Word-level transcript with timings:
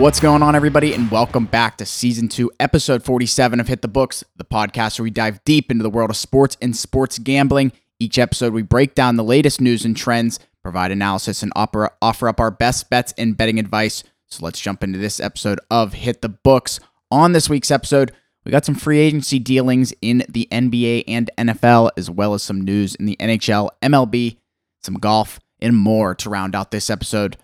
What's 0.00 0.18
going 0.18 0.42
on, 0.42 0.54
everybody, 0.54 0.94
and 0.94 1.10
welcome 1.10 1.44
back 1.44 1.76
to 1.76 1.84
season 1.84 2.30
two, 2.30 2.50
episode 2.58 3.04
47 3.04 3.60
of 3.60 3.68
Hit 3.68 3.82
the 3.82 3.86
Books, 3.86 4.24
the 4.34 4.44
podcast 4.44 4.98
where 4.98 5.04
we 5.04 5.10
dive 5.10 5.44
deep 5.44 5.70
into 5.70 5.82
the 5.82 5.90
world 5.90 6.08
of 6.08 6.16
sports 6.16 6.56
and 6.62 6.74
sports 6.74 7.18
gambling. 7.18 7.70
Each 7.98 8.18
episode, 8.18 8.54
we 8.54 8.62
break 8.62 8.94
down 8.94 9.16
the 9.16 9.22
latest 9.22 9.60
news 9.60 9.84
and 9.84 9.94
trends, 9.94 10.40
provide 10.62 10.90
analysis, 10.90 11.42
and 11.42 11.52
offer, 11.54 11.90
offer 12.00 12.28
up 12.28 12.40
our 12.40 12.50
best 12.50 12.88
bets 12.88 13.12
and 13.18 13.36
betting 13.36 13.58
advice. 13.58 14.02
So 14.24 14.42
let's 14.42 14.58
jump 14.58 14.82
into 14.82 14.98
this 14.98 15.20
episode 15.20 15.60
of 15.70 15.92
Hit 15.92 16.22
the 16.22 16.30
Books. 16.30 16.80
On 17.10 17.32
this 17.32 17.50
week's 17.50 17.70
episode, 17.70 18.10
we 18.46 18.50
got 18.50 18.64
some 18.64 18.76
free 18.76 19.00
agency 19.00 19.38
dealings 19.38 19.92
in 20.00 20.24
the 20.30 20.48
NBA 20.50 21.04
and 21.08 21.30
NFL, 21.36 21.90
as 21.98 22.08
well 22.08 22.32
as 22.32 22.42
some 22.42 22.62
news 22.62 22.94
in 22.94 23.04
the 23.04 23.16
NHL, 23.20 23.68
MLB, 23.82 24.38
some 24.82 24.94
golf, 24.94 25.40
and 25.60 25.76
more 25.76 26.14
to 26.14 26.30
round 26.30 26.54
out 26.54 26.70
this 26.70 26.88
episode. 26.88 27.36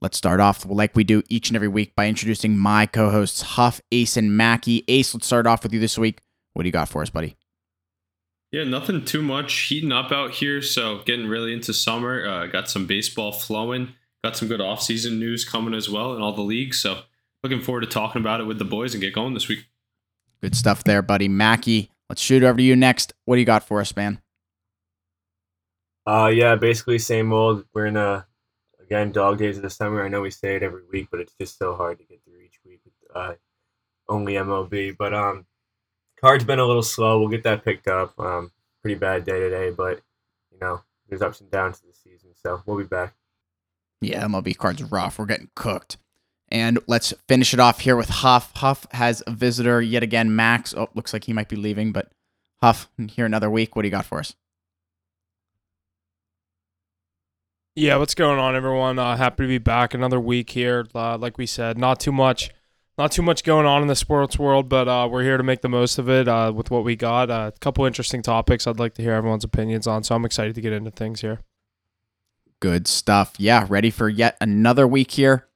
Let's 0.00 0.16
start 0.16 0.38
off 0.38 0.64
like 0.64 0.94
we 0.94 1.02
do 1.02 1.24
each 1.28 1.50
and 1.50 1.56
every 1.56 1.68
week 1.68 1.96
by 1.96 2.06
introducing 2.06 2.56
my 2.56 2.86
co 2.86 3.10
hosts, 3.10 3.42
Huff, 3.42 3.80
Ace, 3.90 4.16
and 4.16 4.36
Mackey. 4.36 4.84
Ace, 4.86 5.12
let's 5.12 5.26
start 5.26 5.46
off 5.46 5.64
with 5.64 5.72
you 5.72 5.80
this 5.80 5.98
week. 5.98 6.20
What 6.54 6.62
do 6.62 6.68
you 6.68 6.72
got 6.72 6.88
for 6.88 7.02
us, 7.02 7.10
buddy? 7.10 7.36
Yeah, 8.52 8.64
nothing 8.64 9.04
too 9.04 9.22
much 9.22 9.52
heating 9.52 9.90
up 9.90 10.12
out 10.12 10.30
here. 10.30 10.62
So 10.62 11.02
getting 11.04 11.26
really 11.26 11.52
into 11.52 11.74
summer. 11.74 12.26
Uh, 12.26 12.46
got 12.46 12.70
some 12.70 12.86
baseball 12.86 13.32
flowing. 13.32 13.94
Got 14.22 14.36
some 14.36 14.48
good 14.48 14.60
off-season 14.60 15.18
news 15.18 15.44
coming 15.44 15.74
as 15.74 15.88
well 15.88 16.14
in 16.14 16.22
all 16.22 16.32
the 16.32 16.42
leagues. 16.42 16.80
So 16.80 17.00
looking 17.42 17.60
forward 17.60 17.82
to 17.82 17.86
talking 17.88 18.20
about 18.20 18.40
it 18.40 18.44
with 18.44 18.58
the 18.58 18.64
boys 18.64 18.94
and 18.94 19.00
get 19.00 19.14
going 19.14 19.34
this 19.34 19.48
week. 19.48 19.66
Good 20.40 20.54
stuff 20.54 20.84
there, 20.84 21.02
buddy. 21.02 21.28
Mackey, 21.28 21.90
let's 22.08 22.22
shoot 22.22 22.44
over 22.44 22.56
to 22.56 22.62
you 22.62 22.76
next. 22.76 23.12
What 23.24 23.34
do 23.34 23.40
you 23.40 23.46
got 23.46 23.64
for 23.64 23.80
us, 23.80 23.94
man? 23.96 24.20
Uh, 26.06 26.30
yeah, 26.32 26.54
basically 26.54 26.98
same 26.98 27.32
old. 27.32 27.64
We're 27.74 27.86
in 27.86 27.96
a 27.96 28.26
again 28.88 29.12
dog 29.12 29.38
days 29.38 29.56
of 29.56 29.62
the 29.62 29.70
summer. 29.70 30.02
I 30.02 30.08
know 30.08 30.22
we 30.22 30.30
say 30.30 30.56
it 30.56 30.62
every 30.62 30.82
week, 30.90 31.08
but 31.10 31.20
it's 31.20 31.34
just 31.38 31.58
so 31.58 31.74
hard 31.74 31.98
to 31.98 32.04
get 32.04 32.22
through 32.24 32.40
each 32.40 32.58
week 32.64 32.80
with 32.84 32.94
uh, 33.14 33.34
only 34.08 34.34
MLB. 34.34 34.96
But 34.96 35.12
um, 35.12 35.46
card's 36.20 36.44
been 36.44 36.58
a 36.58 36.64
little 36.64 36.82
slow. 36.82 37.20
We'll 37.20 37.28
get 37.28 37.42
that 37.42 37.64
picked 37.64 37.86
up. 37.86 38.18
Um, 38.18 38.50
pretty 38.82 38.98
bad 38.98 39.24
day 39.24 39.38
today, 39.38 39.70
but 39.70 40.00
you 40.50 40.58
know 40.60 40.82
there's 41.08 41.22
ups 41.22 41.40
and 41.40 41.50
downs 41.50 41.80
to 41.80 41.86
the 41.86 41.92
season, 41.92 42.30
so 42.34 42.62
we'll 42.64 42.78
be 42.78 42.84
back. 42.84 43.14
Yeah, 44.00 44.24
MLB 44.24 44.56
cards 44.56 44.82
rough. 44.82 45.18
We're 45.18 45.26
getting 45.26 45.50
cooked. 45.54 45.98
And 46.50 46.78
let's 46.86 47.12
finish 47.28 47.52
it 47.52 47.60
off 47.60 47.80
here 47.80 47.96
with 47.96 48.08
Huff. 48.08 48.52
Huff 48.56 48.86
has 48.92 49.22
a 49.26 49.32
visitor 49.32 49.82
yet 49.82 50.02
again. 50.02 50.34
Max. 50.34 50.72
Oh, 50.72 50.88
looks 50.94 51.12
like 51.12 51.24
he 51.24 51.34
might 51.34 51.50
be 51.50 51.56
leaving, 51.56 51.92
but 51.92 52.10
Huff, 52.62 52.88
here 53.10 53.26
another 53.26 53.50
week. 53.50 53.76
What 53.76 53.82
do 53.82 53.88
you 53.88 53.92
got 53.92 54.06
for 54.06 54.20
us? 54.20 54.34
Yeah, 57.78 57.94
what's 57.98 58.16
going 58.16 58.40
on, 58.40 58.56
everyone? 58.56 58.98
Uh, 58.98 59.16
happy 59.16 59.44
to 59.44 59.46
be 59.46 59.58
back 59.58 59.94
another 59.94 60.18
week 60.18 60.50
here. 60.50 60.88
Uh, 60.92 61.16
like 61.16 61.38
we 61.38 61.46
said, 61.46 61.78
not 61.78 62.00
too 62.00 62.10
much, 62.10 62.50
not 62.98 63.12
too 63.12 63.22
much 63.22 63.44
going 63.44 63.66
on 63.66 63.82
in 63.82 63.86
the 63.86 63.94
sports 63.94 64.36
world, 64.36 64.68
but 64.68 64.88
uh, 64.88 65.08
we're 65.08 65.22
here 65.22 65.36
to 65.36 65.44
make 65.44 65.62
the 65.62 65.68
most 65.68 65.96
of 65.96 66.10
it 66.10 66.26
uh, 66.26 66.52
with 66.52 66.72
what 66.72 66.82
we 66.82 66.96
got. 66.96 67.30
Uh, 67.30 67.52
a 67.54 67.58
couple 67.60 67.84
interesting 67.84 68.20
topics 68.20 68.66
I'd 68.66 68.80
like 68.80 68.94
to 68.94 69.02
hear 69.02 69.12
everyone's 69.12 69.44
opinions 69.44 69.86
on, 69.86 70.02
so 70.02 70.16
I'm 70.16 70.24
excited 70.24 70.56
to 70.56 70.60
get 70.60 70.72
into 70.72 70.90
things 70.90 71.20
here. 71.20 71.38
Good 72.58 72.88
stuff. 72.88 73.34
Yeah, 73.38 73.64
ready 73.68 73.90
for 73.90 74.08
yet 74.08 74.36
another 74.40 74.88
week 74.88 75.12
here. 75.12 75.46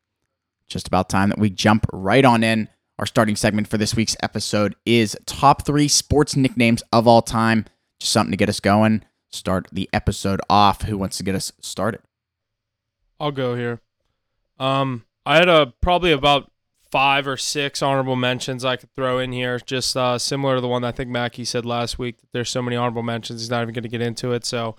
Just 0.68 0.86
about 0.86 1.08
time 1.08 1.30
that 1.30 1.40
we 1.40 1.50
jump 1.50 1.86
right 1.92 2.24
on 2.24 2.44
in. 2.44 2.68
Our 3.00 3.06
starting 3.06 3.34
segment 3.34 3.66
for 3.66 3.78
this 3.78 3.96
week's 3.96 4.16
episode 4.22 4.76
is 4.86 5.16
top 5.26 5.66
three 5.66 5.88
sports 5.88 6.36
nicknames 6.36 6.84
of 6.92 7.08
all 7.08 7.20
time. 7.20 7.64
Just 7.98 8.12
something 8.12 8.30
to 8.30 8.36
get 8.36 8.48
us 8.48 8.61
going. 8.61 9.02
Start 9.28 9.66
the 9.72 9.90
episode 9.92 10.40
off. 10.48 10.82
Who 10.82 10.96
wants 10.96 11.16
to 11.16 11.24
get 11.24 11.34
us 11.34 11.50
started? 11.61 12.00
I'll 13.22 13.30
go 13.30 13.55
here. 13.55 13.80
Um, 14.58 15.05
I 15.24 15.36
had 15.36 15.48
a 15.48 15.72
probably 15.80 16.10
about 16.10 16.50
five 16.90 17.28
or 17.28 17.36
six 17.36 17.80
honorable 17.80 18.16
mentions 18.16 18.64
I 18.64 18.74
could 18.74 18.92
throw 18.94 19.20
in 19.20 19.30
here, 19.30 19.60
just 19.60 19.96
uh, 19.96 20.18
similar 20.18 20.56
to 20.56 20.60
the 20.60 20.68
one 20.68 20.83
I 20.83 20.90
think 20.90 21.08
Mackey 21.08 21.44
said 21.44 21.64
last 21.64 22.00
week. 22.00 22.20
That 22.20 22.32
there's 22.32 22.50
so 22.50 22.61
many 22.61 22.74
honorable 22.74 23.05
mentions, 23.05 23.40
he's 23.40 23.48
not 23.48 23.62
even 23.62 23.74
going 23.74 23.84
to 23.84 23.88
get 23.88 24.02
into 24.02 24.32
it. 24.32 24.44
So 24.44 24.74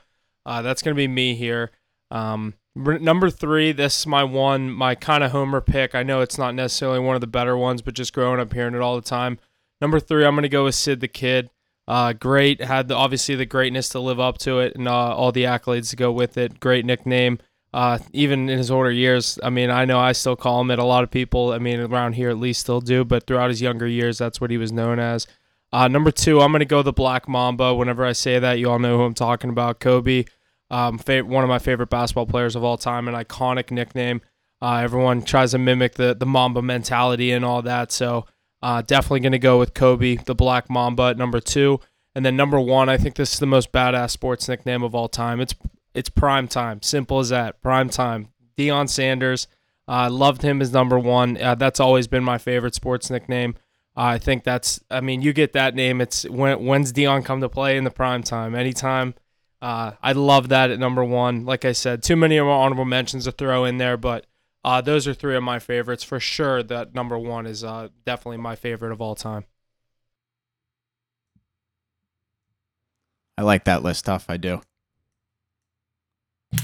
uh, 0.45 0.61
that's 0.61 0.81
going 0.81 0.93
to 0.93 0.97
be 0.97 1.07
me 1.07 1.35
here. 1.35 1.71
Um, 2.11 2.55
number 2.75 3.29
three, 3.29 3.71
this 3.71 4.01
is 4.01 4.07
my 4.07 4.25
one, 4.25 4.69
my 4.69 4.93
kind 4.93 5.23
of 5.23 5.31
homer 5.31 5.61
pick. 5.61 5.95
I 5.95 6.03
know 6.03 6.19
it's 6.19 6.37
not 6.37 6.53
necessarily 6.53 6.99
one 6.99 7.15
of 7.15 7.21
the 7.21 7.27
better 7.27 7.55
ones, 7.55 7.81
but 7.81 7.93
just 7.93 8.13
growing 8.13 8.41
up 8.41 8.51
hearing 8.51 8.75
it 8.75 8.81
all 8.81 8.97
the 8.97 9.01
time. 9.01 9.39
Number 9.79 10.01
three, 10.01 10.25
I'm 10.25 10.35
going 10.35 10.43
to 10.43 10.49
go 10.49 10.65
with 10.65 10.75
Sid 10.75 10.99
the 10.99 11.07
Kid. 11.07 11.49
Uh, 11.87 12.11
great, 12.11 12.61
had 12.61 12.89
the, 12.89 12.95
obviously 12.95 13.35
the 13.35 13.45
greatness 13.45 13.87
to 13.89 13.99
live 14.01 14.19
up 14.19 14.37
to 14.39 14.59
it 14.59 14.75
and 14.75 14.87
uh, 14.87 15.15
all 15.15 15.31
the 15.31 15.43
accolades 15.43 15.89
to 15.91 15.95
go 15.95 16.11
with 16.11 16.37
it. 16.37 16.59
Great 16.59 16.85
nickname 16.85 17.39
uh, 17.73 17.97
even 18.13 18.49
in 18.49 18.57
his 18.57 18.69
older 18.69 18.91
years. 18.91 19.39
I 19.41 19.49
mean, 19.49 19.69
I 19.69 19.85
know 19.85 19.99
I 19.99 20.11
still 20.11 20.35
call 20.35 20.61
him 20.61 20.71
it. 20.71 20.79
A 20.79 20.83
lot 20.83 21.03
of 21.03 21.11
people, 21.11 21.51
I 21.51 21.57
mean, 21.57 21.79
around 21.79 22.13
here 22.13 22.29
at 22.29 22.37
least 22.37 22.61
still 22.61 22.81
do, 22.81 23.03
but 23.03 23.25
throughout 23.25 23.49
his 23.49 23.61
younger 23.61 23.87
years, 23.87 24.17
that's 24.17 24.39
what 24.39 24.51
he 24.51 24.57
was 24.57 24.71
known 24.71 24.99
as. 24.99 25.27
Uh, 25.71 25.87
number 25.87 26.11
two, 26.11 26.39
I'm 26.39 26.51
going 26.51 26.59
to 26.59 26.65
go 26.65 26.83
the 26.83 26.93
Black 26.93 27.27
Mamba. 27.27 27.73
Whenever 27.73 28.05
I 28.05 28.11
say 28.11 28.37
that, 28.37 28.59
you 28.59 28.69
all 28.69 28.77
know 28.77 28.97
who 28.97 29.03
I'm 29.03 29.15
talking 29.15 29.49
about. 29.49 29.79
Kobe, 29.79 30.25
um, 30.69 30.99
one 30.99 31.43
of 31.43 31.49
my 31.49 31.57
favorite 31.57 31.89
basketball 31.89 32.27
players 32.27 32.55
of 32.55 32.63
all 32.63 32.77
time, 32.77 33.07
an 33.07 33.15
iconic 33.15 33.71
nickname. 33.71 34.21
Uh, 34.61 34.75
everyone 34.75 35.23
tries 35.23 35.51
to 35.51 35.57
mimic 35.57 35.95
the, 35.95 36.13
the 36.13 36.27
Mamba 36.27 36.61
mentality 36.61 37.31
and 37.31 37.43
all 37.43 37.63
that. 37.63 37.91
So 37.91 38.27
uh, 38.61 38.83
definitely 38.83 39.21
going 39.21 39.31
to 39.33 39.39
go 39.39 39.57
with 39.57 39.73
Kobe, 39.73 40.17
the 40.17 40.35
Black 40.35 40.69
Mamba, 40.69 41.03
at 41.03 41.17
number 41.17 41.39
two. 41.39 41.79
And 42.13 42.23
then 42.23 42.37
number 42.37 42.59
one, 42.59 42.87
I 42.87 42.97
think 42.97 43.15
this 43.15 43.33
is 43.33 43.39
the 43.39 43.47
most 43.47 43.71
badass 43.71 44.11
sports 44.11 44.47
nickname 44.47 44.83
of 44.83 44.93
all 44.93 45.09
time. 45.09 45.41
It's 45.41 45.55
it's 45.93 46.09
prime 46.09 46.47
time. 46.47 46.81
Simple 46.81 47.19
as 47.19 47.29
that. 47.29 47.61
Prime 47.61 47.89
time. 47.89 48.29
Deion 48.57 48.89
Sanders. 48.89 49.47
I 49.87 50.05
uh, 50.05 50.09
loved 50.09 50.41
him 50.41 50.61
as 50.61 50.71
number 50.71 50.97
one. 50.97 51.37
Uh, 51.37 51.55
that's 51.55 51.79
always 51.79 52.07
been 52.07 52.23
my 52.23 52.37
favorite 52.37 52.73
sports 52.73 53.09
nickname. 53.09 53.55
Uh, 53.95 54.01
I 54.01 54.17
think 54.17 54.43
that's. 54.43 54.81
I 54.89 55.01
mean, 55.01 55.21
you 55.21 55.33
get 55.33 55.53
that 55.53 55.75
name. 55.75 56.01
It's 56.01 56.27
when 56.29 56.65
when's 56.65 56.93
Deion 56.93 57.25
come 57.25 57.41
to 57.41 57.49
play 57.49 57.77
in 57.77 57.83
the 57.83 57.91
prime 57.91 58.23
time? 58.23 58.55
Anytime. 58.55 59.13
Uh, 59.61 59.93
I 60.01 60.11
love 60.11 60.49
that 60.49 60.71
at 60.71 60.79
number 60.79 61.05
one. 61.05 61.45
Like 61.45 61.63
I 61.63 61.71
said, 61.71 62.03
too 62.03 62.17
many 62.17 62.35
of 62.35 62.45
my 62.45 62.51
honorable 62.51 62.83
mentions 62.83 63.23
to 63.23 63.31
throw 63.31 63.63
in 63.63 63.77
there, 63.77 63.95
but 63.95 64.25
uh, 64.65 64.81
those 64.81 65.07
are 65.07 65.13
three 65.13 65.37
of 65.37 65.43
my 65.43 65.57
favorites 65.59 66.03
for 66.03 66.19
sure. 66.19 66.61
That 66.63 66.93
number 66.93 67.17
one 67.17 67.45
is 67.45 67.63
uh, 67.63 67.87
definitely 68.05 68.37
my 68.37 68.57
favorite 68.57 68.91
of 68.91 68.99
all 68.99 69.15
time. 69.15 69.45
I 73.37 73.43
like 73.43 73.63
that 73.63 73.83
list, 73.83 74.03
tough. 74.03 74.25
I 74.27 74.35
do. 74.35 74.61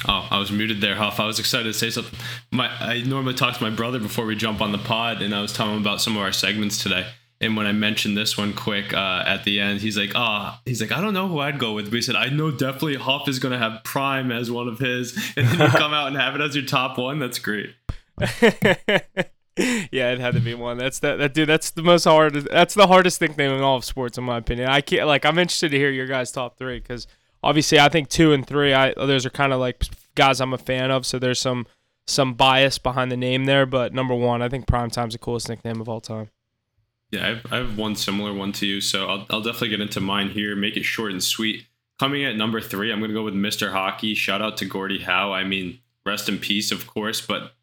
Oh, 0.08 0.28
I 0.32 0.40
was 0.40 0.52
muted 0.52 0.82
there, 0.82 0.96
Huff. 0.96 1.20
I 1.20 1.26
was 1.26 1.40
excited 1.40 1.66
to 1.66 1.74
say 1.74 1.90
something. 1.90 2.18
My, 2.52 2.68
I 2.68 3.02
normally 3.02 3.34
talk 3.34 3.58
to 3.58 3.64
my 3.64 3.70
brother 3.70 4.00
before 4.00 4.26
we 4.26 4.36
jump 4.36 4.62
on 4.62 4.72
the 4.72 4.78
pod, 4.78 5.22
and 5.22 5.36
I 5.36 5.42
was 5.42 5.54
telling 5.54 5.76
him 5.76 5.82
about 5.82 6.02
some 6.02 6.16
of 6.16 6.22
our 6.22 6.32
segments 6.32 6.82
today. 6.82 7.08
And 7.42 7.56
when 7.56 7.66
I 7.66 7.72
mentioned 7.72 8.18
this 8.18 8.38
one 8.38 8.54
quick 8.54 8.94
uh, 8.94 9.24
at 9.26 9.46
the 9.46 9.60
end, 9.60 9.80
he's 9.80 9.98
like, 9.98 10.12
"Ah, 10.16 10.58
oh. 10.58 10.62
he's 10.66 10.82
like, 10.82 10.92
I 10.92 11.00
don't 11.00 11.14
know 11.14 11.28
who 11.28 11.40
I'd 11.40 11.58
go 11.58 11.74
with." 11.74 11.86
But 11.86 11.96
he 11.96 12.02
said, 12.02 12.16
"I 12.16 12.28
know 12.28 12.52
definitely 12.52 12.96
Huff 12.96 13.28
is 13.30 13.40
going 13.40 13.54
to 13.54 13.58
have 13.58 13.84
Prime 13.84 14.32
as 14.32 14.52
one 14.52 14.68
of 14.68 14.80
his, 14.80 15.16
and 15.38 15.48
then 15.48 15.60
you 15.60 15.68
come 15.78 15.94
out 15.94 16.08
and 16.08 16.18
have 16.18 16.36
it 16.36 16.42
as 16.42 16.56
your 16.56 16.66
top 16.66 16.98
one. 16.98 17.20
That's 17.20 17.40
great." 17.40 17.74
yeah, 19.60 20.12
it 20.12 20.20
had 20.20 20.34
to 20.34 20.42
be 20.42 20.54
one. 20.54 20.78
That's 20.78 21.00
that, 21.00 21.18
that 21.20 21.34
dude. 21.34 21.48
That's 21.48 21.72
the 21.72 21.84
most 21.84 22.04
hard. 22.04 22.34
That's 22.34 22.74
the 22.74 22.88
hardest 22.88 23.22
nickname 23.22 23.52
in 23.52 23.62
all 23.62 23.78
of 23.78 23.86
sports, 23.86 24.18
in 24.18 24.26
my 24.26 24.38
opinion. 24.38 24.70
I 24.70 24.82
can't 24.82 25.08
like. 25.08 25.26
I'm 25.26 25.40
interested 25.40 25.72
to 25.72 25.78
hear 25.78 25.92
your 25.92 26.08
guys' 26.08 26.32
top 26.32 26.58
three 26.58 26.80
because 26.80 27.08
obviously 27.44 27.80
I 27.80 27.90
think 27.90 28.10
two 28.10 28.34
and 28.34 28.46
three, 28.46 28.74
I 28.74 28.94
those 28.94 29.26
are 29.26 29.30
kind 29.30 29.54
of 29.54 29.60
like 29.60 29.86
guys 30.16 30.42
I'm 30.42 30.54
a 30.54 30.58
fan 30.58 30.92
of. 30.92 31.06
So 31.06 31.20
there's 31.20 31.40
some 31.40 31.68
some 32.10 32.34
bias 32.34 32.78
behind 32.78 33.12
the 33.12 33.18
name 33.18 33.46
there. 33.46 33.66
But 33.66 33.94
number 33.94 34.16
one, 34.16 34.42
I 34.42 34.50
think 34.50 34.68
Primetime's 34.68 35.14
the 35.14 35.20
coolest 35.20 35.50
nickname 35.50 35.80
of 35.80 35.88
all 35.88 36.02
time. 36.02 36.30
Yeah, 37.12 37.26
I 37.26 37.28
have, 37.30 37.46
I 37.52 37.56
have 37.58 37.78
one 37.78 37.96
similar 37.96 38.34
one 38.34 38.52
to 38.54 38.68
you, 38.68 38.82
so 38.82 39.08
I'll, 39.08 39.26
I'll 39.32 39.42
definitely 39.42 39.70
get 39.70 39.82
into 39.82 40.00
mine 40.00 40.30
here. 40.30 40.56
Make 40.56 40.78
it 40.78 40.84
short 40.84 41.12
and 41.12 41.24
sweet. 41.24 41.66
Coming 42.00 42.24
at 42.24 42.36
number 42.36 42.62
three, 42.62 42.92
I'm 42.92 43.00
going 43.00 43.10
to 43.10 43.16
go 43.16 43.24
with 43.24 43.34
Mr. 43.34 43.72
Hockey. 43.72 44.14
Shout 44.14 44.42
out 44.42 44.58
to 44.58 44.66
Gordie 44.66 45.00
Howe. 45.00 45.34
I 45.34 45.44
mean, 45.44 45.80
rest 46.06 46.30
in 46.30 46.38
peace, 46.38 46.72
of 46.72 46.86
course, 46.86 47.20
but 47.20 47.54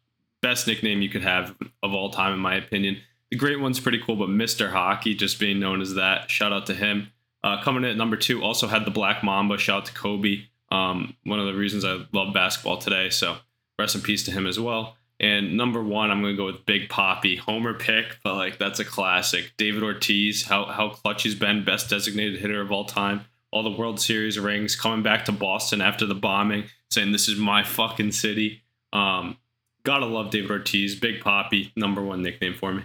best 0.41 0.67
nickname 0.67 1.01
you 1.01 1.09
could 1.09 1.23
have 1.23 1.55
of 1.81 1.93
all 1.93 2.09
time, 2.09 2.33
in 2.33 2.39
my 2.39 2.55
opinion. 2.55 2.97
The 3.31 3.37
great 3.37 3.59
one's 3.59 3.79
pretty 3.79 3.99
cool, 3.99 4.15
but 4.15 4.29
Mr. 4.29 4.71
Hockey, 4.71 5.15
just 5.15 5.39
being 5.39 5.59
known 5.59 5.81
as 5.81 5.95
that, 5.95 6.29
shout 6.29 6.53
out 6.53 6.65
to 6.67 6.73
him. 6.73 7.11
Uh, 7.47 7.61
coming 7.63 7.85
in 7.85 7.91
at 7.91 7.95
number 7.95 8.17
two, 8.17 8.43
also 8.43 8.67
had 8.67 8.83
the 8.83 8.91
Black 8.91 9.23
Mamba. 9.23 9.57
Shout 9.57 9.77
out 9.77 9.85
to 9.85 9.93
Kobe. 9.93 10.41
Um, 10.69 11.15
one 11.23 11.39
of 11.39 11.45
the 11.45 11.53
reasons 11.53 11.85
I 11.85 12.03
love 12.11 12.33
basketball 12.33 12.77
today. 12.77 13.09
So 13.09 13.37
rest 13.79 13.95
in 13.95 14.01
peace 14.01 14.25
to 14.25 14.31
him 14.31 14.45
as 14.45 14.59
well. 14.59 14.97
And 15.21 15.55
number 15.55 15.81
one, 15.81 16.11
I'm 16.11 16.21
gonna 16.21 16.35
go 16.35 16.45
with 16.45 16.65
Big 16.65 16.89
Papi, 16.89 17.39
Homer 17.39 17.73
pick, 17.73 18.17
but 18.21 18.35
like 18.35 18.59
that's 18.59 18.81
a 18.81 18.85
classic. 18.85 19.53
David 19.55 19.81
Ortiz, 19.81 20.43
how 20.43 20.65
how 20.65 20.89
clutch 20.89 21.23
he's 21.23 21.35
been, 21.35 21.63
best 21.63 21.89
designated 21.89 22.41
hitter 22.41 22.59
of 22.59 22.69
all 22.69 22.83
time. 22.83 23.21
All 23.51 23.63
the 23.63 23.71
World 23.71 24.01
Series 24.01 24.37
rings, 24.37 24.75
coming 24.75 25.01
back 25.01 25.23
to 25.25 25.31
Boston 25.31 25.79
after 25.79 26.05
the 26.05 26.15
bombing, 26.15 26.65
saying 26.91 27.13
this 27.13 27.29
is 27.29 27.39
my 27.39 27.63
fucking 27.63 28.11
city. 28.11 28.63
Um, 28.91 29.37
gotta 29.83 30.05
love 30.05 30.31
David 30.31 30.51
Ortiz, 30.51 30.99
Big 30.99 31.21
Papi, 31.21 31.71
number 31.77 32.01
one 32.03 32.21
nickname 32.21 32.55
for 32.55 32.73
me. 32.73 32.83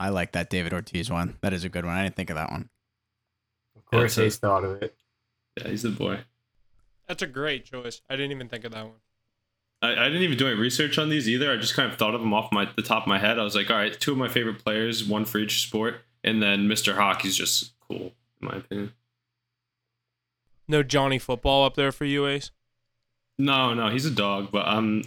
I 0.00 0.08
like 0.08 0.32
that 0.32 0.48
David 0.48 0.72
Ortiz 0.72 1.10
one. 1.10 1.36
That 1.42 1.52
is 1.52 1.64
a 1.64 1.68
good 1.68 1.84
one. 1.84 1.94
I 1.94 2.04
didn't 2.04 2.16
think 2.16 2.30
of 2.30 2.36
that 2.36 2.50
one. 2.50 2.70
Of 3.92 3.98
course, 3.98 4.16
he's 4.16 4.36
thought 4.36 4.64
of 4.64 4.82
it. 4.82 4.94
Yeah, 5.56 5.68
he's 5.68 5.82
the 5.82 5.90
boy. 5.90 6.20
That's 7.06 7.22
a 7.22 7.26
great 7.26 7.64
choice. 7.64 8.02
I 8.10 8.16
didn't 8.16 8.32
even 8.32 8.48
think 8.48 8.64
of 8.64 8.72
that 8.72 8.84
one. 8.84 8.94
I, 9.80 9.92
I 9.92 10.08
didn't 10.08 10.22
even 10.22 10.36
do 10.36 10.46
any 10.46 10.56
research 10.56 10.98
on 10.98 11.08
these 11.08 11.28
either. 11.28 11.50
I 11.50 11.56
just 11.56 11.74
kind 11.74 11.90
of 11.90 11.98
thought 11.98 12.14
of 12.14 12.20
them 12.20 12.34
off 12.34 12.52
my 12.52 12.68
the 12.76 12.82
top 12.82 13.04
of 13.04 13.08
my 13.08 13.18
head. 13.18 13.38
I 13.38 13.44
was 13.44 13.54
like, 13.54 13.70
all 13.70 13.76
right, 13.76 13.98
two 13.98 14.12
of 14.12 14.18
my 14.18 14.28
favorite 14.28 14.62
players, 14.62 15.04
one 15.04 15.24
for 15.24 15.38
each 15.38 15.62
sport, 15.62 16.02
and 16.22 16.42
then 16.42 16.68
Mr. 16.68 16.94
Hockey's 16.94 17.36
just 17.36 17.72
cool 17.80 18.12
in 18.40 18.48
my 18.48 18.56
opinion. 18.56 18.92
No 20.66 20.82
Johnny 20.82 21.18
Football 21.18 21.64
up 21.64 21.76
there 21.76 21.92
for 21.92 22.04
you, 22.04 22.26
Ace. 22.26 22.50
No, 23.38 23.72
no, 23.72 23.88
he's 23.88 24.04
a 24.04 24.10
dog, 24.10 24.50
but 24.50 24.68
um, 24.68 25.04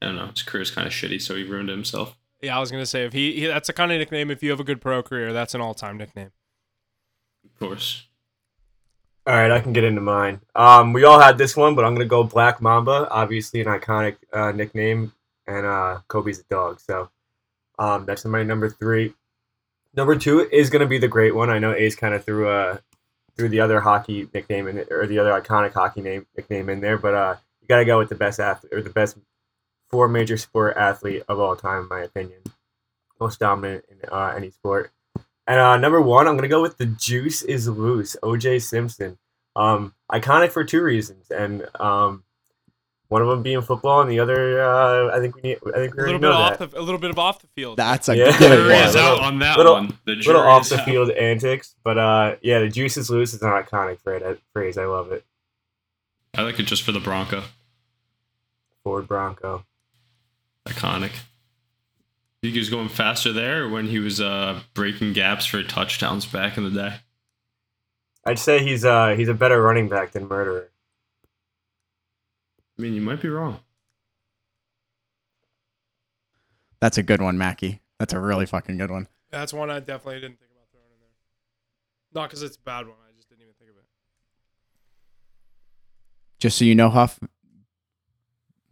I 0.00 0.06
don't 0.06 0.16
know. 0.16 0.26
His 0.26 0.42
career's 0.42 0.70
kind 0.70 0.86
of 0.86 0.92
shitty, 0.92 1.20
so 1.20 1.34
he 1.34 1.42
ruined 1.42 1.68
himself. 1.68 2.16
Yeah, 2.42 2.56
I 2.56 2.60
was 2.60 2.70
gonna 2.70 2.86
say 2.86 3.04
if 3.04 3.12
he, 3.12 3.40
he 3.40 3.46
that's 3.46 3.66
the 3.66 3.72
kind 3.72 3.90
of 3.90 3.98
nickname. 3.98 4.30
If 4.30 4.42
you 4.42 4.50
have 4.50 4.60
a 4.60 4.64
good 4.64 4.80
pro 4.80 5.02
career, 5.02 5.32
that's 5.32 5.54
an 5.54 5.60
all-time 5.60 5.96
nickname. 5.96 6.30
Of 7.44 7.58
course. 7.58 8.06
All 9.26 9.34
right, 9.34 9.50
I 9.50 9.60
can 9.60 9.72
get 9.74 9.84
into 9.84 10.00
mine. 10.00 10.40
Um, 10.54 10.92
we 10.92 11.04
all 11.04 11.20
had 11.20 11.36
this 11.36 11.54
one, 11.54 11.74
but 11.74 11.84
I'm 11.84 11.94
gonna 11.94 12.06
go 12.06 12.24
Black 12.24 12.62
Mamba. 12.62 13.06
Obviously, 13.10 13.60
an 13.60 13.66
iconic 13.66 14.16
uh, 14.32 14.52
nickname, 14.52 15.12
and 15.46 15.66
uh, 15.66 15.98
Kobe's 16.08 16.40
a 16.40 16.44
dog, 16.44 16.80
so 16.80 17.10
um, 17.78 18.06
that's 18.06 18.24
my 18.24 18.42
number 18.42 18.70
three. 18.70 19.12
Number 19.94 20.16
two 20.16 20.48
is 20.50 20.70
gonna 20.70 20.86
be 20.86 20.98
the 20.98 21.08
great 21.08 21.34
one. 21.34 21.50
I 21.50 21.58
know 21.58 21.74
Ace 21.74 21.96
kind 21.96 22.14
of 22.14 22.24
threw 22.24 22.48
uh 22.48 22.78
threw 23.36 23.48
the 23.48 23.60
other 23.60 23.80
hockey 23.80 24.28
nickname 24.32 24.68
in 24.68 24.86
or 24.90 25.06
the 25.06 25.18
other 25.18 25.32
iconic 25.32 25.74
hockey 25.74 26.00
name 26.00 26.26
nickname 26.36 26.68
in 26.70 26.80
there, 26.80 26.96
but 26.96 27.14
uh, 27.14 27.36
you 27.60 27.68
gotta 27.68 27.84
go 27.84 27.98
with 27.98 28.08
the 28.08 28.14
best 28.14 28.40
athlete 28.40 28.72
or 28.72 28.82
the 28.82 28.90
best 28.90 29.18
four 29.90 30.08
major 30.08 30.38
sport 30.38 30.76
athlete 30.76 31.24
of 31.28 31.38
all 31.38 31.56
time, 31.56 31.82
in 31.82 31.88
my 31.88 32.00
opinion. 32.00 32.40
Most 33.20 33.38
dominant 33.38 33.84
in 33.90 34.08
uh, 34.10 34.32
any 34.34 34.50
sport. 34.50 34.92
And 35.50 35.58
uh, 35.58 35.76
number 35.78 36.00
one, 36.00 36.28
I'm 36.28 36.36
gonna 36.36 36.46
go 36.46 36.62
with 36.62 36.78
the 36.78 36.86
juice 36.86 37.42
is 37.42 37.68
loose. 37.68 38.14
OJ 38.22 38.62
Simpson, 38.62 39.18
um, 39.56 39.92
iconic 40.12 40.52
for 40.52 40.62
two 40.62 40.80
reasons, 40.80 41.28
and 41.32 41.66
um, 41.80 42.22
one 43.08 43.20
of 43.20 43.26
them 43.26 43.42
being 43.42 43.60
football, 43.60 44.00
and 44.00 44.08
the 44.08 44.20
other, 44.20 44.62
uh, 44.62 45.16
I 45.16 45.18
think 45.18 45.34
we 45.34 45.40
need. 45.42 45.58
I 45.74 45.78
think 45.78 45.96
we 45.96 46.02
A 46.02 46.06
little 46.06 46.20
bit 46.20 46.28
know 46.28 46.32
off 46.34 46.58
that. 46.58 46.70
the 46.70 46.78
a 46.78 46.82
little 46.82 47.00
bit 47.00 47.10
of 47.10 47.18
off 47.18 47.40
the 47.40 47.48
field. 47.48 47.76
That's 47.78 48.08
a 48.08 48.16
Yeah. 48.16 48.26
good 48.38 48.38
Jury 48.58 48.68
Yeah, 48.68 48.88
is 48.90 48.94
out 48.94 49.14
little- 49.14 49.24
on 49.24 49.38
that 49.40 49.56
little- 49.56 49.72
one. 49.74 49.98
The 50.04 50.14
little 50.14 50.40
off 50.40 50.68
the 50.68 50.78
out. 50.78 50.84
field 50.84 51.10
antics, 51.10 51.74
but 51.82 51.98
uh, 51.98 52.36
yeah, 52.42 52.60
the 52.60 52.68
juice 52.68 52.96
is 52.96 53.10
loose 53.10 53.34
is 53.34 53.42
an 53.42 53.50
iconic 53.50 54.00
phrase. 54.02 54.22
Phrase, 54.52 54.78
I 54.78 54.84
love 54.84 55.10
it. 55.10 55.24
I 56.36 56.42
like 56.42 56.60
it 56.60 56.62
just 56.62 56.84
for 56.84 56.92
the 56.92 57.00
Bronco. 57.00 57.42
Ford 58.84 59.08
Bronco. 59.08 59.64
Iconic. 60.68 61.10
Think 62.42 62.54
he 62.54 62.58
was 62.58 62.70
going 62.70 62.88
faster 62.88 63.32
there 63.32 63.68
when 63.68 63.86
he 63.86 63.98
was 63.98 64.20
uh, 64.20 64.60
breaking 64.72 65.12
gaps 65.12 65.44
for 65.44 65.62
touchdowns 65.62 66.24
back 66.24 66.56
in 66.56 66.64
the 66.64 66.70
day? 66.70 66.96
I'd 68.24 68.38
say 68.38 68.62
he's 68.62 68.84
uh 68.84 69.14
he's 69.16 69.28
a 69.28 69.34
better 69.34 69.60
running 69.60 69.88
back 69.88 70.12
than 70.12 70.28
murderer. 70.28 70.70
I 72.78 72.82
mean, 72.82 72.94
you 72.94 73.00
might 73.00 73.20
be 73.20 73.28
wrong. 73.28 73.60
That's 76.80 76.96
a 76.98 77.02
good 77.02 77.20
one, 77.20 77.36
Mackey. 77.36 77.80
That's 77.98 78.14
a 78.14 78.18
really 78.18 78.46
fucking 78.46 78.78
good 78.78 78.90
one. 78.90 79.06
That's 79.30 79.52
one 79.52 79.70
I 79.70 79.80
definitely 79.80 80.20
didn't 80.20 80.38
think 80.38 80.50
about 80.52 80.68
throwing 80.70 80.86
in 80.92 81.00
there. 81.00 82.22
Not 82.22 82.30
because 82.30 82.42
it's 82.42 82.56
a 82.56 82.60
bad 82.60 82.86
one. 82.86 82.96
I 83.06 83.14
just 83.16 83.28
didn't 83.28 83.42
even 83.42 83.54
think 83.58 83.70
of 83.70 83.76
it. 83.76 83.84
Just 86.38 86.58
so 86.58 86.64
you 86.64 86.74
know, 86.74 86.88
Huff, 86.88 87.20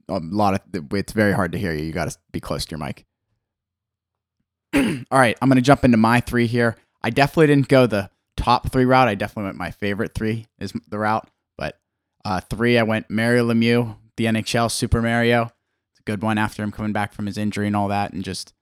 a 0.08 0.20
lot 0.20 0.54
of 0.54 0.94
it's 0.94 1.12
very 1.12 1.32
hard 1.32 1.52
to 1.52 1.58
hear 1.58 1.74
you. 1.74 1.84
You 1.84 1.92
got 1.92 2.10
to 2.10 2.16
be 2.32 2.40
close 2.40 2.64
to 2.64 2.70
your 2.70 2.78
mic. 2.78 3.04
All 4.74 5.18
right, 5.18 5.36
I'm 5.40 5.48
gonna 5.48 5.60
jump 5.60 5.84
into 5.84 5.96
my 5.96 6.20
three 6.20 6.46
here. 6.46 6.76
I 7.02 7.10
definitely 7.10 7.48
didn't 7.48 7.68
go 7.68 7.86
the 7.86 8.10
top 8.36 8.70
three 8.70 8.84
route. 8.84 9.08
I 9.08 9.14
definitely 9.14 9.48
went 9.48 9.56
my 9.58 9.70
favorite 9.70 10.14
three 10.14 10.46
is 10.58 10.72
the 10.88 10.98
route, 10.98 11.28
but 11.56 11.78
uh, 12.24 12.40
three 12.40 12.78
I 12.78 12.82
went 12.82 13.10
Mario 13.10 13.46
Lemieux, 13.48 13.96
the 14.16 14.26
NHL 14.26 14.70
Super 14.70 15.00
Mario. 15.02 15.44
It's 15.92 16.00
a 16.00 16.04
good 16.04 16.22
one 16.22 16.38
after 16.38 16.62
him 16.62 16.72
coming 16.72 16.92
back 16.92 17.12
from 17.12 17.26
his 17.26 17.38
injury 17.38 17.66
and 17.66 17.76
all 17.76 17.88
that, 17.88 18.12
and 18.12 18.24
just 18.24 18.52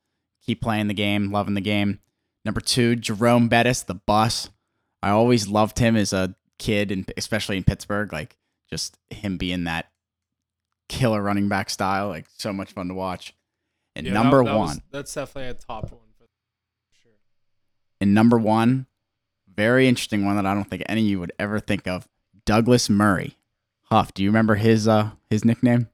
keep 0.45 0.61
playing 0.61 0.89
the 0.89 0.95
game, 0.95 1.33
loving 1.33 1.55
the 1.55 1.61
game. 1.61 1.99
Number 2.45 2.61
two, 2.61 2.97
Jerome 2.97 3.49
Bettis, 3.49 3.83
the 3.83 3.95
bus. 3.95 4.51
I 5.03 5.11
always 5.11 5.49
loved 5.49 5.79
him 5.79 5.97
as 5.97 6.13
a 6.13 6.37
kid, 6.59 6.91
and 6.91 7.11
especially 7.17 7.57
in 7.57 7.65
Pittsburgh, 7.65 8.13
like 8.13 8.37
just 8.71 8.97
him 9.11 9.37
being 9.37 9.65
that 9.65 9.87
killer 10.89 11.23
running 11.23 11.49
back 11.49 11.71
style, 11.71 12.09
like 12.09 12.27
so 12.39 12.53
much 12.53 12.73
fun 12.73 12.89
to 12.89 12.95
watch. 12.95 13.35
And 13.97 14.07
Yeah, 14.07 14.13
number 14.13 14.45
that 14.45 14.55
was- 14.57 14.69
one, 14.69 14.83
that's 14.93 15.13
definitely 15.15 15.51
a 15.51 15.55
top 15.55 15.85
one. 15.91 16.01
For 16.19 16.27
sure. 17.03 17.13
and 18.01 18.15
number 18.15 18.39
one, 18.39 18.87
very 19.53 19.89
interesting 19.89 20.25
one 20.25 20.37
that 20.37 20.47
I 20.47 20.55
don't 20.55 20.69
think 20.69 20.83
any 20.87 21.01
of 21.03 21.07
you 21.09 21.19
would 21.21 21.33
ever 21.39 21.59
think 21.61 21.87
of. 21.89 22.07
Douglas 22.45 22.89
Murray. 22.91 23.37
Huff, 23.85 24.13
do 24.15 24.23
you 24.23 24.29
remember 24.29 24.57
his 24.57 24.87
uh 24.87 25.11
his 25.31 25.45
nickname? 25.45 25.89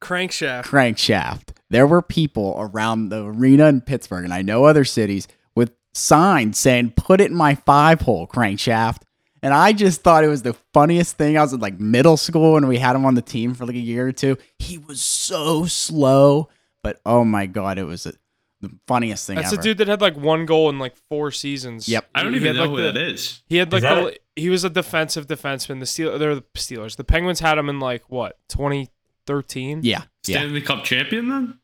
Crankshaft. 0.00 0.64
Crankshaft. 0.64 1.50
There 1.70 1.86
were 1.86 2.02
people 2.02 2.54
around 2.58 3.08
the 3.08 3.24
arena 3.24 3.66
in 3.66 3.80
Pittsburgh, 3.80 4.24
and 4.24 4.34
I 4.34 4.42
know 4.42 4.64
other 4.64 4.84
cities, 4.84 5.26
with 5.54 5.72
signs 5.94 6.58
saying, 6.58 6.92
put 6.96 7.20
it 7.20 7.30
in 7.30 7.36
my 7.36 7.54
five 7.54 8.02
hole 8.02 8.26
crankshaft. 8.26 9.02
And 9.42 9.52
I 9.54 9.72
just 9.72 10.02
thought 10.02 10.24
it 10.24 10.28
was 10.28 10.42
the 10.42 10.54
funniest 10.74 11.16
thing. 11.16 11.38
I 11.38 11.42
was 11.42 11.52
in 11.52 11.60
like 11.60 11.78
middle 11.78 12.16
school 12.16 12.56
and 12.56 12.66
we 12.68 12.78
had 12.78 12.96
him 12.96 13.04
on 13.04 13.14
the 13.14 13.22
team 13.22 13.54
for 13.54 13.64
like 13.66 13.76
a 13.76 13.80
year 13.80 14.08
or 14.08 14.12
two. 14.12 14.36
He 14.58 14.76
was 14.78 15.00
so 15.00 15.66
slow, 15.66 16.48
but 16.86 17.00
oh 17.04 17.24
my 17.24 17.46
God, 17.46 17.78
it 17.78 17.84
was 17.84 18.06
a, 18.06 18.12
the 18.60 18.70
funniest 18.86 19.26
thing 19.26 19.34
That's 19.36 19.48
ever. 19.48 19.56
the 19.56 19.62
dude 19.62 19.78
that 19.78 19.88
had 19.88 20.00
like 20.00 20.16
one 20.16 20.46
goal 20.46 20.68
in 20.70 20.78
like 20.78 20.94
four 21.08 21.30
seasons. 21.32 21.88
Yep. 21.88 22.08
I 22.14 22.22
don't 22.22 22.32
He 22.32 22.38
even 22.38 22.54
know 22.56 22.62
like, 22.62 22.70
who 22.70 22.76
the- 22.76 22.92
that 22.92 22.96
is. 22.96 23.42
He 23.46 23.56
had 23.56 23.72
like 23.72 23.82
that 23.82 24.04
the, 24.04 24.40
he 24.40 24.48
was 24.50 24.62
a 24.64 24.70
defensive 24.70 25.26
defenseman. 25.26 25.80
The 25.80 25.86
Steel 25.86 26.16
they're 26.18 26.34
the 26.36 26.44
Steelers. 26.54 26.96
The 26.96 27.04
Penguins 27.04 27.40
had 27.40 27.58
him 27.58 27.68
in 27.68 27.80
like 27.80 28.04
what 28.08 28.38
2013. 28.50 29.80
Yeah. 29.82 30.02
Yeah. 30.26 30.38
Stanley 30.38 30.60
Cup 30.62 30.84
champion 30.84 31.28
then? 31.28 31.58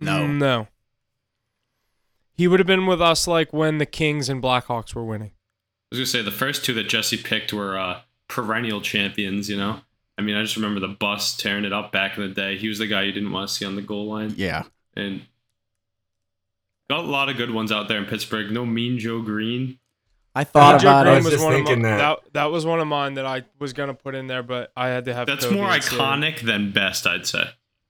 No. 0.00 0.20
Mm, 0.24 0.38
no. 0.38 0.68
He 2.34 2.48
would 2.48 2.60
have 2.60 2.66
been 2.66 2.86
with 2.86 3.02
us 3.02 3.26
like 3.26 3.52
when 3.52 3.78
the 3.78 3.86
Kings 3.86 4.28
and 4.28 4.42
Blackhawks 4.42 4.94
were 4.94 5.04
winning. 5.04 5.32
I 5.92 5.96
was 5.96 5.98
gonna 5.98 6.06
say 6.06 6.22
the 6.22 6.30
first 6.30 6.64
two 6.64 6.72
that 6.74 6.88
Jesse 6.88 7.16
picked 7.16 7.52
were 7.52 7.78
uh, 7.78 8.00
perennial 8.28 8.80
champions. 8.80 9.50
You 9.50 9.56
know, 9.56 9.80
I 10.20 10.22
mean, 10.22 10.36
I 10.36 10.42
just 10.42 10.56
remember 10.56 10.80
the 10.80 10.88
bus 10.88 11.34
tearing 11.36 11.64
it 11.64 11.72
up 11.72 11.92
back 11.92 12.16
in 12.18 12.22
the 12.22 12.28
day. 12.28 12.58
He 12.58 12.68
was 12.68 12.78
the 12.78 12.86
guy 12.86 13.02
you 13.04 13.12
didn't 13.12 13.32
want 13.32 13.48
to 13.48 13.54
see 13.54 13.64
on 13.64 13.74
the 13.74 13.82
goal 13.82 14.06
line, 14.06 14.34
Yeah. 14.36 14.64
and 14.94 15.22
got 16.90 17.00
a 17.00 17.08
lot 17.08 17.28
of 17.28 17.36
good 17.36 17.50
ones 17.52 17.72
out 17.72 17.88
there 17.88 17.98
in 17.98 18.04
Pittsburgh. 18.04 18.50
No 18.50 18.66
Mean 18.66 18.98
Joe 18.98 19.22
Greene. 19.22 19.78
I 20.34 20.44
thought 20.44 20.80
Joe 20.80 20.88
about 20.88 21.06
I 21.08 21.12
it. 21.12 21.14
was 21.16 21.24
Green 21.24 21.32
just 21.32 21.44
one 21.44 21.52
of 21.54 21.58
thinking 21.58 21.82
my, 21.82 21.88
that. 21.88 21.96
that 21.98 22.32
that 22.34 22.44
was 22.52 22.64
one 22.66 22.80
of 22.80 22.86
mine 22.86 23.14
that 23.14 23.26
I 23.26 23.44
was 23.58 23.72
gonna 23.72 23.94
put 23.94 24.14
in 24.14 24.26
there, 24.26 24.42
but 24.42 24.70
I 24.76 24.88
had 24.88 25.06
to 25.06 25.14
have. 25.14 25.26
That's 25.26 25.44
Kobe 25.44 25.56
more 25.56 25.74
instead. 25.74 25.98
iconic 25.98 26.40
than 26.44 26.70
best, 26.72 27.06
I'd 27.06 27.26
say. 27.26 27.44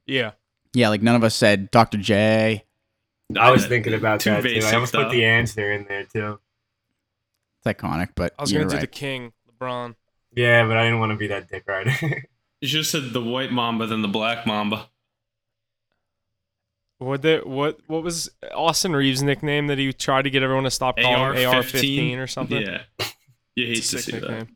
Yeah, 0.07 0.33
Yeah, 0.73 0.89
like 0.89 1.03
none 1.03 1.15
of 1.17 1.23
us 1.25 1.35
said 1.35 1.71
Dr. 1.71 1.99
J. 1.99 2.65
I 3.39 3.51
was 3.51 3.67
thinking 3.67 3.93
about 3.95 4.21
Too 4.21 4.31
that 4.31 4.43
too. 4.43 4.49
I 4.49 4.55
basic, 4.55 4.73
almost 4.75 4.93
though. 4.93 5.05
put 5.05 5.13
the 5.13 5.25
answer 5.25 5.71
in 5.73 5.85
there 5.87 6.05
too. 6.05 6.39
It's 7.65 7.79
iconic, 7.79 8.11
but 8.15 8.33
I 8.39 8.43
was 8.43 8.53
gonna 8.53 8.65
do 8.65 8.71
right. 8.73 8.81
the 8.81 8.87
King, 8.87 9.33
LeBron. 9.61 9.95
Yeah, 10.35 10.67
but 10.67 10.77
I 10.77 10.85
didn't 10.85 11.01
want 11.01 11.13
to 11.13 11.17
be 11.17 11.29
that 11.29 11.49
dick 11.49 11.65
rider. 11.67 11.95
You 12.61 12.69
should 12.69 12.81
have 12.81 12.87
said 12.89 13.13
the 13.15 13.23
white 13.23 13.51
mamba 13.51 13.87
than 13.87 14.03
the 14.03 14.09
black 14.09 14.47
mamba. 14.47 14.91
What 16.99 17.23
the 17.23 17.41
what 17.43 17.79
what 17.87 18.03
was 18.03 18.31
Austin 18.55 18.95
Reaves' 18.95 19.23
nickname 19.23 19.69
that 19.69 19.79
he 19.79 19.91
tried 19.95 20.23
to 20.23 20.31
get 20.31 20.43
everyone 20.43 20.65
to 20.65 20.71
stop 20.71 20.99
calling 20.99 21.43
AR 21.47 21.63
fifteen 21.63 22.19
or 22.19 22.27
something? 22.27 22.61
Yeah, 22.61 22.83
you 23.57 23.67
hate 23.67 23.77
to 23.77 23.83
sick 23.83 24.01
see 24.01 24.19
that. 24.19 24.47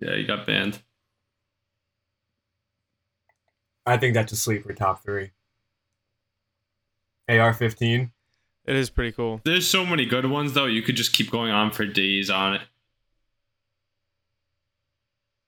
Yeah, 0.00 0.14
you 0.16 0.26
got 0.26 0.44
banned. 0.44 0.82
I 3.86 3.96
think 3.96 4.14
that's 4.14 4.32
a 4.32 4.36
sleeper 4.36 4.72
top 4.72 5.04
three. 5.04 5.30
AR 7.28 7.54
fifteen. 7.54 8.10
It 8.64 8.74
is 8.74 8.90
pretty 8.90 9.12
cool. 9.12 9.40
There's 9.44 9.68
so 9.68 9.86
many 9.86 10.04
good 10.04 10.26
ones 10.26 10.54
though. 10.54 10.66
You 10.66 10.82
could 10.82 10.96
just 10.96 11.12
keep 11.12 11.30
going 11.30 11.52
on 11.52 11.70
for 11.70 11.86
days 11.86 12.28
on 12.28 12.54
it. 12.54 12.62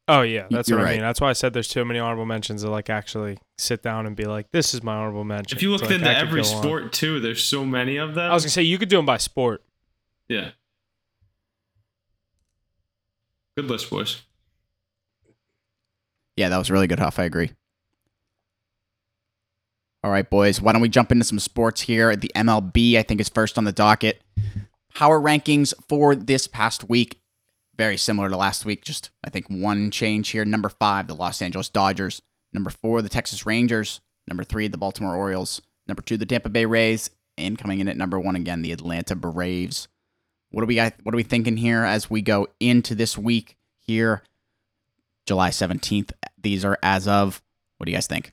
Oh 0.06 0.20
yeah, 0.22 0.46
that's 0.50 0.68
You're 0.68 0.78
what 0.78 0.82
I 0.84 0.88
right. 0.88 0.92
mean. 0.96 1.00
That's 1.00 1.20
why 1.20 1.30
I 1.30 1.32
said 1.32 1.54
there's 1.54 1.68
too 1.68 1.84
many 1.84 1.98
honorable 1.98 2.26
mentions 2.26 2.62
to 2.62 2.70
like 2.70 2.90
actually 2.90 3.38
sit 3.56 3.82
down 3.82 4.04
and 4.06 4.14
be 4.14 4.26
like, 4.26 4.50
this 4.52 4.74
is 4.74 4.82
my 4.82 4.94
honorable 4.94 5.24
mention. 5.24 5.56
If 5.56 5.62
you 5.62 5.72
It's 5.72 5.80
looked 5.82 5.90
like, 5.92 6.00
into 6.00 6.10
I 6.10 6.20
every 6.20 6.42
go 6.42 6.48
on. 6.48 6.62
sport 6.62 6.92
too, 6.92 7.20
there's 7.20 7.42
so 7.42 7.64
many 7.64 7.96
of 7.96 8.14
them. 8.14 8.30
I 8.30 8.34
was 8.34 8.42
gonna 8.42 8.50
say 8.50 8.62
you 8.62 8.76
could 8.76 8.90
do 8.90 8.96
them 8.96 9.06
by 9.06 9.16
sport. 9.16 9.62
yeah. 10.28 10.50
Good 13.56 13.66
list, 13.66 13.88
boys. 13.88 14.20
Yeah, 16.36 16.48
that 16.48 16.58
was 16.58 16.70
really 16.70 16.88
good, 16.88 16.98
Huff. 16.98 17.18
I 17.20 17.24
agree. 17.24 17.52
All 20.02 20.10
right, 20.10 20.28
boys. 20.28 20.60
Why 20.60 20.72
don't 20.72 20.82
we 20.82 20.88
jump 20.88 21.12
into 21.12 21.24
some 21.24 21.38
sports 21.38 21.80
here? 21.82 22.14
The 22.16 22.32
MLB, 22.34 22.98
I 22.98 23.02
think, 23.02 23.20
is 23.20 23.28
first 23.28 23.56
on 23.56 23.62
the 23.64 23.72
docket. 23.72 24.20
Power 24.94 25.20
rankings 25.20 25.72
for 25.88 26.14
this 26.16 26.46
past 26.48 26.88
week, 26.88 27.20
very 27.76 27.96
similar 27.96 28.28
to 28.28 28.36
last 28.36 28.64
week. 28.64 28.84
Just, 28.84 29.10
I 29.22 29.30
think, 29.30 29.46
one 29.48 29.90
change 29.90 30.30
here. 30.30 30.44
Number 30.44 30.68
five, 30.68 31.06
the 31.06 31.14
Los 31.14 31.42
Angeles 31.42 31.68
Dodgers. 31.68 32.22
Number 32.52 32.70
four, 32.70 33.02
the 33.02 33.08
Texas 33.08 33.46
Rangers. 33.46 34.00
Number 34.26 34.44
three, 34.44 34.68
the 34.68 34.78
Baltimore 34.78 35.16
Orioles. 35.16 35.60
Number 35.86 36.02
two, 36.02 36.16
the 36.16 36.26
Tampa 36.26 36.48
Bay 36.48 36.66
Rays. 36.66 37.10
And 37.36 37.58
coming 37.58 37.80
in 37.80 37.88
at 37.88 37.96
number 37.96 38.18
one 38.18 38.36
again, 38.36 38.62
the 38.62 38.72
Atlanta 38.72 39.16
Braves. 39.16 39.88
What 40.50 40.62
are 40.62 40.66
we 40.66 40.78
what 40.78 41.14
are 41.14 41.16
we 41.16 41.24
thinking 41.24 41.56
here 41.56 41.84
as 41.84 42.08
we 42.08 42.22
go 42.22 42.46
into 42.60 42.94
this 42.94 43.18
week 43.18 43.56
here? 43.80 44.22
July 45.26 45.50
17th. 45.50 46.12
These 46.40 46.64
are 46.64 46.78
as 46.82 47.08
of. 47.08 47.42
What 47.78 47.86
do 47.86 47.90
you 47.90 47.96
guys 47.96 48.06
think? 48.06 48.32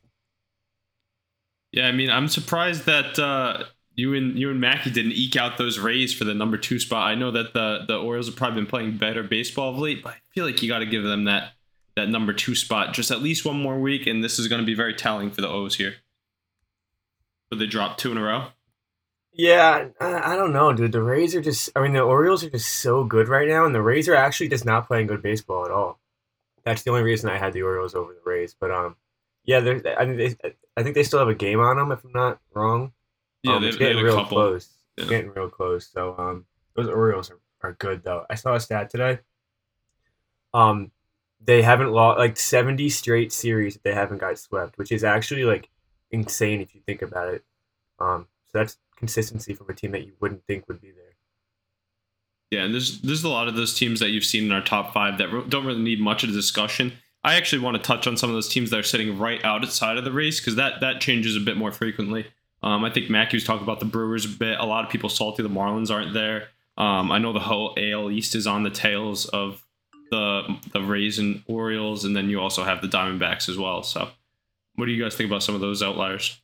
Yeah, 1.72 1.88
I 1.88 1.94
mean, 1.94 2.10
I'm 2.10 2.28
surprised 2.28 2.86
that 2.86 3.18
uh, 3.18 3.64
you 4.02 4.16
and 4.16 4.38
you 4.38 4.50
and 4.50 4.60
Mackey 4.60 4.90
didn't 4.90 5.14
eke 5.14 5.36
out 5.36 5.58
those 5.58 5.78
Rays 5.78 6.14
for 6.14 6.24
the 6.24 6.34
number 6.34 6.58
two 6.58 6.80
spot. 6.80 7.08
I 7.08 7.16
know 7.16 7.32
that 7.32 7.54
the 7.54 7.86
the 7.88 7.98
Orioles 7.98 8.26
have 8.26 8.36
probably 8.36 8.62
been 8.62 8.70
playing 8.70 8.98
better 8.98 9.22
baseball 9.22 9.70
of 9.70 9.78
late, 9.78 10.04
but 10.04 10.14
I 10.14 10.18
feel 10.34 10.46
like 10.46 10.62
you 10.62 10.68
got 10.68 10.80
to 10.80 10.86
give 10.88 11.04
them 11.04 11.26
that 11.26 11.54
that 11.96 12.10
number 12.10 12.34
two 12.34 12.56
spot 12.56 12.94
just 12.94 13.12
at 13.12 13.22
least 13.22 13.46
one 13.46 13.62
more 13.62 13.80
week, 13.80 14.08
and 14.08 14.24
this 14.24 14.40
is 14.40 14.48
going 14.48 14.62
to 14.62 14.66
be 14.66 14.74
very 14.74 14.96
telling 14.96 15.30
for 15.30 15.42
the 15.42 15.48
O's 15.48 15.76
here. 15.76 15.96
But 17.50 17.60
they 17.60 17.68
dropped 17.68 18.00
two 18.00 18.12
in 18.12 18.18
a 18.18 18.24
row. 18.24 18.48
Yeah, 19.34 19.90
I, 20.00 20.36
don't 20.36 20.52
know, 20.52 20.74
dude. 20.74 20.92
The 20.92 21.02
Rays 21.02 21.36
are 21.36 21.42
just. 21.42 21.70
I 21.76 21.82
mean, 21.82 21.94
the 21.94 22.02
Orioles 22.02 22.44
are 22.44 22.50
just 22.50 22.68
so 22.68 23.04
good 23.04 23.30
right 23.30 23.48
now, 23.48 23.66
and 23.66 23.74
the 23.74 23.82
Rays 23.82 24.10
are 24.10 24.16
actually 24.16 24.50
just 24.50 24.66
not 24.66 24.88
playing 24.88 25.08
good 25.08 25.22
baseball 25.22 25.64
at 25.64 25.72
all. 25.72 26.00
That's 26.66 26.84
the 26.84 26.92
only 26.92 27.04
reason 27.04 27.30
I 27.30 27.38
had 27.38 27.54
the 27.54 27.62
Orioles 27.62 27.96
over 27.96 28.14
the 28.14 28.30
Rays. 28.30 28.56
But 28.60 28.72
um, 28.72 28.96
yeah. 29.46 29.60
I 29.98 30.06
mean, 30.06 30.18
they, 30.18 30.36
I 30.76 30.84
think 30.84 30.96
they 30.96 31.04
still 31.04 31.20
have 31.20 31.30
a 31.30 31.36
game 31.36 31.60
on 31.60 31.78
them, 31.78 31.92
if 31.92 32.04
I'm 32.04 32.12
not 32.12 32.40
wrong. 32.54 32.92
Yeah, 33.44 33.56
um, 33.56 33.62
they, 33.62 33.70
it's 33.70 33.78
getting 33.78 34.04
real 34.04 34.16
couple. 34.16 34.38
close. 34.38 34.70
It's 34.98 35.06
Yeah. 35.06 35.18
getting 35.18 35.32
real 35.32 35.50
close. 35.50 35.88
So 35.88 36.16
um, 36.18 36.46
those 36.76 36.88
Orioles 36.88 37.32
are, 37.32 37.40
are 37.62 37.74
good 37.74 38.04
though. 38.04 38.26
I 38.30 38.36
saw 38.36 38.54
a 38.56 38.60
stat 38.60 38.90
today. 38.90 39.20
Um, 40.54 40.92
they 41.44 41.62
haven't 41.62 41.92
lost 41.92 42.20
like 42.20 42.38
70 42.38 42.90
straight 42.90 43.32
series 43.32 43.74
that 43.74 43.84
they 43.84 43.94
haven't 43.94 44.20
got 44.20 44.38
swept, 44.38 44.78
which 44.78 44.92
is 44.92 45.04
actually 45.04 45.44
like 45.44 45.70
insane 46.12 46.62
if 46.62 46.76
you 46.76 46.82
think 46.86 47.02
about 47.02 47.34
it. 47.34 47.44
Um, 48.00 48.28
so 48.52 48.60
that's 48.60 48.78
consistency 48.96 49.54
from 49.54 49.70
a 49.70 49.74
team 49.74 49.92
that 49.92 50.06
you 50.06 50.14
wouldn't 50.20 50.46
think 50.46 50.68
would 50.68 50.82
be 50.82 50.92
there. 50.92 51.06
Yeah, 52.52 52.66
and 52.66 52.74
there's 52.74 53.00
there's 53.02 53.24
a 53.24 53.30
lot 53.30 53.48
of 53.48 53.56
those 53.56 53.74
teams 53.78 54.02
that 54.02 54.10
you've 54.10 54.26
seen 54.26 54.44
in 54.44 54.52
our 54.52 54.62
top 54.62 54.94
five 54.94 55.18
that 55.20 55.50
don't 55.50 55.66
really 55.66 55.82
need 55.82 56.02
much 56.02 56.24
of 56.24 56.30
a 56.30 56.34
discussion. 56.34 56.92
I 57.24 57.36
actually 57.36 57.62
want 57.62 57.78
to 57.78 57.84
touch 57.84 58.08
on 58.08 58.18
some 58.18 58.30
of 58.30 58.34
those 58.36 58.50
teams 58.50 58.72
that 58.72 58.80
are 58.80 58.84
sitting 58.84 59.18
right 59.18 59.44
outside 59.46 59.98
of 59.98 60.04
the 60.04 60.12
race 60.12 60.40
because 60.40 60.56
that 60.56 60.82
that 60.82 61.00
changes 61.00 61.36
a 61.38 61.40
bit 61.40 61.56
more 61.56 61.72
frequently. 61.72 62.28
Um, 62.64 62.84
I 62.86 62.92
think 62.92 63.10
Mackey 63.10 63.38
was 63.38 63.44
talking 63.44 63.64
about 63.64 63.80
the 63.80 63.86
Brewers 63.86 64.26
a 64.26 64.30
bit. 64.30 64.60
A 64.60 64.66
lot 64.66 64.86
of 64.86 64.92
people 64.92 65.10
salty 65.10 65.42
the 65.42 65.50
Marlins 65.50 65.90
aren't 65.92 66.14
there. 66.14 66.50
Um, 66.78 67.12
I 67.12 67.18
know 67.18 67.34
the 67.34 67.40
whole 67.40 67.74
AL 67.78 68.12
East 68.12 68.36
is 68.36 68.48
on 68.48 68.64
the 68.64 68.70
tails 68.70 69.26
of 69.26 69.64
the 70.12 70.58
the 70.74 70.82
Rays 70.82 71.20
and 71.20 71.44
Orioles, 71.48 72.06
and 72.06 72.16
then 72.16 72.30
you 72.30 72.40
also 72.40 72.64
have 72.64 72.82
the 72.82 72.88
Diamondbacks 72.88 73.50
as 73.50 73.58
well. 73.58 73.84
So, 73.84 74.10
what 74.76 74.86
do 74.86 74.92
you 74.92 75.02
guys 75.02 75.16
think 75.16 75.30
about 75.30 75.44
some 75.44 75.56
of 75.56 75.62
those 75.62 75.82
outliers? 75.82 76.40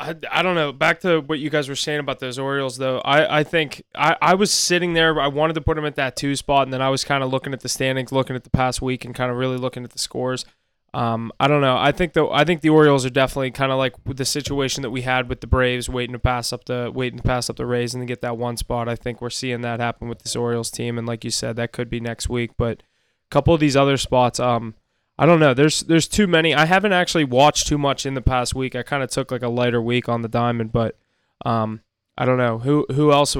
I, 0.00 0.16
I 0.30 0.42
don't 0.42 0.56
know. 0.56 0.72
Back 0.72 1.00
to 1.00 1.20
what 1.20 1.38
you 1.38 1.50
guys 1.50 1.68
were 1.68 1.76
saying 1.76 2.00
about 2.00 2.18
those 2.18 2.38
Orioles, 2.38 2.78
though. 2.78 2.98
I, 3.00 3.40
I 3.40 3.44
think 3.44 3.82
I, 3.94 4.16
I 4.20 4.34
was 4.34 4.52
sitting 4.52 4.94
there. 4.94 5.20
I 5.20 5.28
wanted 5.28 5.54
to 5.54 5.60
put 5.60 5.76
them 5.76 5.84
at 5.86 5.94
that 5.96 6.16
two 6.16 6.34
spot, 6.34 6.66
and 6.66 6.72
then 6.72 6.82
I 6.82 6.88
was 6.88 7.04
kind 7.04 7.22
of 7.22 7.30
looking 7.30 7.52
at 7.52 7.60
the 7.60 7.68
standings, 7.68 8.10
looking 8.10 8.34
at 8.34 8.44
the 8.44 8.50
past 8.50 8.82
week, 8.82 9.04
and 9.04 9.14
kind 9.14 9.30
of 9.30 9.36
really 9.36 9.56
looking 9.56 9.84
at 9.84 9.90
the 9.90 9.98
scores. 9.98 10.44
Um, 10.94 11.32
I 11.40 11.48
don't 11.48 11.60
know. 11.60 11.76
I 11.76 11.90
think 11.90 12.12
though. 12.12 12.30
I 12.30 12.44
think 12.44 12.60
the 12.60 12.68
Orioles 12.68 13.04
are 13.04 13.10
definitely 13.10 13.50
kind 13.50 13.72
of 13.72 13.78
like 13.78 13.94
the 14.06 14.24
situation 14.24 14.82
that 14.82 14.90
we 14.90 15.02
had 15.02 15.28
with 15.28 15.40
the 15.40 15.48
Braves, 15.48 15.88
waiting 15.88 16.12
to 16.12 16.20
pass 16.20 16.52
up 16.52 16.66
the 16.66 16.90
waiting 16.94 17.16
to 17.16 17.22
pass 17.24 17.50
up 17.50 17.56
the 17.56 17.66
Rays 17.66 17.94
and 17.94 18.02
to 18.02 18.06
get 18.06 18.20
that 18.20 18.38
one 18.38 18.56
spot. 18.56 18.88
I 18.88 18.94
think 18.94 19.20
we're 19.20 19.30
seeing 19.30 19.62
that 19.62 19.80
happen 19.80 20.08
with 20.08 20.20
this 20.20 20.36
Orioles 20.36 20.70
team, 20.70 20.96
and 20.96 21.06
like 21.06 21.24
you 21.24 21.30
said, 21.30 21.56
that 21.56 21.72
could 21.72 21.90
be 21.90 21.98
next 21.98 22.28
week. 22.28 22.52
But 22.56 22.78
a 22.78 23.30
couple 23.30 23.52
of 23.52 23.58
these 23.58 23.76
other 23.76 23.96
spots, 23.96 24.38
um, 24.38 24.74
I 25.18 25.26
don't 25.26 25.40
know. 25.40 25.52
There's 25.52 25.80
there's 25.80 26.06
too 26.06 26.28
many. 26.28 26.54
I 26.54 26.66
haven't 26.66 26.92
actually 26.92 27.24
watched 27.24 27.66
too 27.66 27.78
much 27.78 28.06
in 28.06 28.14
the 28.14 28.22
past 28.22 28.54
week. 28.54 28.76
I 28.76 28.84
kind 28.84 29.02
of 29.02 29.10
took 29.10 29.32
like 29.32 29.42
a 29.42 29.48
lighter 29.48 29.82
week 29.82 30.08
on 30.08 30.22
the 30.22 30.28
diamond, 30.28 30.70
but 30.70 30.96
um, 31.44 31.80
I 32.16 32.24
don't 32.24 32.38
know 32.38 32.60
who 32.60 32.86
who 32.92 33.10
else. 33.10 33.36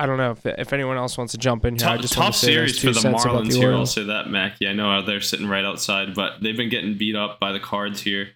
I 0.00 0.06
don't 0.06 0.16
know 0.16 0.30
if, 0.30 0.46
if 0.46 0.72
anyone 0.72 0.96
else 0.96 1.18
wants 1.18 1.32
to 1.32 1.38
jump 1.38 1.64
in 1.66 1.76
here. 1.76 1.86
I 1.88 1.96
just 1.98 2.14
tough 2.14 2.22
want 2.22 2.34
to 2.34 2.40
say 2.40 2.46
series 2.54 2.78
for 2.80 2.90
the 2.92 3.00
Marlins 3.00 3.50
the 3.52 3.58
here. 3.58 3.72
I'll 3.74 3.84
say 3.86 4.04
that, 4.04 4.28
Mackey. 4.28 4.66
I 4.66 4.72
know 4.72 5.02
they're 5.02 5.20
sitting 5.20 5.46
right 5.46 5.64
outside, 5.64 6.14
but 6.14 6.42
they've 6.42 6.56
been 6.56 6.70
getting 6.70 6.96
beat 6.96 7.14
up 7.16 7.38
by 7.38 7.52
the 7.52 7.60
Cards 7.60 8.00
here. 8.00 8.30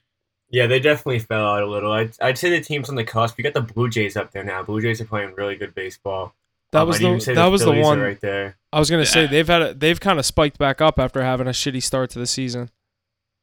Yeah, 0.50 0.66
they 0.66 0.78
definitely 0.78 1.20
fell 1.20 1.44
out 1.46 1.62
a 1.62 1.66
little. 1.66 1.90
I'd, 1.90 2.12
I'd 2.20 2.38
say 2.38 2.50
the 2.50 2.60
team's 2.60 2.88
on 2.88 2.94
the 2.96 3.02
cusp. 3.04 3.38
You 3.38 3.44
got 3.44 3.54
the 3.54 3.60
Blue 3.62 3.88
Jays 3.88 4.16
up 4.16 4.30
there 4.32 4.44
now. 4.44 4.62
Blue 4.62 4.80
Jays 4.80 5.00
are 5.00 5.04
playing 5.06 5.34
really 5.36 5.56
good 5.56 5.74
baseball. 5.74 6.34
That 6.72 6.82
Um, 6.82 6.88
was 6.88 7.02
I'd 7.02 7.20
the 7.20 7.34
that 7.34 7.46
was 7.46 7.60
the 7.62 7.66
Phillies 7.68 7.80
are 7.86 7.88
one. 7.88 8.00
right 8.00 8.20
there. 8.20 8.56
I 8.72 8.78
was 8.78 8.90
gonna 8.90 9.06
say 9.06 9.26
they've 9.26 9.46
had 9.48 9.62
a, 9.62 9.74
they've 9.74 9.98
kind 9.98 10.18
of 10.18 10.26
spiked 10.26 10.58
back 10.58 10.80
up 10.80 10.98
after 10.98 11.22
having 11.22 11.46
a 11.46 11.50
shitty 11.50 11.82
start 11.82 12.10
to 12.10 12.18
the 12.18 12.26
season. 12.26 12.70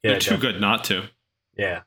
Yeah, 0.03 0.11
they're 0.11 0.19
too 0.19 0.29
definitely. 0.31 0.51
good 0.53 0.61
not 0.61 0.83
to. 0.85 1.03
Yeah. 1.57 1.81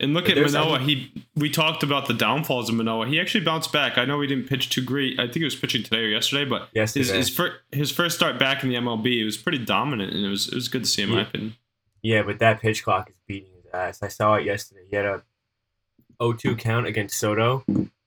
And 0.00 0.14
look 0.14 0.28
at 0.30 0.36
Manoah. 0.36 0.78
some- 0.78 0.88
He 0.88 1.12
we 1.36 1.50
talked 1.50 1.82
about 1.82 2.08
the 2.08 2.14
downfalls 2.14 2.68
of 2.70 2.74
Manoah. 2.74 3.06
He 3.06 3.20
actually 3.20 3.44
bounced 3.44 3.72
back. 3.72 3.98
I 3.98 4.04
know 4.06 4.20
he 4.20 4.26
didn't 4.26 4.48
pitch 4.48 4.70
too 4.70 4.82
great. 4.82 5.18
I 5.20 5.24
think 5.24 5.36
he 5.36 5.44
was 5.44 5.54
pitching 5.56 5.82
today 5.82 5.98
or 6.04 6.08
yesterday, 6.08 6.44
but 6.48 6.62
his 6.72 6.96
Yesterday. 6.96 7.16
his, 7.18 7.28
fir- 7.30 7.56
his 7.70 7.90
first 7.90 8.16
start 8.16 8.38
back 8.38 8.62
in 8.62 8.70
the 8.70 8.76
MLB, 8.76 9.20
it 9.20 9.24
was 9.24 9.36
pretty 9.36 9.58
dominant, 9.58 10.12
and 10.14 10.24
it 10.24 10.28
was 10.28 10.48
it 10.48 10.54
was 10.54 10.68
good 10.68 10.84
to 10.84 10.88
see 10.90 11.02
him. 11.02 11.12
Yeah. 11.12 11.20
opinion. 11.22 11.54
Yeah, 12.02 12.22
but 12.22 12.38
that 12.38 12.60
pitch 12.62 12.82
clock 12.82 13.10
is 13.10 13.16
beating 13.26 13.50
his 13.54 13.66
ass. 13.74 14.02
I 14.02 14.08
saw 14.08 14.34
it 14.36 14.44
yesterday. 14.46 14.80
He 14.88 14.96
had 14.96 15.04
a 15.04 15.22
0-2 16.18 16.58
count 16.58 16.86
against 16.86 17.18
Soto. 17.18 17.64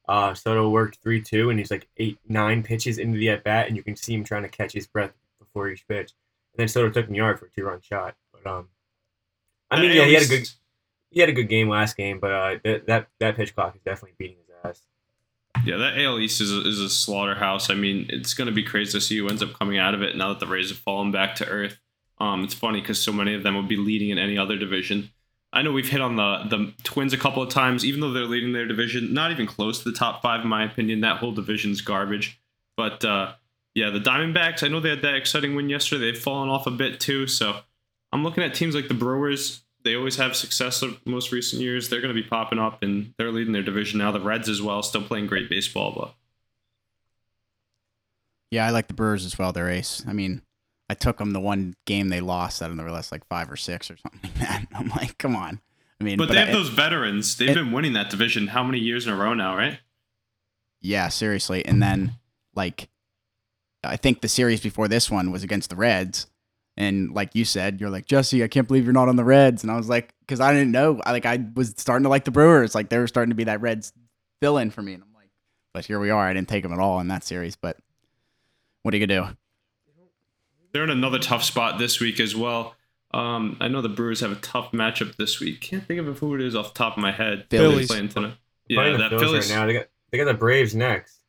Uh, 0.07 0.33
Soto 0.33 0.69
worked 0.69 1.03
3-2, 1.03 1.49
and 1.51 1.59
he's 1.59 1.69
like 1.71 1.87
eight, 1.97 2.17
nine 2.27 2.63
pitches 2.63 2.97
into 2.97 3.17
the 3.19 3.29
at 3.29 3.43
bat, 3.43 3.67
and 3.67 3.77
you 3.77 3.83
can 3.83 3.95
see 3.95 4.13
him 4.15 4.23
trying 4.23 4.41
to 4.43 4.49
catch 4.49 4.73
his 4.73 4.87
breath 4.87 5.11
before 5.39 5.69
each 5.69 5.87
pitch. 5.87 6.11
And 6.53 6.59
then 6.59 6.67
Soto 6.67 6.89
took 6.89 7.07
him 7.07 7.13
yard 7.15 7.37
for 7.39 7.45
a 7.45 7.49
two-run 7.51 7.81
shot. 7.81 8.15
But 8.31 8.49
um, 8.49 8.69
I 9.71 9.79
mean, 9.79 9.95
yeah, 9.95 10.05
he 10.05 10.13
had 10.15 10.23
a 10.23 10.27
good 10.27 10.49
he 11.13 11.19
had 11.19 11.29
a 11.29 11.33
good 11.33 11.47
game 11.49 11.69
last 11.69 11.95
game, 11.95 12.19
but 12.19 12.31
uh, 12.31 12.55
that 12.63 12.87
that 12.87 13.07
that 13.19 13.35
pitch 13.35 13.55
clock 13.55 13.75
is 13.75 13.81
definitely 13.81 14.15
beating 14.17 14.37
his 14.37 14.55
ass. 14.63 14.81
Yeah, 15.63 15.77
that 15.77 15.97
AL 15.99 16.19
East 16.19 16.41
is 16.41 16.51
a, 16.51 16.67
is 16.67 16.79
a 16.79 16.89
slaughterhouse. 16.89 17.69
I 17.69 17.75
mean, 17.75 18.07
it's 18.09 18.33
going 18.33 18.47
to 18.47 18.51
be 18.51 18.63
crazy 18.63 18.91
to 18.93 19.01
see 19.01 19.17
who 19.17 19.29
ends 19.29 19.43
up 19.43 19.53
coming 19.53 19.77
out 19.77 19.93
of 19.93 20.01
it 20.01 20.17
now 20.17 20.29
that 20.29 20.39
the 20.39 20.47
Rays 20.47 20.69
have 20.69 20.79
fallen 20.79 21.11
back 21.11 21.35
to 21.35 21.47
earth. 21.47 21.79
Um, 22.17 22.43
it's 22.43 22.53
funny 22.53 22.81
because 22.81 22.99
so 22.99 23.13
many 23.13 23.35
of 23.35 23.43
them 23.43 23.55
would 23.55 23.67
be 23.67 23.77
leading 23.77 24.09
in 24.09 24.17
any 24.17 24.37
other 24.37 24.57
division. 24.57 25.11
I 25.53 25.61
know 25.61 25.71
we've 25.71 25.87
hit 25.87 26.01
on 26.01 26.15
the 26.15 26.45
the 26.49 26.73
Twins 26.83 27.13
a 27.13 27.17
couple 27.17 27.43
of 27.43 27.49
times, 27.49 27.85
even 27.85 28.01
though 28.01 28.11
they're 28.11 28.23
leading 28.23 28.53
their 28.53 28.65
division, 28.65 29.13
not 29.13 29.31
even 29.31 29.45
close 29.45 29.83
to 29.83 29.91
the 29.91 29.97
top 29.97 30.21
five 30.21 30.41
in 30.41 30.47
my 30.47 30.63
opinion. 30.63 31.01
That 31.01 31.17
whole 31.17 31.31
division's 31.31 31.81
garbage. 31.81 32.41
But 32.75 33.05
uh, 33.05 33.33
yeah, 33.75 33.91
the 33.91 33.99
Diamondbacks. 33.99 34.63
I 34.63 34.67
know 34.67 34.79
they 34.79 34.89
had 34.89 35.03
that 35.03 35.15
exciting 35.15 35.55
win 35.55 35.69
yesterday. 35.69 36.11
They've 36.11 36.21
fallen 36.21 36.49
off 36.49 36.65
a 36.65 36.71
bit 36.71 36.99
too. 36.99 37.27
So 37.27 37.59
I'm 38.11 38.23
looking 38.23 38.43
at 38.43 38.55
teams 38.55 38.73
like 38.73 38.87
the 38.87 38.93
Brewers. 38.95 39.62
They 39.83 39.95
always 39.95 40.15
have 40.15 40.35
success 40.35 40.81
of 40.81 41.05
most 41.05 41.31
recent 41.31 41.61
years. 41.61 41.89
They're 41.89 42.01
going 42.01 42.15
to 42.15 42.21
be 42.21 42.27
popping 42.27 42.59
up, 42.59 42.81
and 42.83 43.13
they're 43.17 43.31
leading 43.31 43.51
their 43.53 43.63
division 43.63 43.99
now. 43.99 44.11
The 44.11 44.19
Reds 44.21 44.47
as 44.49 44.61
well, 44.61 44.81
still 44.81 45.03
playing 45.03 45.27
great 45.27 45.49
baseball, 45.49 45.91
but 45.95 46.13
Yeah, 48.51 48.65
I 48.65 48.69
like 48.69 48.87
the 48.87 48.93
Brewers 48.93 49.25
as 49.25 49.37
well. 49.37 49.51
They're 49.51 49.69
ace. 49.69 50.03
I 50.07 50.13
mean, 50.13 50.41
I 50.89 50.93
took 50.93 51.17
them 51.17 51.31
the 51.31 51.39
one 51.39 51.75
game 51.85 52.09
they 52.09 52.21
lost 52.21 52.61
out 52.61 52.71
of 52.71 52.77
the 52.77 52.83
last 52.83 53.11
like 53.11 53.25
five 53.27 53.51
or 53.51 53.55
six 53.57 53.89
or 53.89 53.97
something 53.97 54.21
like 54.23 54.33
that. 54.35 54.67
I'm 54.75 54.89
like, 54.89 55.17
come 55.17 55.35
on. 55.35 55.59
I 55.99 56.03
mean, 56.03 56.17
But, 56.17 56.29
they 56.29 56.35
have 56.39 56.49
I- 56.49 56.53
those 56.53 56.69
veterans. 56.69 57.35
They've 57.37 57.49
it- 57.49 57.55
been 57.55 57.71
winning 57.71 57.93
that 57.93 58.09
division 58.09 58.47
how 58.47 58.63
many 58.63 58.79
years 58.79 59.07
in 59.07 59.13
a 59.13 59.15
row 59.17 59.33
now, 59.33 59.55
right? 59.55 59.79
Yeah, 60.81 61.07
seriously. 61.09 61.65
And 61.65 61.81
then 61.81 62.13
like 62.55 62.89
I 63.83 63.95
think 63.97 64.21
the 64.21 64.27
series 64.27 64.59
before 64.61 64.87
this 64.87 65.09
one 65.09 65.31
was 65.31 65.43
against 65.43 65.69
the 65.69 65.75
Reds. 65.77 66.27
And 66.75 67.13
like 67.13 67.35
you 67.35 67.45
said, 67.45 67.79
you're 67.79 67.89
like, 67.91 68.05
Jesse, 68.07 68.43
I 68.43 68.47
can't 68.47 68.67
believe 68.67 68.83
you're 68.83 68.93
not 68.93 69.07
on 69.07 69.15
the 69.15 69.23
Reds. 69.23 69.61
And 69.63 69.71
I 69.71 69.75
was 69.77 69.89
like, 69.89 70.13
because 70.21 70.39
I 70.39 70.53
didn't 70.53 70.71
know. 70.71 70.99
I 71.05 71.11
like 71.11 71.25
I 71.25 71.45
was 71.55 71.73
starting 71.77 72.03
to 72.03 72.09
like 72.09 72.25
the 72.25 72.31
Brewers. 72.31 72.73
Like 72.73 72.89
they 72.89 72.97
were 72.97 73.07
starting 73.07 73.29
to 73.29 73.35
be 73.35 73.43
that 73.43 73.61
Reds 73.61 73.93
fill 74.41 74.57
in 74.57 74.71
for 74.71 74.81
me. 74.81 74.93
And 74.95 75.03
I'm 75.03 75.13
like, 75.13 75.29
but 75.73 75.85
here 75.85 75.99
we 75.99 76.09
are. 76.09 76.25
I 76.27 76.33
didn't 76.33 76.49
take 76.49 76.63
them 76.63 76.73
at 76.73 76.79
all 76.79 76.99
in 76.99 77.09
that 77.09 77.23
series. 77.23 77.55
But 77.55 77.77
what 78.81 78.93
are 78.93 78.97
you 78.97 79.05
gonna 79.05 79.27
do? 79.27 79.35
They're 80.71 80.83
in 80.83 80.89
another 80.89 81.19
tough 81.19 81.43
spot 81.43 81.77
this 81.77 81.99
week 81.99 82.19
as 82.19 82.35
well. 82.35 82.75
Um, 83.13 83.57
I 83.61 83.67
know 83.67 83.81
the 83.83 83.89
Brewers 83.89 84.21
have 84.21 84.31
a 84.31 84.35
tough 84.35 84.71
matchup 84.71 85.15
this 85.17 85.39
week. 85.39 85.61
Can't 85.61 85.85
think 85.85 85.99
of 85.99 86.17
who 86.17 86.33
it 86.33 86.41
is 86.41 86.55
off 86.55 86.73
the 86.73 86.77
top 86.79 86.97
of 86.97 87.01
my 87.03 87.11
head. 87.11 87.45
Phillies. 87.51 87.87
Playing 87.87 88.09
tonight. 88.09 88.33
Playing 88.71 88.91
Yeah, 88.93 88.97
the 88.97 89.03
that 89.03 89.09
Phillies 89.09 89.21
Phillies. 89.29 89.51
right 89.51 89.59
now. 89.59 89.65
They 89.67 89.73
got 89.73 89.85
they 90.11 90.17
got 90.17 90.25
the 90.25 90.33
Braves 90.33 90.73
next. 90.73 91.19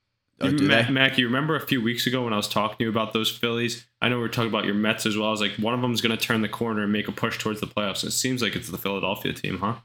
Oh, 0.41 0.49
You- 0.49 0.67
Mac. 0.67 0.91
Mac, 0.91 1.17
you 1.19 1.27
remember 1.27 1.55
a 1.57 1.61
few 1.67 1.81
weeks 1.81 2.07
ago 2.07 2.25
when 2.25 2.33
I 2.33 2.37
was 2.37 2.49
talking 2.49 2.77
to 2.79 2.85
you 2.85 2.91
about 2.91 3.13
those 3.13 3.31
Phillies? 3.31 3.87
I 4.03 4.09
know 4.09 4.17
we 4.17 4.23
were 4.23 4.29
talking 4.29 4.49
about 4.51 4.65
your 4.65 4.75
Mets 4.75 5.07
as 5.07 5.17
well. 5.17 5.29
I 5.29 5.31
was 5.31 5.41
like, 5.41 5.53
one 5.53 5.75
of 5.75 5.81
them 5.81 5.93
is 5.93 6.01
going 6.01 6.17
to 6.17 6.23
turn 6.23 6.43
the 6.43 6.49
corner 6.49 6.83
and 6.83 6.93
make 6.93 7.07
a 7.09 7.13
push 7.13 7.39
towards 7.39 7.61
the 7.61 7.67
playoffs. 7.67 8.05
It 8.05 8.11
seems 8.11 8.43
like 8.43 8.57
it's 8.57 8.69
the 8.69 8.79
Philadelphia 8.79 9.33
team, 9.33 9.59
huh? 9.59 9.77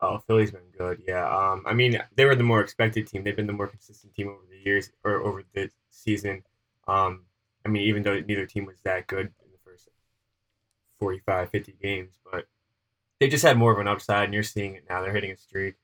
Oh, 0.00 0.18
Philly's 0.26 0.50
been 0.50 0.60
good. 0.76 1.02
Yeah. 1.06 1.28
Um, 1.28 1.64
I 1.66 1.74
mean, 1.74 2.00
they 2.14 2.24
were 2.24 2.36
the 2.36 2.42
more 2.44 2.60
expected 2.60 3.06
team. 3.08 3.22
They've 3.24 3.36
been 3.36 3.46
the 3.46 3.52
more 3.52 3.66
consistent 3.66 4.14
team 4.14 4.28
over 4.28 4.40
the 4.48 4.58
years 4.64 4.90
or 5.04 5.20
over 5.22 5.42
the 5.54 5.70
season. 5.90 6.42
Um, 6.86 7.24
I 7.66 7.68
mean, 7.68 7.82
even 7.82 8.02
though 8.02 8.18
neither 8.20 8.46
team 8.46 8.64
was 8.64 8.80
that 8.84 9.08
good 9.08 9.26
in 9.26 9.50
the 9.52 9.58
first 9.64 9.88
45, 11.00 11.50
50 11.50 11.76
games, 11.82 12.18
but 12.30 12.46
they 13.20 13.28
just 13.28 13.44
had 13.44 13.58
more 13.58 13.72
of 13.72 13.78
an 13.78 13.88
upside, 13.88 14.24
and 14.24 14.34
you're 14.34 14.42
seeing 14.44 14.74
it 14.74 14.84
now. 14.88 15.02
They're 15.02 15.12
hitting 15.12 15.32
a 15.32 15.36
streak. 15.36 15.74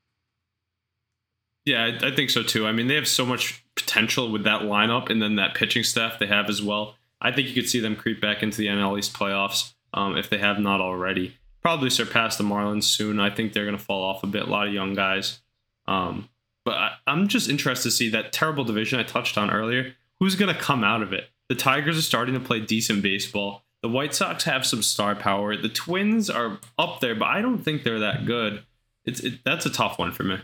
Yeah, 1.65 1.85
I, 1.85 2.09
I 2.09 2.15
think 2.15 2.31
so 2.31 2.43
too. 2.43 2.67
I 2.67 2.73
mean, 2.73 2.89
they 2.89 2.95
have 2.95 3.09
so 3.09 3.25
much 3.25 3.65
potential 3.75 4.31
with 4.31 4.45
that 4.45 4.63
lineup 4.63 5.11
and 5.11 5.23
then 5.23 5.37
that 5.37 5.55
pitching 5.55 5.83
staff 5.83 6.19
they 6.19 6.27
have 6.27 6.49
as 6.49 6.63
well. 6.63 6.97
I 7.21 7.33
think 7.33 7.49
you 7.49 7.55
could 7.55 7.69
see 7.69 7.81
them 7.81 7.97
creep 7.97 8.21
back 8.21 8.43
into 8.43 8.59
the 8.59 8.67
NL 8.67 8.99
East 8.99 9.15
playoffs 9.15 9.73
um, 9.95 10.17
if 10.17 10.29
they 10.29 10.39
have 10.39 10.59
not 10.59 10.81
already. 10.81 11.37
Probably 11.63 11.89
surpass 11.89 12.37
the 12.37 12.45
Marlins 12.45 12.85
soon. 12.85 13.19
I 13.19 13.31
think 13.31 13.53
they're 13.53 13.65
going 13.65 13.79
to 13.79 13.83
fall 13.83 14.03
off 14.03 14.23
a 14.23 14.27
bit. 14.27 14.43
A 14.43 14.51
lot 14.51 14.67
of 14.67 14.75
young 14.75 14.95
guys. 14.95 15.41
Um, 15.87 16.29
but 16.65 16.75
I, 16.75 16.93
I'm 17.07 17.29
just 17.29 17.49
interested 17.49 17.89
to 17.89 17.97
see 17.97 18.11
that 18.11 18.33
terrible 18.33 18.65
division 18.65 19.01
I 19.01 19.03
touched 19.03 19.39
on 19.39 19.51
earlier. 19.51 19.95
Who's 20.21 20.37
going 20.37 20.55
to 20.55 20.61
come 20.61 20.85
out 20.85 21.03
of 21.03 21.13
it? 21.13 21.31
The 21.49 21.55
Tigers 21.55 21.99
are 21.99 22.03
starting 22.03 22.35
to 22.35 22.41
play 22.41 22.61
decent 22.61 23.03
baseball. 23.03 23.63
The 23.83 23.89
White 23.89 24.15
Sox 24.15 24.45
have 24.45 24.65
some 24.65 24.83
star 24.83 25.15
power. 25.15 25.57
The 25.57 25.69
Twins 25.69 26.31
are 26.31 26.59
up 26.79 27.01
there, 27.01 27.15
but 27.15 27.27
I 27.27 27.43
don't 27.43 27.59
think 27.59 27.83
they're 27.83 28.01
that 28.01 28.25
good. 28.25 28.63
it's 29.05 29.21
it, 29.21 29.45
that's 29.45 29.67
a 29.67 29.71
tough 29.71 29.99
one 29.99 30.13
for 30.13 30.23
me. 30.23 30.39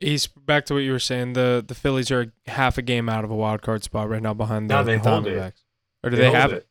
He's 0.00 0.26
back 0.26 0.66
to 0.66 0.74
what 0.74 0.80
you 0.80 0.92
were 0.92 0.98
saying. 0.98 1.34
The 1.34 1.64
the 1.66 1.74
Phillies 1.74 2.10
are 2.10 2.32
half 2.46 2.78
a 2.78 2.82
game 2.82 3.08
out 3.08 3.24
of 3.24 3.30
a 3.30 3.34
wild 3.34 3.62
card 3.62 3.82
spot 3.82 4.08
right 4.08 4.22
now 4.22 4.34
behind 4.34 4.68
the 4.68 4.74
No, 4.74 4.84
they 4.84 4.98
hold 4.98 5.26
it. 5.26 5.36
Diamondbacks. 5.36 5.62
Or 6.02 6.10
do 6.10 6.16
they, 6.16 6.24
hold 6.24 6.36
have 6.36 6.52
it? 6.52 6.68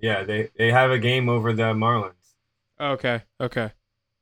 Yeah, 0.00 0.24
they 0.24 0.50
they 0.56 0.70
have 0.70 0.90
a 0.90 0.98
game 0.98 1.28
over 1.28 1.52
the 1.52 1.72
Marlins. 1.72 2.12
Okay, 2.80 3.22
okay. 3.40 3.72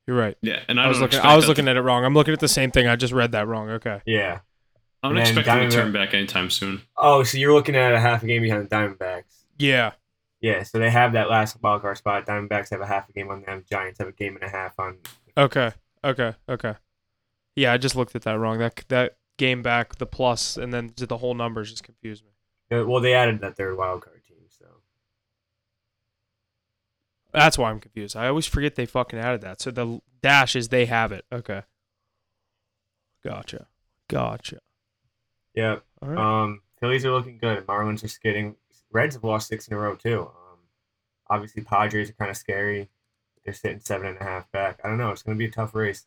You're 0.07 0.17
right. 0.17 0.37
Yeah, 0.43 0.61
and 0.69 0.81
I, 0.81 0.85
I, 0.85 0.89
was 0.89 1.01
looking. 1.01 1.21
I 1.21 1.37
was 1.37 1.49
looking 1.49 1.65
to- 1.65 1.71
at 1.71 1.77
it 1.77 1.81
wrong. 1.83 2.05
I'm 2.05 2.15
looking 2.15 2.35
at 2.35 2.41
the 2.41 2.49
same 2.49 2.71
thing. 2.71 2.87
I 2.87 2.97
just 2.97 3.13
read 3.13 3.33
that 3.33 3.47
wrong. 3.47 3.71
Okay. 3.71 4.01
Yeah. 4.05 4.41
I 5.03 5.09
don't 5.09 5.19
and 5.19 5.27
expect 5.27 5.47
them 5.47 5.69
to 5.69 5.77
turn 5.77 5.93
back 5.93 6.15
anytime 6.15 6.49
soon. 6.51 6.83
Oh, 6.97 7.25
so 7.25 7.37
you're 7.37 7.53
looking 7.53 7.75
at 7.75 7.93
a 7.93 7.99
half 7.99 8.23
a 8.23 8.27
game 8.27 8.43
behind 8.43 8.69
the 8.69 8.69
Diamondbacks. 8.69 9.25
Yeah. 9.59 9.93
Yeah, 10.41 10.63
so 10.63 10.79
they 10.79 10.91
have 10.91 11.13
that 11.15 11.29
last 11.29 11.61
wild 11.61 11.83
card 11.83 11.99
spot. 11.99 12.27
Diamondbacks 12.27 12.71
have 12.71 12.81
a 12.81 12.87
half 12.87 13.09
a 13.09 13.13
game 13.13 13.29
on 13.29 13.43
them. 13.43 13.65
Giants 13.69 13.99
have 13.99 14.09
a 14.09 14.13
game 14.13 14.37
and 14.37 14.45
a 14.45 14.49
half 14.49 14.79
on. 14.79 14.99
Okay. 15.37 15.73
Okay. 16.05 16.35
Okay. 16.49 16.75
Yeah, 17.57 17.73
I 17.73 17.77
just 17.79 17.97
looked 17.97 18.15
at 18.17 18.23
that 18.23 18.39
wrong. 18.39 18.59
That 18.59 18.83
that 18.89 19.17
game 19.39 19.63
back 19.63 19.97
the 19.97 20.07
plus 20.07 20.57
and 20.57 20.73
then 20.73 20.93
the 20.97 21.17
whole 21.17 21.35
numbers 21.35 21.71
just 21.71 21.83
confused 21.85 22.25
me. 22.25 22.79
Uh, 22.79 22.85
Well, 22.87 23.01
they 23.01 23.15
added 23.15 23.41
that 23.41 23.57
third 23.57 23.77
wild 23.77 24.03
card 24.03 24.23
team. 24.27 24.37
So 24.49 24.67
That's 27.33 27.57
why 27.59 27.71
I'm 27.71 27.81
confused. 27.81 28.17
I 28.17 28.29
always 28.29 28.47
forget 28.47 28.75
they 28.75 28.87
fucking 28.87 29.19
added 29.19 29.41
that. 29.43 29.61
So 29.61 29.71
the 29.71 30.01
dash 30.23 30.55
is 30.57 30.69
they 30.69 30.87
have 30.87 31.13
it. 31.13 31.25
Okay. 31.33 31.63
Gotcha. 33.25 33.67
Gotcha. 34.09 34.59
yeah, 35.55 35.77
right. 36.03 36.19
um, 36.19 36.61
Phillies 36.81 37.05
are 37.07 37.13
looking 37.13 37.39
good. 37.39 37.67
Marlins 37.67 38.05
are 38.05 38.09
skidding. 38.09 38.57
Reds 38.91 39.15
have 39.15 39.25
lost 39.25 39.49
six 39.49 39.69
in 39.69 39.75
a 39.75 39.79
row 39.79 39.95
too. 39.95 40.23
Um, 40.23 40.59
obviously 41.31 41.63
Padres 41.63 42.11
are 42.11 42.15
kind 42.15 42.31
of 42.31 42.37
scary. 42.37 42.91
They're 43.45 43.55
sitting 43.55 43.81
seven 43.81 44.07
and 44.09 44.19
a 44.21 44.25
half 44.25 44.51
back. 44.53 44.81
I 44.85 44.89
don't 44.89 44.99
know. 44.99 45.11
It's 45.11 45.23
going 45.23 45.37
to 45.37 45.39
be 45.39 45.47
a 45.47 45.51
tough 45.51 45.75
race. 45.75 46.05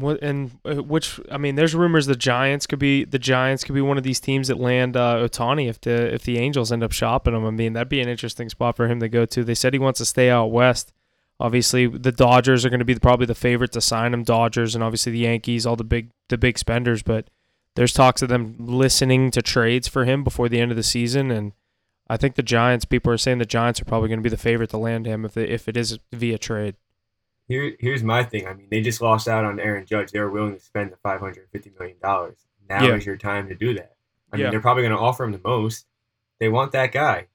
And 0.00 0.58
uh, 0.64 0.82
which 0.82 1.20
I 1.30 1.38
mean, 1.38 1.54
there's 1.54 1.74
rumors 1.74 2.06
the 2.06 2.16
Giants 2.16 2.66
could 2.66 2.78
be 2.78 3.04
the 3.04 3.18
Giants 3.18 3.62
could 3.62 3.74
be 3.74 3.80
one 3.80 3.98
of 3.98 4.02
these 4.02 4.20
teams 4.20 4.48
that 4.48 4.58
land 4.58 4.96
uh, 4.96 5.16
Ohtani 5.16 5.68
if 5.68 5.80
the 5.80 6.14
if 6.14 6.24
the 6.24 6.38
Angels 6.38 6.72
end 6.72 6.82
up 6.82 6.92
shopping 6.92 7.34
him. 7.34 7.44
I 7.44 7.50
mean, 7.50 7.74
that'd 7.74 7.88
be 7.88 8.00
an 8.00 8.08
interesting 8.08 8.48
spot 8.48 8.76
for 8.76 8.88
him 8.88 9.00
to 9.00 9.08
go 9.08 9.26
to. 9.26 9.44
They 9.44 9.54
said 9.54 9.72
he 9.72 9.78
wants 9.78 9.98
to 9.98 10.04
stay 10.04 10.30
out 10.30 10.46
west. 10.46 10.92
Obviously, 11.38 11.86
the 11.86 12.12
Dodgers 12.12 12.64
are 12.64 12.70
going 12.70 12.78
to 12.78 12.84
be 12.84 12.94
probably 12.94 13.26
the 13.26 13.34
favorite 13.34 13.72
to 13.72 13.80
sign 13.80 14.14
him. 14.14 14.22
Dodgers 14.22 14.74
and 14.74 14.82
obviously 14.82 15.12
the 15.12 15.18
Yankees, 15.18 15.66
all 15.66 15.76
the 15.76 15.84
big 15.84 16.10
the 16.28 16.38
big 16.38 16.58
spenders. 16.58 17.02
But 17.02 17.28
there's 17.74 17.92
talks 17.92 18.22
of 18.22 18.28
them 18.28 18.56
listening 18.58 19.30
to 19.32 19.42
trades 19.42 19.88
for 19.88 20.04
him 20.04 20.24
before 20.24 20.48
the 20.48 20.60
end 20.60 20.70
of 20.70 20.76
the 20.76 20.82
season, 20.82 21.30
and 21.30 21.52
I 22.08 22.16
think 22.16 22.34
the 22.34 22.42
Giants. 22.42 22.84
People 22.84 23.12
are 23.12 23.18
saying 23.18 23.38
the 23.38 23.46
Giants 23.46 23.80
are 23.80 23.84
probably 23.84 24.08
going 24.08 24.20
to 24.20 24.24
be 24.24 24.30
the 24.30 24.36
favorite 24.36 24.70
to 24.70 24.78
land 24.78 25.06
him 25.06 25.24
if 25.24 25.34
they, 25.34 25.48
if 25.48 25.68
it 25.68 25.76
is 25.76 25.98
via 26.12 26.38
trade. 26.38 26.76
Here, 27.52 27.76
here's 27.80 28.02
my 28.02 28.22
thing. 28.24 28.46
I 28.46 28.54
mean, 28.54 28.68
they 28.70 28.80
just 28.80 29.02
lost 29.02 29.28
out 29.28 29.44
on 29.44 29.60
Aaron 29.60 29.84
Judge. 29.84 30.10
They 30.10 30.20
were 30.20 30.30
willing 30.30 30.54
to 30.54 30.60
spend 30.60 30.90
the 30.90 30.96
five 30.96 31.20
hundred 31.20 31.48
fifty 31.52 31.70
million 31.78 31.98
dollars. 32.02 32.38
Now 32.66 32.86
Yeah. 32.86 32.94
is 32.96 33.04
your 33.04 33.18
time 33.18 33.46
to 33.48 33.54
do 33.54 33.74
that. 33.74 33.94
I 34.32 34.36
Yeah. 34.38 34.44
mean, 34.44 34.50
they're 34.52 34.60
probably 34.60 34.84
going 34.84 34.94
to 34.94 34.98
offer 34.98 35.22
him 35.24 35.32
the 35.32 35.40
most. 35.44 35.86
They 36.40 36.48
want 36.48 36.72
that 36.72 36.92
guy. 36.92 37.26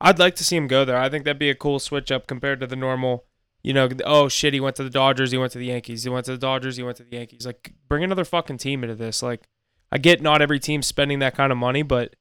I'd 0.00 0.20
like 0.20 0.36
to 0.36 0.44
see 0.44 0.56
him 0.56 0.68
go 0.68 0.84
there. 0.84 0.96
I 0.96 1.08
think 1.08 1.24
that'd 1.24 1.40
be 1.40 1.50
a 1.50 1.54
cool 1.56 1.80
switch 1.80 2.12
up 2.12 2.28
compared 2.28 2.60
to 2.60 2.66
the 2.68 2.76
normal, 2.76 3.24
you 3.62 3.72
know, 3.74 3.88
oh 4.04 4.28
shit, 4.28 4.54
he 4.54 4.60
went 4.60 4.76
to 4.76 4.84
the 4.84 4.88
Dodgers, 4.90 5.32
he 5.32 5.36
went 5.38 5.52
to 5.52 5.58
the 5.58 5.66
Yankees, 5.66 6.04
he 6.04 6.08
went 6.10 6.26
to 6.26 6.32
the 6.32 6.38
Dodgers, 6.38 6.76
he 6.76 6.82
went 6.84 6.96
to 6.98 7.02
the 7.04 7.16
Yankees. 7.16 7.44
Like 7.44 7.74
bring 7.88 8.04
another 8.04 8.24
fucking 8.24 8.58
team 8.58 8.84
into 8.84 8.94
this. 8.94 9.22
Like 9.22 9.42
I 9.90 9.98
get 9.98 10.22
not 10.22 10.40
every 10.40 10.60
team 10.60 10.82
spending 10.82 11.18
that 11.18 11.34
kind 11.34 11.50
of 11.50 11.58
money, 11.58 11.82
but 11.82 12.14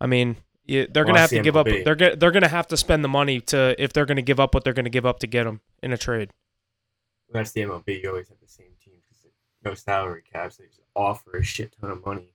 I 0.00 0.06
mean, 0.06 0.36
yeah, 0.66 0.86
they're 0.90 1.04
Well, 1.04 1.12
gonna 1.12 1.20
have 1.20 1.30
to 1.30 1.42
give 1.42 1.56
up. 1.56 1.66
They're 1.66 1.94
gonna 1.94 2.16
they're 2.16 2.30
gonna 2.30 2.48
have 2.48 2.66
to 2.68 2.76
spend 2.76 3.04
the 3.04 3.08
money 3.08 3.40
to 3.42 3.74
if 3.82 3.92
they're 3.92 4.06
gonna 4.06 4.22
give 4.22 4.40
up 4.40 4.54
what 4.54 4.64
they're 4.64 4.72
gonna 4.72 4.90
give 4.90 5.06
up 5.06 5.20
to 5.20 5.26
get 5.26 5.46
him 5.46 5.60
in 5.82 5.92
a 5.92 5.98
trade. 5.98 6.30
That's 7.32 7.52
the 7.52 7.62
MLB. 7.62 8.02
You 8.02 8.10
always 8.10 8.28
have 8.28 8.38
the 8.40 8.48
same 8.48 8.66
team 8.84 8.94
because 9.00 9.26
no 9.64 9.74
salary 9.74 10.22
caps. 10.32 10.56
They 10.56 10.66
just 10.66 10.80
offer 10.94 11.38
a 11.38 11.42
shit 11.42 11.74
ton 11.80 11.90
of 11.90 12.04
money. 12.04 12.34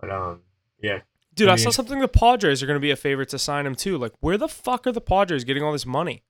But 0.00 0.10
um, 0.10 0.40
yeah, 0.80 1.00
Dude, 1.34 1.48
I, 1.48 1.52
I 1.52 1.56
saw 1.56 1.70
something. 1.70 1.98
The 2.00 2.08
Padres 2.08 2.62
are 2.62 2.66
gonna 2.66 2.80
be 2.80 2.90
a 2.90 2.96
favorite 2.96 3.28
to 3.30 3.38
sign 3.38 3.66
him 3.66 3.74
too. 3.74 3.96
Like, 3.96 4.12
where 4.20 4.36
the 4.36 4.48
fuck 4.48 4.86
are 4.86 4.92
the 4.92 5.00
Padres 5.00 5.44
getting 5.44 5.62
all 5.62 5.72
this 5.72 5.86
money? 5.86 6.22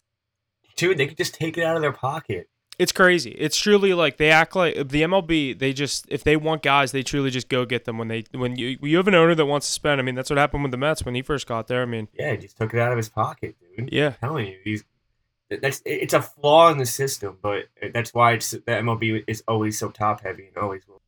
dude, 0.76 0.96
they 0.96 1.06
could 1.06 1.18
just 1.18 1.34
take 1.34 1.58
it 1.58 1.64
out 1.64 1.76
of 1.76 1.82
their 1.82 1.92
pocket. 1.92 2.48
It's 2.78 2.90
crazy. 2.92 3.30
It's 3.32 3.56
truly 3.56 3.92
like 3.92 4.16
they 4.16 4.30
act 4.30 4.56
like 4.56 4.74
the 4.74 5.02
MLB. 5.02 5.58
They 5.58 5.72
just 5.72 6.06
if 6.08 6.24
they 6.24 6.36
want 6.36 6.62
guys, 6.62 6.90
they 6.92 7.02
truly 7.02 7.30
just 7.30 7.48
go 7.48 7.64
get 7.64 7.84
them. 7.84 7.98
When 7.98 8.08
they 8.08 8.24
when 8.32 8.56
you 8.56 8.78
you 8.80 8.96
have 8.96 9.06
an 9.08 9.14
owner 9.14 9.34
that 9.34 9.46
wants 9.46 9.66
to 9.66 9.72
spend. 9.72 10.00
I 10.00 10.04
mean, 10.04 10.14
that's 10.14 10.30
what 10.30 10.38
happened 10.38 10.62
with 10.62 10.72
the 10.72 10.78
Mets 10.78 11.04
when 11.04 11.14
he 11.14 11.22
first 11.22 11.46
got 11.46 11.68
there. 11.68 11.82
I 11.82 11.84
mean, 11.84 12.08
Yeah, 12.18 12.32
he 12.32 12.38
just 12.38 12.56
took 12.56 12.72
it 12.72 12.80
out 12.80 12.90
of 12.90 12.96
his 12.96 13.10
pocket, 13.10 13.56
dude. 13.76 13.90
yeah, 13.92 14.14
I'm 14.22 14.28
telling 14.28 14.46
you, 14.46 14.58
he's 14.64 14.84
that's 15.50 15.82
it's 15.84 16.14
a 16.14 16.22
flaw 16.22 16.70
in 16.70 16.78
the 16.78 16.86
system, 16.86 17.36
but 17.42 17.64
that's 17.92 18.14
why 18.14 18.32
it's 18.32 18.52
the 18.52 18.60
MLB 18.60 19.24
is 19.26 19.44
always 19.46 19.78
so 19.78 19.90
top 19.90 20.22
heavy 20.22 20.46
and 20.46 20.56
always 20.56 20.88
will. 20.88 21.01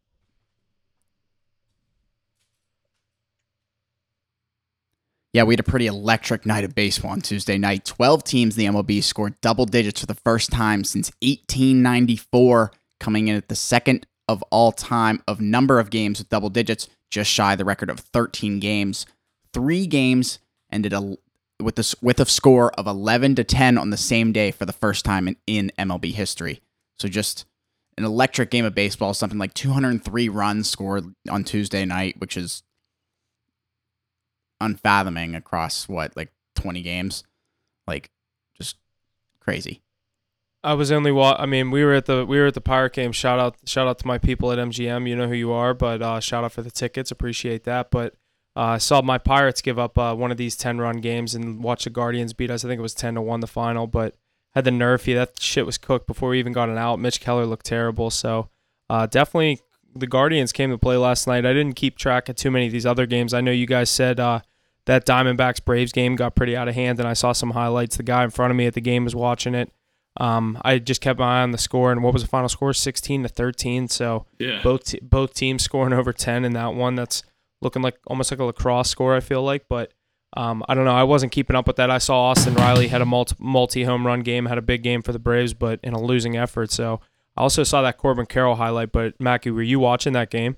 Yeah, 5.34 5.42
we 5.42 5.54
had 5.54 5.60
a 5.60 5.64
pretty 5.64 5.88
electric 5.88 6.46
night 6.46 6.62
of 6.62 6.76
baseball 6.76 7.10
on 7.10 7.20
Tuesday 7.20 7.58
night. 7.58 7.84
12 7.84 8.22
teams 8.22 8.56
in 8.56 8.72
the 8.72 8.72
MLB 8.72 9.02
scored 9.02 9.38
double 9.40 9.66
digits 9.66 9.98
for 9.98 10.06
the 10.06 10.14
first 10.14 10.52
time 10.52 10.84
since 10.84 11.10
1894, 11.22 12.70
coming 13.00 13.26
in 13.26 13.34
at 13.34 13.48
the 13.48 13.56
second 13.56 14.06
of 14.28 14.42
all 14.50 14.70
time 14.70 15.20
of 15.26 15.40
number 15.40 15.80
of 15.80 15.90
games 15.90 16.20
with 16.20 16.28
double 16.28 16.50
digits, 16.50 16.88
just 17.10 17.28
shy 17.28 17.56
the 17.56 17.64
record 17.64 17.90
of 17.90 17.98
13 17.98 18.60
games. 18.60 19.06
Three 19.52 19.88
games 19.88 20.38
ended 20.70 20.92
a, 20.92 21.16
with, 21.60 21.80
a, 21.80 21.96
with 22.00 22.20
a 22.20 22.26
score 22.26 22.72
of 22.74 22.86
11 22.86 23.34
to 23.34 23.42
10 23.42 23.76
on 23.76 23.90
the 23.90 23.96
same 23.96 24.30
day 24.30 24.52
for 24.52 24.66
the 24.66 24.72
first 24.72 25.04
time 25.04 25.26
in, 25.26 25.36
in 25.48 25.72
MLB 25.76 26.12
history. 26.12 26.60
So 27.00 27.08
just 27.08 27.44
an 27.98 28.04
electric 28.04 28.50
game 28.50 28.64
of 28.64 28.76
baseball, 28.76 29.14
something 29.14 29.38
like 29.38 29.54
203 29.54 30.28
runs 30.28 30.70
scored 30.70 31.12
on 31.28 31.42
Tuesday 31.42 31.84
night, 31.84 32.20
which 32.20 32.36
is 32.36 32.62
unfathoming 34.60 35.34
across 35.34 35.88
what 35.88 36.16
like 36.16 36.32
20 36.56 36.82
games 36.82 37.24
like 37.86 38.10
just 38.56 38.76
crazy 39.40 39.82
I 40.64 40.72
was 40.72 40.90
only 40.90 41.12
wa- 41.12 41.36
I 41.38 41.44
mean, 41.44 41.70
we 41.70 41.84
were 41.84 41.92
at 41.92 42.06
the 42.06 42.24
we 42.24 42.38
were 42.38 42.46
at 42.46 42.54
the 42.54 42.60
Pirate 42.62 42.94
game. 42.94 43.12
Shout 43.12 43.38
out 43.38 43.56
shout 43.66 43.86
out 43.86 43.98
to 43.98 44.06
my 44.06 44.16
people 44.16 44.50
at 44.50 44.58
MGM. 44.58 45.06
You 45.06 45.14
know 45.14 45.28
who 45.28 45.34
you 45.34 45.52
are, 45.52 45.74
but 45.74 46.00
uh, 46.00 46.20
shout 46.20 46.42
out 46.42 46.52
for 46.52 46.62
the 46.62 46.70
tickets. 46.70 47.10
Appreciate 47.10 47.64
that. 47.64 47.90
But 47.90 48.14
uh, 48.56 48.60
I 48.60 48.78
saw 48.78 49.02
my 49.02 49.18
Pirates 49.18 49.60
give 49.60 49.78
up 49.78 49.98
uh, 49.98 50.14
one 50.14 50.30
of 50.30 50.38
these 50.38 50.56
ten 50.56 50.78
run 50.78 51.02
games 51.02 51.34
and 51.34 51.62
watch 51.62 51.84
the 51.84 51.90
Guardians 51.90 52.32
beat 52.32 52.50
us. 52.50 52.64
I 52.64 52.68
think 52.68 52.78
it 52.78 52.82
was 52.82 52.94
ten 52.94 53.14
to 53.16 53.20
one 53.20 53.40
the 53.40 53.46
final, 53.46 53.86
but 53.86 54.14
had 54.54 54.64
the. 54.64 54.72
Yeah, 55.04 55.16
that 55.16 55.38
shit 55.38 55.66
was 55.66 55.76
cooked 55.76 56.06
before 56.06 56.30
we 56.30 56.38
even 56.38 56.54
got 56.54 56.70
an 56.70 56.78
out. 56.78 56.98
Mitch 56.98 57.20
Keller 57.20 57.44
looked 57.44 57.66
terrible. 57.66 58.10
So 58.10 58.48
uh, 58.88 59.04
definitely 59.04 59.60
the 59.94 60.06
Guardians 60.06 60.52
came 60.52 60.70
to 60.70 60.78
play 60.78 60.96
last 60.96 61.26
night. 61.26 61.46
I 61.46 61.52
didn't 61.52 61.74
keep 61.76 61.96
track 61.96 62.28
of 62.28 62.36
too 62.36 62.50
many 62.50 62.66
of 62.66 62.72
these 62.72 62.86
other 62.86 63.06
games. 63.06 63.32
I 63.34 63.40
know 63.40 63.50
you 63.50 63.66
guys 63.66 63.90
said 63.90 64.18
uh, 64.20 64.40
that 64.86 65.06
Diamondbacks 65.06 65.64
Braves 65.64 65.92
game 65.92 66.16
got 66.16 66.34
pretty 66.34 66.56
out 66.56 66.68
of 66.68 66.74
hand, 66.74 66.98
and 66.98 67.08
I 67.08 67.12
saw 67.12 67.32
some 67.32 67.50
highlights. 67.52 67.96
The 67.96 68.02
guy 68.02 68.24
in 68.24 68.30
front 68.30 68.50
of 68.50 68.56
me 68.56 68.66
at 68.66 68.74
the 68.74 68.80
game 68.80 69.04
was 69.04 69.14
watching 69.14 69.54
it. 69.54 69.70
Um, 70.16 70.58
I 70.64 70.78
just 70.78 71.00
kept 71.00 71.18
my 71.18 71.40
eye 71.40 71.42
on 71.42 71.50
the 71.50 71.58
score, 71.58 71.90
and 71.90 72.02
what 72.02 72.12
was 72.12 72.22
the 72.22 72.28
final 72.28 72.48
score? 72.48 72.72
Sixteen 72.72 73.22
to 73.24 73.28
thirteen. 73.28 73.88
So 73.88 74.26
Yeah. 74.38 74.60
both 74.62 74.84
te- 74.84 75.00
both 75.02 75.34
teams 75.34 75.62
scoring 75.64 75.92
over 75.92 76.12
ten 76.12 76.44
in 76.44 76.52
that 76.52 76.74
one. 76.74 76.94
That's 76.94 77.22
looking 77.60 77.82
like 77.82 77.96
almost 78.06 78.30
like 78.30 78.38
a 78.40 78.44
lacrosse 78.44 78.88
score. 78.90 79.16
I 79.16 79.20
feel 79.20 79.42
like, 79.42 79.64
but 79.68 79.92
um, 80.36 80.62
I 80.68 80.74
don't 80.74 80.84
know. 80.84 80.94
I 80.94 81.02
wasn't 81.04 81.32
keeping 81.32 81.56
up 81.56 81.66
with 81.66 81.76
that. 81.76 81.90
I 81.90 81.98
saw 81.98 82.26
Austin 82.26 82.54
Riley 82.54 82.88
had 82.88 83.00
a 83.00 83.04
multi 83.06 83.34
multi 83.40 83.82
home 83.84 84.06
run 84.06 84.20
game, 84.20 84.46
had 84.46 84.58
a 84.58 84.62
big 84.62 84.82
game 84.84 85.02
for 85.02 85.12
the 85.12 85.18
Braves, 85.18 85.52
but 85.54 85.80
in 85.82 85.94
a 85.94 86.00
losing 86.00 86.36
effort. 86.36 86.70
So 86.70 87.00
I 87.36 87.42
also 87.42 87.62
saw 87.64 87.82
that 87.82 87.98
Corbin 87.98 88.26
Carroll 88.26 88.56
highlight. 88.56 88.92
But 88.92 89.20
Mackey, 89.20 89.50
were 89.50 89.62
you 89.62 89.80
watching 89.80 90.12
that 90.12 90.30
game? 90.30 90.56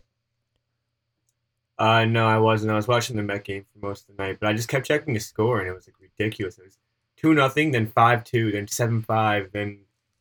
Uh, 1.78 2.04
no, 2.06 2.26
I 2.26 2.38
wasn't. 2.38 2.72
I 2.72 2.76
was 2.76 2.88
watching 2.88 3.16
the 3.16 3.22
Met 3.22 3.44
game 3.44 3.64
for 3.72 3.86
most 3.86 4.08
of 4.08 4.16
the 4.16 4.22
night, 4.22 4.38
but 4.40 4.48
I 4.48 4.54
just 4.54 4.68
kept 4.68 4.86
checking 4.86 5.12
the 5.14 5.20
score, 5.20 5.58
and 5.58 5.68
it 5.68 5.74
was 5.74 5.86
like 5.86 5.96
ridiculous. 6.00 6.58
It 6.58 6.64
was 6.64 6.78
two 7.16 7.34
nothing, 7.34 7.72
then 7.72 7.86
five 7.86 8.24
two, 8.24 8.50
then 8.50 8.66
seven 8.68 9.02
five, 9.02 9.50
then 9.52 9.80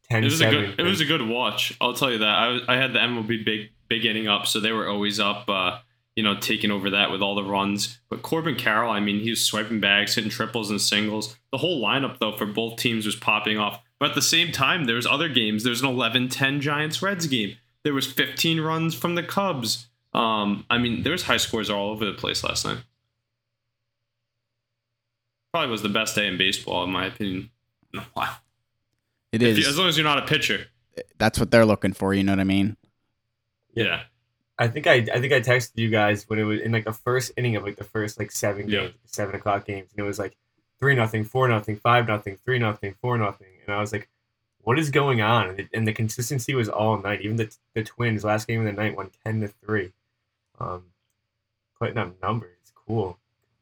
ten 0.10 0.24
It 0.24 0.26
was 0.26 0.34
a 0.36 0.38
seven. 0.38 0.65
good. 0.72 0.80
It 0.80 0.84
was 0.84 1.00
a 1.00 1.06
good 1.06 1.22
watch. 1.28 1.74
I'll 1.80 1.94
tell 1.94 2.12
you 2.12 2.18
that. 2.18 2.28
I 2.28 2.48
was, 2.50 2.62
I 2.68 2.76
had 2.76 2.91
the 2.94 3.00
MLB 3.00 3.46
big 3.46 3.70
big 3.88 4.06
inning 4.06 4.28
up, 4.28 4.48
so 4.48 4.60
they 4.60 4.74
were 4.74 4.88
always 4.89 5.20
up. 5.20 5.50
Uh, 5.50 5.80
you 6.18 6.24
know, 6.24 6.38
taking 6.39 6.72
over 6.72 6.89
that 6.91 7.12
with 7.12 7.22
all 7.22 7.36
the 7.36 7.44
runs. 7.44 8.00
But 8.10 8.22
Corbin 8.22 8.56
Carroll, 8.56 8.89
I 8.89 9.02
mean, 9.02 9.20
he 9.20 9.30
was 9.32 9.44
swiping 9.44 9.82
bags, 9.82 10.15
hitting 10.15 10.30
triples 10.30 10.70
and 10.70 10.80
singles. 10.80 11.38
The 11.52 11.58
whole 11.58 11.82
lineup 11.84 12.20
though 12.20 12.36
for 12.36 12.46
both 12.46 12.78
teams 12.78 13.06
was 13.06 13.15
popping 13.18 13.58
off. 13.58 13.82
But 13.99 14.10
at 14.10 14.15
the 14.15 14.21
same 14.21 14.51
time, 14.51 14.86
there's 14.86 15.05
other 15.08 15.29
games. 15.29 15.63
There's 15.63 15.81
an 15.81 15.88
11-10 15.89 16.60
Giants 16.60 17.01
Reds 17.01 17.27
game. 17.27 17.55
There 17.84 17.93
was 17.93 18.05
15 18.12 18.60
runs 18.62 18.93
from 18.95 19.15
the 19.15 19.23
Cubs. 19.23 19.88
Um, 20.13 20.65
I 20.69 20.77
mean, 20.77 21.03
there's 21.03 21.23
high 21.23 21.38
scores 21.38 21.69
all 21.69 21.91
over 21.91 22.03
the 22.05 22.13
place 22.13 22.43
last 22.43 22.65
night. 22.65 22.79
Probably 25.53 25.69
was 25.71 25.81
the 25.81 25.89
best 25.89 26.15
day 26.15 26.27
in 26.27 26.38
baseball, 26.38 26.84
in 26.84 26.91
my 26.91 27.05
opinion. 27.05 27.49
Wow. 28.15 28.36
it 29.31 29.41
If 29.41 29.58
you- 29.58 29.67
as 29.67 29.77
long 29.77 29.88
as 29.88 29.97
you're 29.97 30.03
not 30.03 30.17
a 30.19 30.25
pitcher. 30.25 30.67
that's 31.17 31.39
what 31.39 31.51
they're 31.51 31.65
looking 31.65 31.91
for 31.93 32.13
you 32.13 32.23
know 32.23 32.31
what 32.31 32.39
i 32.39 32.43
mean 32.45 32.77
Yeah. 33.73 34.03
I 34.58 34.69
think 34.69 34.88
I 34.88 34.93
I 35.13 35.19
think 35.19 35.34
I 35.34 35.41
texted 35.41 35.71
you 35.75 35.89
guys 35.89 36.23
when 36.29 36.39
it 36.39 36.43
was 36.43 36.62
in 36.62 36.71
like 36.71 36.86
the 36.86 36.93
first 36.93 37.34
inning 37.36 37.58
of 37.58 37.63
like 37.63 37.75
the 37.75 37.84
first 37.84 38.17
like 38.19 38.31
seven 38.31 38.69
Yeah. 38.69 38.81
games, 38.81 38.93
seven 39.05 39.36
o'clock 39.36 39.65
games, 39.65 39.91
and 39.91 39.99
it 39.99 40.08
was 40.08 40.17
like 40.19 40.36
three 40.79 40.95
nothing, 40.95 41.25
four 41.25 41.47
nothing, 41.49 41.75
five 41.77 42.08
nothing, 42.08 42.38
three 42.45 42.60
nothing, 42.60 42.95
four 43.01 43.17
nothing, 43.17 43.47
and 43.67 43.75
I 43.75 43.80
was 43.80 43.91
like, 43.91 44.10
what 44.60 44.80
is 44.80 44.89
going 44.89 45.21
on? 45.21 45.49
And, 45.49 45.60
it, 45.60 45.69
and 45.73 45.88
the 45.88 45.93
consistency 45.93 46.56
was 46.56 46.67
all 46.69 46.97
night. 47.01 47.21
Even 47.21 47.38
the 47.38 47.56
the 47.73 47.84
Twins 47.84 48.23
last 48.23 48.47
game 48.47 48.60
of 48.62 48.65
the 48.65 48.73
night 48.73 48.95
won 48.95 49.12
ten 49.23 49.41
to 49.41 49.47
three, 49.47 49.91
um, 50.60 50.84
putting 51.80 51.97
up 51.97 52.21
numbers. 52.21 52.56
It's 52.62 52.71
cool. 52.88 53.17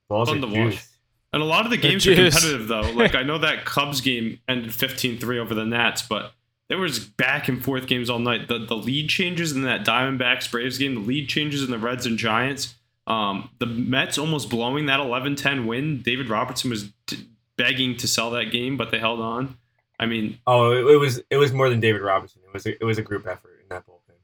Balls 0.07 0.29
Fun 0.29 0.39
are 0.39 0.41
to 0.41 0.47
watch. 0.47 0.73
juiced. 0.73 0.89
And 1.33 1.41
a 1.41 1.45
lot 1.45 1.65
of 1.65 1.71
the 1.71 1.77
They're 1.77 1.91
games 1.91 2.07
are 2.07 2.15
competitive 2.15 2.67
though. 2.67 2.91
Like 2.91 3.15
I 3.15 3.23
know 3.23 3.37
that 3.39 3.65
Cubs 3.65 4.01
game 4.01 4.39
ended 4.47 4.69
15-3 4.69 5.39
over 5.39 5.55
the 5.55 5.65
Nats, 5.65 6.03
but 6.03 6.33
there 6.69 6.77
was 6.77 6.99
back 6.99 7.47
and 7.47 7.63
forth 7.63 7.87
games 7.87 8.09
all 8.09 8.19
night. 8.19 8.47
The 8.47 8.59
the 8.59 8.75
lead 8.75 9.09
changes 9.09 9.51
in 9.51 9.63
that 9.63 9.85
Diamondbacks 9.85 10.49
Braves 10.49 10.77
game, 10.77 10.95
the 10.95 11.01
lead 11.01 11.27
changes 11.27 11.63
in 11.63 11.71
the 11.71 11.79
Reds 11.79 12.05
and 12.05 12.17
Giants. 12.17 12.75
Um, 13.05 13.49
the 13.59 13.65
Mets 13.65 14.17
almost 14.17 14.49
blowing 14.49 14.85
that 14.85 15.01
11-10 15.01 15.65
win. 15.65 16.01
David 16.01 16.29
Robertson 16.29 16.69
was 16.69 16.93
t- 17.05 17.27
begging 17.57 17.97
to 17.97 18.07
sell 18.07 18.31
that 18.31 18.45
game, 18.45 18.77
but 18.77 18.91
they 18.91 18.99
held 18.99 19.19
on. 19.19 19.57
I 19.99 20.05
mean, 20.05 20.39
Oh, 20.47 20.71
it, 20.71 20.93
it 20.93 20.97
was 20.97 21.21
it 21.29 21.37
was 21.37 21.53
more 21.53 21.69
than 21.69 21.79
David 21.79 22.01
Robinson. 22.01 22.41
It 22.45 22.53
was 22.53 22.65
a, 22.65 22.71
it 22.81 22.83
was 22.85 22.97
a 22.97 23.01
group 23.03 23.25
effort 23.27 23.59
in 23.61 23.69
that 23.69 23.85
bullpen. 23.87 24.15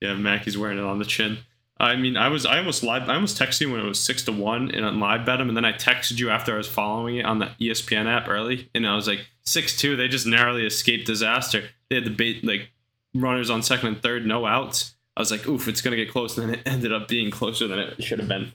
yeah, 0.00 0.14
Mackey's 0.14 0.58
wearing 0.58 0.78
it 0.78 0.84
on 0.84 0.98
the 0.98 1.04
chin. 1.04 1.38
I 1.78 1.94
mean, 1.96 2.16
I 2.16 2.28
was 2.28 2.46
I 2.46 2.58
almost 2.58 2.82
live 2.82 3.08
I 3.08 3.14
almost 3.14 3.38
texted 3.38 3.60
you 3.62 3.70
when 3.72 3.80
it 3.80 3.86
was 3.86 4.00
six 4.00 4.22
to 4.24 4.32
one 4.32 4.70
and 4.70 4.84
on 4.84 4.98
live 4.98 5.24
bet 5.26 5.40
him, 5.40 5.48
and 5.48 5.56
then 5.56 5.64
I 5.64 5.72
texted 5.72 6.18
you 6.18 6.30
after 6.30 6.54
I 6.54 6.56
was 6.56 6.68
following 6.68 7.16
it 7.16 7.24
on 7.26 7.38
the 7.38 7.50
ESPN 7.60 8.06
app 8.06 8.28
early, 8.28 8.70
and 8.74 8.86
I 8.86 8.94
was 8.96 9.06
like 9.06 9.26
six 9.42 9.76
two. 9.76 9.94
They 9.96 10.08
just 10.08 10.26
narrowly 10.26 10.66
escaped 10.66 11.06
disaster. 11.06 11.64
They 11.88 11.96
had 11.96 12.04
the 12.04 12.10
bait 12.10 12.42
like 12.44 12.70
runners 13.14 13.50
on 13.50 13.62
second 13.62 13.88
and 13.88 14.02
third, 14.02 14.26
no 14.26 14.46
outs. 14.46 14.94
I 15.16 15.20
was 15.20 15.30
like, 15.30 15.46
oof, 15.46 15.68
it's 15.68 15.80
gonna 15.82 15.96
get 15.96 16.10
close, 16.10 16.36
and 16.38 16.48
then 16.48 16.58
it 16.58 16.62
ended 16.66 16.92
up 16.92 17.08
being 17.08 17.30
closer 17.30 17.68
than 17.68 17.78
it 17.78 18.02
should 18.02 18.18
have 18.20 18.28
been. 18.28 18.52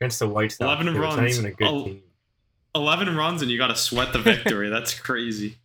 Against 0.00 0.18
the 0.18 0.28
White 0.28 0.50
Sox, 0.52 0.60
11 0.60 0.86
too. 0.86 0.92
it's 0.92 0.98
not 1.00 1.18
runs. 1.18 1.38
even 1.38 1.50
a 1.50 1.54
good 1.54 1.68
Oh. 1.68 1.84
team. 1.84 2.02
Eleven 2.74 3.14
runs, 3.16 3.42
and 3.42 3.50
you 3.50 3.58
got 3.58 3.68
to 3.68 3.76
sweat 3.76 4.12
the 4.12 4.18
victory. 4.18 4.68
That's 4.70 4.98
crazy. 4.98 5.58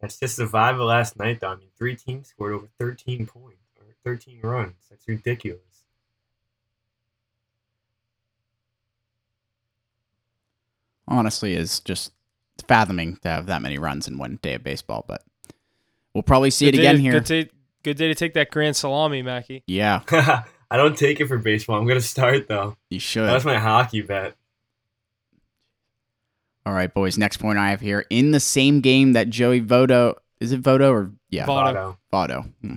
That's 0.00 0.18
just 0.18 0.36
the 0.36 0.46
vibe 0.46 0.74
of 0.74 0.80
last 0.80 1.18
night, 1.18 1.40
though. 1.40 1.48
I 1.52 1.56
mean, 1.56 1.68
three 1.76 1.96
teams 1.96 2.28
scored 2.28 2.52
over 2.52 2.68
13 2.78 3.26
points 3.26 3.58
or 3.78 3.86
13 4.04 4.40
runs. 4.42 4.74
That's 4.90 5.06
ridiculous. 5.08 5.60
honestly 11.08 11.54
is 11.54 11.80
just 11.80 12.12
fathoming 12.66 13.16
to 13.22 13.28
have 13.28 13.46
that 13.46 13.62
many 13.62 13.78
runs 13.78 14.08
in 14.08 14.18
one 14.18 14.38
day 14.42 14.54
of 14.54 14.64
baseball. 14.64 15.04
But 15.06 15.22
we'll 16.14 16.22
probably 16.22 16.50
see 16.50 16.68
it 16.68 16.72
Good 16.72 16.78
day 16.78 16.82
again 16.86 16.96
to- 16.96 17.00
here. 17.02 17.12
Good 17.12 17.24
day, 17.24 17.50
good 17.82 17.96
day 17.96 18.08
to 18.08 18.14
take 18.14 18.34
that 18.34 18.50
grand 18.50 18.76
salami, 18.76 19.22
Mackey. 19.22 19.62
Yeah, 19.66 20.02
I 20.70 20.76
don't 20.76 20.96
take 20.96 21.20
it 21.20 21.26
for 21.26 21.38
baseball. 21.38 21.78
I'm 21.78 21.86
gonna 21.86 22.00
start 22.00 22.48
though. 22.48 22.76
you 22.90 23.00
should. 23.00 23.26
That 23.26 23.34
was 23.34 23.44
my 23.44 23.58
hockey 23.58 24.02
bet. 24.02 24.34
All 26.64 26.72
right, 26.72 26.92
boys. 26.92 27.18
Next 27.18 27.38
point 27.38 27.58
I 27.58 27.70
have 27.70 27.80
here 27.80 28.04
in 28.10 28.30
the 28.30 28.40
same 28.40 28.80
game 28.80 29.14
that 29.14 29.30
Joey 29.30 29.60
Vodo 29.60 30.14
is 30.40 30.52
it 30.52 30.62
Vodo 30.62 30.90
or 30.90 31.12
yeah 31.30 31.46
Votto. 31.46 31.74
Votto. 31.74 31.96
Votto. 32.12 32.52
Hmm. 32.60 32.74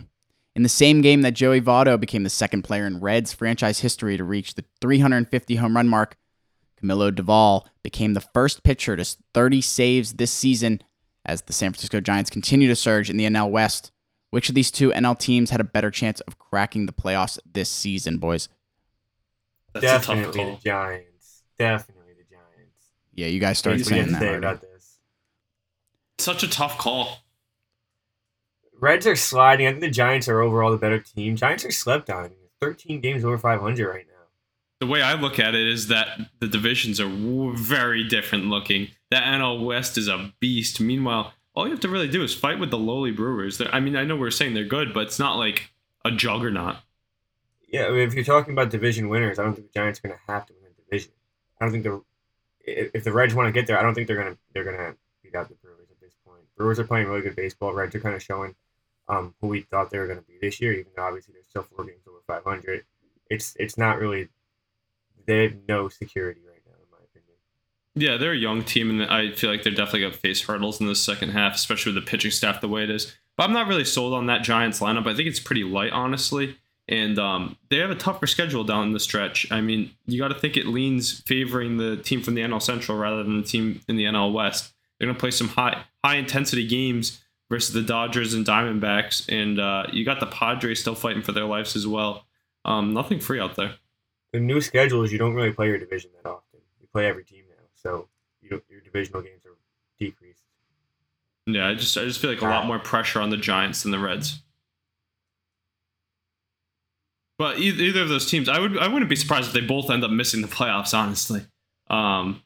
In 0.56 0.64
the 0.64 0.70
same 0.70 1.02
game 1.02 1.22
that 1.24 1.34
Joey 1.34 1.60
Votto 1.60 2.00
became 2.00 2.24
the 2.24 2.30
second 2.30 2.62
player 2.62 2.86
in 2.88 3.02
Reds 3.02 3.34
franchise 3.34 3.80
history 3.80 4.16
to 4.16 4.24
reach 4.24 4.56
the 4.56 4.64
350 4.80 5.56
home 5.58 5.76
run 5.76 5.88
mark, 5.90 6.16
Camilo 6.82 7.12
Doval 7.12 7.66
became 7.84 8.14
the 8.14 8.22
first 8.22 8.64
pitcher 8.64 8.96
to 8.96 9.06
30 9.34 9.62
saves 9.62 10.14
this 10.14 10.32
season 10.32 10.82
as 11.26 11.42
the 11.42 11.54
San 11.54 11.72
Francisco 11.72 12.00
Giants 12.00 12.30
continue 12.30 12.68
to 12.70 12.76
surge 12.76 13.10
in 13.10 13.18
the 13.18 13.26
NL 13.26 13.50
West. 13.50 13.92
Which 14.30 14.50
of 14.50 14.56
these 14.56 14.72
two 14.72 14.92
NL 14.92 15.18
teams 15.18 15.50
had 15.50 15.62
a 15.62 15.66
better 15.66 15.92
chance 15.92 16.20
of 16.22 16.38
cracking 16.38 16.86
the 16.86 16.94
playoffs 16.94 17.40
this 17.52 17.70
season, 17.70 18.18
boys? 18.18 18.48
That's 19.74 19.84
a 19.86 19.88
tough 19.88 20.08
Definitely 20.08 20.44
call. 20.44 20.56
the 20.56 20.62
Giants. 20.62 21.44
Definitely 21.58 21.94
Giants. 21.94 21.95
Yeah, 23.16 23.28
you 23.28 23.40
guys 23.40 23.58
started 23.58 23.82
What 23.82 23.90
do 23.90 23.96
you 23.96 24.02
saying 24.04 24.20
that. 24.20 24.36
about 24.38 24.62
this? 24.62 25.00
Such 26.20 26.44
a 26.44 26.48
tough 26.50 26.78
call. 26.78 27.20
Reds 28.80 29.08
are 29.08 29.16
sliding. 29.16 29.68
I 29.68 29.72
think 29.72 29.82
the 29.82 29.90
Giants 29.90 30.28
are 30.28 30.42
overall 30.42 30.72
the 30.72 30.78
better 30.78 31.00
team. 31.00 31.36
Giants 31.36 31.66
are 31.66 31.72
slept 31.72 32.10
on. 32.10 32.32
13 32.62 33.00
games 33.02 33.24
over 33.24 33.38
500 33.38 33.88
right 33.88 34.06
now. 34.08 34.12
the 34.80 34.88
way 34.88 35.02
I 35.02 35.14
look 35.14 35.40
at 35.40 35.56
it 35.56 35.68
is 35.68 35.88
that 35.88 36.08
the 36.40 36.48
divisions 36.48 37.00
are 37.00 37.10
w- 37.10 37.56
very 37.56 38.04
different 38.08 38.46
looking. 38.46 38.90
The 39.12 39.18
NL 39.18 39.66
West 39.66 39.98
is 39.98 40.08
a 40.08 40.34
beast. 40.40 40.80
Meanwhile, 40.82 41.34
all 41.54 41.66
you 41.66 41.72
have 41.72 41.80
to 41.82 41.90
really 41.90 42.08
do 42.10 42.24
is 42.24 42.34
fight 42.34 42.60
with 42.60 42.72
the 42.72 42.78
lowly 42.78 43.12
Brewers. 43.12 43.58
They're, 43.58 43.74
I 43.74 43.80
mean, 43.80 43.96
I 43.96 44.04
know 44.04 44.16
we're 44.16 44.32
saying 44.32 44.54
they're 44.54 44.64
good, 44.66 44.94
but 44.94 45.08
it's 45.08 45.20
not 45.20 45.38
like 45.38 45.72
a 46.04 46.12
juggernaut. 46.12 46.78
Yeah, 47.70 47.86
I 47.86 47.90
mean, 47.92 48.00
if 48.08 48.14
you're 48.14 48.24
talking 48.24 48.54
about 48.54 48.70
division 48.70 49.10
winners, 49.10 49.38
I 49.40 49.44
don't 49.44 49.54
think 49.56 49.72
the 49.72 49.80
Giants 49.80 50.00
are 50.00 50.08
going 50.08 50.18
to 50.20 50.32
have 50.32 50.46
to 50.48 50.54
win 50.62 50.72
a 50.72 50.82
division. 50.90 51.12
I 51.60 51.66
don't 51.66 51.72
think 51.72 51.84
the 51.84 52.02
if 52.66 53.04
the 53.04 53.12
Reds 53.12 53.34
want 53.34 53.48
to 53.48 53.52
get 53.52 53.68
there, 53.68 53.80
I 53.80 53.84
don't 53.84 53.94
think 53.94 54.08
they're 54.08 54.18
gonna 54.18 54.38
they're 54.54 54.64
gonna 54.64 54.96
beat 55.24 55.36
out 55.36 55.50
the 55.50 55.56
Brewers 55.56 55.88
at 55.92 56.00
this 56.00 56.14
point. 56.26 56.42
Brewers 56.58 56.80
are 56.80 56.84
playing 56.84 57.08
really 57.08 57.22
good 57.22 57.36
baseball. 57.36 57.74
Reds 57.74 57.96
are 57.96 58.00
kind 58.00 58.16
of 58.16 58.24
showing 58.24 58.56
um, 59.08 59.34
who 59.42 59.48
we 59.48 59.62
thought 59.62 59.90
they 59.90 60.00
were 60.00 60.08
going 60.08 60.20
to 60.20 60.26
be 60.26 60.38
this 60.42 60.60
year, 60.60 60.74
even 60.74 60.92
though 60.96 61.04
obviously 61.04 61.34
they're 61.34 61.44
still 61.48 61.64
four 61.64 61.86
games 61.86 62.02
over 62.08 62.20
500. 62.28 62.86
It's 63.30 63.56
it's 63.60 63.78
not 63.78 64.00
really 64.00 64.30
they 65.26 65.44
have 65.44 65.56
no 65.68 65.90
security 65.90 66.42
right 66.48 66.62
now, 66.66 66.74
in 66.74 66.92
my 66.92 66.98
opinion. 67.04 67.38
Yeah, 67.96 68.18
they're 68.18 68.34
a 68.34 68.38
young 68.38 68.64
team, 68.64 68.90
and 68.90 69.10
I 69.10 69.32
feel 69.32 69.50
like 69.50 69.64
they're 69.64 69.74
definitely 69.74 70.02
going 70.02 70.14
to 70.14 70.20
face 70.20 70.42
hurdles 70.44 70.80
in 70.80 70.88
the 70.88 70.96
second 70.96 71.30
half, 71.30 71.56
especially 71.56 71.94
with 71.94 72.04
the 72.04 72.10
pitching 72.10 72.32
staff 72.32 72.62
the 72.62 72.68
way 72.68 72.84
it 72.84 72.90
is. 72.90 73.16
But 73.38 73.46
I'm 73.46 73.54
not 73.54 73.68
really 73.68 73.86
sold 73.86 74.14
on 74.14 74.28
that 74.28 74.44
Giants 74.44 74.80
lineup. 74.80 75.08
I 75.08 75.16
think 75.16 75.28
it's 75.28 75.40
pretty 75.40 75.64
light, 75.64 75.92
honestly. 75.92 76.58
And 76.88 77.18
um, 77.18 77.58
they 77.70 77.78
have 77.78 77.90
a 77.90 77.96
tougher 77.96 78.28
schedule 78.28 78.64
down 78.64 78.94
the 78.94 79.00
stretch. 79.00 79.52
I 79.52 79.62
mean, 79.62 79.92
you 80.06 80.20
got 80.20 80.28
to 80.28 80.40
think 80.40 80.56
it 80.56 80.68
leans 80.68 81.22
favoring 81.22 81.78
the 81.78 81.98
team 81.98 82.22
from 82.22 82.36
the 82.36 82.42
NL 82.42 82.62
Central 82.62 82.98
rather 82.98 83.24
than 83.24 83.42
the 83.42 83.48
team 83.48 83.82
in 83.88 83.96
the 83.96 84.06
NL 84.06 84.34
West. 84.34 84.74
They're 85.00 85.08
going 85.08 85.16
to 85.16 85.20
play 85.20 85.32
some 85.32 85.50
high 85.50 85.84
high 86.04 86.16
intensity 86.16 86.68
games 86.68 87.24
versus 87.50 87.74
the 87.74 87.82
Dodgers 87.82 88.34
and 88.34 88.46
Diamondbacks, 88.46 89.26
and 89.30 89.60
uh, 89.60 89.86
you 89.92 90.06
got 90.06 90.20
the 90.20 90.26
Padres 90.28 90.80
still 90.80 90.96
fighting 90.96 91.22
for 91.22 91.32
their 91.32 91.46
lives 91.46 91.76
as 91.76 91.86
well. 91.88 92.26
Um, 92.64 92.94
nothing 92.94 93.20
free 93.20 93.40
out 93.40 93.56
there. 93.56 93.76
The 94.34 94.40
new 94.40 94.62
schedule 94.62 95.04
is 95.04 95.12
you 95.12 95.18
don't 95.18 95.34
really 95.34 95.52
play 95.52 95.68
your 95.68 95.78
division 95.78 96.12
that 96.16 96.30
often. 96.30 96.60
You 96.80 96.88
play 96.92 97.08
every 97.08 97.24
team 97.24 97.44
now, 97.50 97.64
so 97.74 98.08
you 98.42 98.62
your 98.70 98.82
divisional 98.82 99.22
games 99.22 99.46
are 99.46 99.56
decreased. 100.00 100.44
Yeah, 101.46 101.68
I 101.68 101.76
just 101.76 101.98
I 101.98 102.06
just 102.06 102.20
feel 102.20 102.32
like 102.32 102.42
a 102.42 102.46
lot 102.46 102.66
more 102.66 102.80
pressure 102.80 103.22
on 103.22 103.30
the 103.30 103.38
Giants 103.38 103.84
than 103.84 103.92
the 103.92 104.00
Reds. 104.00 104.42
But 107.38 107.60
either, 107.60 107.84
either 107.84 108.02
of 108.02 108.10
those 108.10 108.30
teams, 108.30 108.48
I 108.48 108.60
would 108.60 108.78
I 108.78 108.88
wouldn't 108.88 109.10
be 109.10 109.16
surprised 109.16 109.48
if 109.48 109.54
they 109.54 109.62
both 109.62 109.90
end 109.90 110.04
up 110.04 110.12
missing 110.12 110.42
the 110.42 110.48
playoffs. 110.48 110.94
Honestly, 110.98 111.42
um, 111.90 112.42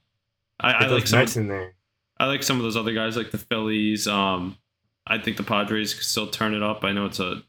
I, 0.60 0.71
I 0.73 0.88
like 0.88 1.08
some. 1.08 1.19
Mets 1.19 1.38
in 1.38 1.47
there. 1.47 1.73
I 2.19 2.25
like 2.25 2.43
some 2.43 2.58
of 2.58 2.63
those 2.63 2.75
other 2.75 2.93
guys, 2.93 3.15
like 3.15 3.32
the 3.32 3.38
Phillies. 3.38 4.08
Um, 4.08 4.58
I 5.08 5.17
think 5.19 5.38
the 5.38 5.43
Padres 5.43 5.93
could 5.93 6.04
still 6.04 6.28
turn 6.28 6.54
it 6.54 6.63
up. 6.63 6.84
I 6.84 6.91
know 6.91 7.06
it's 7.06 7.19
a 7.19 7.41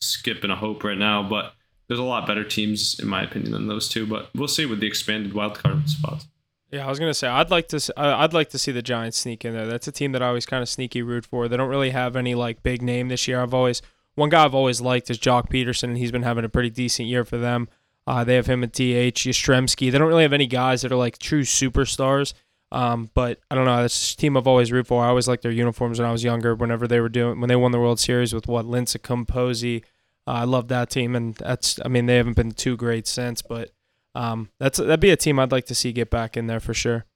skip 0.00 0.42
and 0.44 0.52
a 0.52 0.56
hope 0.56 0.84
right 0.84 0.96
now, 0.98 1.22
but 1.28 1.52
there's 1.88 1.98
a 2.00 2.04
lot 2.04 2.26
better 2.26 2.44
teams, 2.44 2.98
in 3.00 3.08
my 3.08 3.22
opinion, 3.24 3.52
than 3.52 3.66
those 3.66 3.88
two. 3.88 4.06
But 4.06 4.30
we'll 4.34 4.48
see 4.48 4.64
with 4.66 4.80
the 4.80 4.86
expanded 4.86 5.32
wildcard 5.32 5.88
spots. 5.88 6.26
Yeah, 6.70 6.86
I 6.86 6.90
was 6.90 6.98
gonna 6.98 7.14
say 7.14 7.26
I'd 7.28 7.50
like 7.50 7.68
to 7.68 7.76
s- 7.76 7.90
I- 7.96 8.22
I'd 8.24 8.34
like 8.34 8.50
to 8.50 8.58
see 8.58 8.72
the 8.72 8.82
Giants 8.82 9.16
sneak 9.18 9.44
in 9.44 9.52
there. 9.54 9.66
That's 9.66 9.88
a 9.88 9.92
team 9.92 10.12
that 10.12 10.22
I 10.22 10.28
always 10.28 10.46
kind 10.46 10.62
of 10.62 10.68
sneaky 10.68 11.02
root 11.02 11.24
for. 11.26 11.48
They 11.48 11.56
don't 11.56 11.68
really 11.70 11.90
have 11.90 12.14
any 12.14 12.34
like 12.34 12.62
big 12.62 12.82
name 12.82 13.08
this 13.08 13.26
year. 13.26 13.40
I've 13.42 13.54
always 13.54 13.80
one 14.18 14.28
guy 14.28 14.44
I've 14.44 14.54
always 14.54 14.80
liked 14.80 15.10
is 15.10 15.18
Joc 15.18 15.48
Pederson, 15.48 15.84
and 15.84 15.98
he's 15.98 16.12
been 16.12 16.22
having 16.22 16.44
a 16.44 16.48
pretty 16.48 16.70
decent 16.70 17.08
year 17.08 17.24
for 17.24 17.38
them. 17.38 17.68
Uh, 18.06 18.24
they 18.24 18.34
have 18.34 18.46
him 18.46 18.64
at 18.64 18.72
DH, 18.72 19.24
Yastrzemski. 19.24 19.92
They 19.92 19.98
don't 19.98 20.08
really 20.08 20.22
have 20.22 20.32
any 20.32 20.46
guys 20.46 20.82
that 20.82 20.92
are 20.92 20.96
like 20.96 21.18
true 21.18 21.42
superstars. 21.42 22.32
Um, 22.70 23.10
but 23.14 23.40
I 23.50 23.54
don't 23.54 23.64
know. 23.64 23.80
That's 23.80 24.12
a 24.12 24.16
team 24.16 24.36
I've 24.36 24.46
always 24.46 24.72
root 24.72 24.86
for. 24.86 25.04
I 25.04 25.08
always 25.08 25.28
liked 25.28 25.42
their 25.42 25.52
uniforms 25.52 25.98
when 25.98 26.08
I 26.08 26.12
was 26.12 26.24
younger. 26.24 26.54
Whenever 26.54 26.86
they 26.86 27.00
were 27.00 27.08
doing 27.08 27.40
when 27.40 27.48
they 27.48 27.56
won 27.56 27.72
the 27.72 27.78
World 27.78 28.00
Series 28.00 28.34
with 28.34 28.46
what 28.46 28.66
Lincecum, 28.66 29.26
Posey. 29.26 29.84
Uh, 30.26 30.32
I 30.32 30.44
love 30.44 30.68
that 30.68 30.90
team, 30.90 31.16
and 31.16 31.34
that's 31.36 31.78
I 31.84 31.88
mean 31.88 32.06
they 32.06 32.16
haven't 32.16 32.36
been 32.36 32.52
too 32.52 32.76
great 32.76 33.06
since, 33.06 33.40
but 33.40 33.70
um, 34.14 34.50
that's 34.58 34.78
that'd 34.78 35.00
be 35.00 35.10
a 35.10 35.16
team 35.16 35.38
I'd 35.38 35.52
like 35.52 35.66
to 35.66 35.74
see 35.74 35.92
get 35.92 36.10
back 36.10 36.36
in 36.36 36.46
there 36.46 36.60
for 36.60 36.74
sure. 36.74 37.06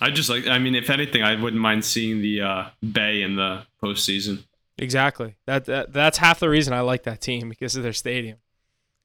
I 0.00 0.10
just 0.10 0.30
like. 0.30 0.46
I 0.46 0.58
mean, 0.58 0.74
if 0.74 0.90
anything, 0.90 1.22
I 1.22 1.40
wouldn't 1.40 1.60
mind 1.60 1.84
seeing 1.84 2.20
the 2.20 2.40
uh, 2.40 2.64
Bay 2.92 3.22
in 3.22 3.36
the 3.36 3.62
postseason. 3.82 4.44
Exactly. 4.80 5.36
That, 5.46 5.66
that 5.66 5.92
that's 5.92 6.18
half 6.18 6.40
the 6.40 6.48
reason 6.48 6.72
I 6.72 6.80
like 6.80 7.02
that 7.04 7.20
team 7.20 7.48
because 7.48 7.76
of 7.76 7.82
their 7.82 7.92
stadium. 7.92 8.38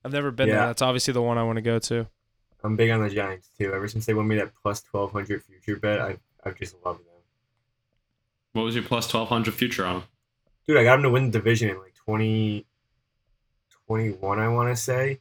I've 0.03 0.13
never 0.13 0.31
been 0.31 0.49
there. 0.49 0.67
That's 0.67 0.81
obviously 0.81 1.13
the 1.13 1.21
one 1.21 1.37
I 1.37 1.43
want 1.43 1.57
to 1.57 1.61
go 1.61 1.79
to. 1.79 2.07
I'm 2.63 2.75
big 2.75 2.89
on 2.89 3.01
the 3.01 3.09
Giants 3.09 3.49
too. 3.57 3.73
Ever 3.73 3.87
since 3.87 4.05
they 4.05 4.13
won 4.13 4.27
me 4.27 4.37
that 4.37 4.53
plus 4.61 4.83
1200 4.89 5.43
future 5.43 5.75
bet, 5.79 5.99
I 5.99 6.17
I've 6.43 6.57
just 6.57 6.75
loved 6.85 6.99
them. 6.99 7.07
What 8.53 8.63
was 8.63 8.75
your 8.75 8.83
plus 8.83 9.07
twelve 9.07 9.29
hundred 9.29 9.53
future 9.53 9.85
on? 9.85 10.03
Dude, 10.67 10.77
I 10.77 10.83
got 10.83 10.95
them 10.95 11.03
to 11.03 11.09
win 11.09 11.25
the 11.25 11.37
division 11.37 11.69
in 11.69 11.77
like 11.77 11.93
20, 11.93 12.65
21, 13.87 14.39
I 14.39 14.47
want 14.47 14.69
to 14.69 14.75
say. 14.75 15.19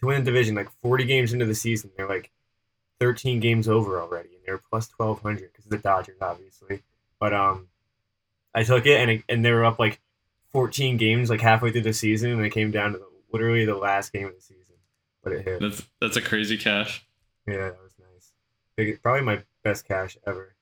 To 0.00 0.06
win 0.06 0.24
the 0.24 0.30
division, 0.30 0.56
like 0.56 0.70
40 0.82 1.04
games 1.04 1.32
into 1.32 1.46
the 1.46 1.54
season, 1.54 1.90
they're 1.96 2.08
like 2.08 2.32
13 2.98 3.38
games 3.38 3.68
over 3.68 4.00
already, 4.00 4.30
and 4.30 4.42
they're 4.44 4.58
plus 4.58 4.90
1200 4.96 5.52
because 5.52 5.66
of 5.66 5.70
the 5.70 5.78
Dodgers, 5.78 6.16
obviously. 6.20 6.82
But 7.20 7.32
um, 7.32 7.68
I 8.54 8.62
took 8.62 8.86
it, 8.86 9.00
and 9.00 9.10
it, 9.10 9.24
and 9.28 9.44
they 9.44 9.52
were 9.52 9.64
up 9.64 9.78
like 9.78 10.00
14 10.52 10.96
games, 10.96 11.30
like 11.30 11.40
halfway 11.40 11.72
through 11.72 11.82
the 11.82 11.92
season, 11.92 12.30
and 12.30 12.44
it 12.44 12.50
came 12.50 12.70
down 12.70 12.92
to 12.92 12.98
the, 12.98 13.06
literally 13.32 13.64
the 13.64 13.74
last 13.74 14.12
game 14.12 14.26
of 14.26 14.34
the 14.34 14.40
season. 14.40 14.76
But 15.22 15.32
it 15.32 15.44
hit. 15.44 15.60
That's 15.60 15.82
that's 16.00 16.16
a 16.16 16.22
crazy 16.22 16.56
cash. 16.56 17.04
Yeah, 17.46 17.56
that 17.56 17.78
was 17.82 17.92
nice. 17.98 18.32
big, 18.76 19.02
probably 19.02 19.22
my 19.22 19.42
best 19.62 19.86
cash 19.86 20.16
ever. 20.26 20.54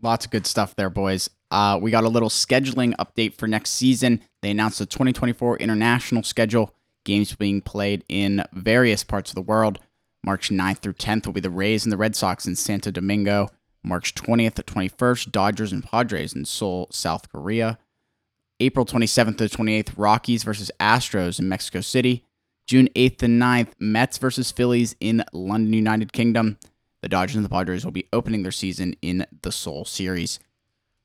Lots 0.00 0.24
of 0.24 0.30
good 0.30 0.46
stuff 0.46 0.74
there, 0.76 0.90
boys. 0.90 1.30
Uh, 1.50 1.78
we 1.80 1.90
got 1.90 2.04
a 2.04 2.08
little 2.08 2.28
scheduling 2.28 2.94
update 2.96 3.34
for 3.34 3.46
next 3.46 3.70
season. 3.70 4.20
They 4.40 4.50
announced 4.50 4.78
the 4.78 4.86
2024 4.86 5.58
international 5.58 6.22
schedule, 6.22 6.74
games 7.04 7.34
being 7.34 7.60
played 7.60 8.04
in 8.08 8.44
various 8.52 9.04
parts 9.04 9.30
of 9.30 9.34
the 9.34 9.42
world. 9.42 9.78
March 10.24 10.50
9th 10.50 10.78
through 10.78 10.94
10th 10.94 11.26
will 11.26 11.32
be 11.32 11.40
the 11.40 11.50
Rays 11.50 11.84
and 11.84 11.92
the 11.92 11.96
Red 11.96 12.16
Sox 12.16 12.46
in 12.46 12.56
Santo 12.56 12.90
Domingo. 12.90 13.48
March 13.84 14.14
20th 14.14 14.54
to 14.54 14.62
21st, 14.62 15.32
Dodgers 15.32 15.72
and 15.72 15.84
Padres 15.84 16.34
in 16.34 16.44
Seoul, 16.44 16.88
South 16.90 17.30
Korea. 17.30 17.78
April 18.60 18.86
27th 18.86 19.38
to 19.38 19.44
28th, 19.44 19.92
Rockies 19.96 20.44
versus 20.44 20.70
Astros 20.78 21.40
in 21.40 21.48
Mexico 21.48 21.80
City. 21.80 22.24
June 22.66 22.88
8th 22.94 23.22
and 23.24 23.42
9th, 23.42 23.72
Mets 23.80 24.18
versus 24.18 24.52
Phillies 24.52 24.94
in 25.00 25.24
London, 25.32 25.72
United 25.72 26.12
Kingdom. 26.12 26.58
The 27.02 27.08
Dodgers 27.08 27.36
and 27.36 27.44
the 27.44 27.48
Padres 27.48 27.84
will 27.84 27.92
be 27.92 28.08
opening 28.12 28.44
their 28.44 28.52
season 28.52 28.94
in 29.02 29.26
the 29.42 29.50
Seoul 29.50 29.84
Series. 29.84 30.38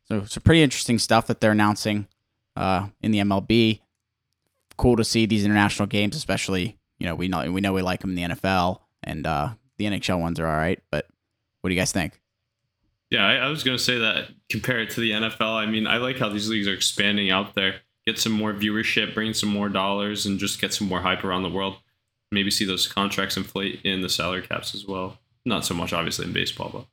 So 0.06 0.24
some 0.26 0.44
pretty 0.44 0.62
interesting 0.62 1.00
stuff 1.00 1.28
that 1.28 1.42
they're 1.42 1.52
announcing 1.52 2.08
uh, 2.56 2.88
in 3.02 3.12
the 3.12 3.20
MLB. 3.20 3.82
Cool 4.78 4.96
to 4.96 5.04
see 5.04 5.26
these 5.26 5.44
international 5.44 5.88
games, 5.88 6.16
especially 6.16 6.78
you 7.00 7.08
know 7.08 7.16
we 7.16 7.28
know 7.28 7.52
we 7.52 7.62
know 7.62 7.74
we 7.74 7.82
like 7.82 8.02
them 8.02 8.16
in 8.16 8.16
the 8.16 8.36
NFL 8.36 8.80
and 9.04 9.26
uh, 9.26 9.50
the 9.78 9.86
NHL 9.86 10.20
ones 10.20 10.40
are 10.40 10.48
all 10.48 10.56
right. 10.56 10.80
But 10.92 11.08
what 11.62 11.70
do 11.70 11.74
you 11.74 11.82
guys 11.82 11.92
think? 11.92 12.22
Yeah, 13.10 13.26
I, 13.26 13.36
I 13.36 13.50
was 13.50 13.64
going 13.64 13.78
to 13.78 13.84
say 13.84 14.00
that 14.00 14.30
compare 14.50 14.80
it 14.80 14.90
to 14.92 15.00
the 15.00 15.12
NFL. 15.12 15.56
I 15.56 15.66
mean, 15.66 15.88
I 15.88 15.98
like 15.98 16.18
how 16.18 16.30
these 16.30 16.50
leagues 16.50 16.68
are 16.68 16.74
expanding 16.74 17.32
out 17.32 17.56
there, 17.56 17.76
get 18.06 18.20
some 18.20 18.34
more 18.34 18.54
viewership, 18.54 19.14
bring 19.14 19.34
some 19.34 19.50
more 19.50 19.70
dollars, 19.70 20.26
and 20.26 20.40
just 20.40 20.60
get 20.60 20.74
some 20.74 20.88
more 20.88 21.02
hype 21.02 21.24
around 21.24 21.44
the 21.44 21.50
world. 21.50 21.78
Maybe 22.32 22.52
see 22.52 22.66
those 22.66 22.88
contracts 22.88 23.38
inflate 23.38 23.82
in 23.84 24.02
the 24.02 24.10
salary 24.10 24.42
caps 24.42 24.76
as 24.76 24.86
well. 24.86 25.20
Not 25.46 25.64
so 25.64 25.74
much, 25.74 25.94
obviously, 25.94 26.26
in 26.26 26.34
baseball, 26.34 26.70
but 26.74 26.86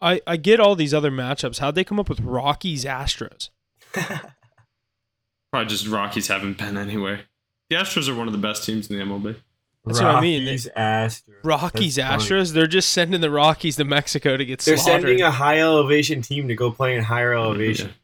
I, 0.00 0.20
I 0.26 0.36
get 0.38 0.60
all 0.60 0.74
these 0.74 0.94
other 0.94 1.10
matchups. 1.10 1.58
How'd 1.58 1.74
they 1.74 1.84
come 1.84 2.00
up 2.00 2.08
with 2.08 2.20
Rockies 2.20 2.86
Astros? 2.86 3.50
probably 3.92 5.68
just 5.68 5.86
Rockies 5.86 6.28
haven't 6.28 6.56
been 6.56 6.78
anywhere. 6.78 7.22
The 7.68 7.76
Astros 7.76 8.08
are 8.08 8.14
one 8.14 8.26
of 8.26 8.32
the 8.32 8.38
best 8.38 8.64
teams 8.64 8.90
in 8.90 8.98
the 8.98 9.04
MLB. 9.04 9.36
That's 9.84 10.00
what 10.00 10.14
I 10.16 10.20
mean. 10.20 10.44
Rockies, 10.44 10.68
Astros. 10.76 11.22
Rockies 11.42 11.94
That's 11.96 12.26
funny. 12.28 12.40
Astros. 12.42 12.52
They're 12.52 12.66
just 12.66 12.90
sending 12.90 13.20
the 13.20 13.30
Rockies 13.30 13.76
to 13.76 13.84
Mexico 13.84 14.36
to 14.36 14.44
get 14.44 14.60
They're 14.60 14.76
slaughtered. 14.76 15.02
sending 15.02 15.22
a 15.22 15.30
high 15.30 15.60
elevation 15.60 16.20
team 16.22 16.48
to 16.48 16.54
go 16.54 16.70
play 16.70 16.96
in 16.96 17.02
higher 17.04 17.32
elevation. 17.34 17.90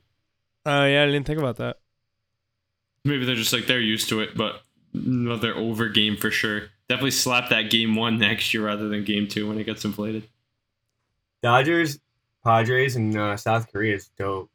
Oh 0.69 0.85
yeah, 0.85 1.05
I 1.05 1.07
didn't 1.07 1.27
think 1.29 1.39
about 1.39 1.59
that. 1.59 1.77
Maybe 3.05 3.25
they're 3.25 3.37
just 3.37 3.53
like 3.53 3.69
they're 3.69 3.79
used 3.79 4.09
to 4.09 4.19
it, 4.19 4.37
but 4.37 4.63
another 4.93 5.55
over 5.55 5.89
game 5.89 6.17
for 6.17 6.29
sure. 6.33 6.63
Definitely 6.89 7.13
slap 7.13 7.51
that 7.51 7.71
game 7.71 7.95
one 7.95 8.19
next 8.19 8.53
year 8.53 8.67
rather 8.67 8.89
than 8.89 9.05
game 9.05 9.29
two 9.29 9.47
when 9.49 9.61
it 9.61 9.65
gets 9.65 9.85
inflated. 9.85 10.27
Dodgers, 11.41 12.01
Padres, 12.43 12.97
and 12.97 13.17
uh, 13.17 13.37
South 13.37 13.71
Korea 13.73 13.95
is 13.95 14.09
dope. 14.19 14.51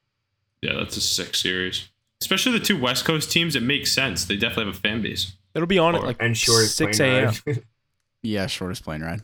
Yeah, 0.61 0.73
that's 0.73 0.97
a 0.97 1.01
sick 1.01 1.33
series. 1.33 1.87
Especially 2.19 2.51
the 2.51 2.65
two 2.65 2.77
West 2.79 3.05
Coast 3.05 3.31
teams, 3.31 3.55
it 3.55 3.63
makes 3.63 3.91
sense. 3.93 4.25
They 4.25 4.35
definitely 4.35 4.65
have 4.65 4.75
a 4.75 4.79
fan 4.79 5.01
base. 5.01 5.37
It'll 5.53 5.67
be 5.67 5.79
on 5.79 5.95
at 5.95 6.03
like 6.03 6.17
And 6.19 6.37
shortest 6.37 6.75
six 6.77 6.97
plane 6.97 7.25
a.m. 7.45 7.57
Yeah, 8.23 8.47
shortest 8.47 8.83
plane 8.83 9.01
ride. 9.01 9.21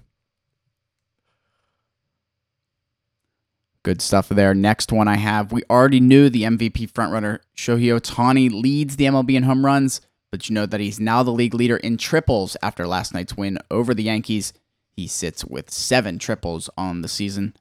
Good 3.83 4.01
stuff 4.01 4.27
there. 4.29 4.53
Next 4.53 4.91
one 4.91 5.07
I 5.07 5.15
have. 5.15 5.51
We 5.51 5.63
already 5.69 5.99
knew 5.99 6.29
the 6.29 6.43
MVP 6.43 6.91
frontrunner 6.91 7.39
Shohei 7.55 7.97
Ohtani 7.97 8.49
leads 8.51 8.97
the 8.97 9.05
MLB 9.05 9.35
in 9.35 9.43
home 9.43 9.65
runs, 9.65 10.01
but 10.29 10.49
you 10.49 10.55
know 10.55 10.65
that 10.65 10.81
he's 10.81 10.99
now 10.99 11.23
the 11.23 11.31
league 11.31 11.53
leader 11.53 11.77
in 11.77 11.95
triples 11.97 12.57
after 12.61 12.85
last 12.85 13.13
night's 13.13 13.37
win 13.37 13.59
over 13.71 13.93
the 13.93 14.03
Yankees. 14.03 14.51
He 14.91 15.07
sits 15.07 15.45
with 15.45 15.71
seven 15.71 16.19
triples 16.19 16.69
on 16.77 17.01
the 17.01 17.07
season. 17.07 17.55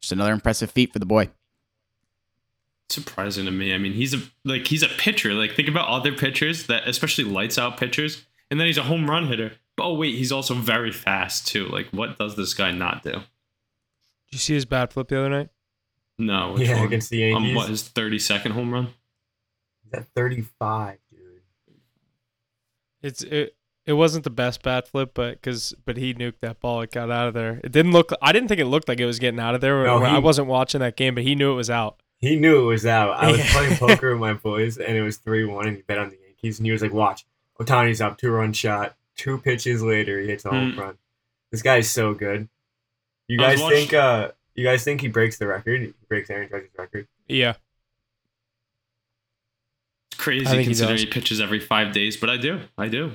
Just 0.00 0.12
another 0.12 0.32
impressive 0.32 0.70
feat 0.70 0.92
for 0.92 0.98
the 0.98 1.06
boy. 1.06 1.28
Surprising 2.90 3.44
to 3.44 3.50
me. 3.50 3.74
I 3.74 3.78
mean, 3.78 3.92
he's 3.92 4.14
a 4.14 4.18
like 4.44 4.66
he's 4.66 4.82
a 4.82 4.88
pitcher. 4.88 5.34
Like 5.34 5.54
think 5.54 5.68
about 5.68 5.88
other 5.88 6.12
pitchers 6.12 6.66
that 6.68 6.88
especially 6.88 7.24
lights 7.24 7.58
out 7.58 7.76
pitchers, 7.76 8.24
and 8.50 8.58
then 8.58 8.66
he's 8.66 8.78
a 8.78 8.82
home 8.84 9.08
run 9.10 9.26
hitter. 9.26 9.52
But 9.76 9.84
oh 9.84 9.94
wait, 9.94 10.14
he's 10.14 10.32
also 10.32 10.54
very 10.54 10.90
fast 10.90 11.46
too. 11.46 11.66
Like 11.68 11.88
what 11.90 12.18
does 12.18 12.34
this 12.36 12.54
guy 12.54 12.72
not 12.72 13.02
do? 13.02 13.12
Did 13.12 13.22
you 14.32 14.38
see 14.38 14.54
his 14.54 14.64
bat 14.64 14.92
flip 14.92 15.08
the 15.08 15.18
other 15.18 15.28
night? 15.28 15.48
No, 16.18 16.52
which 16.54 16.66
yeah, 16.68 16.76
one? 16.78 16.86
against 16.86 17.10
the 17.10 17.32
Um, 17.32 17.42
Yankees. 17.44 17.56
what 17.56 17.68
his 17.68 17.82
thirty 17.82 18.18
second 18.18 18.52
home 18.52 18.72
run? 18.72 18.88
He's 19.84 19.92
at 19.94 20.06
35, 20.16 20.98
dude. 21.10 21.20
It's 23.02 23.22
it. 23.22 23.54
It 23.86 23.94
wasn't 23.94 24.24
the 24.24 24.30
best 24.30 24.62
bat 24.62 24.86
flip, 24.88 25.12
but 25.14 25.34
because 25.40 25.74
but 25.86 25.96
he 25.96 26.12
nuked 26.12 26.40
that 26.40 26.60
ball. 26.60 26.82
It 26.82 26.92
got 26.92 27.10
out 27.10 27.28
of 27.28 27.34
there. 27.34 27.60
It 27.64 27.72
didn't 27.72 27.92
look. 27.92 28.12
I 28.20 28.32
didn't 28.32 28.48
think 28.48 28.60
it 28.60 28.66
looked 28.66 28.88
like 28.88 29.00
it 29.00 29.06
was 29.06 29.18
getting 29.18 29.40
out 29.40 29.54
of 29.54 29.60
there. 29.62 29.84
No, 29.84 30.00
he- 30.00 30.06
I 30.06 30.18
wasn't 30.18 30.48
watching 30.48 30.80
that 30.80 30.96
game, 30.96 31.14
but 31.14 31.22
he 31.24 31.34
knew 31.34 31.52
it 31.52 31.56
was 31.56 31.70
out. 31.70 32.02
He 32.20 32.36
knew 32.36 32.60
it 32.62 32.64
was 32.64 32.84
out. 32.84 33.10
I 33.16 33.30
was 33.30 33.40
playing 33.50 33.76
poker 33.78 34.10
with 34.12 34.20
my 34.20 34.34
boys, 34.34 34.76
and 34.76 34.96
it 34.96 35.02
was 35.02 35.18
3 35.18 35.44
1, 35.44 35.66
and 35.68 35.76
he 35.76 35.82
bet 35.82 35.98
on 35.98 36.10
the 36.10 36.18
Yankees. 36.26 36.58
And 36.58 36.66
he 36.66 36.72
was 36.72 36.82
like, 36.82 36.92
Watch, 36.92 37.24
Ohtani's 37.60 38.00
up, 38.00 38.18
two 38.18 38.30
run 38.30 38.52
shot. 38.52 38.96
Two 39.16 39.38
pitches 39.38 39.82
later, 39.82 40.20
he 40.20 40.28
hits 40.28 40.44
a 40.44 40.50
home 40.50 40.72
Hmm. 40.72 40.80
run. 40.80 40.98
This 41.50 41.62
guy 41.62 41.76
is 41.78 41.90
so 41.90 42.14
good. 42.14 42.48
You 43.28 43.38
guys 43.38 43.60
watching- 43.60 43.78
think 43.78 43.94
uh 43.94 44.30
you 44.54 44.64
guys 44.64 44.82
think 44.84 45.00
he 45.00 45.08
breaks 45.08 45.38
the 45.38 45.46
record? 45.46 45.80
He 45.82 45.92
breaks 46.08 46.28
Aaron 46.30 46.48
Judge's 46.48 46.70
record. 46.76 47.06
Yeah, 47.28 47.54
It's 50.10 50.20
crazy 50.20 50.46
I 50.46 50.50
think 50.50 50.60
he 50.62 50.66
considering 50.66 50.98
he, 50.98 51.06
pitches 51.06 51.40
every 51.40 51.60
five 51.60 51.92
days, 51.92 52.16
but 52.16 52.28
I 52.30 52.36
do. 52.36 52.60
I 52.76 52.88
do. 52.88 53.12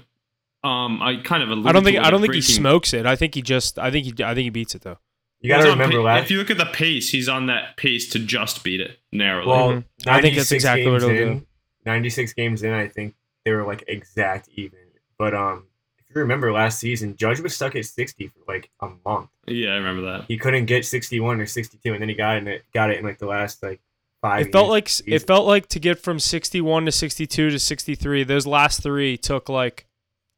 Um, 0.64 1.02
I 1.02 1.18
kind 1.18 1.44
of 1.44 1.66
I 1.66 1.72
don't 1.74 1.84
think 1.84 1.98
I 2.00 2.10
don't 2.10 2.22
think 2.22 2.34
he 2.36 2.42
smokes 2.42 2.94
it. 2.94 3.06
I 3.06 3.16
think 3.18 3.36
he 3.36 3.42
just. 3.42 3.78
I 3.78 3.92
think 3.92 4.06
he. 4.06 4.24
I 4.24 4.34
think 4.34 4.46
he 4.46 4.50
beats 4.50 4.76
it 4.76 4.82
though. 4.84 4.98
You 5.44 5.50
gotta 5.50 5.70
remember 5.70 5.98
pa- 5.98 6.04
last 6.04 6.24
If 6.24 6.32
you 6.32 6.38
look 6.40 6.50
at 6.50 6.58
the 6.58 6.66
pace, 6.66 7.10
he's 7.12 7.28
on 7.30 7.46
that 7.48 7.78
pace 7.78 8.10
to 8.10 8.20
just 8.20 8.64
beat 8.64 8.80
it 8.82 8.98
narrowly. 9.12 9.48
well, 9.48 9.70
Mhm. 9.74 9.84
I 10.08 10.22
think 10.22 10.38
that's 10.38 10.52
exactly 10.52 10.86
what 10.90 11.02
games 11.02 11.04
it'll 11.04 11.32
in, 11.32 11.40
do. 11.40 11.46
96 11.86 12.34
games 12.34 12.64
in, 12.64 12.72
I 12.74 12.88
think 12.88 13.14
they 13.46 13.52
were 13.52 13.66
like 13.66 13.84
exact 13.88 14.50
even. 14.56 14.80
But 15.18 15.36
um 15.36 15.68
if 16.00 16.16
you 16.16 16.22
remember 16.22 16.52
last 16.52 16.80
season, 16.80 17.16
Judge 17.18 17.40
was 17.42 17.54
stuck 17.56 17.76
at 17.76 17.86
60 17.86 18.28
for 18.30 18.40
like 18.48 18.70
a 18.80 18.90
month. 19.06 19.30
yeah, 19.48 19.72
I 19.72 19.76
remember 19.76 20.02
that. 20.14 20.26
He 20.30 20.38
couldn't 20.38 20.66
get 20.66 20.86
61 20.86 21.42
or 21.42 21.46
62 21.46 21.92
and 21.94 22.02
then 22.02 22.08
he 22.10 22.16
got 22.16 22.38
it 22.48 22.64
got 22.74 22.90
it 22.90 22.98
in 23.00 23.04
like 23.04 23.20
the 23.20 23.26
last 23.28 23.62
like 23.62 23.82
5 24.22 24.48
It 24.48 24.52
felt 24.54 24.70
like 24.70 24.90
it 25.06 25.28
felt 25.28 25.46
like 25.46 25.68
to 25.68 25.80
get 25.80 26.00
from 26.00 26.20
61 26.20 26.86
to 26.86 26.92
62 26.94 27.50
to 27.50 27.60
63. 27.60 28.24
Those 28.24 28.48
last 28.48 28.82
three 28.82 29.18
took 29.18 29.50
like 29.50 29.88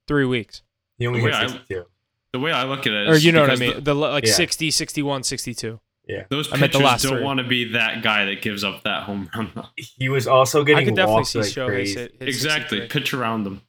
three 0.08 0.26
weeks, 0.26 0.64
he 0.98 1.06
only 1.06 1.20
the 1.22 1.28
hit 1.28 1.34
way 1.36 1.48
62. 1.50 1.86
The 2.36 2.40
way 2.42 2.52
I 2.52 2.66
look 2.66 2.82
at 2.86 2.92
it, 2.92 3.08
or 3.08 3.16
you 3.16 3.32
know 3.32 3.40
what 3.40 3.50
I 3.52 3.56
mean? 3.56 3.82
The, 3.82 3.96
like 3.96 4.26
Yeah. 4.26 4.34
60, 4.34 4.70
61, 4.70 5.24
62. 5.24 5.80
Yeah, 6.06 6.26
those 6.30 6.52
I 6.52 6.58
the 6.58 6.68
pitchers 6.68 6.82
last 6.82 7.04
don't 7.04 7.14
three. 7.14 7.24
want 7.24 7.38
to 7.40 7.46
be 7.48 7.72
that 7.72 8.04
guy 8.04 8.26
that 8.26 8.42
gives 8.42 8.66
up 8.66 8.84
that 8.84 9.04
home 9.04 9.30
run. 9.34 9.52
He 9.78 10.10
was 10.10 10.28
also 10.28 10.62
I 10.62 10.66
getting 10.66 10.86
could 10.88 10.96
definitely 10.98 11.14
walked 11.22 11.28
see 11.30 11.40
like 11.40 11.48
Shohei 11.48 11.68
crazy. 11.68 12.00
hit, 12.02 12.16
hit 12.20 12.28
exactly. 12.28 12.80
63. 12.80 12.88
Pitch 13.02 13.14
around 13.14 13.44
them. 13.46 13.62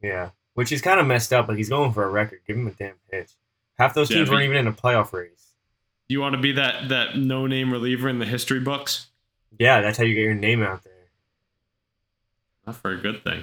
Yeah, 0.00 0.30
which 0.54 0.70
is 0.70 0.80
kind 0.80 1.00
of 1.00 1.06
messed 1.08 1.32
up. 1.32 1.48
Like 1.48 1.56
he's 1.56 1.68
going 1.68 1.92
for 1.92 2.04
a 2.04 2.08
record. 2.08 2.42
Give 2.46 2.56
him 2.56 2.68
a 2.68 2.70
damn 2.70 2.94
pitch. 3.10 3.32
Half 3.76 3.94
those 3.94 4.08
teams 4.08 4.28
but- 4.28 4.34
weren't 4.36 4.44
even 4.44 4.56
in 4.56 4.68
a 4.68 4.72
playoff 4.72 5.12
race. 5.12 5.30
You 6.08 6.20
want 6.20 6.36
to 6.36 6.40
be 6.40 6.52
that 6.52 6.88
that 6.90 7.18
no 7.18 7.48
name 7.48 7.72
reliever 7.72 8.08
in 8.08 8.20
the 8.20 8.26
history 8.26 8.60
books? 8.60 9.08
Yeah, 9.58 9.80
that's 9.80 9.98
how 9.98 10.04
you 10.04 10.14
get 10.14 10.20
your 10.22 10.34
name 10.34 10.62
out 10.62 10.84
there. 10.84 10.92
Not 12.66 12.76
for 12.76 12.92
a 12.92 12.96
good 12.96 13.24
thing. 13.24 13.42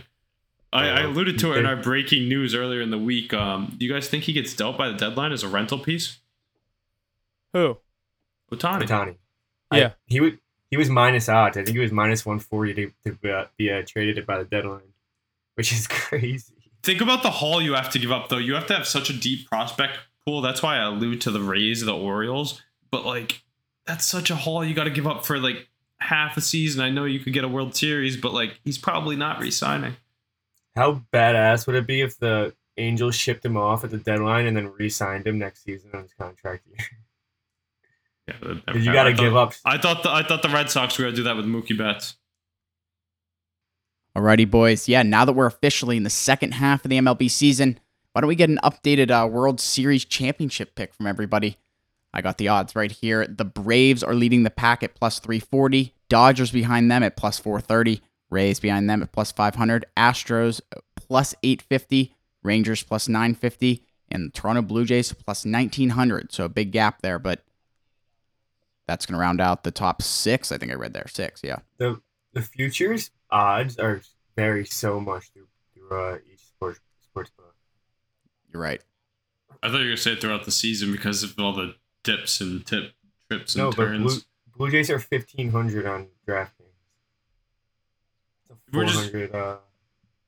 I, 0.73 0.87
I 0.87 1.01
alluded 1.01 1.37
to 1.39 1.53
it 1.53 1.59
in 1.59 1.65
our 1.67 1.75
breaking 1.75 2.27
news 2.27 2.55
earlier 2.55 2.81
in 2.81 2.89
the 2.89 2.97
week. 2.97 3.33
Um, 3.33 3.75
do 3.77 3.85
you 3.85 3.93
guys 3.93 4.09
think 4.09 4.23
he 4.23 4.33
gets 4.33 4.53
dealt 4.55 4.77
by 4.77 4.89
the 4.89 4.95
deadline 4.95 5.31
as 5.31 5.43
a 5.43 5.47
rental 5.47 5.77
piece? 5.77 6.17
Who? 7.53 7.77
Ohtani. 8.51 8.83
Ohtani. 8.83 9.15
Yeah. 9.71 9.87
I, 9.87 9.93
he 10.07 10.19
would. 10.19 10.39
He 10.71 10.77
was 10.77 10.89
minus 10.89 11.29
odds. 11.29 11.55
I 11.55 11.63
think 11.63 11.75
he 11.75 11.79
was 11.79 11.91
minus 11.91 12.25
one 12.25 12.39
forty 12.39 12.73
to, 12.73 12.91
to 13.05 13.11
be, 13.13 13.29
uh, 13.29 13.45
be 13.57 13.71
uh, 13.71 13.83
traded 13.85 14.25
by 14.25 14.39
the 14.39 14.45
deadline, 14.45 14.81
which 15.53 15.71
is 15.71 15.85
crazy. 15.87 16.71
Think 16.81 17.01
about 17.01 17.21
the 17.21 17.29
haul 17.29 17.61
you 17.61 17.73
have 17.73 17.91
to 17.91 17.99
give 17.99 18.11
up, 18.11 18.29
though. 18.29 18.37
You 18.37 18.55
have 18.55 18.65
to 18.67 18.73
have 18.73 18.87
such 18.87 19.11
a 19.11 19.13
deep 19.13 19.47
prospect 19.47 19.99
pool. 20.25 20.41
That's 20.41 20.63
why 20.63 20.77
I 20.77 20.85
allude 20.85 21.21
to 21.21 21.31
the 21.31 21.41
Rays, 21.41 21.85
the 21.85 21.95
Orioles. 21.95 22.61
But 22.89 23.05
like, 23.05 23.43
that's 23.85 24.05
such 24.05 24.31
a 24.31 24.35
haul 24.35 24.65
you 24.65 24.73
got 24.73 24.85
to 24.85 24.89
give 24.89 25.05
up 25.05 25.23
for 25.23 25.37
like 25.37 25.69
half 25.99 26.35
a 26.35 26.41
season. 26.41 26.81
I 26.81 26.89
know 26.89 27.05
you 27.05 27.19
could 27.19 27.33
get 27.33 27.43
a 27.43 27.47
World 27.47 27.75
Series, 27.75 28.17
but 28.17 28.33
like, 28.33 28.59
he's 28.65 28.79
probably 28.79 29.15
not 29.15 29.39
re-signing. 29.39 29.95
How 30.75 31.01
badass 31.13 31.67
would 31.67 31.75
it 31.75 31.87
be 31.87 32.01
if 32.01 32.17
the 32.17 32.53
Angels 32.77 33.15
shipped 33.15 33.45
him 33.45 33.57
off 33.57 33.83
at 33.83 33.91
the 33.91 33.97
deadline 33.97 34.47
and 34.47 34.57
then 34.57 34.71
re-signed 34.71 35.27
him 35.27 35.37
next 35.37 35.63
season 35.63 35.91
on 35.93 36.03
his 36.03 36.13
contract 36.13 36.65
year? 36.67 36.77
Yeah, 38.25 38.73
you 38.73 38.93
got 38.93 39.03
to 39.03 39.13
give 39.13 39.35
up. 39.35 39.53
I 39.65 39.77
thought 39.77 40.01
the 40.03 40.09
I 40.09 40.23
thought 40.23 40.41
the 40.41 40.47
Red 40.47 40.69
Sox 40.69 40.97
were 40.97 41.03
gonna 41.03 41.13
do 41.13 41.23
that 41.23 41.35
with 41.35 41.45
Mookie 41.45 41.77
Betts. 41.77 42.15
Alrighty, 44.15 44.49
boys. 44.49 44.87
Yeah, 44.87 45.03
now 45.03 45.25
that 45.25 45.33
we're 45.33 45.45
officially 45.45 45.97
in 45.97 46.03
the 46.03 46.09
second 46.09 46.53
half 46.53 46.85
of 46.85 46.89
the 46.89 46.99
MLB 46.99 47.29
season, 47.29 47.79
why 48.13 48.21
don't 48.21 48.29
we 48.29 48.35
get 48.35 48.49
an 48.49 48.59
updated 48.63 49.11
uh, 49.11 49.27
World 49.27 49.59
Series 49.59 50.05
championship 50.05 50.75
pick 50.75 50.93
from 50.93 51.05
everybody? 51.05 51.57
I 52.13 52.21
got 52.21 52.37
the 52.37 52.47
odds 52.47 52.75
right 52.75 52.91
here. 52.91 53.25
The 53.27 53.43
Braves 53.43 54.03
are 54.03 54.13
leading 54.13 54.43
the 54.43 54.51
pack 54.51 54.83
at 54.83 54.95
plus 54.95 55.19
340, 55.19 55.93
Dodgers 56.09 56.51
behind 56.51 56.91
them 56.91 57.01
at 57.01 57.17
plus 57.17 57.39
430, 57.39 58.01
Rays 58.33 58.59
behind 58.59 58.89
them 58.89 59.01
at 59.01 59.11
plus 59.11 59.31
500, 59.31 59.85
Astros 59.95 60.61
plus 60.95 61.35
850, 61.43 62.15
Rangers 62.43 62.83
plus 62.83 63.07
950, 63.07 63.85
and 64.09 64.27
the 64.27 64.31
Toronto 64.31 64.61
Blue 64.61 64.85
Jays 64.85 65.13
plus 65.13 65.45
1900. 65.45 66.31
So 66.33 66.45
a 66.45 66.49
big 66.49 66.71
gap 66.71 67.01
there, 67.01 67.19
but 67.19 67.43
that's 68.87 69.05
going 69.05 69.13
to 69.13 69.19
round 69.21 69.39
out 69.39 69.63
the 69.63 69.71
top 69.71 70.01
six. 70.01 70.51
I 70.51 70.57
think 70.57 70.71
I 70.71 70.75
read 70.75 70.93
there 70.93 71.07
six. 71.07 71.41
Yeah. 71.43 71.59
The 71.77 72.01
the 72.33 72.41
futures 72.41 73.11
odds 73.29 73.77
are 73.77 74.01
vary 74.35 74.65
so 74.65 74.99
much 74.99 75.29
through 75.33 75.47
through 75.73 75.97
uh, 75.97 76.17
each 76.31 76.41
sports 76.41 76.79
sports 77.03 77.31
book. 77.37 77.55
You're 78.51 78.61
right. 78.61 78.81
I 79.61 79.67
thought 79.67 79.77
you 79.77 79.83
were 79.83 79.91
gonna 79.91 79.97
say 79.97 80.15
throughout 80.15 80.45
the 80.45 80.51
season 80.51 80.91
because 80.91 81.23
of 81.23 81.37
all 81.39 81.53
the 81.53 81.75
dips 82.03 82.41
and 82.41 82.65
tip 82.65 82.93
trips 83.29 83.55
and 83.55 83.65
No, 83.65 83.71
but. 83.71 83.97
Blue, 83.97 84.17
Blue 84.57 84.71
Jays 84.71 84.89
are 84.89 84.99
fifteen 84.99 85.51
hundred 85.51 85.85
on 85.85 86.07
DraftKings. 86.27 86.62
We're 88.73 88.85
just- 88.85 89.13
uh, 89.35 89.57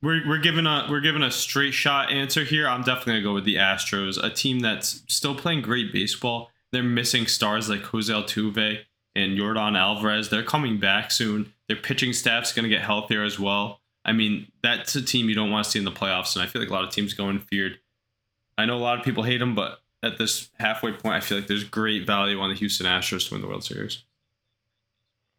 We're, 0.01 0.27
we're 0.27 0.37
giving 0.39 0.67
a 0.67 0.87
we're 0.89 0.99
giving 1.01 1.23
a 1.23 1.31
straight 1.31 1.73
shot 1.73 2.11
answer 2.11 2.43
here. 2.43 2.67
I'm 2.67 2.83
definitely 2.83 3.13
gonna 3.13 3.23
go 3.23 3.33
with 3.33 3.45
the 3.45 3.55
Astros, 3.55 4.21
a 4.23 4.29
team 4.29 4.59
that's 4.59 5.03
still 5.07 5.33
playing 5.35 5.61
great 5.61 5.91
baseball. 5.91 6.51
They're 6.71 6.83
missing 6.83 7.25
stars 7.27 7.69
like 7.69 7.81
Jose 7.81 8.11
Altuve 8.13 8.79
and 9.15 9.37
Jordan 9.37 9.75
Alvarez. 9.75 10.29
They're 10.29 10.43
coming 10.43 10.79
back 10.79 11.09
soon. 11.11 11.53
Their 11.67 11.77
pitching 11.77 12.13
staff's 12.13 12.53
gonna 12.53 12.69
get 12.69 12.81
healthier 12.81 13.23
as 13.23 13.39
well. 13.39 13.81
I 14.03 14.11
mean, 14.11 14.51
that's 14.61 14.95
a 14.95 15.01
team 15.01 15.27
you 15.29 15.35
don't 15.35 15.49
want 15.49 15.65
to 15.65 15.71
see 15.71 15.79
in 15.79 15.85
the 15.85 15.91
playoffs, 15.91 16.35
and 16.35 16.43
I 16.43 16.45
feel 16.47 16.61
like 16.61 16.69
a 16.69 16.73
lot 16.73 16.83
of 16.83 16.91
teams 16.91 17.13
go 17.15 17.35
feared. 17.39 17.79
I 18.57 18.65
know 18.65 18.77
a 18.77 18.79
lot 18.79 18.99
of 18.99 19.03
people 19.05 19.23
hate 19.23 19.39
them, 19.39 19.55
but 19.55 19.79
at 20.03 20.19
this 20.19 20.51
halfway 20.59 20.91
point, 20.91 21.15
I 21.15 21.19
feel 21.19 21.39
like 21.39 21.47
there's 21.47 21.63
great 21.63 22.05
value 22.05 22.39
on 22.39 22.49
the 22.49 22.55
Houston 22.55 22.85
Astros 22.85 23.27
to 23.29 23.33
win 23.33 23.41
the 23.41 23.47
World 23.47 23.63
Series. 23.63 24.03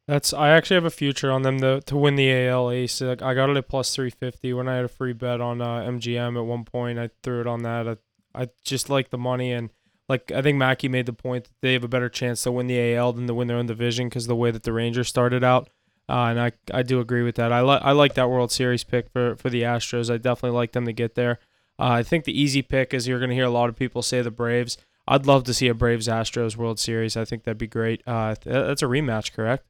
That's 0.08 0.32
I 0.32 0.50
actually 0.50 0.76
have 0.76 0.84
a 0.84 0.90
future 0.90 1.32
on 1.32 1.42
them 1.42 1.60
to 1.60 1.80
to 1.80 1.96
win 1.96 2.14
the 2.14 2.32
AL. 2.46 2.66
Like, 2.66 3.22
I 3.22 3.34
got 3.34 3.50
it 3.50 3.56
at 3.56 3.68
plus 3.68 3.94
three 3.94 4.10
fifty 4.10 4.52
when 4.52 4.68
I 4.68 4.76
had 4.76 4.84
a 4.84 4.88
free 4.88 5.12
bet 5.12 5.40
on 5.40 5.60
uh, 5.60 5.80
MGM 5.80 6.36
at 6.36 6.44
one 6.44 6.64
point. 6.64 6.98
I 6.98 7.10
threw 7.22 7.40
it 7.40 7.46
on 7.46 7.62
that. 7.62 7.88
I, 7.88 7.96
I 8.42 8.48
just 8.64 8.88
like 8.88 9.10
the 9.10 9.18
money 9.18 9.52
and 9.52 9.70
like 10.08 10.30
I 10.30 10.42
think 10.42 10.58
Mackey 10.58 10.88
made 10.88 11.06
the 11.06 11.12
point 11.12 11.44
that 11.44 11.54
they 11.60 11.72
have 11.72 11.84
a 11.84 11.88
better 11.88 12.08
chance 12.08 12.42
to 12.44 12.52
win 12.52 12.68
the 12.68 12.94
AL 12.94 13.14
than 13.14 13.26
to 13.26 13.34
win 13.34 13.48
their 13.48 13.56
own 13.56 13.66
division 13.66 14.08
because 14.08 14.26
the 14.26 14.36
way 14.36 14.50
that 14.50 14.62
the 14.62 14.72
Rangers 14.72 15.08
started 15.08 15.42
out. 15.42 15.68
Uh, 16.08 16.26
and 16.30 16.40
I, 16.40 16.52
I 16.72 16.84
do 16.84 17.00
agree 17.00 17.24
with 17.24 17.34
that. 17.34 17.52
I 17.52 17.60
like 17.60 17.82
I 17.82 17.90
like 17.90 18.14
that 18.14 18.30
World 18.30 18.52
Series 18.52 18.84
pick 18.84 19.10
for, 19.10 19.34
for 19.34 19.50
the 19.50 19.62
Astros. 19.62 20.12
I 20.12 20.18
definitely 20.18 20.56
like 20.56 20.70
them 20.70 20.86
to 20.86 20.92
get 20.92 21.16
there. 21.16 21.40
Uh, 21.78 21.90
I 21.90 22.02
think 22.04 22.24
the 22.24 22.40
easy 22.40 22.62
pick 22.62 22.94
is 22.94 23.08
you're 23.08 23.18
going 23.18 23.30
to 23.30 23.34
hear 23.34 23.44
a 23.44 23.50
lot 23.50 23.68
of 23.68 23.76
people 23.76 24.02
say 24.02 24.22
the 24.22 24.30
Braves. 24.30 24.78
I'd 25.08 25.26
love 25.26 25.44
to 25.44 25.54
see 25.54 25.68
a 25.68 25.74
Braves 25.74 26.08
Astros 26.08 26.56
World 26.56 26.78
Series. 26.78 27.16
I 27.16 27.24
think 27.24 27.42
that'd 27.42 27.58
be 27.58 27.66
great. 27.66 28.02
Uh, 28.06 28.36
that's 28.44 28.82
a 28.82 28.86
rematch, 28.86 29.32
correct? 29.32 29.64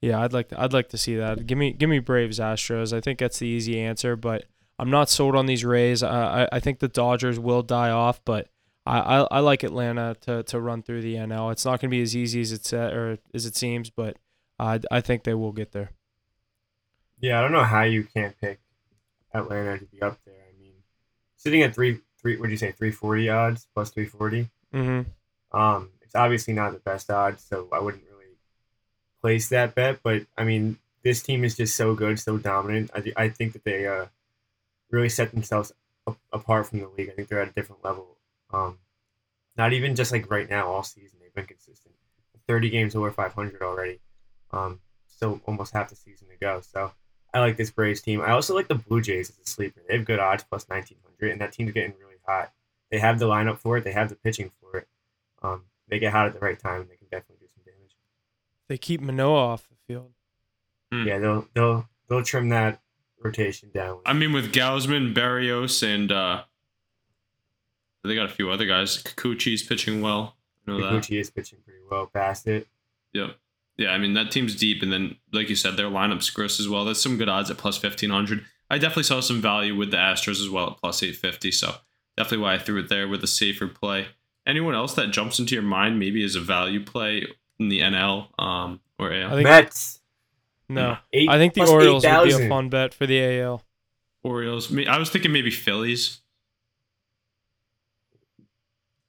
Yeah. 0.00 0.20
I'd 0.20 0.32
like 0.32 0.48
to, 0.48 0.60
I'd 0.60 0.72
like 0.72 0.88
to 0.90 0.98
see 0.98 1.16
that. 1.16 1.46
Give 1.46 1.58
me 1.58 1.72
give 1.72 1.90
me 1.90 1.98
Braves 1.98 2.38
Astros. 2.38 2.96
I 2.96 3.00
think 3.00 3.18
that's 3.18 3.38
the 3.38 3.46
easy 3.46 3.80
answer, 3.80 4.16
but 4.16 4.44
I'm 4.78 4.90
not 4.90 5.08
sold 5.08 5.34
on 5.36 5.46
these 5.46 5.64
Rays. 5.64 6.02
Uh, 6.02 6.08
I 6.52 6.56
I 6.56 6.60
think 6.60 6.78
the 6.80 6.88
Dodgers 6.88 7.38
will 7.38 7.62
die 7.62 7.90
off, 7.90 8.24
but 8.24 8.48
I, 8.84 8.98
I, 8.98 9.20
I 9.32 9.38
like 9.40 9.64
Atlanta 9.64 10.16
to, 10.22 10.42
to 10.44 10.60
run 10.60 10.82
through 10.82 11.02
the 11.02 11.14
NL. 11.16 11.50
It's 11.50 11.64
not 11.64 11.80
going 11.80 11.90
to 11.90 11.96
be 11.96 12.02
as 12.02 12.14
easy 12.16 12.40
as 12.40 12.52
it's 12.52 12.72
uh, 12.72 12.90
or 12.94 13.18
as 13.34 13.44
it 13.46 13.56
seems, 13.56 13.90
but 13.90 14.16
I 14.58 14.80
I 14.90 15.00
think 15.00 15.24
they 15.24 15.34
will 15.34 15.52
get 15.52 15.72
there. 15.72 15.90
yeah, 17.20 17.38
I 17.38 17.42
don't 17.42 17.52
know 17.52 17.64
how 17.64 17.82
you 17.82 18.04
can't 18.04 18.38
pick 18.40 18.60
Atlanta 19.34 19.78
to 19.78 19.84
be 19.86 20.00
up 20.02 20.18
there. 20.24 20.34
I 20.34 20.60
mean, 20.60 20.72
sitting 21.36 21.62
at 21.62 21.74
three 21.74 21.98
three. 22.20 22.36
What 22.36 22.46
do 22.46 22.52
you 22.52 22.58
say? 22.58 22.72
Three 22.72 22.90
forty 22.90 23.28
odds 23.28 23.66
plus 23.74 23.90
three 23.90 24.06
forty. 24.06 24.48
Mm-hmm. 24.74 25.58
Um, 25.58 25.90
it's 26.02 26.14
obviously 26.14 26.54
not 26.54 26.72
the 26.72 26.78
best 26.78 27.10
odds, 27.10 27.42
so 27.42 27.68
I 27.72 27.80
wouldn't 27.80 28.04
really 28.10 28.15
place 29.20 29.48
that 29.48 29.74
bet. 29.74 30.00
But 30.02 30.26
I 30.36 30.44
mean, 30.44 30.78
this 31.02 31.22
team 31.22 31.44
is 31.44 31.56
just 31.56 31.76
so 31.76 31.94
good, 31.94 32.18
so 32.18 32.38
dominant. 32.38 32.90
I, 32.94 33.12
I 33.16 33.28
think 33.28 33.52
that 33.52 33.64
they 33.64 33.86
uh, 33.86 34.06
really 34.90 35.08
set 35.08 35.32
themselves 35.32 35.72
a- 36.06 36.14
apart 36.32 36.66
from 36.66 36.80
the 36.80 36.88
league. 36.88 37.10
I 37.10 37.12
think 37.12 37.28
they're 37.28 37.42
at 37.42 37.48
a 37.48 37.52
different 37.52 37.84
level. 37.84 38.16
Um, 38.52 38.78
not 39.56 39.72
even 39.72 39.94
just 39.94 40.12
like 40.12 40.30
right 40.30 40.48
now, 40.48 40.68
all 40.68 40.82
season 40.82 41.18
they've 41.20 41.34
been 41.34 41.46
consistent. 41.46 41.94
Thirty 42.46 42.70
games 42.70 42.94
over 42.94 43.10
five 43.10 43.32
hundred 43.32 43.62
already. 43.62 44.00
Um, 44.52 44.80
still 45.08 45.40
almost 45.46 45.72
half 45.72 45.88
the 45.88 45.96
season 45.96 46.28
to 46.28 46.36
go. 46.36 46.60
So 46.60 46.92
I 47.34 47.40
like 47.40 47.56
this 47.56 47.70
Braves 47.70 48.00
team. 48.00 48.20
I 48.20 48.30
also 48.30 48.54
like 48.54 48.68
the 48.68 48.76
Blue 48.76 49.00
Jays 49.00 49.30
as 49.30 49.38
a 49.38 49.50
sleeper. 49.50 49.80
They 49.88 49.96
have 49.96 50.06
good 50.06 50.20
odds 50.20 50.44
plus 50.44 50.68
nineteen 50.68 50.98
hundred, 51.04 51.32
and 51.32 51.40
that 51.40 51.52
team's 51.52 51.72
getting 51.72 51.94
really 51.98 52.16
hot. 52.26 52.52
They 52.90 52.98
have 52.98 53.18
the 53.18 53.26
lineup 53.26 53.58
for 53.58 53.78
it. 53.78 53.84
They 53.84 53.92
have 53.92 54.08
the 54.08 54.14
pitching 54.14 54.52
for 54.60 54.78
it. 54.78 54.88
Um, 55.42 55.64
they 55.88 55.98
get 55.98 56.12
hot 56.12 56.26
at 56.26 56.32
the 56.34 56.38
right 56.38 56.58
time, 56.58 56.82
and 56.82 56.90
they 56.90 56.96
can 56.96 57.08
definitely 57.10 57.36
do 57.40 57.48
some 57.54 57.64
damage. 57.64 57.96
They 58.68 58.78
keep 58.78 59.00
Manoah 59.00 59.34
off 59.34 59.68
the 59.68 59.76
field. 59.86 60.12
Hmm. 60.92 61.06
Yeah, 61.06 61.18
they'll 61.18 61.48
they'll 61.54 61.88
they'll 62.08 62.22
trim 62.22 62.48
that 62.50 62.80
rotation 63.22 63.70
down. 63.74 64.00
I 64.06 64.12
mean, 64.12 64.32
with 64.32 64.52
Gausman, 64.52 65.14
Berríos, 65.14 65.82
and 65.82 66.10
uh, 66.10 66.42
they 68.04 68.14
got 68.14 68.26
a 68.26 68.32
few 68.32 68.50
other 68.50 68.66
guys. 68.66 69.02
Kikuchi's 69.02 69.62
pitching 69.62 70.00
well. 70.00 70.36
I 70.66 70.72
know. 70.72 70.78
Kikuchi 70.78 71.20
is 71.20 71.30
pitching 71.30 71.58
pretty 71.64 71.80
well 71.90 72.06
past 72.06 72.46
it. 72.46 72.66
Yep. 73.12 73.36
Yeah, 73.78 73.90
I 73.90 73.98
mean 73.98 74.14
that 74.14 74.30
team's 74.30 74.56
deep, 74.56 74.82
and 74.82 74.92
then 74.92 75.16
like 75.32 75.48
you 75.48 75.56
said, 75.56 75.76
their 75.76 75.86
lineup's 75.90 76.30
gross 76.30 76.58
as 76.58 76.68
well. 76.68 76.84
That's 76.84 77.02
some 77.02 77.18
good 77.18 77.28
odds 77.28 77.50
at 77.50 77.58
plus 77.58 77.76
fifteen 77.76 78.10
hundred. 78.10 78.44
I 78.70 78.78
definitely 78.78 79.04
saw 79.04 79.20
some 79.20 79.40
value 79.40 79.76
with 79.76 79.90
the 79.90 79.98
Astros 79.98 80.42
as 80.42 80.48
well 80.48 80.70
at 80.70 80.78
plus 80.78 81.02
eight 81.02 81.16
fifty. 81.16 81.52
So 81.52 81.74
definitely 82.16 82.38
why 82.38 82.54
I 82.54 82.58
threw 82.58 82.80
it 82.80 82.88
there 82.88 83.06
with 83.06 83.22
a 83.22 83.28
safer 83.28 83.68
play. 83.68 84.06
Anyone 84.46 84.74
else 84.74 84.94
that 84.94 85.10
jumps 85.10 85.38
into 85.38 85.54
your 85.54 85.62
mind 85.62 85.98
maybe 85.98 86.24
is 86.24 86.36
a 86.36 86.40
value 86.40 86.82
play 86.82 87.26
in 87.58 87.68
the 87.68 87.80
NL 87.80 88.28
um, 88.38 88.80
or 88.98 89.12
AL? 89.12 89.32
I 89.32 89.34
think 89.34 89.44
Mets. 89.44 90.00
no. 90.68 90.98
Eight, 91.12 91.28
I 91.28 91.38
think 91.38 91.54
the 91.54 91.60
plus 91.60 91.70
Orioles 91.70 92.04
would 92.04 92.24
be 92.24 92.44
a 92.44 92.48
fun 92.48 92.68
bet 92.68 92.94
for 92.94 93.06
the 93.06 93.40
AL. 93.40 93.62
Orioles. 94.22 94.76
I 94.88 94.98
was 94.98 95.10
thinking 95.10 95.32
maybe 95.32 95.50
Phillies. 95.50 96.20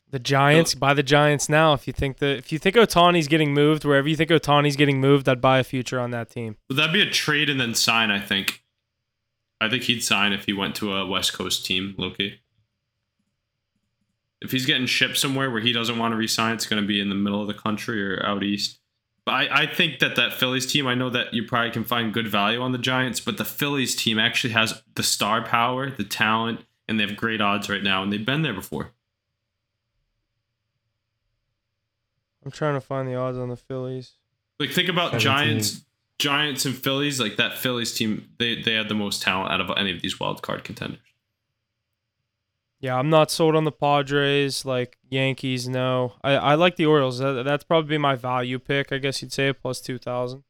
The 0.10 0.20
Giants 0.20 0.74
buy 0.74 0.94
the 0.94 1.04
Giants 1.04 1.50
now. 1.50 1.74
If 1.74 1.86
you 1.86 1.92
think 1.92 2.20
that 2.20 2.38
if 2.38 2.52
you 2.52 2.60
think 2.60 2.76
Ohtani's 2.76 3.28
getting 3.28 3.54
moved, 3.54 3.84
wherever 3.84 4.08
you 4.08 4.16
think 4.16 4.30
Ohtani's 4.30 4.78
getting 4.78 5.02
moved, 5.02 5.28
I'd 5.28 5.42
buy 5.42 5.60
a 5.60 5.64
future 5.64 6.00
on 6.00 6.12
that 6.12 6.30
team. 6.30 6.56
Would 6.70 6.78
that 6.78 6.94
be 6.94 7.02
a 7.02 7.10
trade 7.10 7.50
and 7.50 7.60
then 7.60 7.76
sign? 7.76 8.10
I 8.10 8.20
think. 8.20 8.64
I 9.60 9.70
think 9.70 9.84
he'd 9.84 10.04
sign 10.04 10.34
if 10.34 10.46
he 10.46 10.54
went 10.54 10.76
to 10.76 10.94
a 10.94 11.06
West 11.06 11.34
Coast 11.34 11.66
team, 11.66 11.96
Loki. 11.98 12.40
If 14.42 14.52
he's 14.52 14.66
getting 14.66 14.86
shipped 14.86 15.18
somewhere 15.18 15.50
where 15.50 15.62
he 15.62 15.74
doesn't 15.74 15.98
want 15.98 16.12
to 16.12 16.16
resign, 16.16 16.54
it's 16.54 16.68
going 16.68 16.82
to 16.82 16.88
be 16.88 17.00
in 17.00 17.10
the 17.10 17.16
middle 17.16 17.42
of 17.42 17.48
the 17.48 17.54
country 17.54 18.04
or 18.04 18.24
out 18.26 18.44
east. 18.44 18.80
But 19.26 19.34
I, 19.34 19.64
I 19.64 19.66
think 19.68 20.00
that 20.00 20.16
that 20.16 20.34
Phillies 20.34 20.72
team, 20.72 20.88
I 20.88 20.96
know 20.96 21.10
that 21.10 21.34
you 21.34 21.44
probably 21.44 21.72
can 21.72 21.84
find 21.84 22.14
good 22.14 22.28
value 22.28 22.62
on 22.62 22.72
the 22.72 22.78
Giants, 22.78 23.20
but 23.20 23.38
the 23.38 23.44
Phillies 23.44 23.96
team 23.96 24.20
actually 24.20 24.54
has 24.54 24.82
the 24.96 25.04
star 25.04 25.44
power, 25.44 25.90
the 25.90 26.04
talent, 26.04 26.62
and 26.88 27.00
they 27.00 27.06
have 27.06 27.18
great 27.18 27.42
odds 27.42 27.70
right 27.70 27.84
now, 27.84 28.04
and 28.04 28.14
they've 28.14 28.26
been 28.26 28.44
there 28.44 28.54
before. 28.54 28.92
I'm 32.46 32.52
trying 32.52 32.76
to 32.76 32.82
find 32.82 33.06
the 33.06 33.16
odds 33.16 33.38
on 33.38 33.50
the 33.50 33.58
Phillies. 33.58 34.14
Like 34.60 34.72
think 34.72 34.88
about 34.88 35.12
17. 35.12 35.20
Giants, 35.20 35.86
Giants 36.20 36.66
and 36.66 36.74
Phillies. 36.74 37.20
Like 37.20 37.36
that 37.36 37.58
Phillies 37.58 37.94
team, 37.94 38.30
they 38.40 38.62
they 38.62 38.76
had 38.76 38.88
the 38.88 38.96
most 38.96 39.22
talent 39.22 39.52
out 39.52 39.60
of 39.60 39.70
any 39.76 39.92
of 39.94 40.02
these 40.02 40.18
wild 40.20 40.42
card 40.42 40.64
contenders. 40.64 41.02
Yeah, 42.88 42.98
I'm 43.00 43.10
not 43.10 43.30
sold 43.30 43.58
on 43.58 43.66
the 43.66 43.72
Padres. 43.74 44.64
Like 44.64 44.98
Yankees, 45.10 45.68
no. 45.68 46.14
I, 46.24 46.36
I 46.36 46.56
like 46.56 46.78
the 46.78 46.86
Orioles. 46.86 47.20
That, 47.20 47.44
that's 47.44 47.66
probably 47.66 47.98
my 47.98 48.16
value 48.16 48.60
pick. 48.60 48.94
I 48.94 48.98
guess 48.98 49.22
you'd 49.22 49.34
say 49.34 49.52
plus 49.52 49.82
two 49.82 49.98
thousand. 49.98 50.46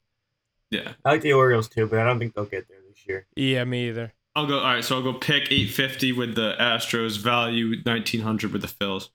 Yeah, 0.70 0.94
I 1.04 1.14
like 1.14 1.22
the 1.22 1.34
Orioles 1.34 1.68
too, 1.68 1.88
but 1.88 1.98
I 1.98 2.06
don't 2.06 2.20
think 2.20 2.36
they'll 2.36 2.46
get 2.46 2.68
there 2.68 2.78
this 2.88 3.08
year. 3.08 3.26
Yeah, 3.36 3.64
me 3.64 3.88
either. 3.88 4.14
I'll 4.36 4.46
go. 4.46 4.60
All 4.60 4.66
right, 4.66 4.84
so 4.84 4.98
I'll 4.98 5.02
go 5.02 5.14
pick 5.14 5.52
850 5.52 6.12
with 6.12 6.36
the 6.36 6.54
Astros, 6.60 7.18
value 7.18 7.82
1900 7.84 8.54
with 8.54 8.62
the 8.62 8.68
Phils. 8.68 9.10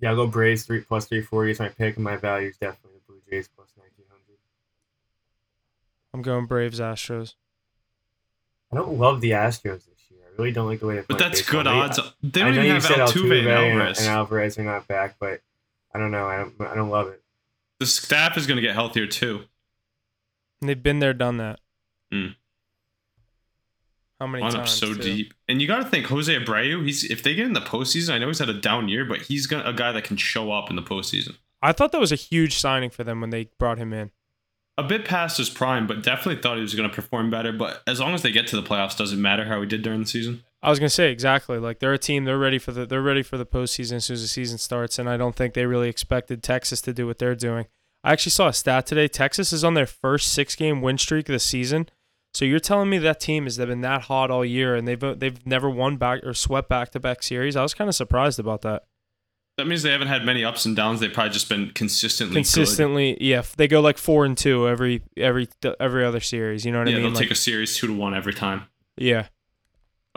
Yeah, 0.00 0.10
I'll 0.10 0.16
go 0.16 0.26
Braves 0.26 0.64
three 0.64 0.82
plus 0.82 1.06
three 1.06 1.22
forty 1.22 1.52
is 1.52 1.60
my 1.60 1.70
pick, 1.70 1.96
and 1.96 2.04
my 2.04 2.16
value 2.16 2.48
is 2.48 2.58
definitely 2.58 2.98
the 2.98 3.10
Blue 3.10 3.22
Jays 3.30 3.48
plus 3.48 3.68
nineteen 3.78 4.04
hundred. 4.10 4.36
I'm 6.12 6.20
going 6.20 6.44
Braves 6.44 6.78
Astros. 6.78 7.36
I 8.70 8.76
don't 8.76 8.98
love 8.98 9.22
the 9.22 9.30
Astros 9.30 9.62
this 9.62 9.86
year. 9.86 9.91
I 9.91 9.91
really 10.38 10.52
don't 10.52 10.66
like 10.66 10.80
the 10.80 10.86
way 10.86 10.96
they. 10.96 11.04
But 11.08 11.18
that's 11.18 11.40
baseball. 11.40 11.62
good 11.64 11.66
They- 11.70 11.78
odds. 11.78 12.00
They 12.22 12.40
don't 12.40 12.54
know 12.54 12.62
even 12.62 12.66
you 12.66 12.72
have 12.74 12.82
said 12.84 12.96
Altuve 12.98 13.38
and 13.40 13.48
Altuve 13.48 13.70
Alvarez. 13.72 13.98
and 14.00 14.08
Alvarez 14.08 14.58
are 14.58 14.64
not 14.64 14.88
back, 14.88 15.16
but 15.18 15.40
I 15.94 15.98
don't 15.98 16.10
know. 16.10 16.26
I 16.26 16.36
don't. 16.38 16.60
I 16.60 16.74
don't 16.74 16.90
love 16.90 17.08
it. 17.08 17.22
the 17.80 17.86
staff 17.86 18.36
is 18.36 18.46
going 18.46 18.56
to 18.56 18.62
get 18.62 18.74
healthier 18.74 19.06
too. 19.06 19.44
And 20.60 20.68
they've 20.68 20.80
been 20.82 21.00
there, 21.00 21.12
done 21.12 21.38
that. 21.38 21.58
Mm. 22.14 22.36
How 24.20 24.26
many 24.28 24.44
Lineup 24.44 24.52
times? 24.52 24.70
so 24.70 24.94
too? 24.94 25.02
deep, 25.02 25.34
and 25.48 25.60
you 25.60 25.66
got 25.66 25.78
to 25.82 25.84
think 25.88 26.06
Jose 26.06 26.32
Abreu. 26.32 26.84
He's 26.84 27.02
if 27.10 27.22
they 27.24 27.34
get 27.34 27.44
in 27.46 27.54
the 27.54 27.60
postseason, 27.60 28.10
I 28.14 28.18
know 28.18 28.28
he's 28.28 28.38
had 28.38 28.48
a 28.48 28.54
down 28.60 28.88
year, 28.88 29.04
but 29.04 29.22
he's 29.22 29.46
gonna, 29.48 29.68
a 29.68 29.72
guy 29.72 29.90
that 29.92 30.04
can 30.04 30.16
show 30.16 30.52
up 30.52 30.70
in 30.70 30.76
the 30.76 30.82
postseason. 30.82 31.36
I 31.60 31.72
thought 31.72 31.90
that 31.92 32.00
was 32.00 32.12
a 32.12 32.16
huge 32.16 32.56
signing 32.56 32.90
for 32.90 33.02
them 33.04 33.20
when 33.20 33.30
they 33.30 33.48
brought 33.58 33.78
him 33.78 33.92
in. 33.92 34.10
A 34.84 34.88
bit 34.88 35.04
past 35.04 35.38
his 35.38 35.48
prime, 35.48 35.86
but 35.86 36.02
definitely 36.02 36.42
thought 36.42 36.56
he 36.56 36.62
was 36.62 36.74
going 36.74 36.88
to 36.88 36.94
perform 36.94 37.30
better. 37.30 37.52
But 37.52 37.82
as 37.86 38.00
long 38.00 38.14
as 38.14 38.22
they 38.22 38.32
get 38.32 38.46
to 38.48 38.56
the 38.56 38.62
playoffs, 38.62 38.96
doesn't 38.96 39.20
matter 39.20 39.44
how 39.44 39.60
he 39.60 39.66
did 39.66 39.82
during 39.82 40.00
the 40.00 40.06
season. 40.06 40.42
I 40.62 40.70
was 40.70 40.78
gonna 40.78 40.90
say 40.90 41.10
exactly. 41.10 41.58
Like 41.58 41.80
they're 41.80 41.92
a 41.92 41.98
team. 41.98 42.24
They're 42.24 42.38
ready 42.38 42.58
for 42.58 42.70
the. 42.70 42.86
They're 42.86 43.02
ready 43.02 43.22
for 43.22 43.36
the 43.36 43.46
postseason 43.46 43.94
as 43.94 44.04
soon 44.04 44.14
as 44.14 44.22
the 44.22 44.28
season 44.28 44.58
starts. 44.58 44.98
And 44.98 45.08
I 45.08 45.16
don't 45.16 45.34
think 45.34 45.54
they 45.54 45.66
really 45.66 45.88
expected 45.88 46.42
Texas 46.42 46.80
to 46.82 46.92
do 46.92 47.06
what 47.06 47.18
they're 47.18 47.34
doing. 47.34 47.66
I 48.04 48.12
actually 48.12 48.30
saw 48.30 48.48
a 48.48 48.52
stat 48.52 48.86
today. 48.86 49.08
Texas 49.08 49.52
is 49.52 49.64
on 49.64 49.74
their 49.74 49.86
first 49.86 50.32
six-game 50.32 50.82
win 50.82 50.98
streak 50.98 51.28
of 51.28 51.32
the 51.32 51.38
season. 51.38 51.88
So 52.34 52.44
you're 52.44 52.60
telling 52.60 52.90
me 52.90 52.98
that 52.98 53.20
team 53.20 53.44
has 53.44 53.58
been 53.58 53.82
that 53.82 54.02
hot 54.02 54.30
all 54.30 54.44
year 54.44 54.74
and 54.74 54.88
they've 54.88 55.18
they've 55.18 55.46
never 55.46 55.68
won 55.68 55.96
back 55.96 56.24
or 56.24 56.32
swept 56.32 56.68
back 56.68 56.90
to 56.90 57.00
back 57.00 57.22
series? 57.22 57.56
I 57.56 57.62
was 57.62 57.74
kind 57.74 57.88
of 57.88 57.94
surprised 57.94 58.38
about 58.38 58.62
that. 58.62 58.84
That 59.62 59.68
means 59.68 59.84
they 59.84 59.92
haven't 59.92 60.08
had 60.08 60.24
many 60.24 60.44
ups 60.44 60.64
and 60.64 60.74
downs. 60.74 60.98
They've 60.98 61.12
probably 61.12 61.30
just 61.30 61.48
been 61.48 61.70
consistently 61.70 62.34
consistently. 62.34 63.12
Good. 63.12 63.22
Yeah, 63.22 63.42
they 63.56 63.68
go 63.68 63.80
like 63.80 63.96
four 63.96 64.24
and 64.24 64.36
two 64.36 64.66
every 64.68 65.02
every 65.16 65.46
every 65.78 66.04
other 66.04 66.18
series. 66.18 66.66
You 66.66 66.72
know 66.72 66.80
what 66.80 66.88
yeah, 66.88 66.94
I 66.94 66.96
mean? 66.96 67.04
Yeah, 67.04 67.10
they'll 67.10 67.14
Like, 67.14 67.22
take 67.28 67.30
a 67.30 67.36
series 67.36 67.76
two 67.76 67.86
to 67.86 67.92
one 67.92 68.12
every 68.12 68.34
time. 68.34 68.64
yeah, 68.96 69.28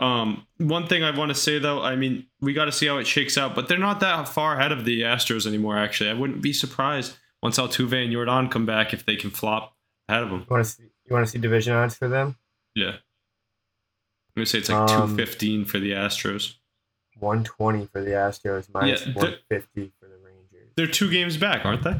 Um, 0.00 0.48
one 0.58 0.88
thing 0.88 1.04
I 1.04 1.16
want 1.16 1.28
to 1.28 1.34
say 1.36 1.60
though, 1.60 1.80
I 1.80 1.94
mean, 1.94 2.26
we 2.40 2.54
got 2.54 2.64
to 2.64 2.72
see 2.72 2.88
how 2.88 2.96
it 2.98 3.06
shakes 3.06 3.38
out, 3.38 3.54
but 3.54 3.68
they're 3.68 3.78
not 3.78 4.00
that 4.00 4.28
far 4.28 4.58
ahead 4.58 4.72
of 4.72 4.84
the 4.84 5.02
Astros 5.02 5.46
anymore. 5.46 5.78
Actually, 5.78 6.10
I 6.10 6.14
wouldn't 6.14 6.42
be 6.42 6.52
surprised 6.52 7.16
once 7.40 7.56
Altuve 7.56 8.02
and 8.02 8.12
Jordan 8.12 8.48
come 8.48 8.66
back 8.66 8.92
if 8.92 9.06
they 9.06 9.14
can 9.14 9.30
flop 9.30 9.76
ahead 10.08 10.24
of 10.24 10.30
them. 10.30 10.40
You 10.40 10.46
want 10.50 10.64
to 10.64 10.70
see? 10.72 10.82
You 11.04 11.14
want 11.14 11.24
to 11.24 11.30
see 11.30 11.38
division 11.38 11.72
odds 11.72 11.94
for 11.94 12.08
them? 12.08 12.36
Yeah, 12.74 12.88
I'm 12.88 14.34
gonna 14.34 14.46
say 14.46 14.58
it's 14.58 14.68
like 14.68 14.90
Um, 14.90 15.10
two 15.10 15.16
fifteen 15.16 15.64
for 15.64 15.78
the 15.78 15.92
Astros. 15.92 16.54
One 17.18 17.44
twenty 17.44 17.86
for 17.86 18.02
the 18.02 18.10
Astros, 18.10 18.66
minus 18.72 19.06
Yeah, 19.06 19.12
one 19.14 19.34
fifty 19.48 19.92
for 19.98 20.06
the 20.06 20.16
Rangers. 20.16 20.72
They're 20.76 20.86
two 20.86 21.10
games 21.10 21.36
back, 21.36 21.64
aren't 21.64 21.82
they? 21.82 21.96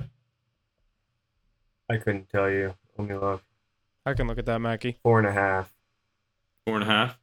I 1.88 1.96
couldn't 1.98 2.28
tell 2.28 2.50
you. 2.50 2.74
Let 2.98 3.08
me 3.08 3.14
look. 3.14 3.42
I 4.04 4.14
can 4.14 4.26
look 4.26 4.38
at 4.38 4.46
that, 4.46 4.60
Mackey. 4.60 4.98
Four 5.02 5.18
and 5.18 5.28
a 5.28 5.32
half. 5.32 5.72
Four 6.66 6.74
and 6.74 6.82
a 6.84 6.86
half. 6.86 7.18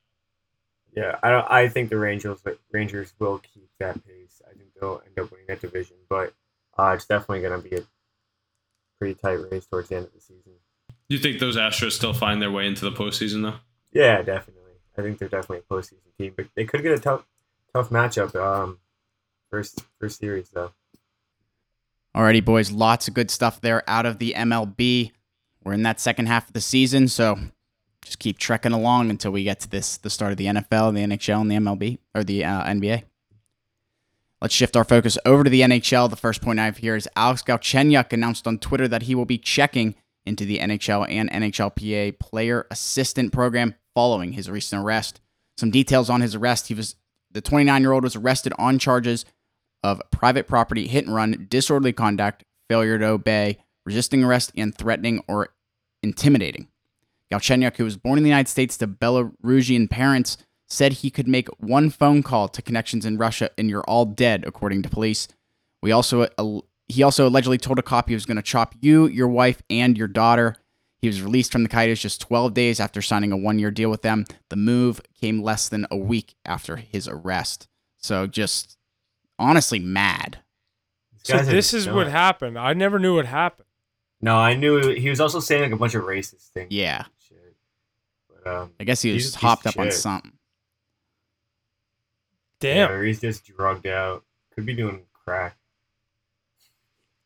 Yeah, 0.96 1.18
I 1.24 1.32
don't. 1.32 1.46
I 1.50 1.68
think 1.70 1.90
the 1.90 1.98
Rangers 1.98 2.40
Rangers 2.72 3.14
will 3.20 3.40
keep 3.40 3.70
that 3.80 4.06
pace. 4.06 4.42
I 4.48 4.54
think 4.56 4.70
they'll 4.80 5.02
end 5.06 5.20
up 5.20 5.32
winning 5.32 5.48
that 5.48 5.62
division, 5.62 5.98
but 6.10 6.34
uh, 6.78 6.94
it's 6.96 7.06
definitely 7.06 7.42
going 7.42 7.62
to 7.62 7.70
be 7.70 7.76
a 7.76 7.82
pretty 9.00 9.16
tight 9.16 9.40
race 9.52 9.66
towards 9.66 9.90
the 9.90 9.96
end 9.98 10.06
of 10.06 10.14
the 10.14 10.22
season. 10.22 10.54
You 11.10 11.18
think 11.20 11.40
those 11.40 11.58
Astros 11.58 11.92
still 11.92 12.14
find 12.14 12.42
their 12.42 12.52
way 12.52 12.68
into 12.68 12.86
the 12.86 12.92
postseason 12.92 13.42
though? 13.44 13.58
Yeah, 13.92 14.22
definitely. 14.22 14.72
I 14.98 15.02
think 15.02 15.18
they're 15.18 15.30
definitely 15.30 15.60
a 15.70 15.74
postseason 15.74 16.16
team, 16.18 16.34
but 16.36 16.48
they 16.56 16.66
could 16.66 16.84
get 16.84 16.92
a 16.92 17.00
tough, 17.00 17.26
tough 17.74 17.90
matchup. 17.90 18.36
Um, 18.36 18.80
first 19.50 19.84
first 20.00 20.20
series 20.20 20.50
though. 20.50 20.72
Alrighty, 22.16 22.46
boys, 22.46 22.72
lots 22.72 23.08
of 23.08 23.16
good 23.16 23.32
stuff 23.32 23.60
there 23.62 23.84
out 23.88 24.06
of 24.06 24.20
the 24.20 24.34
MLB. 24.38 25.12
We're 25.64 25.74
in 25.74 25.84
that 25.84 26.00
second 26.00 26.28
half 26.28 26.48
of 26.48 26.54
the 26.54 26.62
season, 26.62 27.08
so 27.08 27.40
just 28.04 28.20
keep 28.20 28.38
trekking 28.38 28.72
along 28.72 29.10
until 29.10 29.32
we 29.32 29.44
get 29.44 29.60
to 29.62 29.70
this 29.70 29.98
the 29.98 30.10
start 30.10 30.32
of 30.32 30.38
the 30.38 30.46
NFL, 30.46 30.94
the 30.94 31.02
NHL, 31.02 31.42
and 31.42 31.50
the 31.50 31.56
MLB 31.56 31.98
or 32.14 32.24
the 32.24 32.46
uh, 32.46 32.64
NBA. 32.66 33.04
Let's 34.42 34.54
shift 34.54 34.76
our 34.76 34.84
focus 34.84 35.18
over 35.26 35.44
to 35.44 35.50
the 35.50 35.62
NHL. 35.62 36.10
The 36.10 36.18
first 36.18 36.42
point 36.42 36.60
I 36.60 36.66
have 36.66 36.78
here 36.78 36.98
is 36.98 37.08
Alex 37.16 37.42
Galchenyuk 37.44 38.12
announced 38.12 38.46
on 38.46 38.60
Twitter 38.60 38.90
that 38.90 39.04
he 39.04 39.16
will 39.16 39.26
be 39.26 39.38
checking 39.38 39.96
into 40.26 40.46
the 40.46 40.60
NHL 40.60 41.10
and 41.10 41.32
NHLPA 41.32 42.20
player 42.20 42.68
assistant 42.70 43.32
program 43.32 43.76
following 43.96 44.34
his 44.34 44.52
recent 44.52 44.84
arrest. 44.84 45.22
Some 45.58 45.72
details 45.72 46.10
on 46.10 46.22
his 46.22 46.36
arrest: 46.36 46.68
he 46.68 46.74
was 46.74 46.96
the 47.34 47.42
29 47.42 47.82
year 47.82 47.92
old 47.92 48.04
was 48.04 48.16
arrested 48.16 48.54
on 48.58 48.80
charges 48.80 49.26
of 49.84 50.02
private 50.12 50.48
property 50.48 50.88
hit 50.88 51.06
and 51.06 51.16
run, 51.16 51.48
disorderly 51.50 51.94
conduct, 51.94 52.44
failure 52.70 52.98
to 52.98 53.06
obey, 53.06 53.58
resisting 53.86 54.24
arrest, 54.24 54.52
and 54.56 54.76
threatening 54.76 55.22
or 55.28 55.50
intimidating. 56.02 56.68
Galchenyuk, 57.32 57.78
who 57.78 57.84
was 57.84 57.98
born 57.98 58.18
in 58.18 58.24
the 58.24 58.30
United 58.30 58.50
States 58.50 58.78
to 58.78 58.88
Belarusian 58.88 59.90
parents, 59.90 60.38
said 60.68 60.94
he 60.94 61.10
could 61.10 61.28
make 61.28 61.50
one 61.60 61.90
phone 61.90 62.24
call 62.24 62.48
to 62.48 62.62
connections 62.62 63.06
in 63.06 63.18
Russia 63.18 63.50
and 63.58 63.70
you're 63.70 63.84
all 63.84 64.06
dead, 64.06 64.44
according 64.46 64.82
to 64.84 64.90
police. 64.90 65.28
We 65.82 65.92
also 65.92 66.28
uh, 66.38 66.60
he 66.88 67.04
also 67.04 67.28
allegedly 67.28 67.58
told 67.58 67.80
a 67.80 67.84
cop 67.84 68.08
he 68.08 68.14
was 68.14 68.26
going 68.26 68.38
to 68.38 68.44
chop 68.44 68.76
you, 68.82 69.08
your 69.08 69.28
wife, 69.28 69.62
and 69.70 69.98
your 69.98 70.08
daughter. 70.08 70.56
He 71.04 71.08
was 71.10 71.22
released 71.22 71.52
from 71.52 71.64
the 71.64 71.70
Coyotes 71.70 72.00
just 72.02 72.22
12 72.22 72.54
days 72.54 72.80
after 72.80 73.02
signing 73.02 73.34
a 73.34 73.38
one-year 73.38 73.72
deal 73.72 73.90
with 73.90 74.04
them. 74.04 74.24
The 74.48 74.56
move 74.56 75.02
came 75.20 75.44
less 75.44 75.68
than 75.68 75.86
a 75.92 75.98
week 75.98 76.36
after 76.46 76.78
his 76.78 77.10
arrest. 77.10 77.68
So 77.98 78.26
just 78.26 78.78
honestly 79.38 79.80
mad. 79.80 80.40
So 81.26 81.40
this 81.40 81.74
is 81.74 81.88
what 81.90 82.04
nuts. 82.04 82.12
happened. 82.14 82.58
I 82.58 82.72
never 82.72 83.00
knew 83.00 83.18
what 83.18 83.26
happened. 83.26 83.68
No, 84.22 84.38
I 84.38 84.56
knew 84.56 84.94
he 84.94 85.10
was 85.10 85.20
also 85.20 85.42
saying 85.42 85.64
like 85.64 85.72
a 85.74 85.76
bunch 85.76 85.94
of 85.94 86.06
racist 86.06 86.48
things. 86.54 86.72
Yeah. 86.72 87.04
But 88.30 88.50
um, 88.50 88.72
I 88.80 88.86
guess 88.86 89.02
he 89.02 89.12
was 89.12 89.24
He's 89.26 89.34
a 89.36 89.38
piece 89.38 89.42
hopped 89.42 89.66
of 89.66 89.74
up 89.76 89.80
on 89.80 89.92
something. 89.92 90.32
Damn. 92.62 92.78
yeah, 92.92 92.96
or 92.96 93.04
he's 93.04 93.20
just 93.20 93.44
drugged 93.46 93.88
out. 93.88 94.24
Could 94.56 94.66
be 94.66 94.74
doing 94.74 95.02
crack. 95.12 95.58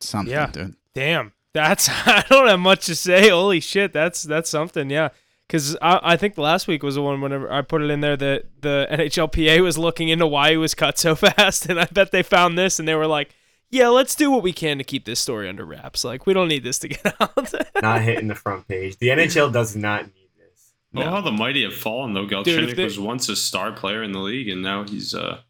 Something, 0.00 0.32
Yeah. 0.32 0.50
dude. 0.50 0.74
Damn. 0.94 1.32
That's 1.54 1.88
I 2.06 2.24
don't 2.28 2.48
have 2.48 2.60
much 2.60 2.86
to 2.86 2.94
say. 2.94 3.30
Holy 3.30 3.60
shit. 3.60 3.92
That's 3.92 4.22
that's 4.22 4.50
something. 4.50 4.90
Yeah. 4.90 5.08
Because 5.46 5.76
I, 5.80 6.00
I 6.02 6.16
think 6.18 6.36
last 6.36 6.68
week 6.68 6.82
was 6.82 6.96
the 6.96 7.02
one 7.02 7.22
whenever 7.22 7.50
I 7.50 7.62
put 7.62 7.80
it 7.80 7.90
in 7.90 8.00
there 8.00 8.18
that 8.18 8.44
the 8.60 8.86
NHLPA 8.92 9.62
was 9.62 9.78
looking 9.78 10.08
into 10.10 10.26
why 10.26 10.50
he 10.50 10.56
was 10.58 10.74
cut 10.74 10.98
so 10.98 11.14
fast, 11.14 11.66
and 11.66 11.80
I 11.80 11.86
bet 11.86 12.12
they 12.12 12.22
found 12.22 12.58
this 12.58 12.78
and 12.78 12.86
they 12.86 12.94
were 12.94 13.06
like, 13.06 13.34
"Yeah, 13.70 13.88
let's 13.88 14.14
do 14.14 14.30
what 14.30 14.42
we 14.42 14.52
can 14.52 14.76
to 14.76 14.84
keep 14.84 15.06
this 15.06 15.20
story 15.20 15.48
under 15.48 15.64
wraps. 15.64 16.04
Like 16.04 16.26
we 16.26 16.34
don't 16.34 16.48
need 16.48 16.64
this 16.64 16.78
to 16.80 16.88
get 16.88 17.14
out." 17.20 17.54
Not 17.82 18.02
hitting 18.02 18.28
the 18.28 18.34
front 18.34 18.68
page. 18.68 18.98
The 18.98 19.08
NHL 19.08 19.50
does 19.50 19.74
not 19.74 20.02
need 20.04 20.28
this. 20.36 20.74
Oh, 20.94 21.00
No. 21.00 21.10
how 21.12 21.20
the 21.22 21.32
mighty 21.32 21.62
have 21.64 21.74
fallen 21.74 22.12
though. 22.12 22.26
Dude, 22.26 22.44
Galchenyuk 22.46 22.68
if 22.70 22.76
they- 22.76 22.84
was 22.84 22.98
once 23.00 23.30
a 23.30 23.36
star 23.36 23.72
player 23.72 24.02
in 24.02 24.12
the 24.12 24.18
league, 24.20 24.50
and 24.50 24.62
now 24.62 24.84
he's 24.84 25.14
uh 25.14 25.40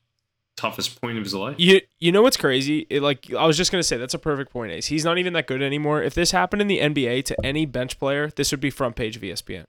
toughest 0.58 1.00
point 1.00 1.16
of 1.18 1.24
his 1.24 1.34
life. 1.34 1.56
You 1.58 1.80
you 1.98 2.10
know 2.12 2.22
what's 2.22 2.36
crazy? 2.36 2.86
It, 2.90 3.00
like 3.02 3.32
I 3.32 3.46
was 3.46 3.56
just 3.56 3.70
gonna 3.70 3.82
say, 3.82 3.96
that's 3.96 4.14
a 4.14 4.18
perfect 4.18 4.50
point. 4.52 4.72
Ace. 4.72 4.86
He's 4.86 5.04
not 5.04 5.18
even 5.18 5.32
that 5.34 5.46
good 5.46 5.62
anymore. 5.62 6.02
If 6.02 6.14
this 6.14 6.32
happened 6.32 6.60
in 6.62 6.68
the 6.68 6.78
NBA 6.80 7.24
to 7.26 7.36
any 7.44 7.64
bench 7.66 7.98
player, 7.98 8.30
this 8.34 8.50
would 8.50 8.60
be 8.60 8.70
front 8.70 8.96
page 8.96 9.16
of 9.16 9.22
ESPN. 9.22 9.64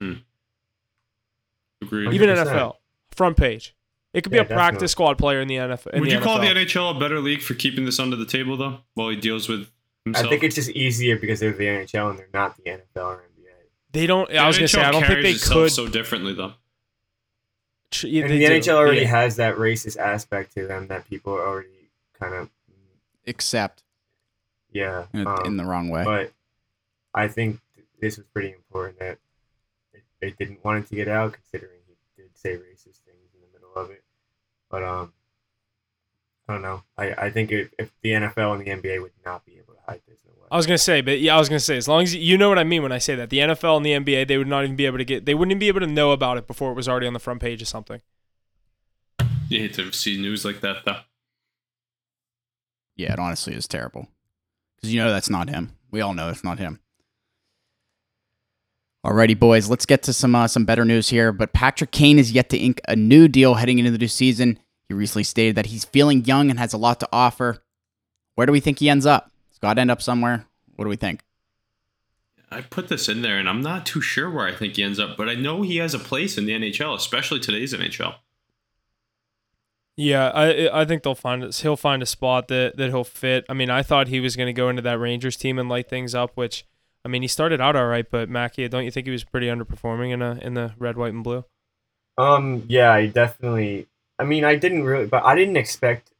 Hmm. 0.00 0.12
Agreed. 1.82 2.12
Even 2.12 2.28
100%. 2.30 2.46
NFL, 2.46 2.74
front 3.14 3.36
page. 3.36 3.74
It 4.14 4.22
could 4.22 4.32
be 4.32 4.36
Yeah, 4.36 4.42
a 4.42 4.46
practice 4.46 4.92
squad 4.92 5.18
player 5.18 5.40
in 5.40 5.48
the 5.48 5.56
NFL. 5.56 5.92
in 5.92 6.00
Would 6.00 6.10
the 6.10 6.14
you 6.14 6.20
call 6.20 6.40
the 6.40 6.46
NHL 6.46 6.96
a 6.96 6.98
better 6.98 7.20
league 7.20 7.42
for 7.42 7.54
keeping 7.54 7.84
this 7.84 8.00
under 8.00 8.16
the 8.16 8.24
table 8.26 8.56
though, 8.56 8.78
while 8.94 9.10
he 9.10 9.16
deals 9.16 9.48
with 9.48 9.68
himself? 10.04 10.26
I 10.26 10.28
think 10.30 10.42
it's 10.42 10.54
just 10.54 10.70
easier 10.70 11.16
because 11.18 11.40
they're 11.40 11.52
the 11.52 11.66
NHL 11.66 12.10
and 12.10 12.18
they're 12.18 12.28
not 12.32 12.56
the 12.56 12.62
NFL 12.62 13.04
or 13.04 13.16
NBA. 13.16 13.50
They 13.92 14.06
don't. 14.06 14.28
The 14.28 14.38
I 14.38 14.46
was 14.46 14.56
gonna 14.56 14.68
say 14.68 14.82
I 14.82 14.90
don't 14.90 15.04
think 15.04 15.22
they 15.22 15.34
could. 15.34 15.70
so 15.70 15.86
differently 15.86 16.32
though. 16.34 16.54
Tr- 17.90 18.06
yeah, 18.06 18.22
And 18.22 18.32
they 18.32 18.38
the 18.38 18.46
do. 18.60 18.70
NHL 18.70 18.74
already 18.76 19.00
Yeah. 19.02 19.06
has 19.08 19.36
that 19.36 19.56
racist 19.56 19.96
aspect 19.96 20.52
to 20.54 20.66
them 20.66 20.88
that 20.88 21.08
people 21.08 21.32
are 21.34 21.46
already 21.46 21.90
kind 22.18 22.34
of 22.34 22.50
accept. 23.26 23.82
yeah. 24.72 25.06
in, 25.12 25.26
um, 25.26 25.38
in 25.44 25.56
the 25.56 25.64
wrong 25.64 25.88
way. 25.88 26.04
But 26.04 26.32
I 27.14 27.28
think 27.28 27.60
th- 27.74 27.86
this 28.00 28.16
was 28.18 28.26
pretty 28.26 28.52
important 28.52 28.98
that 29.00 29.18
they, 29.92 30.02
they 30.20 30.30
didn't 30.32 30.64
want 30.64 30.84
it 30.84 30.88
to 30.88 30.94
get 30.94 31.08
out, 31.08 31.32
considering 31.32 31.78
he 31.86 31.94
did 32.22 32.36
say 32.36 32.50
racist 32.56 33.00
things 33.04 33.32
in 33.34 33.40
the 33.40 33.48
middle 33.52 33.74
of 33.74 33.90
it. 33.90 34.02
But 34.70 34.82
um, 34.84 35.12
I 36.48 36.52
don't 36.54 36.62
know. 36.62 36.82
I, 36.96 37.12
I 37.12 37.30
think 37.30 37.50
if, 37.52 37.72
if 37.78 37.90
the 38.02 38.10
NFL 38.12 38.54
and 38.54 38.60
the 38.64 38.70
NBA 38.88 39.02
would 39.02 39.12
not 39.24 39.44
be 39.44 39.56
able 39.58 39.74
to 39.74 39.80
hide 39.86 40.00
this, 40.06 40.18
no 40.26 40.32
way. 40.37 40.37
I 40.50 40.56
was 40.56 40.66
gonna 40.66 40.78
say, 40.78 41.00
but 41.00 41.20
yeah, 41.20 41.34
I 41.34 41.38
was 41.38 41.48
gonna 41.48 41.60
say, 41.60 41.76
as 41.76 41.88
long 41.88 42.02
as 42.02 42.14
you 42.14 42.38
know 42.38 42.48
what 42.48 42.58
I 42.58 42.64
mean 42.64 42.82
when 42.82 42.92
I 42.92 42.98
say 42.98 43.14
that, 43.14 43.30
the 43.30 43.38
NFL 43.38 43.76
and 43.76 43.86
the 43.86 43.92
NBA, 43.92 44.28
they 44.28 44.38
would 44.38 44.46
not 44.46 44.64
even 44.64 44.76
be 44.76 44.86
able 44.86 44.98
to 44.98 45.04
get, 45.04 45.26
they 45.26 45.34
wouldn't 45.34 45.52
even 45.52 45.58
be 45.58 45.68
able 45.68 45.80
to 45.80 45.86
know 45.86 46.12
about 46.12 46.38
it 46.38 46.46
before 46.46 46.70
it 46.70 46.74
was 46.74 46.88
already 46.88 47.06
on 47.06 47.12
the 47.12 47.18
front 47.18 47.40
page 47.40 47.60
of 47.60 47.68
something. 47.68 48.00
You 49.48 49.60
hate 49.60 49.74
to 49.74 49.92
see 49.92 50.20
news 50.20 50.44
like 50.44 50.60
that 50.60 50.84
though. 50.84 51.00
yeah, 52.96 53.12
it 53.12 53.18
honestly 53.18 53.54
is 53.54 53.68
terrible. 53.68 54.08
Because 54.76 54.92
you 54.92 55.00
know 55.02 55.10
that's 55.10 55.30
not 55.30 55.48
him. 55.48 55.74
We 55.90 56.00
all 56.00 56.14
know 56.14 56.28
it's 56.28 56.44
not 56.44 56.58
him. 56.58 56.80
Alrighty, 59.04 59.38
boys, 59.38 59.70
let's 59.70 59.86
get 59.86 60.02
to 60.04 60.12
some 60.12 60.34
uh, 60.34 60.48
some 60.48 60.64
better 60.64 60.84
news 60.84 61.08
here. 61.08 61.32
But 61.32 61.52
Patrick 61.52 61.90
Kane 61.92 62.18
is 62.18 62.32
yet 62.32 62.50
to 62.50 62.58
ink 62.58 62.80
a 62.88 62.96
new 62.96 63.28
deal 63.28 63.54
heading 63.54 63.78
into 63.78 63.90
the 63.90 63.98
new 63.98 64.08
season. 64.08 64.58
He 64.88 64.94
recently 64.94 65.24
stated 65.24 65.54
that 65.56 65.66
he's 65.66 65.84
feeling 65.84 66.24
young 66.24 66.50
and 66.50 66.58
has 66.58 66.72
a 66.72 66.78
lot 66.78 67.00
to 67.00 67.08
offer. 67.12 67.58
Where 68.34 68.46
do 68.46 68.52
we 68.52 68.60
think 68.60 68.78
he 68.78 68.88
ends 68.88 69.06
up? 69.06 69.30
He's 69.58 69.62
got 69.62 69.74
to 69.74 69.80
end 69.80 69.90
up 69.90 70.00
somewhere. 70.00 70.46
What 70.76 70.84
do 70.84 70.88
we 70.88 70.94
think? 70.94 71.22
I 72.48 72.60
put 72.60 72.86
this 72.86 73.08
in 73.08 73.22
there, 73.22 73.38
and 73.38 73.48
I'm 73.48 73.60
not 73.60 73.84
too 73.84 74.00
sure 74.00 74.30
where 74.30 74.46
I 74.46 74.54
think 74.54 74.76
he 74.76 74.84
ends 74.84 75.00
up, 75.00 75.16
but 75.16 75.28
I 75.28 75.34
know 75.34 75.62
he 75.62 75.78
has 75.78 75.94
a 75.94 75.98
place 75.98 76.38
in 76.38 76.46
the 76.46 76.52
NHL, 76.52 76.94
especially 76.94 77.40
today's 77.40 77.74
NHL. 77.74 78.14
Yeah, 79.96 80.28
I 80.28 80.82
I 80.82 80.84
think 80.84 81.02
they'll 81.02 81.16
find 81.16 81.42
it. 81.42 81.56
He'll 81.56 81.76
find 81.76 82.04
a 82.04 82.06
spot 82.06 82.46
that 82.48 82.76
that 82.76 82.90
he'll 82.90 83.02
fit. 83.02 83.44
I 83.48 83.52
mean, 83.52 83.68
I 83.68 83.82
thought 83.82 84.06
he 84.06 84.20
was 84.20 84.36
gonna 84.36 84.52
go 84.52 84.68
into 84.68 84.80
that 84.82 85.00
Rangers 85.00 85.36
team 85.36 85.58
and 85.58 85.68
light 85.68 85.88
things 85.88 86.14
up, 86.14 86.32
which. 86.36 86.64
I 87.04 87.08
mean, 87.08 87.22
he 87.22 87.28
started 87.28 87.60
out 87.60 87.76
all 87.76 87.86
right, 87.86 88.04
but 88.10 88.28
Mackey, 88.28 88.68
don't 88.68 88.84
you 88.84 88.90
think 88.90 89.06
he 89.06 89.12
was 89.12 89.22
pretty 89.22 89.46
underperforming 89.46 90.10
in 90.10 90.20
a, 90.20 90.32
in 90.42 90.54
the 90.54 90.74
red, 90.78 90.96
white, 90.96 91.14
and 91.14 91.22
blue? 91.22 91.44
Um, 92.18 92.64
yeah, 92.68 92.92
I 92.92 93.06
definitely. 93.06 93.86
I 94.18 94.24
mean, 94.24 94.44
I 94.44 94.56
didn't 94.56 94.82
really, 94.82 95.06
but 95.06 95.24
I 95.24 95.36
didn't 95.36 95.56
expect 95.56 96.10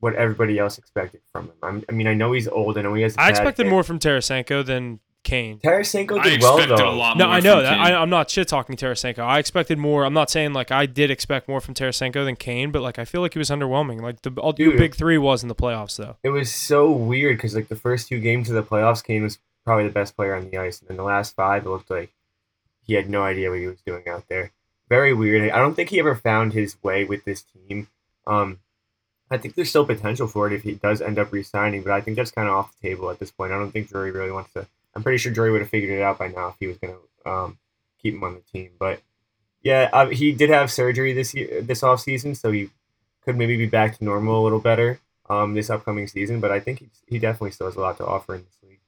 what 0.00 0.14
everybody 0.14 0.58
else 0.58 0.78
expected 0.78 1.20
from 1.32 1.46
him. 1.46 1.52
I'm, 1.62 1.84
I 1.88 1.92
mean, 1.92 2.06
I 2.06 2.14
know 2.14 2.32
he's 2.32 2.48
old. 2.48 2.76
I 2.78 2.82
know 2.82 2.94
he 2.94 3.02
has. 3.02 3.16
a 3.16 3.20
I 3.20 3.28
expected 3.30 3.64
hip. 3.66 3.70
more 3.70 3.82
from 3.82 3.98
Tarasenko 3.98 4.64
than 4.64 5.00
Kane. 5.22 5.58
Tarasenko 5.60 6.18
I 6.20 6.22
did 6.24 6.42
well 6.42 6.58
though. 6.66 6.74
a 6.74 6.90
lot 6.90 7.16
No, 7.16 7.24
more 7.24 7.34
I 7.34 7.40
know 7.40 7.54
from 7.54 7.62
that. 7.62 7.78
I, 7.80 7.94
I'm 7.94 8.10
not 8.10 8.28
shit 8.30 8.46
talking 8.46 8.76
Tarasenko. 8.76 9.20
I 9.20 9.38
expected 9.38 9.78
more. 9.78 10.04
I'm 10.04 10.12
not 10.12 10.28
saying 10.28 10.52
like 10.52 10.70
I 10.70 10.84
did 10.84 11.10
expect 11.10 11.48
more 11.48 11.62
from 11.62 11.72
Tarasenko 11.72 12.24
than 12.26 12.36
Kane, 12.36 12.70
but 12.70 12.82
like 12.82 12.98
I 12.98 13.06
feel 13.06 13.22
like 13.22 13.32
he 13.32 13.38
was 13.38 13.48
underwhelming. 13.48 14.02
Like 14.02 14.20
the 14.20 14.30
all 14.38 14.52
the 14.52 14.64
Dude. 14.64 14.76
big 14.78 14.94
three 14.94 15.16
was 15.16 15.42
in 15.42 15.48
the 15.48 15.54
playoffs 15.54 15.96
though. 15.96 16.16
It 16.22 16.28
was 16.30 16.52
so 16.54 16.90
weird 16.90 17.38
because 17.38 17.54
like 17.54 17.68
the 17.68 17.76
first 17.76 18.08
two 18.08 18.20
games 18.20 18.50
of 18.50 18.54
the 18.56 18.62
playoffs, 18.62 19.02
Kane 19.02 19.22
was 19.22 19.38
probably 19.64 19.84
the 19.84 19.94
best 19.94 20.14
player 20.14 20.34
on 20.34 20.50
the 20.50 20.58
ice, 20.58 20.80
and 20.80 20.88
then 20.90 20.98
the 20.98 21.02
last 21.02 21.34
five, 21.34 21.64
it 21.64 21.70
looked 21.70 21.90
like 21.90 22.10
he 22.86 22.92
had 22.92 23.08
no 23.08 23.22
idea 23.22 23.48
what 23.48 23.58
he 23.60 23.66
was 23.66 23.80
doing 23.80 24.06
out 24.06 24.28
there. 24.28 24.52
Very 24.90 25.14
weird. 25.14 25.50
I 25.50 25.56
don't 25.56 25.74
think 25.74 25.88
he 25.88 25.98
ever 26.00 26.14
found 26.14 26.52
his 26.52 26.76
way 26.82 27.04
with 27.04 27.24
this 27.24 27.42
team. 27.44 27.88
Um, 28.26 28.58
I 29.34 29.38
think 29.38 29.54
there's 29.54 29.68
still 29.68 29.84
potential 29.84 30.26
for 30.26 30.46
it 30.46 30.52
if 30.52 30.62
he 30.62 30.74
does 30.74 31.02
end 31.02 31.18
up 31.18 31.32
resigning, 31.32 31.82
but 31.82 31.92
I 31.92 32.00
think 32.00 32.16
that's 32.16 32.30
kind 32.30 32.48
of 32.48 32.54
off 32.54 32.74
the 32.80 32.88
table 32.88 33.10
at 33.10 33.18
this 33.18 33.30
point. 33.30 33.52
I 33.52 33.58
don't 33.58 33.72
think 33.72 33.88
Drury 33.88 34.12
really 34.12 34.30
wants 34.30 34.52
to. 34.54 34.66
I'm 34.94 35.02
pretty 35.02 35.18
sure 35.18 35.32
Drury 35.32 35.50
would 35.50 35.60
have 35.60 35.70
figured 35.70 35.90
it 35.90 36.02
out 36.02 36.18
by 36.18 36.28
now 36.28 36.48
if 36.48 36.54
he 36.60 36.68
was 36.68 36.78
going 36.78 36.94
to 36.94 37.30
um, 37.30 37.58
keep 38.00 38.14
him 38.14 38.22
on 38.22 38.34
the 38.34 38.40
team. 38.52 38.70
But 38.78 39.02
yeah, 39.62 39.90
uh, 39.92 40.06
he 40.06 40.32
did 40.32 40.50
have 40.50 40.70
surgery 40.70 41.12
this 41.12 41.34
year, 41.34 41.62
this 41.62 41.82
off 41.82 42.00
season, 42.00 42.34
so 42.34 42.52
he 42.52 42.70
could 43.24 43.36
maybe 43.36 43.56
be 43.56 43.66
back 43.66 43.98
to 43.98 44.04
normal 44.04 44.40
a 44.40 44.44
little 44.44 44.60
better 44.60 45.00
um, 45.28 45.54
this 45.54 45.70
upcoming 45.70 46.06
season. 46.06 46.38
But 46.38 46.52
I 46.52 46.60
think 46.60 46.78
he, 46.78 46.88
he 47.06 47.18
definitely 47.18 47.50
still 47.50 47.66
has 47.66 47.76
a 47.76 47.80
lot 47.80 47.96
to 47.98 48.06
offer 48.06 48.36
in 48.36 48.44
this 48.44 48.56
league. 48.62 48.78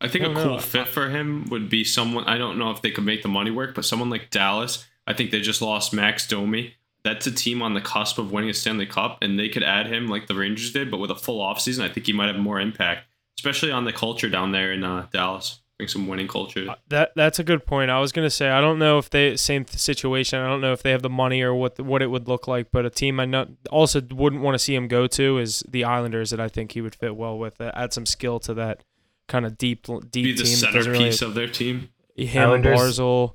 I 0.00 0.08
think 0.08 0.24
a 0.24 0.34
cool 0.34 0.58
fit 0.58 0.88
for 0.88 1.08
him 1.08 1.46
would 1.50 1.68
be 1.68 1.82
someone. 1.82 2.24
I 2.24 2.38
don't 2.38 2.58
know 2.58 2.70
if 2.70 2.82
they 2.82 2.90
could 2.90 3.04
make 3.04 3.22
the 3.22 3.28
money 3.28 3.50
work, 3.50 3.74
but 3.74 3.84
someone 3.84 4.10
like 4.10 4.30
Dallas. 4.30 4.86
I 5.06 5.14
think 5.14 5.30
they 5.30 5.40
just 5.40 5.60
lost 5.60 5.92
Max 5.92 6.26
Domi. 6.26 6.74
That's 7.04 7.26
a 7.26 7.30
team 7.30 7.60
on 7.60 7.74
the 7.74 7.82
cusp 7.82 8.18
of 8.18 8.32
winning 8.32 8.50
a 8.50 8.54
Stanley 8.54 8.86
Cup, 8.86 9.18
and 9.20 9.38
they 9.38 9.48
could 9.50 9.62
add 9.62 9.86
him 9.86 10.08
like 10.08 10.26
the 10.26 10.34
Rangers 10.34 10.72
did, 10.72 10.90
but 10.90 10.98
with 10.98 11.10
a 11.10 11.14
full 11.14 11.40
offseason, 11.40 11.82
I 11.82 11.92
think 11.92 12.06
he 12.06 12.14
might 12.14 12.28
have 12.28 12.38
more 12.38 12.58
impact, 12.58 13.06
especially 13.38 13.70
on 13.70 13.84
the 13.84 13.92
culture 13.92 14.30
down 14.30 14.52
there 14.52 14.72
in 14.72 14.82
uh, 14.82 15.06
Dallas. 15.12 15.60
Bring 15.76 15.88
some 15.88 16.06
winning 16.06 16.28
culture. 16.28 16.66
Uh, 16.70 16.76
that 16.88 17.10
that's 17.16 17.40
a 17.40 17.44
good 17.44 17.66
point. 17.66 17.90
I 17.90 17.98
was 17.98 18.12
gonna 18.12 18.30
say 18.30 18.48
I 18.48 18.60
don't 18.60 18.78
know 18.78 18.98
if 18.98 19.10
they 19.10 19.36
same 19.36 19.66
situation. 19.66 20.38
I 20.38 20.46
don't 20.46 20.60
know 20.60 20.72
if 20.72 20.84
they 20.84 20.92
have 20.92 21.02
the 21.02 21.10
money 21.10 21.42
or 21.42 21.52
what 21.52 21.80
what 21.80 22.00
it 22.00 22.06
would 22.06 22.28
look 22.28 22.46
like. 22.46 22.70
But 22.70 22.86
a 22.86 22.90
team 22.90 23.18
I 23.18 23.24
know, 23.24 23.48
also 23.70 24.00
wouldn't 24.00 24.40
want 24.40 24.54
to 24.54 24.58
see 24.60 24.76
him 24.76 24.86
go 24.86 25.08
to 25.08 25.38
is 25.38 25.64
the 25.68 25.82
Islanders 25.82 26.30
that 26.30 26.38
I 26.38 26.46
think 26.46 26.72
he 26.72 26.80
would 26.80 26.94
fit 26.94 27.16
well 27.16 27.36
with. 27.36 27.60
Uh, 27.60 27.72
add 27.74 27.92
some 27.92 28.06
skill 28.06 28.38
to 28.40 28.54
that 28.54 28.84
kind 29.26 29.44
of 29.44 29.58
deep 29.58 29.84
deep 29.84 30.10
Be 30.12 30.32
the 30.32 30.44
team. 30.44 30.46
centerpiece 30.46 30.86
really, 31.20 31.30
of 31.30 31.34
their 31.34 31.48
team. 31.48 31.88
Him, 32.16 32.50
Islanders, 32.50 32.78
Barzal. 32.78 33.34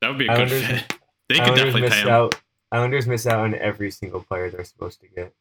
That 0.00 0.08
would 0.08 0.18
be 0.18 0.26
a 0.26 0.32
Islanders, 0.32 0.60
good 0.66 0.80
fit. 0.80 0.98
They 1.28 1.34
could 1.36 1.54
definitely 1.54 1.88
pay 1.90 2.00
him. 2.00 2.08
Out, 2.08 2.40
Islanders 2.70 3.06
miss 3.06 3.26
out 3.26 3.40
on 3.40 3.54
every 3.54 3.90
single 3.90 4.22
player 4.22 4.50
they're 4.50 4.64
supposed 4.64 5.00
to 5.00 5.08
get. 5.08 5.34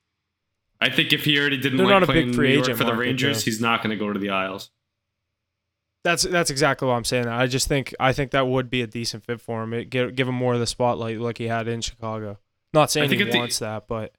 I 0.79 0.89
think 0.89 1.11
if 1.11 1.25
he 1.25 1.39
already 1.39 1.57
didn't 1.57 1.77
they're 1.77 1.87
like 1.87 2.03
playing 2.03 2.31
New 2.31 2.43
York 2.43 2.75
for 2.77 2.83
the 2.83 2.93
Rangers, 2.95 3.43
he's 3.43 3.59
not 3.59 3.81
going 3.81 3.97
to 3.97 4.03
go 4.03 4.13
to 4.13 4.19
the 4.19 4.29
Isles. 4.29 4.69
That's 6.03 6.23
that's 6.23 6.49
exactly 6.49 6.87
what 6.87 6.93
I'm 6.93 7.03
saying. 7.03 7.27
I 7.27 7.47
just 7.47 7.67
think 7.67 7.93
I 7.99 8.13
think 8.13 8.31
that 8.31 8.47
would 8.47 8.69
be 8.69 8.81
a 8.81 8.87
decent 8.87 9.25
fit 9.25 9.41
for 9.41 9.63
him. 9.63 9.73
It, 9.73 9.89
give 9.89 10.15
give 10.15 10.27
him 10.27 10.35
more 10.35 10.53
of 10.53 10.59
the 10.59 10.67
spotlight 10.67 11.19
like 11.19 11.37
he 11.37 11.47
had 11.47 11.67
in 11.67 11.81
Chicago. 11.81 12.37
Not 12.73 12.91
saying 12.91 13.09
he 13.11 13.37
wants 13.37 13.59
that, 13.59 13.87
but 13.87 14.13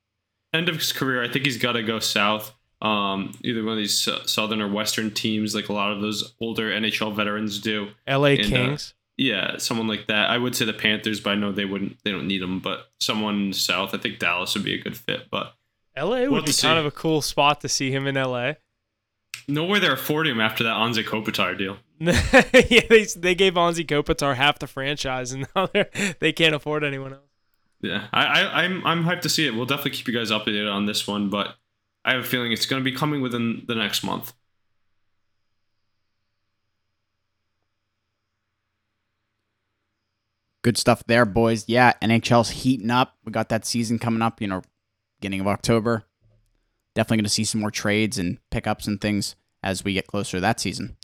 end 0.52 0.68
of 0.68 0.76
his 0.76 0.92
career, 0.92 1.22
I 1.22 1.28
think 1.28 1.44
he's 1.44 1.56
got 1.56 1.72
to 1.72 1.82
go 1.82 1.98
south. 1.98 2.52
Um, 2.80 3.36
either 3.42 3.62
one 3.64 3.72
of 3.72 3.78
these 3.78 4.08
southern 4.26 4.60
or 4.60 4.68
western 4.68 5.12
teams, 5.12 5.54
like 5.54 5.68
a 5.68 5.72
lot 5.72 5.90
of 5.92 6.00
those 6.00 6.34
older 6.40 6.70
NHL 6.70 7.14
veterans 7.14 7.58
do. 7.58 7.88
L.A. 8.06 8.36
And, 8.36 8.46
uh, 8.46 8.48
Kings. 8.48 8.94
Uh, 8.94 8.97
yeah, 9.18 9.58
someone 9.58 9.88
like 9.88 10.06
that. 10.06 10.30
I 10.30 10.38
would 10.38 10.54
say 10.54 10.64
the 10.64 10.72
Panthers, 10.72 11.20
but 11.20 11.30
I 11.30 11.34
know 11.34 11.50
they 11.50 11.64
wouldn't. 11.64 12.02
They 12.04 12.12
don't 12.12 12.28
need 12.28 12.40
them. 12.40 12.60
But 12.60 12.88
someone 13.00 13.52
south, 13.52 13.92
I 13.92 13.98
think 13.98 14.20
Dallas 14.20 14.54
would 14.54 14.64
be 14.64 14.74
a 14.74 14.82
good 14.82 14.96
fit. 14.96 15.26
But 15.28 15.54
L.A. 15.96 16.22
would 16.22 16.30
we'll 16.30 16.42
be 16.44 16.52
kind 16.52 16.78
of 16.78 16.86
a 16.86 16.92
cool 16.92 17.20
spot 17.20 17.60
to 17.62 17.68
see 17.68 17.90
him 17.90 18.06
in 18.06 18.16
L.A. 18.16 18.56
No 19.48 19.64
way 19.64 19.80
they're 19.80 19.92
affording 19.92 20.32
him 20.32 20.40
after 20.40 20.62
that 20.62 20.76
Anze 20.76 21.04
Kopitar 21.04 21.58
deal. 21.58 21.78
yeah, 22.00 22.82
they, 22.88 23.06
they 23.16 23.34
gave 23.34 23.54
Anze 23.54 23.84
Kopitar 23.84 24.36
half 24.36 24.60
the 24.60 24.68
franchise, 24.68 25.32
and 25.32 25.48
now 25.56 25.66
they 25.66 26.14
they 26.20 26.32
can't 26.32 26.54
afford 26.54 26.84
anyone 26.84 27.14
else. 27.14 27.22
Yeah, 27.80 28.06
I, 28.12 28.24
I 28.24 28.62
I'm 28.62 28.86
I'm 28.86 29.04
hyped 29.04 29.22
to 29.22 29.28
see 29.28 29.48
it. 29.48 29.54
We'll 29.54 29.66
definitely 29.66 29.92
keep 29.92 30.06
you 30.06 30.14
guys 30.14 30.30
updated 30.30 30.72
on 30.72 30.86
this 30.86 31.08
one, 31.08 31.28
but 31.28 31.56
I 32.04 32.12
have 32.12 32.20
a 32.20 32.24
feeling 32.24 32.52
it's 32.52 32.66
going 32.66 32.82
to 32.82 32.88
be 32.88 32.96
coming 32.96 33.20
within 33.20 33.64
the 33.66 33.74
next 33.74 34.04
month. 34.04 34.32
Good 40.68 40.76
stuff 40.76 41.02
there, 41.06 41.24
boys. 41.24 41.64
Yeah, 41.66 41.94
NHL's 42.02 42.50
heating 42.50 42.90
up. 42.90 43.14
We 43.24 43.32
got 43.32 43.48
that 43.48 43.64
season 43.64 43.98
coming 43.98 44.20
up, 44.20 44.38
you 44.38 44.46
know, 44.46 44.60
beginning 45.18 45.40
of 45.40 45.46
October. 45.46 46.04
Definitely 46.94 47.16
going 47.16 47.24
to 47.24 47.30
see 47.30 47.44
some 47.44 47.62
more 47.62 47.70
trades 47.70 48.18
and 48.18 48.36
pickups 48.50 48.86
and 48.86 49.00
things 49.00 49.34
as 49.62 49.82
we 49.82 49.94
get 49.94 50.06
closer 50.06 50.36
to 50.36 50.40
that 50.42 50.60
season. 50.60 50.98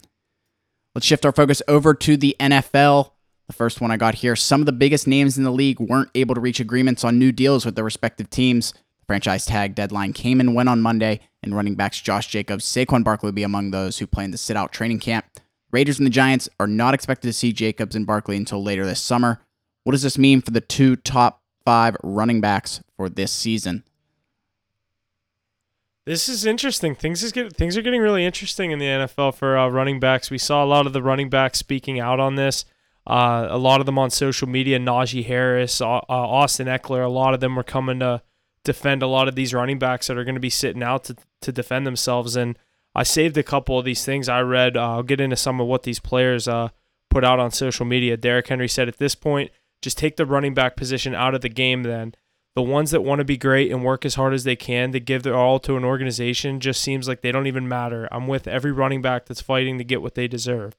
Let's 0.95 1.07
shift 1.07 1.25
our 1.25 1.33
focus 1.33 1.63
over 1.67 1.95
to 1.95 2.19
the 2.19 2.37
NFL. 2.39 3.13
The 3.47 3.55
first 3.55 3.81
one 3.81 3.91
I 3.91 3.97
got 3.97 4.17
here 4.17 4.37
some 4.37 4.61
of 4.61 4.67
the 4.67 4.73
biggest 4.73 5.07
names 5.07 5.39
in 5.39 5.45
the 5.45 5.51
league 5.51 5.81
weren't 5.81 6.11
able 6.15 6.35
to 6.35 6.43
reach 6.43 6.61
agreements 6.61 7.03
on 7.03 7.19
new 7.19 7.33
deals 7.33 7.65
with 7.65 7.75
their 7.75 7.87
respective 7.87 8.29
teams. 8.29 8.73
The 8.73 9.07
franchise 9.07 9.47
tag 9.47 9.75
deadline 9.75 10.13
came 10.13 10.41
and 10.41 10.55
went 10.55 10.69
on 10.69 10.83
Monday, 10.83 11.21
and 11.43 11.57
running 11.57 11.75
backs 11.75 12.03
Josh 12.03 12.27
Jacobs, 12.27 12.67
Saquon 12.67 13.03
Barkley 13.03 13.29
will 13.29 13.33
be 13.33 13.43
among 13.45 13.71
those 13.71 13.99
who 13.99 14.07
plan 14.07 14.31
to 14.33 14.37
sit 14.37 14.59
out 14.59 14.73
training 14.73 15.01
camp. 15.01 15.25
Raiders 15.73 15.99
and 15.99 16.05
the 16.07 16.11
Giants 16.11 16.51
are 16.61 16.67
not 16.67 16.93
expected 16.93 17.29
to 17.29 17.33
see 17.33 17.55
Jacobs 17.55 17.97
and 17.97 18.07
Barkley 18.07 18.37
until 18.37 18.63
later 18.63 18.85
this 18.85 19.01
summer. 19.01 19.41
What 19.85 19.93
does 19.93 20.03
this 20.03 20.19
mean 20.19 20.41
for 20.41 20.51
the 20.51 20.61
two 20.61 20.97
top 20.97 21.43
five 21.65 21.97
running 22.03 22.41
backs 22.41 22.83
for 22.97 23.09
this 23.09 23.33
season? 23.33 23.85
This 26.07 26.29
is 26.29 26.45
interesting. 26.45 26.95
Things 26.95 27.23
is 27.23 27.33
get, 27.33 27.57
things 27.57 27.77
are 27.77 27.83
getting 27.83 28.03
really 28.03 28.27
interesting 28.27 28.73
in 28.73 28.79
the 28.79 28.87
NFL 28.87 29.35
for 29.35 29.57
uh, 29.57 29.69
running 29.69 30.01
backs. 30.01 30.31
We 30.31 30.37
saw 30.37 30.63
a 30.63 30.67
lot 30.67 30.87
of 30.87 30.93
the 30.93 31.03
running 31.03 31.31
backs 31.31 31.59
speaking 31.59 31.99
out 31.99 32.21
on 32.21 32.35
this. 32.35 32.67
Uh, 33.07 33.47
a 33.49 33.59
lot 33.59 33.81
of 33.81 33.87
them 33.87 33.99
on 33.99 34.11
social 34.11 34.49
media. 34.49 34.79
Najee 34.79 35.25
Harris, 35.25 35.81
uh, 35.81 36.01
Austin 36.09 36.67
Ekeler. 36.67 37.05
A 37.05 37.09
lot 37.09 37.35
of 37.35 37.41
them 37.41 37.57
were 37.57 37.63
coming 37.63 38.01
to 38.01 38.23
defend 38.65 39.03
a 39.03 39.07
lot 39.07 39.29
of 39.29 39.35
these 39.35 39.55
running 39.55 39.79
backs 39.79 40.07
that 40.07 40.19
are 40.19 40.25
going 40.25 40.35
to 40.35 40.41
be 40.41 40.51
sitting 40.51 40.83
out 40.83 41.05
to 41.05 41.17
to 41.43 41.53
defend 41.53 41.87
themselves. 41.87 42.37
And 42.37 42.59
I 42.95 43.03
saved 43.03 43.37
a 43.37 43.43
couple 43.43 43.79
of 43.79 43.85
these 43.85 44.05
things 44.05 44.29
I 44.29 44.41
read. 44.41 44.77
Uh, 44.77 44.97
I'll 44.97 45.03
get 45.03 45.21
into 45.21 45.37
some 45.37 45.61
of 45.61 45.67
what 45.67 45.83
these 45.83 46.01
players 46.01 46.49
uh, 46.49 46.69
put 47.11 47.25
out 47.25 47.39
on 47.39 47.51
social 47.51 47.85
media. 47.85 48.17
Derrick 48.17 48.49
Henry 48.49 48.69
said, 48.69 48.89
"At 48.89 48.99
this 48.99 49.15
point, 49.15 49.51
just 49.85 49.99
take 49.99 50.17
the 50.17 50.27
running 50.27 50.55
back 50.55 50.77
position 50.77 51.15
out 51.15 51.35
of 51.35 51.43
the 51.43 51.49
game. 51.49 51.85
Then 51.85 52.15
the 52.55 52.63
ones 52.63 52.91
that 52.91 53.03
want 53.03 53.21
to 53.21 53.25
be 53.25 53.37
great 53.37 53.71
and 53.71 53.85
work 53.85 54.05
as 54.05 54.15
hard 54.17 54.33
as 54.35 54.45
they 54.45 54.57
can 54.57 54.93
to 54.93 55.01
give 55.01 55.23
their 55.23 55.37
all 55.37 55.59
to 55.61 55.77
an 55.77 55.85
organization 55.85 56.61
just 56.61 56.81
seems 56.81 57.07
like 57.07 57.21
they 57.21 57.33
don't 57.33 57.47
even 57.47 57.69
matter. 57.69 58.09
I'm 58.11 58.27
with 58.27 58.49
every 58.49 58.73
running 58.73 59.03
back 59.03 59.27
that's 59.27 59.41
fighting 59.41 59.79
to 59.79 59.85
get 59.85 60.03
what 60.03 60.15
they 60.15 60.27
deserve. 60.27 60.77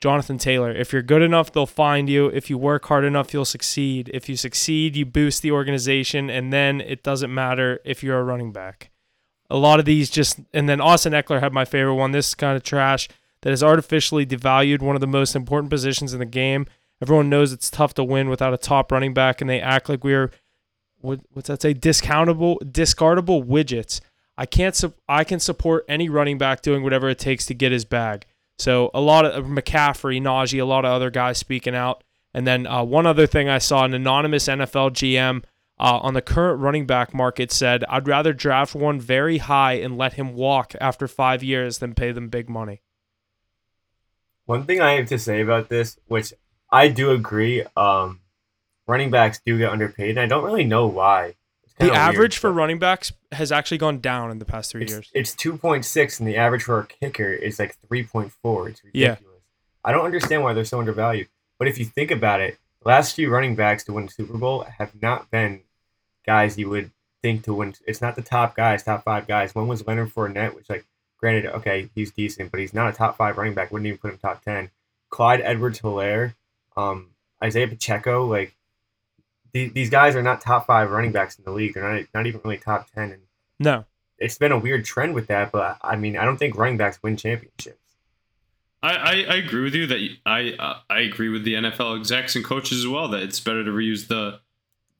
Jonathan 0.00 0.36
Taylor, 0.36 0.72
if 0.72 0.92
you're 0.92 1.00
good 1.00 1.22
enough, 1.22 1.52
they'll 1.52 1.64
find 1.64 2.08
you. 2.08 2.26
If 2.26 2.50
you 2.50 2.58
work 2.58 2.86
hard 2.86 3.04
enough, 3.04 3.32
you'll 3.32 3.44
succeed. 3.44 4.10
If 4.12 4.28
you 4.28 4.36
succeed, 4.36 4.96
you 4.96 5.06
boost 5.06 5.42
the 5.42 5.52
organization, 5.52 6.28
and 6.28 6.52
then 6.52 6.80
it 6.80 7.04
doesn't 7.04 7.32
matter 7.32 7.78
if 7.84 8.02
you're 8.02 8.18
a 8.18 8.24
running 8.24 8.50
back. 8.50 8.90
A 9.48 9.56
lot 9.56 9.78
of 9.78 9.84
these 9.84 10.10
just, 10.10 10.40
and 10.52 10.68
then 10.68 10.80
Austin 10.80 11.12
Ekeler 11.12 11.38
had 11.38 11.52
my 11.52 11.64
favorite 11.64 11.94
one. 11.94 12.10
This 12.10 12.34
kind 12.34 12.56
of 12.56 12.64
trash 12.64 13.08
that 13.42 13.50
has 13.50 13.62
artificially 13.62 14.26
devalued 14.26 14.82
one 14.82 14.96
of 14.96 15.00
the 15.00 15.06
most 15.06 15.36
important 15.36 15.70
positions 15.70 16.12
in 16.12 16.18
the 16.18 16.24
game. 16.24 16.66
Everyone 17.02 17.28
knows 17.28 17.52
it's 17.52 17.68
tough 17.68 17.94
to 17.94 18.04
win 18.04 18.28
without 18.28 18.54
a 18.54 18.56
top 18.56 18.92
running 18.92 19.12
back, 19.12 19.40
and 19.40 19.50
they 19.50 19.60
act 19.60 19.88
like 19.88 20.04
we're 20.04 20.30
what, 21.00 21.18
what's 21.32 21.48
that 21.48 21.60
say? 21.60 21.74
Discountable, 21.74 22.58
discardable 22.60 23.44
widgets. 23.44 24.00
I 24.38 24.46
can't. 24.46 24.76
Su- 24.76 24.94
I 25.08 25.24
can 25.24 25.40
support 25.40 25.84
any 25.88 26.08
running 26.08 26.38
back 26.38 26.62
doing 26.62 26.84
whatever 26.84 27.08
it 27.08 27.18
takes 27.18 27.44
to 27.46 27.54
get 27.54 27.72
his 27.72 27.84
bag. 27.84 28.24
So 28.56 28.92
a 28.94 29.00
lot 29.00 29.26
of 29.26 29.46
McCaffrey, 29.46 30.22
Najee, 30.22 30.60
a 30.60 30.64
lot 30.64 30.84
of 30.84 30.92
other 30.92 31.10
guys 31.10 31.38
speaking 31.38 31.74
out. 31.74 32.04
And 32.32 32.46
then 32.46 32.68
uh, 32.68 32.84
one 32.84 33.06
other 33.06 33.26
thing 33.26 33.48
I 33.48 33.58
saw 33.58 33.84
an 33.84 33.94
anonymous 33.94 34.46
NFL 34.46 34.92
GM 34.92 35.42
uh, 35.80 35.98
on 35.98 36.14
the 36.14 36.22
current 36.22 36.60
running 36.60 36.86
back 36.86 37.12
market 37.12 37.50
said, 37.50 37.84
"I'd 37.88 38.06
rather 38.06 38.32
draft 38.32 38.76
one 38.76 39.00
very 39.00 39.38
high 39.38 39.74
and 39.74 39.98
let 39.98 40.12
him 40.12 40.34
walk 40.34 40.74
after 40.80 41.08
five 41.08 41.42
years 41.42 41.78
than 41.78 41.94
pay 41.94 42.12
them 42.12 42.28
big 42.28 42.48
money." 42.48 42.80
One 44.44 44.64
thing 44.64 44.80
I 44.80 44.92
have 44.92 45.08
to 45.08 45.18
say 45.18 45.40
about 45.40 45.68
this, 45.68 45.98
which 46.06 46.32
I 46.72 46.88
do 46.88 47.10
agree, 47.10 47.64
um, 47.76 48.20
running 48.86 49.10
backs 49.10 49.40
do 49.44 49.58
get 49.58 49.70
underpaid, 49.70 50.10
and 50.10 50.20
I 50.20 50.26
don't 50.26 50.42
really 50.42 50.64
know 50.64 50.86
why. 50.86 51.34
The 51.78 51.92
average 51.92 52.18
weird, 52.18 52.34
for 52.34 52.52
running 52.52 52.78
backs 52.78 53.12
has 53.32 53.52
actually 53.52 53.78
gone 53.78 54.00
down 54.00 54.30
in 54.30 54.38
the 54.38 54.44
past 54.44 54.70
three 54.70 54.82
it's, 54.82 54.92
years. 54.92 55.10
It's 55.14 55.34
two 55.34 55.56
point 55.56 55.84
six, 55.84 56.18
and 56.18 56.28
the 56.28 56.36
average 56.36 56.62
for 56.62 56.78
a 56.80 56.86
kicker 56.86 57.30
is 57.30 57.58
like 57.58 57.76
three 57.86 58.04
point 58.04 58.32
four. 58.42 58.68
It's 58.68 58.82
ridiculous. 58.84 59.20
Yeah. 59.20 59.28
I 59.84 59.92
don't 59.92 60.04
understand 60.04 60.42
why 60.42 60.52
they're 60.52 60.64
so 60.64 60.78
undervalued. 60.78 61.28
But 61.58 61.68
if 61.68 61.78
you 61.78 61.84
think 61.84 62.10
about 62.10 62.40
it, 62.40 62.58
the 62.82 62.88
last 62.88 63.14
few 63.14 63.30
running 63.30 63.56
backs 63.56 63.84
to 63.84 63.92
win 63.92 64.06
the 64.06 64.12
Super 64.12 64.38
Bowl 64.38 64.64
have 64.78 64.90
not 65.00 65.30
been 65.30 65.62
guys 66.24 66.56
you 66.56 66.68
would 66.68 66.90
think 67.20 67.44
to 67.44 67.54
win. 67.54 67.74
It's 67.86 68.00
not 68.00 68.16
the 68.16 68.22
top 68.22 68.54
guys, 68.54 68.82
top 68.82 69.04
five 69.04 69.26
guys. 69.26 69.54
One 69.54 69.66
was 69.66 69.86
Leonard 69.86 70.12
Fournette, 70.14 70.54
which 70.54 70.70
like 70.70 70.84
granted, 71.18 71.46
okay, 71.46 71.88
he's 71.94 72.12
decent, 72.12 72.50
but 72.50 72.60
he's 72.60 72.74
not 72.74 72.88
a 72.88 72.96
top 72.96 73.16
five 73.16 73.36
running 73.38 73.54
back. 73.54 73.72
Wouldn't 73.72 73.86
even 73.86 73.98
put 73.98 74.12
him 74.12 74.18
top 74.18 74.44
ten. 74.44 74.70
Clyde 75.10 75.40
Edwards-Helaire, 75.40 76.34
um, 76.76 77.10
Isaiah 77.42 77.68
Pacheco, 77.68 78.26
like 78.26 78.54
these 79.52 79.90
guys 79.90 80.16
are 80.16 80.22
not 80.22 80.40
top 80.40 80.66
five 80.66 80.90
running 80.90 81.12
backs 81.12 81.38
in 81.38 81.44
the 81.44 81.50
league. 81.50 81.74
They're 81.74 81.92
not 81.92 82.04
not 82.14 82.26
even 82.26 82.40
really 82.44 82.58
top 82.58 82.90
ten. 82.94 83.12
And 83.12 83.22
no, 83.58 83.84
it's 84.18 84.38
been 84.38 84.52
a 84.52 84.58
weird 84.58 84.84
trend 84.84 85.14
with 85.14 85.26
that. 85.26 85.52
But 85.52 85.78
I 85.82 85.96
mean, 85.96 86.16
I 86.16 86.24
don't 86.24 86.38
think 86.38 86.56
running 86.56 86.78
backs 86.78 87.02
win 87.02 87.16
championships. 87.16 87.78
I, 88.82 88.94
I, 88.94 89.12
I 89.12 89.36
agree 89.36 89.62
with 89.62 89.74
you 89.74 89.86
that 89.86 90.08
I 90.26 90.54
uh, 90.58 90.78
I 90.88 91.00
agree 91.00 91.28
with 91.28 91.44
the 91.44 91.54
NFL 91.54 91.98
execs 91.98 92.34
and 92.34 92.44
coaches 92.44 92.78
as 92.78 92.88
well 92.88 93.08
that 93.08 93.22
it's 93.22 93.40
better 93.40 93.64
to 93.64 93.70
reuse 93.70 94.08
the 94.08 94.40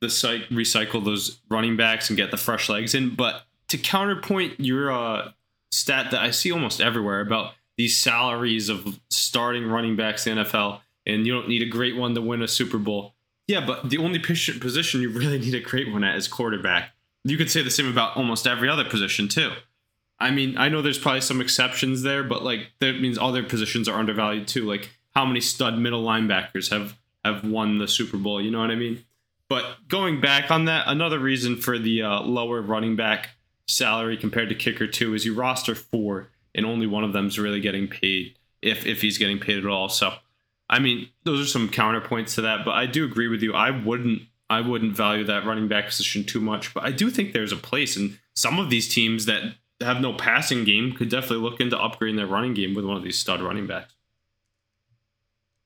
the 0.01 0.11
site 0.11 0.49
recycle 0.51 1.05
those 1.05 1.41
running 1.49 1.77
backs 1.77 2.11
and 2.11 2.17
get 2.17 2.31
the 2.31 2.37
fresh 2.37 2.69
legs 2.69 2.95
in. 2.95 3.15
But 3.15 3.43
to 3.69 3.79
counterpoint 3.79 4.61
your 4.61 4.93
uh, 4.93 5.31
stat 5.71 6.11
that 6.11 6.21
I 6.21 6.31
see 6.31 6.53
almost 6.53 6.81
everywhere 6.81 7.21
about 7.21 7.55
these 7.77 7.99
salaries 7.99 8.69
of 8.69 9.01
starting 9.11 9.67
running 9.67 9.97
backs 9.97 10.27
in 10.27 10.37
the 10.37 10.45
NFL 10.45 10.81
and 11.07 11.27
you 11.27 11.33
don't 11.33 11.49
need 11.49 11.63
a 11.63 11.67
great 11.67 11.97
one 11.97 12.15
to 12.15 12.21
win 12.21 12.43
a 12.43 12.49
Super 12.49 12.79
Bowl. 12.79 13.15
Yeah, 13.47 13.65
but 13.67 13.91
the 13.91 13.99
only 13.99 14.19
position 14.19 15.01
you 15.01 15.11
really 15.11 15.39
need 15.39 15.55
a 15.55 15.61
great 15.61 15.93
one 15.93 16.05
at 16.05 16.17
is 16.17 16.29
quarterback. 16.29 16.91
You 17.25 17.37
could 17.37 17.51
say 17.51 17.63
the 17.63 17.71
same 17.71 17.89
about 17.89 18.17
almost 18.17 18.47
every 18.47 18.69
other 18.69 18.85
position 18.85 19.29
too. 19.29 19.53
I 20.19 20.31
mean, 20.31 20.57
I 20.57 20.69
know 20.69 20.83
there's 20.83 20.99
probably 20.99 21.21
some 21.21 21.41
exceptions 21.41 22.03
there, 22.03 22.23
but 22.23 22.45
like 22.45 22.71
that 22.79 23.01
means 23.01 23.19
other 23.19 23.43
positions 23.43 23.89
are 23.89 23.99
undervalued 23.99 24.47
too. 24.47 24.65
Like 24.65 24.91
how 25.15 25.25
many 25.25 25.41
stud 25.41 25.79
middle 25.79 26.05
linebackers 26.05 26.71
have 26.71 26.97
have 27.25 27.45
won 27.45 27.79
the 27.79 27.89
Super 27.89 28.17
Bowl? 28.17 28.41
You 28.41 28.51
know 28.51 28.61
what 28.61 28.71
I 28.71 28.77
mean? 28.77 29.05
But 29.49 29.89
going 29.89 30.21
back 30.21 30.51
on 30.51 30.65
that, 30.67 30.85
another 30.87 31.19
reason 31.19 31.57
for 31.57 31.79
the 31.79 32.03
uh, 32.03 32.23
lower 32.23 32.63
running 32.63 32.97
back 32.97 33.31
salary 33.67 34.17
compared 34.17 34.49
to 34.49 34.55
kicker 34.55 34.87
two 34.87 35.15
is 35.15 35.25
you 35.25 35.35
roster 35.35 35.75
four, 35.75 36.29
and 36.55 36.65
only 36.65 36.87
one 36.87 37.05
of 37.05 37.13
them 37.13 37.27
is 37.27 37.39
really 37.39 37.61
getting 37.61 37.89
paid 37.89 38.37
if 38.63 38.87
if 38.87 39.03
he's 39.03 39.19
getting 39.19 39.39
paid 39.39 39.59
at 39.59 39.67
all. 39.67 39.89
So, 39.89 40.15
I 40.73 40.79
mean, 40.79 41.11
those 41.25 41.39
are 41.39 41.47
some 41.47 41.69
counterpoints 41.69 42.35
to 42.37 42.41
that. 42.41 42.65
But 42.65 42.73
I 42.73 42.87
do 42.87 43.05
agree 43.05 43.29
with 43.29 43.43
you. 43.43 43.53
I 43.53 43.71
wouldn't 43.71 44.23
I 44.49 44.63
wouldn't 44.63 44.97
value 44.97 45.25
that 45.25 45.45
running 45.45 45.69
back 45.69 45.87
position 45.87 46.25
too 46.25 46.41
much. 46.41 46.73
But 46.73 46.85
I 46.85 46.93
do 46.93 47.11
think 47.11 47.33
there's 47.33 47.53
a 47.53 47.57
place, 47.57 47.97
and 47.97 48.19
some 48.35 48.59
of 48.59 48.71
these 48.71 48.93
teams 48.93 49.27
that 49.27 49.55
have 49.83 50.01
no 50.01 50.15
passing 50.15 50.65
game 50.65 50.93
could 50.93 51.11
definitely 51.11 51.39
look 51.39 51.61
into 51.61 51.77
upgrading 51.77 52.17
their 52.17 52.27
running 52.27 52.55
game 52.55 52.75
with 52.75 52.87
one 52.87 52.97
of 52.97 53.03
these 53.03 53.19
stud 53.19 53.43
running 53.43 53.67
backs. 53.67 53.95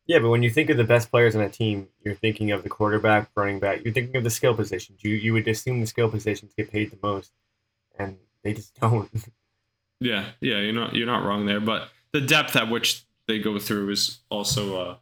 Yeah, 0.06 0.18
but 0.18 0.30
when 0.30 0.42
you 0.42 0.50
think 0.50 0.70
of 0.70 0.76
the 0.76 0.84
best 0.84 1.10
players 1.10 1.34
on 1.36 1.42
a 1.42 1.48
team, 1.48 1.88
you're 2.04 2.14
thinking 2.14 2.50
of 2.50 2.62
the 2.62 2.68
quarterback, 2.68 3.30
running 3.34 3.60
back. 3.60 3.84
You're 3.84 3.94
thinking 3.94 4.16
of 4.16 4.24
the 4.24 4.30
skill 4.30 4.54
positions. 4.54 5.04
You 5.04 5.14
you 5.14 5.32
would 5.34 5.46
assume 5.46 5.80
the 5.80 5.86
skill 5.86 6.10
positions 6.10 6.52
get 6.56 6.72
paid 6.72 6.90
the 6.90 6.98
most, 7.00 7.30
and 7.96 8.16
they 8.42 8.54
just 8.54 8.74
don't. 8.80 9.08
Yeah, 10.00 10.26
yeah, 10.40 10.58
you're 10.58 10.72
not 10.72 10.94
you're 10.94 11.06
not 11.06 11.24
wrong 11.24 11.46
there, 11.46 11.60
but 11.60 11.90
the 12.12 12.20
depth 12.20 12.56
at 12.56 12.68
which 12.68 13.05
they 13.26 13.38
go 13.38 13.58
through 13.58 13.90
is 13.90 14.18
also 14.30 14.80
uh, 14.80 14.96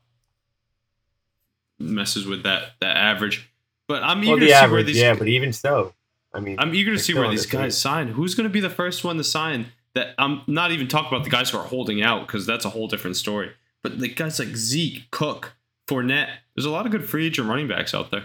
messes 1.79 2.27
with 2.27 2.43
that 2.43 2.73
that 2.81 2.97
average. 2.97 3.51
But 3.87 4.03
I'm 4.03 4.23
eager 4.23 4.33
well, 4.33 4.41
to 4.41 4.47
see 4.47 4.53
average, 4.53 4.71
where 4.73 4.83
these. 4.83 4.99
Yeah, 4.99 5.15
but 5.15 5.29
even 5.29 5.53
so, 5.53 5.95
I 6.33 6.41
mean, 6.41 6.57
I'm 6.59 6.75
eager 6.75 6.93
to 6.93 6.99
see 6.99 7.15
where 7.15 7.29
these 7.29 7.47
guys 7.47 7.77
sign. 7.79 8.09
Who's 8.09 8.35
going 8.35 8.49
to 8.49 8.53
be 8.53 8.61
the 8.61 8.71
first 8.71 9.05
one 9.05 9.17
to 9.19 9.25
sign? 9.25 9.67
That 9.95 10.15
I'm 10.19 10.43
not 10.49 10.73
even 10.73 10.89
talking 10.89 11.09
about 11.09 11.23
the 11.23 11.31
guys 11.31 11.51
who 11.51 11.59
are 11.59 11.67
holding 11.67 12.03
out 12.03 12.27
because 12.27 12.47
that's 12.47 12.65
a 12.65 12.71
whole 12.71 12.89
different 12.89 13.17
story. 13.17 13.53
But 13.83 14.01
the 14.01 14.09
guys 14.09 14.39
like 14.39 14.57
Zeke, 14.57 15.09
Cook, 15.13 15.55
Fournette, 15.87 16.31
there's 16.57 16.65
a 16.65 16.71
lot 16.71 16.87
of 16.87 16.91
good 16.91 17.09
free 17.09 17.27
agent 17.27 17.49
running 17.49 17.69
backs 17.69 17.95
out 17.95 18.11
there. 18.11 18.25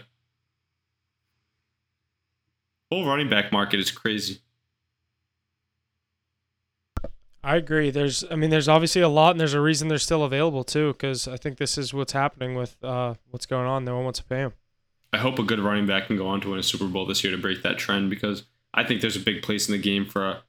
Whole 2.92 3.06
running 3.06 3.30
back 3.30 3.52
market 3.52 3.80
is 3.80 3.92
crazy. 3.92 4.40
I 7.44 7.56
agree. 7.56 7.90
There's, 7.90 8.24
I 8.30 8.36
mean, 8.36 8.50
there's 8.50 8.68
obviously 8.68 9.02
a 9.02 9.08
lot, 9.08 9.32
and 9.32 9.40
there's 9.40 9.54
a 9.54 9.62
reason 9.62 9.88
they're 9.88 9.98
still 9.98 10.24
available 10.24 10.64
too. 10.64 10.94
Because 10.94 11.28
I 11.28 11.38
think 11.38 11.58
this 11.58 11.78
is 11.78 11.94
what's 11.94 12.14
happening 12.14 12.56
with 12.56 12.76
uh, 12.84 13.16
what's 13.30 13.46
going 13.46 13.68
on. 13.68 13.86
No 13.86 13.96
one 13.96 14.04
wants 14.04 14.20
to 14.20 14.26
pay 14.26 14.38
them. 14.38 14.54
I 15.12 15.18
hope 15.18 15.40
a 15.40 15.44
good 15.44 15.60
running 15.60 15.88
back 15.88 16.08
can 16.08 16.18
go 16.18 16.28
on 16.28 16.42
to 16.42 16.50
win 16.50 16.60
a 16.60 16.64
Super 16.64 16.86
Bowl 16.86 17.06
this 17.06 17.24
year 17.24 17.36
to 17.36 17.42
break 17.42 17.64
that 17.64 17.78
trend 17.78 18.10
because 18.10 18.44
I 18.74 18.84
think 18.84 19.02
there's 19.02 19.16
a 19.16 19.22
big 19.22 19.42
place 19.42 19.68
in 19.68 19.72
the 19.72 19.82
game 19.82 20.06
for 20.06 20.28
a 20.28 20.44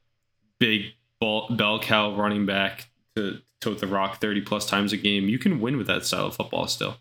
big 0.58 0.92
ball, 1.18 1.46
bell 1.50 1.80
cow 1.80 2.14
running 2.14 2.44
back 2.44 2.90
to 3.16 3.40
tote 3.60 3.78
the 3.78 3.86
rock 3.86 4.20
30 4.20 4.42
plus 4.42 4.66
times 4.66 4.92
a 4.92 4.96
game. 4.96 5.28
You 5.28 5.38
can 5.38 5.60
win 5.60 5.78
with 5.78 5.86
that 5.86 6.04
style 6.04 6.26
of 6.26 6.36
football 6.36 6.66
still. 6.66 6.96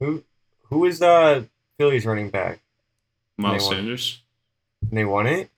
Who 0.00 0.24
who 0.64 0.84
is 0.84 0.98
the 0.98 1.48
Phillies 1.78 2.06
running 2.06 2.30
back? 2.30 2.60
Miles 3.38 3.68
Sanders. 3.68 4.22
they 4.90 5.04
won 5.04 5.26
it? 5.26 5.50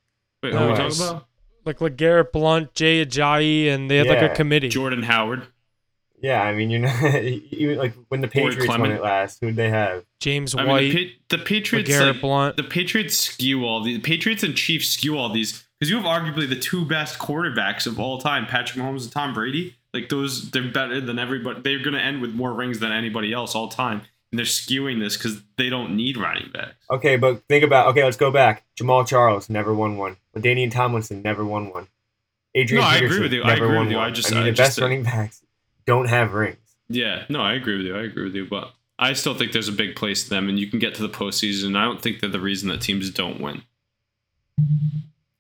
Wait, 0.43 0.53
who 0.53 0.59
are 0.59 0.71
we 0.71 0.77
talking 0.77 1.01
about? 1.01 1.28
Like 1.69 1.79
LeGarrette 1.79 2.33
Blunt, 2.33 2.75
Jay 2.75 3.05
Ajayi, 3.05 3.69
and 3.69 3.91
they 3.91 3.99
had 3.99 4.07
yeah. 4.07 4.13
like 4.15 4.33
a 4.33 4.35
committee. 4.35 4.69
Jordan 4.69 5.03
Howard. 5.03 5.47
Yeah, 6.21 6.43
I 6.43 6.55
mean, 6.55 6.71
you're 6.71 6.81
not 6.81 7.15
even 7.23 7.79
like 7.79 7.95
when 8.09 8.21
the 8.21 8.29
Patriots 8.29 8.67
won 8.67 8.91
it 8.91 9.03
last. 9.03 9.39
Who'd 9.41 9.57
they 9.57 9.71
have? 9.71 10.05
James 10.21 10.55
I 10.55 10.65
White. 10.65 10.95
Mean, 10.95 11.13
the, 11.29 11.37
the, 11.37 11.45
Patriots. 11.45 11.91
Like, 11.91 12.21
Blunt. 12.21 12.57
The 12.57 12.65
Patriots 12.65 13.17
skew 13.17 13.65
all 13.65 13.83
the, 13.83 13.95
the 13.97 14.03
Patriots 14.03 14.43
and 14.43 14.57
Chiefs 14.57 14.89
skew 14.89 15.17
all 15.17 15.33
these 15.33 15.65
because 15.79 15.91
you 15.91 15.97
have 15.97 16.07
arguably 16.07 16.49
the 16.49 16.59
two 16.59 16.85
best 16.85 17.19
quarterbacks 17.19 17.87
of 17.87 18.01
all 18.01 18.19
time, 18.19 18.47
Patrick 18.47 18.83
Mahomes 18.83 19.05
and 19.05 19.13
Tom 19.13 19.35
Brady. 19.35 19.77
Like 19.95 20.09
those, 20.09 20.51
they're 20.51 20.71
better 20.71 21.01
than 21.01 21.19
everybody. 21.19 21.61
They're 21.61 21.79
going 21.79 21.95
to 21.95 22.03
end 22.03 22.21
with 22.21 22.35
more 22.35 22.53
rings 22.53 22.79
than 22.81 22.93
anybody 22.93 23.33
else 23.33 23.55
all 23.55 23.69
time, 23.69 23.99
and 23.99 24.07
they're 24.33 24.45
skewing 24.45 25.01
this 25.01 25.17
because 25.17 25.43
they 25.57 25.71
don't 25.71 25.97
need 25.97 26.17
running 26.17 26.51
backs. 26.53 26.77
Okay, 26.91 27.17
but 27.17 27.43
think 27.49 27.65
about 27.65 27.89
okay. 27.89 28.05
Let's 28.05 28.17
go 28.17 28.31
back. 28.31 28.65
Jamaal 28.79 29.07
Charles 29.07 29.49
never 29.49 29.75
won 29.75 29.97
one. 29.97 30.17
Danian 30.37 30.71
Tomlinson 30.71 31.23
never 31.23 31.45
won 31.45 31.71
one. 31.71 31.89
Adrian 32.55 32.83
no, 32.83 32.91
Peterson 32.91 33.05
I 33.05 33.15
agree 33.15 33.23
with 33.23 33.33
you. 33.33 33.43
I 33.43 33.55
agree 33.55 33.79
with 33.79 33.91
you. 33.91 33.99
I 33.99 34.11
just, 34.11 34.33
I 34.33 34.37
mean, 34.37 34.45
I 34.45 34.51
the 34.51 34.57
best 34.57 34.81
running 34.81 35.03
backs 35.03 35.43
don't 35.87 36.09
have 36.09 36.33
rings. 36.33 36.57
Yeah, 36.89 37.25
no, 37.29 37.41
I 37.41 37.55
agree 37.55 37.77
with 37.77 37.87
you. 37.87 37.97
I 37.97 38.03
agree 38.03 38.25
with 38.25 38.35
you, 38.35 38.47
but 38.47 38.73
I 38.99 39.13
still 39.13 39.35
think 39.35 39.53
there's 39.53 39.69
a 39.69 39.73
big 39.73 39.97
place 39.97 40.25
to 40.25 40.31
them, 40.31 40.49
and 40.49 40.59
you 40.59 40.67
can 40.67 40.79
get 40.79 40.95
to 40.97 41.03
the 41.03 41.09
postseason. 41.09 41.77
I 41.77 41.85
don't 41.85 42.01
think 42.01 42.21
they're 42.21 42.31
the 42.31 42.41
reason 42.41 42.69
that 42.69 42.81
teams 42.81 43.11
don't 43.11 43.41
win. 43.41 43.63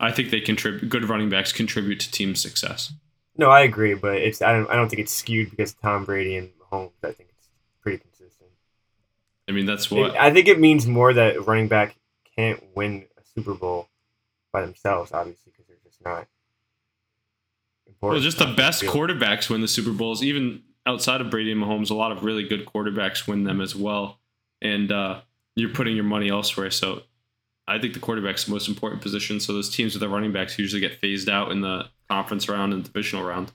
I 0.01 0.12
think 0.12 0.30
they 0.30 0.41
contribute. 0.41 0.89
Good 0.89 1.09
running 1.09 1.28
backs 1.28 1.53
contribute 1.53 2.01
to 2.01 2.11
team 2.11 2.34
success. 2.34 2.93
No, 3.36 3.51
I 3.51 3.62
agree, 3.62 3.95
but 3.95 4.16
it's 4.16 4.43
I 4.43 4.53
don't 4.53 4.70
I 4.70 4.76
don't 4.76 4.89
think 4.89 5.01
it's 5.01 5.12
skewed 5.12 5.51
because 5.51 5.72
Tom 5.74 6.05
Brady 6.05 6.36
and 6.36 6.51
Mahomes. 6.61 6.91
I 7.03 7.12
think 7.12 7.20
it's 7.20 7.28
pretty 7.28 7.28
consistent. 7.28 7.28
I 9.49 9.53
mean, 9.53 9.67
that's 9.67 9.91
what 9.91 10.17
I 10.17 10.33
think 10.33 10.47
it 10.49 10.61
means 10.61 10.87
more 10.87 11.13
that 11.13 11.47
running 11.47 11.69
back 11.69 11.97
can't 12.37 12.63
win 12.75 13.07
a 13.17 13.23
Super 13.35 13.55
Bowl 13.55 13.89
by 14.53 14.61
themselves, 14.63 15.13
obviously, 15.13 15.53
because 15.53 15.67
they're 15.67 15.77
just 15.85 16.05
not. 16.05 16.29
Well, 18.01 18.21
just 18.21 18.39
the 18.39 18.55
best 18.55 18.83
quarterbacks 18.83 19.51
win 19.51 19.61
the 19.61 19.69
Super 19.69 19.91
Bowls. 19.91 20.23
Even 20.23 20.63
outside 20.87 21.21
of 21.21 21.31
Brady 21.31 21.53
and 21.53 21.63
Mahomes, 21.63 21.91
a 21.91 21.95
lot 21.95 22.13
of 22.13 22.23
really 22.23 22.47
good 22.47 22.67
quarterbacks 22.67 23.27
win 23.27 23.45
them 23.45 23.61
as 23.61 23.75
well. 23.75 24.21
And 24.63 24.93
uh, 24.93 25.21
you're 25.57 25.71
putting 25.71 25.97
your 25.97 26.05
money 26.05 26.29
elsewhere. 26.29 26.71
So 26.71 27.03
I 27.67 27.79
think 27.79 27.95
the 27.95 28.01
quarterback's 28.01 28.45
the 28.45 28.53
most 28.53 28.69
important 28.69 29.03
position. 29.03 29.41
So 29.41 29.53
those 29.53 29.75
teams 29.75 29.95
with 29.95 30.01
the 30.01 30.09
running 30.09 30.33
backs 30.33 30.59
usually 30.59 30.81
get 30.81 30.95
phased 30.95 31.29
out 31.29 31.51
in 31.51 31.61
the 31.61 31.89
conference 32.09 32.49
round 32.49 32.73
and 32.73 32.85
divisional 32.85 33.25
round. 33.25 33.53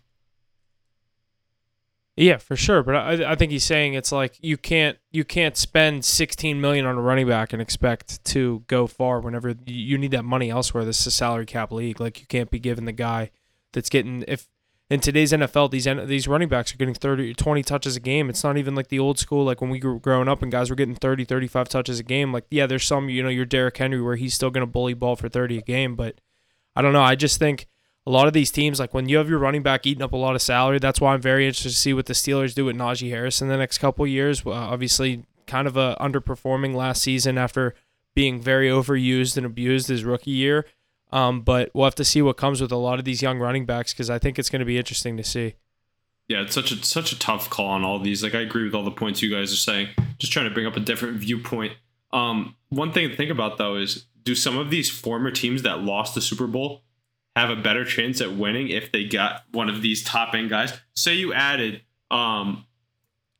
Yeah, 2.15 2.37
for 2.37 2.55
sure. 2.55 2.83
But 2.83 2.95
I, 2.95 3.31
I 3.31 3.35
think 3.35 3.51
he's 3.51 3.63
saying 3.63 3.95
it's 3.95 4.11
like 4.11 4.37
you 4.39 4.55
can't 4.55 4.97
you 5.11 5.23
can't 5.23 5.57
spend 5.57 6.05
16 6.05 6.61
million 6.61 6.85
on 6.85 6.95
a 6.95 7.01
running 7.01 7.27
back 7.27 7.53
and 7.53 7.61
expect 7.61 8.23
to 8.25 8.63
go 8.67 8.85
far 8.85 9.19
whenever 9.19 9.55
you 9.65 9.97
need 9.97 10.11
that 10.11 10.23
money 10.23 10.51
elsewhere. 10.51 10.85
This 10.85 11.01
is 11.01 11.07
a 11.07 11.11
salary 11.11 11.47
cap 11.47 11.71
league. 11.71 11.99
Like 11.99 12.19
you 12.19 12.27
can't 12.27 12.51
be 12.51 12.59
giving 12.59 12.85
the 12.85 12.91
guy 12.91 13.31
that's 13.71 13.89
getting 13.89 14.23
if 14.27 14.47
in 14.91 14.99
today's 14.99 15.31
NFL 15.31 15.71
these 15.71 15.87
these 16.07 16.27
running 16.27 16.49
backs 16.49 16.71
are 16.71 16.77
getting 16.77 16.93
30 16.93 17.33
20 17.33 17.63
touches 17.63 17.95
a 17.95 17.99
game. 17.99 18.29
It's 18.29 18.43
not 18.43 18.57
even 18.57 18.75
like 18.75 18.89
the 18.89 18.99
old 18.99 19.17
school 19.17 19.43
like 19.43 19.59
when 19.59 19.71
we 19.71 19.81
were 19.81 19.97
growing 19.97 20.27
up 20.27 20.43
and 20.43 20.51
guys 20.51 20.69
were 20.69 20.75
getting 20.75 20.93
30 20.93 21.25
35 21.25 21.67
touches 21.67 21.99
a 21.99 22.03
game. 22.03 22.31
Like 22.31 22.45
yeah, 22.51 22.67
there's 22.67 22.85
some 22.85 23.09
you 23.09 23.23
know 23.23 23.29
your 23.29 23.45
Derrick 23.45 23.77
Henry 23.77 24.01
where 24.01 24.17
he's 24.17 24.35
still 24.35 24.51
going 24.51 24.65
to 24.65 24.71
bully 24.71 24.93
ball 24.93 25.15
for 25.15 25.29
30 25.29 25.57
a 25.57 25.61
game, 25.61 25.95
but 25.95 26.21
I 26.75 26.83
don't 26.83 26.93
know. 26.93 27.01
I 27.01 27.15
just 27.15 27.39
think 27.39 27.65
a 28.05 28.11
lot 28.11 28.27
of 28.27 28.33
these 28.33 28.51
teams, 28.51 28.79
like 28.79 28.93
when 28.93 29.07
you 29.07 29.17
have 29.17 29.29
your 29.29 29.39
running 29.39 29.63
back 29.63 29.85
eating 29.85 30.03
up 30.03 30.11
a 30.11 30.17
lot 30.17 30.35
of 30.35 30.41
salary, 30.41 30.79
that's 30.79 30.99
why 30.99 31.13
I'm 31.13 31.21
very 31.21 31.47
interested 31.47 31.69
to 31.69 31.75
see 31.75 31.93
what 31.93 32.05
the 32.05 32.13
Steelers 32.13 32.53
do 32.53 32.65
with 32.65 32.75
Najee 32.75 33.09
Harris 33.09 33.41
in 33.41 33.47
the 33.47 33.57
next 33.57 33.77
couple 33.77 34.05
years. 34.05 34.45
Uh, 34.45 34.51
obviously, 34.51 35.23
kind 35.47 35.67
of 35.67 35.77
a 35.77 35.95
underperforming 35.99 36.75
last 36.75 37.01
season 37.01 37.37
after 37.37 37.73
being 38.13 38.41
very 38.41 38.69
overused 38.69 39.37
and 39.37 39.45
abused 39.45 39.87
his 39.87 40.03
rookie 40.03 40.31
year. 40.31 40.65
Um, 41.11 41.41
but 41.41 41.69
we'll 41.73 41.85
have 41.85 41.95
to 41.95 42.05
see 42.05 42.21
what 42.21 42.37
comes 42.37 42.59
with 42.59 42.71
a 42.71 42.77
lot 42.77 42.99
of 42.99 43.05
these 43.05 43.21
young 43.21 43.39
running 43.39 43.65
backs 43.65 43.93
because 43.93 44.09
I 44.09 44.19
think 44.19 44.37
it's 44.37 44.49
going 44.49 44.61
to 44.61 44.65
be 44.65 44.77
interesting 44.77 45.15
to 45.17 45.23
see. 45.23 45.55
Yeah, 46.27 46.41
it's 46.41 46.55
such 46.55 46.71
a 46.71 46.83
such 46.83 47.11
a 47.11 47.19
tough 47.19 47.49
call 47.49 47.67
on 47.67 47.83
all 47.83 47.99
these. 47.99 48.23
Like 48.23 48.33
I 48.33 48.41
agree 48.41 48.63
with 48.63 48.73
all 48.73 48.83
the 48.83 48.91
points 48.91 49.21
you 49.21 49.29
guys 49.29 49.53
are 49.53 49.57
saying. 49.57 49.89
Just 50.17 50.33
trying 50.33 50.47
to 50.47 50.53
bring 50.53 50.65
up 50.65 50.75
a 50.75 50.79
different 50.79 51.17
viewpoint. 51.17 51.73
Um, 52.11 52.55
one 52.69 52.91
thing 52.91 53.09
to 53.09 53.15
think 53.15 53.29
about 53.29 53.57
though 53.57 53.75
is 53.75 54.05
do 54.23 54.33
some 54.33 54.57
of 54.57 54.69
these 54.69 54.89
former 54.89 55.31
teams 55.31 55.61
that 55.63 55.81
lost 55.81 56.15
the 56.15 56.21
Super 56.21 56.47
Bowl 56.47 56.81
have 57.35 57.49
a 57.49 57.55
better 57.55 57.83
chance 57.85 58.21
at 58.21 58.33
winning 58.33 58.69
if 58.69 58.91
they 58.91 59.05
got 59.05 59.43
one 59.51 59.69
of 59.69 59.81
these 59.81 60.03
top 60.03 60.33
end 60.35 60.49
guys. 60.49 60.73
Say 60.95 61.15
you 61.15 61.33
added 61.33 61.81
um 62.11 62.65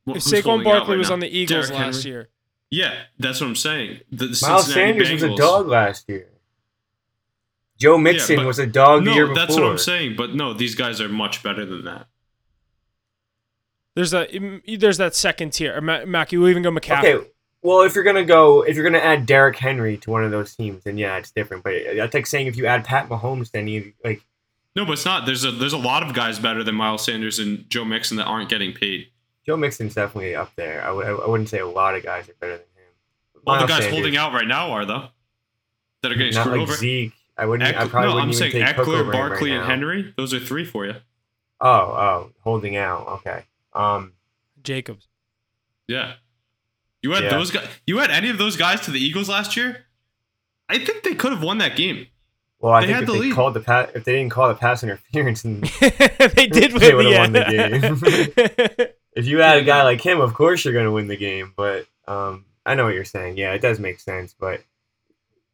if 0.06 0.16
Saquon 0.16 0.64
Barkley 0.64 0.94
right 0.94 0.98
was 0.98 1.08
now? 1.08 1.14
on 1.14 1.20
the 1.20 1.28
Eagles 1.28 1.68
Derrick 1.68 1.80
last 1.80 2.02
Henry? 2.02 2.10
year. 2.10 2.28
Yeah, 2.70 2.94
that's 3.18 3.40
what 3.40 3.46
I'm 3.46 3.56
saying. 3.56 4.00
The, 4.10 4.26
the 4.26 4.38
Miles 4.42 4.72
Sanders 4.72 5.08
Bengals. 5.08 5.12
was 5.12 5.22
a 5.22 5.36
dog 5.36 5.66
last 5.68 6.08
year. 6.08 6.28
Joe 7.78 7.98
Mixon 7.98 8.40
yeah, 8.40 8.44
was 8.44 8.58
a 8.58 8.66
dog 8.66 9.04
no, 9.04 9.10
the 9.10 9.16
year 9.16 9.26
before. 9.26 9.38
That's 9.38 9.54
what 9.54 9.64
I'm 9.64 9.78
saying. 9.78 10.16
But 10.16 10.34
no, 10.34 10.52
these 10.54 10.74
guys 10.74 11.00
are 11.00 11.08
much 11.08 11.42
better 11.42 11.64
than 11.64 11.84
that. 11.84 12.06
There's 13.94 14.12
a 14.12 14.26
there's 14.76 14.98
that 14.98 15.14
second 15.14 15.52
tier. 15.52 15.80
Mac, 15.80 16.32
you 16.32 16.40
will 16.40 16.48
even 16.48 16.62
go 16.62 16.70
McCaffrey. 16.70 17.14
Okay, 17.14 17.30
well, 17.64 17.80
if 17.80 17.94
you're 17.94 18.04
gonna 18.04 18.26
go, 18.26 18.62
if 18.62 18.76
you're 18.76 18.84
gonna 18.84 19.02
add 19.02 19.24
Derrick 19.24 19.56
Henry 19.56 19.96
to 19.96 20.10
one 20.10 20.22
of 20.22 20.30
those 20.30 20.54
teams, 20.54 20.84
then 20.84 20.98
yeah, 20.98 21.16
it's 21.16 21.30
different. 21.30 21.64
But 21.64 21.72
that's 21.96 22.12
like 22.12 22.26
saying 22.26 22.46
if 22.46 22.56
you 22.58 22.66
add 22.66 22.84
Pat 22.84 23.08
Mahomes, 23.08 23.50
then 23.50 23.66
you 23.66 23.94
like. 24.04 24.22
No, 24.76 24.84
but 24.84 24.92
it's 24.92 25.06
not. 25.06 25.24
There's 25.24 25.44
a 25.44 25.50
there's 25.50 25.72
a 25.72 25.78
lot 25.78 26.02
of 26.02 26.12
guys 26.12 26.38
better 26.38 26.62
than 26.62 26.74
Miles 26.74 27.02
Sanders 27.02 27.38
and 27.38 27.68
Joe 27.70 27.86
Mixon 27.86 28.18
that 28.18 28.26
aren't 28.26 28.50
getting 28.50 28.74
paid. 28.74 29.08
Joe 29.46 29.56
Mixon's 29.56 29.94
definitely 29.94 30.34
up 30.34 30.54
there. 30.56 30.82
I 30.82 30.88
w- 30.88 31.22
I 31.22 31.26
wouldn't 31.26 31.48
say 31.48 31.58
a 31.58 31.66
lot 31.66 31.94
of 31.96 32.02
guys 32.02 32.28
are 32.28 32.34
better 32.38 32.52
than 32.58 32.60
him. 32.60 33.42
All 33.46 33.58
the 33.58 33.66
guys 33.66 33.84
Sanders, 33.84 33.92
holding 33.92 34.16
out 34.18 34.34
right 34.34 34.46
now 34.46 34.72
are 34.72 34.84
though. 34.84 35.08
That 36.02 36.12
are 36.12 36.16
getting 36.16 36.34
not 36.34 36.42
screwed 36.42 36.60
like 36.60 36.68
over. 36.68 36.76
Zeke. 36.76 37.12
I 37.38 37.46
wouldn't. 37.46 37.66
Eck- 37.66 37.76
I 37.76 37.88
probably 37.88 38.10
no, 38.10 38.14
wouldn't 38.16 38.32
I'm 38.32 38.50
saying 38.52 38.62
Ekeler, 38.62 39.10
Barkley, 39.10 39.52
right 39.52 39.60
and 39.60 39.66
Henry. 39.66 40.12
Those 40.18 40.34
are 40.34 40.38
three 40.38 40.66
for 40.66 40.84
you. 40.84 40.96
Oh, 41.62 41.68
oh, 41.70 42.30
holding 42.40 42.76
out. 42.76 43.08
Okay. 43.08 43.44
Um, 43.72 44.12
Jacobs. 44.62 45.08
Yeah. 45.88 46.14
You 47.04 47.10
had 47.12 47.24
Yeah. 47.24 47.30
those 47.36 47.50
guys. 47.50 47.68
You 47.86 47.98
had 47.98 48.10
any 48.10 48.30
of 48.30 48.38
those 48.38 48.56
guys 48.56 48.80
to 48.82 48.90
the 48.90 48.98
Eagles 48.98 49.28
last 49.28 49.58
year? 49.58 49.84
I 50.70 50.78
think 50.78 51.02
they 51.02 51.14
could 51.14 51.32
have 51.32 51.42
won 51.42 51.58
that 51.58 51.76
game. 51.76 52.06
Well, 52.60 52.72
I 52.72 52.80
They 52.80 52.86
think 52.86 52.94
had 52.94 53.02
if 53.02 53.06
the 53.08 53.12
they 53.12 53.18
lead. 53.18 53.34
called 53.34 53.52
the 53.52 53.60
pass, 53.60 53.90
if 53.94 54.04
they 54.04 54.12
didn't 54.12 54.30
call 54.32 54.48
the 54.48 54.54
pass 54.54 54.82
interference, 54.82 55.44
and 55.44 55.62
they 56.34 56.46
did 56.46 56.72
win 56.72 56.80
They 56.80 56.94
would've 56.94 57.12
the 57.12 57.18
won 57.18 57.32
the 57.32 57.44
game. 57.44 58.88
if 59.14 59.26
you 59.26 59.38
had 59.40 59.58
a 59.58 59.62
guy 59.64 59.82
like 59.82 60.00
him, 60.00 60.20
of 60.22 60.32
course 60.32 60.64
you're 60.64 60.72
going 60.72 60.86
to 60.86 60.92
win 60.92 61.06
the 61.08 61.16
game. 61.18 61.52
But 61.54 61.86
um, 62.08 62.46
I 62.64 62.74
know 62.74 62.84
what 62.86 62.94
you're 62.94 63.04
saying. 63.04 63.36
Yeah, 63.36 63.52
it 63.52 63.60
does 63.60 63.78
make 63.78 64.00
sense. 64.00 64.34
But 64.38 64.62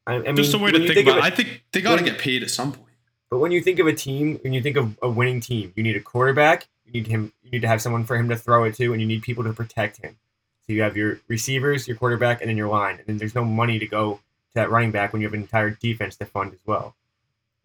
I, 0.07 0.15
I 0.15 0.19
mean, 0.21 0.37
Just 0.37 0.55
a 0.55 0.59
way 0.59 0.71
to 0.71 0.81
you 0.81 0.87
think, 0.95 1.09
about. 1.09 1.19
it- 1.19 1.25
it. 1.25 1.25
I 1.25 1.31
think 1.35 1.65
they 1.73 1.81
got 1.81 1.99
to 1.99 2.05
get 2.05 2.19
paid 2.19 2.45
at 2.45 2.51
some 2.51 2.71
point. 2.73 2.87
But 3.29 3.39
when 3.39 3.51
you 3.51 3.61
think 3.61 3.81
of 3.81 3.89
a 3.89 3.93
team, 3.93 4.39
when 4.43 4.53
you 4.53 4.63
think 4.63 4.77
of 4.77 4.97
a 5.03 5.11
winning 5.11 5.41
team, 5.41 5.73
you 5.75 5.83
need 5.83 5.97
a 5.97 6.01
quarterback. 6.01 6.69
You 6.87 6.93
need 6.93 7.09
him. 7.09 7.33
You 7.43 7.51
need 7.51 7.63
to 7.63 7.69
have 7.69 7.83
someone 7.83 8.05
for 8.05 8.17
him 8.17 8.29
to 8.29 8.37
throw 8.37 8.63
it 8.65 8.75
to, 8.77 8.93
and 8.93 9.01
you 9.01 9.07
need 9.09 9.23
people 9.23 9.43
to 9.45 9.53
protect 9.53 9.99
him. 9.99 10.17
So 10.67 10.73
you 10.75 10.83
have 10.83 10.97
your 10.97 11.21
receivers, 11.29 11.89
your 11.89 11.97
quarterback, 11.97 12.41
and 12.41 12.49
then 12.51 12.57
your 12.57 12.69
line. 12.69 12.97
And 12.99 13.07
then 13.07 13.19
there's 13.19 13.35
no 13.35 13.45
money 13.45 13.79
to 13.79 13.87
go 13.87 14.15
to 14.15 14.55
that 14.55 14.71
running 14.71 14.91
back 14.93 15.13
when 15.13 15.21
you 15.23 15.27
have 15.29 15.35
an 15.35 15.41
entire 15.41 15.71
defense 15.71 16.17
to 16.17 16.25
fund 16.27 16.53
as 16.53 16.61
well. 16.67 16.95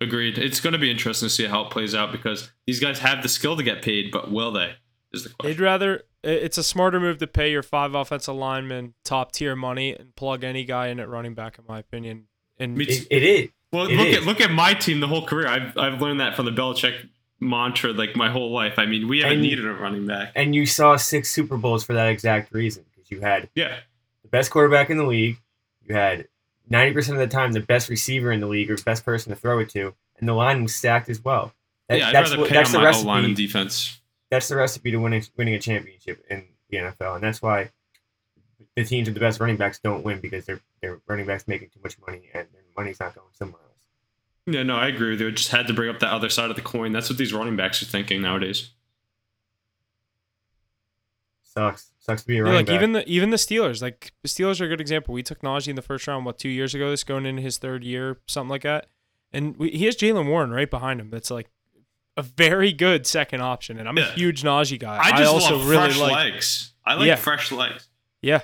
Agreed. 0.02 0.38
It's 0.38 0.60
going 0.60 0.74
to 0.74 0.80
be 0.80 0.91
interesting 0.91 1.28
to 1.28 1.34
see 1.34 1.46
how 1.46 1.64
it 1.66 1.70
plays 1.72 1.96
out 1.96 2.12
because 2.12 2.52
these 2.68 2.80
guys 2.80 3.00
have 3.00 3.24
the 3.24 3.30
skill 3.30 3.56
to 3.56 3.64
get 3.64 3.82
paid, 3.82 4.12
but 4.12 4.32
will 4.32 4.52
they? 4.52 4.76
Is 5.14 5.24
the 5.24 5.30
question. 5.30 5.56
They'd 5.58 5.64
rather. 5.64 6.04
It's 6.24 6.58
a 6.58 6.64
smarter 6.64 7.00
move 7.00 7.20
to 7.20 7.28
pay 7.28 7.52
your 7.52 7.62
five 7.64 7.93
offensive 7.96 8.36
linemen 8.36 8.96
top 9.04 9.32
tier 9.32 9.56
money 9.56 9.96
and 9.96 10.14
plug 10.16 10.43
any 10.43 10.66
guy 10.66 10.88
in 10.88 11.00
at 11.00 11.08
running 11.08 11.36
back, 11.36 11.58
in 11.60 11.66
my 11.68 11.80
opinion. 11.80 12.28
And 12.60 12.82
It, 12.82 13.08
it 13.12 13.24
is. 13.24 13.50
Well, 13.72 13.86
It 13.88 13.96
look 13.96 14.08
is. 14.08 14.18
at 14.18 14.24
look 14.24 14.41
at 14.41 14.52
my 14.52 14.74
team 14.74 15.00
the 15.02 15.08
whole 15.08 15.26
career. 15.26 15.48
I've 15.48 15.78
I've 15.78 16.02
learned 16.02 16.20
that 16.20 16.36
from 16.36 16.46
the 16.46 16.52
Belichick 16.52 17.08
mantra 17.40 17.92
like 17.94 18.16
my 18.16 18.30
whole 18.30 18.52
life. 18.52 18.78
I 18.80 18.86
mean, 18.86 19.08
we 19.08 19.20
haven't 19.20 19.34
And- 19.34 19.42
needed 19.42 19.66
a 19.66 19.74
running 19.74 20.08
back. 20.08 20.32
And 20.36 20.56
you 20.56 20.66
saw 20.66 20.96
six 20.96 21.30
Super 21.30 21.58
Bowls 21.58 21.84
for 21.84 21.94
that 21.94 22.08
exact 22.10 22.54
reason 22.54 22.86
because 22.94 23.12
you 23.12 23.22
had 23.22 23.50
Yeah, 23.56 23.78
the 24.24 24.28
best 24.30 24.52
quarterback 24.52 24.90
in 24.90 24.98
the 24.98 25.06
league. 25.06 25.38
You 25.86 25.96
had 25.96 26.28
90% 26.70 27.10
of 27.14 27.18
the 27.20 27.28
time 27.28 27.52
the 27.52 27.60
best 27.60 27.90
receiver 27.90 28.32
in 28.32 28.40
the 28.40 28.48
league 28.48 28.72
or 28.72 28.78
best 28.78 29.06
person 29.06 29.32
to 29.32 29.36
throw 29.36 29.60
it 29.60 29.70
to. 29.70 29.94
And 30.18 30.28
the 30.28 30.34
line 30.34 30.64
was 30.64 30.74
stacked 30.74 31.10
as 31.10 31.24
well. 31.24 31.54
That- 31.90 32.00
yeah. 32.00 32.08
I'd 32.10 32.16
that's 32.16 32.30
rather 32.32 32.42
what- 32.42 32.50
pay 32.50 32.56
that's 32.56 32.74
on 32.74 32.82
the 32.84 32.90
my 32.92 32.96
O 32.98 33.02
line 33.02 33.16
recipe- 33.24 33.26
and 33.26 33.36
defense. 33.36 34.02
that's 34.32 34.48
the 34.48 34.56
recipe 34.56 34.92
to 34.92 34.98
winning 34.98 35.24
winning 35.38 35.54
a 35.54 35.60
championship 35.60 36.26
in 36.30 36.46
the 36.70 36.78
NFL, 36.78 37.16
and 37.16 37.24
that's 37.24 37.42
why 37.42 37.70
the 38.76 38.84
teams 38.84 39.08
with 39.08 39.14
the 39.14 39.20
best 39.20 39.40
running 39.40 39.56
backs 39.58 39.80
don't 39.80 40.04
win 40.04 40.20
because 40.20 40.46
their 40.46 40.60
their 40.82 41.00
running 41.08 41.26
backs 41.26 41.48
making 41.48 41.70
too 41.70 41.80
much 41.84 41.98
money 42.00 42.30
and 42.34 42.48
their 42.54 42.64
money's 42.76 43.00
not 43.00 43.14
going 43.14 43.28
somewhere. 43.34 43.62
Yeah, 44.48 44.64
no, 44.64 44.76
I 44.76 44.88
agree 44.88 45.12
with 45.12 45.22
you. 45.22 45.28
I 45.30 45.32
just 45.32 45.50
had 45.50 45.66
to 45.68 45.74
bring 45.74 45.89
up 45.89 46.00
that 46.00 46.12
other 46.14 46.30
side 46.30 46.50
of 46.52 46.56
the 46.56 46.62
coin. 46.62 46.91
That's 46.91 47.10
what 47.10 47.18
these 47.18 47.34
running 47.34 47.56
backs 47.56 47.82
are 47.82 47.86
thinking 47.88 48.22
nowadays. 48.22 48.70
Sucks, 51.43 51.91
sucks 52.00 52.22
to 52.24 52.28
be 52.28 52.38
a 52.39 52.46
Yeah, 52.46 52.52
like 52.54 52.66
back. 52.68 52.76
even 52.76 52.91
the 52.91 53.08
even 53.08 53.30
the 53.30 53.38
Steelers, 53.38 53.82
like 53.82 54.12
the 54.22 54.28
Steelers 54.28 54.60
are 54.60 54.66
a 54.66 54.68
good 54.68 54.82
example. 54.82 55.14
We 55.14 55.24
took 55.24 55.41
Najee 55.41 55.70
in 55.70 55.76
the 55.76 55.82
first 55.82 56.06
round, 56.08 56.26
what 56.26 56.38
two 56.38 56.50
years 56.50 56.76
ago? 56.76 56.89
This 56.89 57.04
going 57.04 57.26
into 57.26 57.41
his 57.41 57.58
third 57.58 57.84
year, 57.84 58.18
something 58.28 58.50
like 58.50 58.64
that. 58.64 58.88
And 59.32 59.56
we, 59.58 59.70
he 59.72 59.86
has 59.86 59.96
Jaylen 59.96 60.28
Warren 60.28 60.52
right 60.52 60.70
behind 60.70 61.00
him. 61.00 61.10
That's 61.10 61.32
like 61.32 61.50
a 62.18 62.22
very 62.22 62.72
good 62.74 63.08
second 63.08 63.41
option. 63.41 63.80
And 63.80 63.88
I'm 63.88 63.98
Yeah. 63.98 64.10
a 64.10 64.12
huge 64.14 64.43
Najee 64.43 64.80
guy. 64.80 65.00
I 65.02 65.12
just 65.18 65.32
also 65.34 65.58
love 65.58 65.68
really 65.70 65.84
fresh 65.93 66.00
like. 66.00 66.12
legs. 66.14 66.74
I 66.86 66.93
like 66.96 67.08
Yeah. 67.08 67.16
fresh 67.16 67.52
legs. 67.52 67.88
Yeah, 68.22 68.41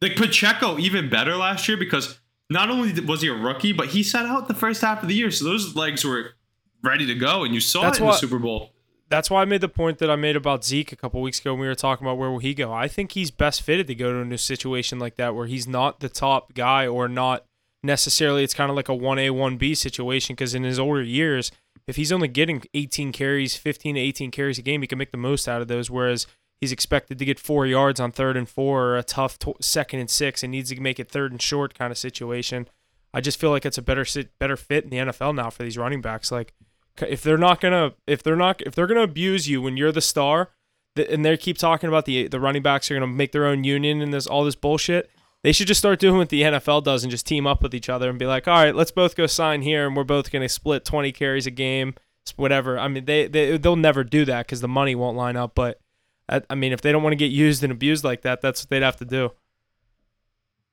Like 0.00 0.16
Pacheco, 0.16 0.78
even 0.78 1.08
better 1.10 1.36
last 1.36 1.68
year 1.68 1.76
because 1.76 2.18
not 2.52 2.70
only 2.70 2.92
was 3.00 3.22
he 3.22 3.28
a 3.28 3.34
rookie, 3.34 3.72
but 3.72 3.88
he 3.88 4.02
sat 4.02 4.26
out 4.26 4.48
the 4.48 4.54
first 4.54 4.80
half 4.82 5.02
of 5.02 5.08
the 5.08 5.14
year, 5.14 5.30
so 5.30 5.44
those 5.44 5.74
legs 5.74 6.04
were 6.04 6.34
ready 6.82 7.06
to 7.06 7.14
go, 7.14 7.44
and 7.44 7.54
you 7.54 7.60
saw 7.60 7.82
That's 7.82 7.98
it 7.98 8.02
in 8.02 8.08
the 8.08 8.14
Super 8.14 8.38
Bowl. 8.38 8.70
that's 9.08 9.30
why 9.30 9.42
I 9.42 9.44
made 9.44 9.60
the 9.60 9.68
point 9.68 9.98
that 9.98 10.10
I 10.10 10.16
made 10.16 10.36
about 10.36 10.64
Zeke 10.64 10.92
a 10.92 10.96
couple 10.96 11.20
weeks 11.20 11.38
ago 11.40 11.52
when 11.52 11.60
we 11.60 11.66
were 11.68 11.74
talking 11.74 12.06
about 12.06 12.18
where 12.18 12.30
will 12.30 12.38
he 12.38 12.54
go. 12.54 12.72
I 12.72 12.88
think 12.88 13.12
he's 13.12 13.30
best 13.30 13.62
fitted 13.62 13.86
to 13.88 13.94
go 13.94 14.12
to 14.12 14.20
a 14.20 14.24
new 14.24 14.36
situation 14.36 14.98
like 14.98 15.16
that 15.16 15.34
where 15.34 15.46
he's 15.46 15.66
not 15.68 16.00
the 16.00 16.08
top 16.08 16.54
guy 16.54 16.86
or 16.86 17.08
not 17.08 17.44
necessarily. 17.82 18.42
It's 18.44 18.54
kind 18.54 18.70
of 18.70 18.76
like 18.76 18.88
a 18.88 18.94
one 18.94 19.18
A 19.18 19.30
one 19.30 19.56
B 19.56 19.74
situation 19.74 20.34
because 20.34 20.54
in 20.54 20.62
his 20.64 20.78
older 20.78 21.02
years, 21.02 21.50
if 21.86 21.96
he's 21.96 22.12
only 22.12 22.28
getting 22.28 22.62
18 22.74 23.12
carries, 23.12 23.56
15 23.56 23.96
to 23.96 24.00
18 24.00 24.30
carries 24.30 24.58
a 24.58 24.62
game, 24.62 24.80
he 24.82 24.86
can 24.86 24.98
make 24.98 25.10
the 25.10 25.16
most 25.16 25.48
out 25.48 25.60
of 25.60 25.68
those. 25.68 25.90
Whereas 25.90 26.26
he's 26.62 26.70
expected 26.70 27.18
to 27.18 27.24
get 27.24 27.40
four 27.40 27.66
yards 27.66 27.98
on 27.98 28.12
third 28.12 28.36
and 28.36 28.48
four 28.48 28.84
or 28.84 28.96
a 28.96 29.02
tough 29.02 29.36
t- 29.36 29.52
second 29.60 29.98
and 29.98 30.08
six 30.08 30.44
and 30.44 30.52
needs 30.52 30.70
to 30.70 30.80
make 30.80 31.00
it 31.00 31.10
third 31.10 31.32
and 31.32 31.42
short 31.42 31.76
kind 31.76 31.90
of 31.90 31.98
situation. 31.98 32.68
I 33.12 33.20
just 33.20 33.38
feel 33.40 33.50
like 33.50 33.66
it's 33.66 33.78
a 33.78 33.82
better 33.82 34.04
sit, 34.04 34.38
better 34.38 34.56
fit 34.56 34.84
in 34.84 34.90
the 34.90 34.98
NFL 34.98 35.34
now 35.34 35.50
for 35.50 35.64
these 35.64 35.76
running 35.76 36.00
backs. 36.00 36.30
Like 36.30 36.54
if 37.00 37.20
they're 37.20 37.36
not 37.36 37.60
gonna 37.60 37.94
if 38.06 38.22
they're 38.22 38.36
not 38.36 38.62
if 38.64 38.76
they're 38.76 38.86
gonna 38.86 39.02
abuse 39.02 39.48
you 39.48 39.60
when 39.60 39.76
you're 39.76 39.90
the 39.90 40.00
star, 40.00 40.50
th- 40.94 41.08
and 41.10 41.24
they 41.24 41.36
keep 41.36 41.58
talking 41.58 41.88
about 41.88 42.04
the 42.04 42.28
the 42.28 42.38
running 42.38 42.62
backs 42.62 42.88
are 42.90 42.94
gonna 42.94 43.08
make 43.08 43.32
their 43.32 43.46
own 43.46 43.64
union 43.64 44.00
and 44.00 44.14
this 44.14 44.28
all 44.28 44.44
this 44.44 44.54
bullshit. 44.54 45.10
They 45.42 45.50
should 45.50 45.66
just 45.66 45.80
start 45.80 45.98
doing 45.98 46.18
what 46.18 46.28
the 46.28 46.42
NFL 46.42 46.84
does 46.84 47.02
and 47.02 47.10
just 47.10 47.26
team 47.26 47.44
up 47.44 47.60
with 47.60 47.74
each 47.74 47.88
other 47.88 48.08
and 48.08 48.20
be 48.20 48.26
like, 48.26 48.46
all 48.46 48.54
right, 48.54 48.76
let's 48.76 48.92
both 48.92 49.16
go 49.16 49.26
sign 49.26 49.62
here 49.62 49.84
and 49.84 49.96
we're 49.96 50.04
both 50.04 50.30
gonna 50.30 50.48
split 50.48 50.84
20 50.84 51.10
carries 51.10 51.48
a 51.48 51.50
game, 51.50 51.96
whatever. 52.36 52.78
I 52.78 52.86
mean, 52.86 53.04
they 53.04 53.26
they 53.26 53.58
they'll 53.58 53.74
never 53.74 54.04
do 54.04 54.24
that 54.26 54.46
because 54.46 54.60
the 54.60 54.68
money 54.68 54.94
won't 54.94 55.16
line 55.16 55.34
up. 55.36 55.56
But 55.56 55.80
I, 56.32 56.40
I 56.48 56.54
mean, 56.54 56.72
if 56.72 56.80
they 56.80 56.90
don't 56.92 57.02
want 57.02 57.12
to 57.12 57.18
get 57.18 57.30
used 57.30 57.62
and 57.62 57.70
abused 57.70 58.04
like 58.04 58.22
that, 58.22 58.40
that's 58.40 58.62
what 58.62 58.70
they'd 58.70 58.82
have 58.82 58.96
to 58.96 59.04
do. 59.04 59.32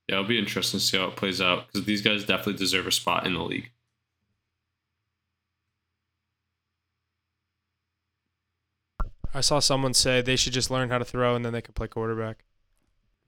Yeah, 0.08 0.16
it'll 0.16 0.28
be 0.28 0.40
interesting 0.40 0.80
to 0.80 0.86
see 0.86 0.98
how 0.98 1.10
it 1.10 1.18
plays 1.18 1.42
out 1.42 1.68
because 1.68 1.86
these 1.86 2.02
guys 2.02 2.24
definitely 2.24 2.54
deserve 2.54 2.88
a 2.88 2.92
spot 2.92 3.28
in 3.28 3.34
the 3.34 3.42
league. 3.42 3.70
I 9.34 9.42
saw 9.42 9.60
someone 9.60 9.94
say 9.94 10.22
they 10.22 10.38
should 10.38 10.54
just 10.54 10.72
learn 10.72 10.90
how 10.90 10.98
to 10.98 11.06
throw 11.06 11.36
and 11.36 11.46
then 11.46 11.54
they 11.54 11.62
can 11.62 11.74
play 11.74 11.88
quarterback. 11.88 12.46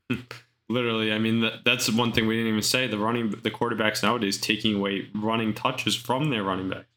Literally, 0.69 1.11
I 1.11 1.19
mean 1.19 1.41
that, 1.41 1.65
that's 1.65 1.91
one 1.91 2.13
thing 2.13 2.27
we 2.27 2.37
didn't 2.37 2.49
even 2.49 2.61
say. 2.61 2.87
The 2.87 2.97
running, 2.97 3.29
the 3.29 3.51
quarterbacks 3.51 4.01
nowadays 4.01 4.39
taking 4.39 4.75
away 4.75 5.09
running 5.13 5.53
touches 5.53 5.95
from 5.95 6.29
their 6.29 6.43
running 6.43 6.69
backs. 6.69 6.87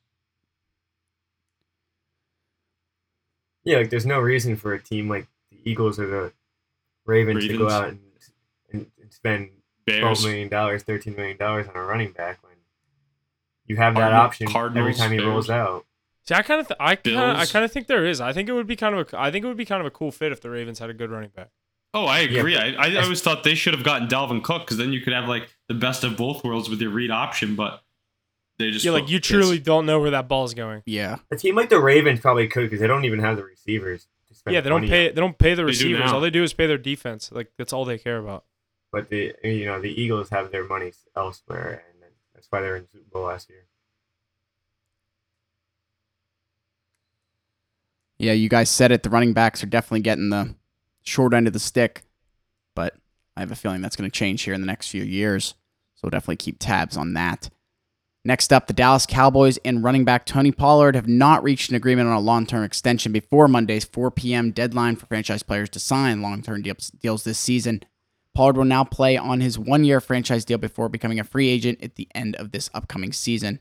Yeah, 3.64 3.78
like 3.78 3.90
there's 3.90 4.06
no 4.06 4.20
reason 4.20 4.56
for 4.56 4.72
a 4.74 4.80
team 4.82 5.08
like 5.08 5.26
the 5.50 5.58
Eagles 5.70 5.98
or 5.98 6.06
the 6.06 6.32
Ravens, 7.06 7.46
to 7.46 7.58
go 7.58 7.68
out 7.68 7.88
and, 7.88 7.98
and, 8.72 8.86
and 9.00 9.12
spend 9.12 9.50
twelve 9.86 10.00
Bears, 10.02 10.24
million 10.24 10.48
dollars, 10.48 10.82
thirteen 10.82 11.14
million 11.16 11.36
dollars 11.36 11.66
on 11.68 11.76
a 11.76 11.82
running 11.82 12.12
back 12.12 12.42
when 12.42 12.52
you 13.66 13.76
have 13.76 13.94
that 13.94 14.10
Cardinal- 14.12 14.20
option 14.20 14.78
every 14.78 14.94
time 14.94 15.12
he 15.12 15.18
rolls 15.18 15.50
out. 15.50 15.84
See, 16.26 16.34
I 16.34 16.40
kind 16.40 16.60
of, 16.62 16.68
th- 16.68 16.78
I 16.80 16.96
kind 16.96 17.16
of, 17.18 17.36
I 17.36 17.44
kind 17.44 17.64
of 17.66 17.70
think 17.72 17.86
there 17.86 18.06
is. 18.06 18.18
I 18.18 18.32
think 18.32 18.48
it 18.48 18.52
would 18.52 18.66
be 18.66 18.76
kind 18.76 18.94
of, 18.94 19.12
a, 19.12 19.20
I 19.20 19.30
think 19.30 19.44
it 19.44 19.48
would 19.48 19.58
be 19.58 19.66
kind 19.66 19.80
of 19.82 19.86
a 19.86 19.90
cool 19.90 20.10
fit 20.10 20.32
if 20.32 20.40
the 20.40 20.48
Ravens 20.48 20.78
had 20.78 20.88
a 20.88 20.94
good 20.94 21.10
running 21.10 21.28
back. 21.36 21.50
Oh, 21.92 22.06
I 22.06 22.20
agree. 22.20 22.54
but 22.54 22.62
I, 22.62 22.66
I 22.68 22.88
that's- 22.88 23.04
always 23.04 23.20
thought 23.20 23.44
they 23.44 23.54
should 23.54 23.74
have 23.74 23.84
gotten 23.84 24.08
Dalvin 24.08 24.42
Cook 24.42 24.62
because 24.62 24.78
then 24.78 24.90
you 24.94 25.02
could 25.02 25.12
have 25.12 25.28
like 25.28 25.50
the 25.68 25.74
best 25.74 26.02
of 26.02 26.16
both 26.16 26.42
worlds 26.42 26.70
with 26.70 26.80
your 26.80 26.90
read 26.90 27.10
option, 27.10 27.54
but 27.56 27.82
they 28.58 28.70
just 28.70 28.84
Yeah, 28.84 28.92
like 28.92 29.08
you 29.08 29.18
Pitts. 29.18 29.28
truly 29.28 29.58
don't 29.58 29.86
know 29.86 30.00
where 30.00 30.10
that 30.12 30.28
ball's 30.28 30.54
going. 30.54 30.82
Yeah. 30.86 31.16
A 31.30 31.36
team 31.36 31.54
like 31.56 31.68
the 31.68 31.80
Ravens 31.80 32.20
probably 32.20 32.46
could 32.48 32.64
because 32.70 32.80
they 32.80 32.86
don't 32.86 33.04
even 33.04 33.18
have 33.20 33.36
the 33.36 33.44
receivers. 33.44 34.06
Yeah, 34.48 34.60
they 34.60 34.68
don't 34.68 34.86
pay, 34.86 35.08
on. 35.08 35.14
they 35.14 35.20
don't 35.20 35.38
pay 35.38 35.50
the 35.54 35.62
They 35.62 35.66
receivers. 35.66 36.00
now. 36.06 36.14
All 36.14 36.20
they 36.20 36.28
do 36.30 36.42
is 36.42 36.52
pay 36.52 36.66
their 36.66 36.76
defense. 36.78 37.30
Like 37.32 37.52
that's 37.56 37.72
all 37.72 37.84
they 37.84 37.96
care 37.98 38.18
about. 38.18 38.44
But 38.92 39.08
the 39.08 39.32
you 39.42 39.64
know 39.66 39.80
the 39.80 39.88
Eagles 40.00 40.28
have 40.30 40.50
their 40.52 40.64
money 40.66 40.92
elsewhere, 41.16 41.82
and 41.90 42.10
that's 42.34 42.46
why 42.50 42.60
they're 42.60 42.76
in 42.76 42.82
the 42.82 42.88
Super 42.98 43.10
Bowl 43.10 43.24
last 43.24 43.48
year. 43.48 43.64
Yeah, 48.18 48.32
you 48.32 48.48
guys 48.48 48.70
said 48.70 48.92
it. 48.92 49.02
The 49.02 49.10
running 49.10 49.32
backs 49.32 49.62
are 49.62 49.66
definitely 49.66 50.00
getting 50.02 50.30
the 50.30 50.54
short 51.02 51.34
end 51.34 51.46
of 51.46 51.52
the 51.52 51.58
stick, 51.58 52.02
but 52.74 52.94
I 53.36 53.40
have 53.40 53.50
a 53.50 53.56
feeling 53.56 53.80
that's 53.82 53.96
going 53.96 54.08
to 54.10 54.14
change 54.16 54.42
here 54.42 54.54
in 54.54 54.60
the 54.60 54.66
next 54.66 54.88
few 54.88 55.02
years. 55.02 55.54
So 55.96 56.08
definitely 56.08 56.36
keep 56.36 56.58
tabs 56.58 56.96
on 56.96 57.14
that. 57.14 57.50
Next 58.26 58.54
up, 58.54 58.66
the 58.66 58.72
Dallas 58.72 59.04
Cowboys 59.04 59.58
and 59.66 59.84
running 59.84 60.04
back 60.04 60.24
Tony 60.24 60.50
Pollard 60.50 60.94
have 60.94 61.06
not 61.06 61.42
reached 61.42 61.68
an 61.68 61.76
agreement 61.76 62.08
on 62.08 62.16
a 62.16 62.20
long 62.20 62.46
term 62.46 62.64
extension 62.64 63.12
before 63.12 63.48
Monday's 63.48 63.84
4 63.84 64.10
p.m. 64.10 64.50
deadline 64.50 64.96
for 64.96 65.04
franchise 65.06 65.42
players 65.42 65.68
to 65.70 65.78
sign 65.78 66.22
long 66.22 66.40
term 66.40 66.62
deals, 66.62 67.24
this 67.24 67.38
season. 67.38 67.82
Pollard 68.34 68.56
will 68.56 68.64
now 68.64 68.82
play 68.82 69.18
on 69.18 69.40
his 69.40 69.58
one 69.58 69.84
year 69.84 70.00
franchise 70.00 70.44
deal 70.44 70.56
before 70.56 70.88
becoming 70.88 71.20
a 71.20 71.24
free 71.24 71.48
agent 71.48 71.82
at 71.82 71.96
the 71.96 72.08
end 72.14 72.34
of 72.36 72.50
this 72.50 72.70
upcoming 72.72 73.12
season. 73.12 73.60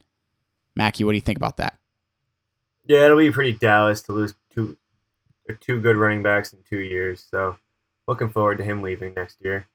Mackey, 0.75 1.03
what 1.03 1.11
do 1.11 1.17
you 1.17 1.21
think 1.21 1.37
about 1.37 1.57
that? 1.57 1.77
Yeah, 2.85 3.05
it'll 3.05 3.17
be 3.17 3.31
pretty 3.31 3.53
Dallas 3.53 4.01
to 4.03 4.13
lose 4.13 4.33
two 4.53 4.77
two 5.59 5.81
good 5.81 5.97
running 5.97 6.23
backs 6.23 6.53
in 6.53 6.59
two 6.67 6.79
years. 6.79 7.25
So 7.29 7.57
looking 8.07 8.29
forward 8.29 8.59
to 8.59 8.63
him 8.63 8.81
leaving 8.81 9.13
next 9.13 9.39
year. 9.41 9.67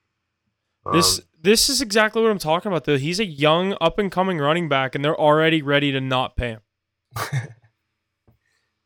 Um, 0.89 0.97
This 0.97 1.21
this 1.41 1.69
is 1.69 1.81
exactly 1.81 2.21
what 2.23 2.31
I'm 2.31 2.39
talking 2.39 2.71
about 2.73 2.85
though. 2.85 2.99
He's 2.99 3.21
a 3.21 3.25
young 3.25 3.77
up 3.81 3.99
and 3.99 4.11
coming 4.11 4.39
running 4.39 4.69
back 4.69 4.95
and 4.95 5.05
they're 5.05 5.19
already 5.19 5.63
ready 5.63 5.93
to 5.93 6.01
not 6.01 6.37
pay 6.37 6.49
him. 6.51 6.61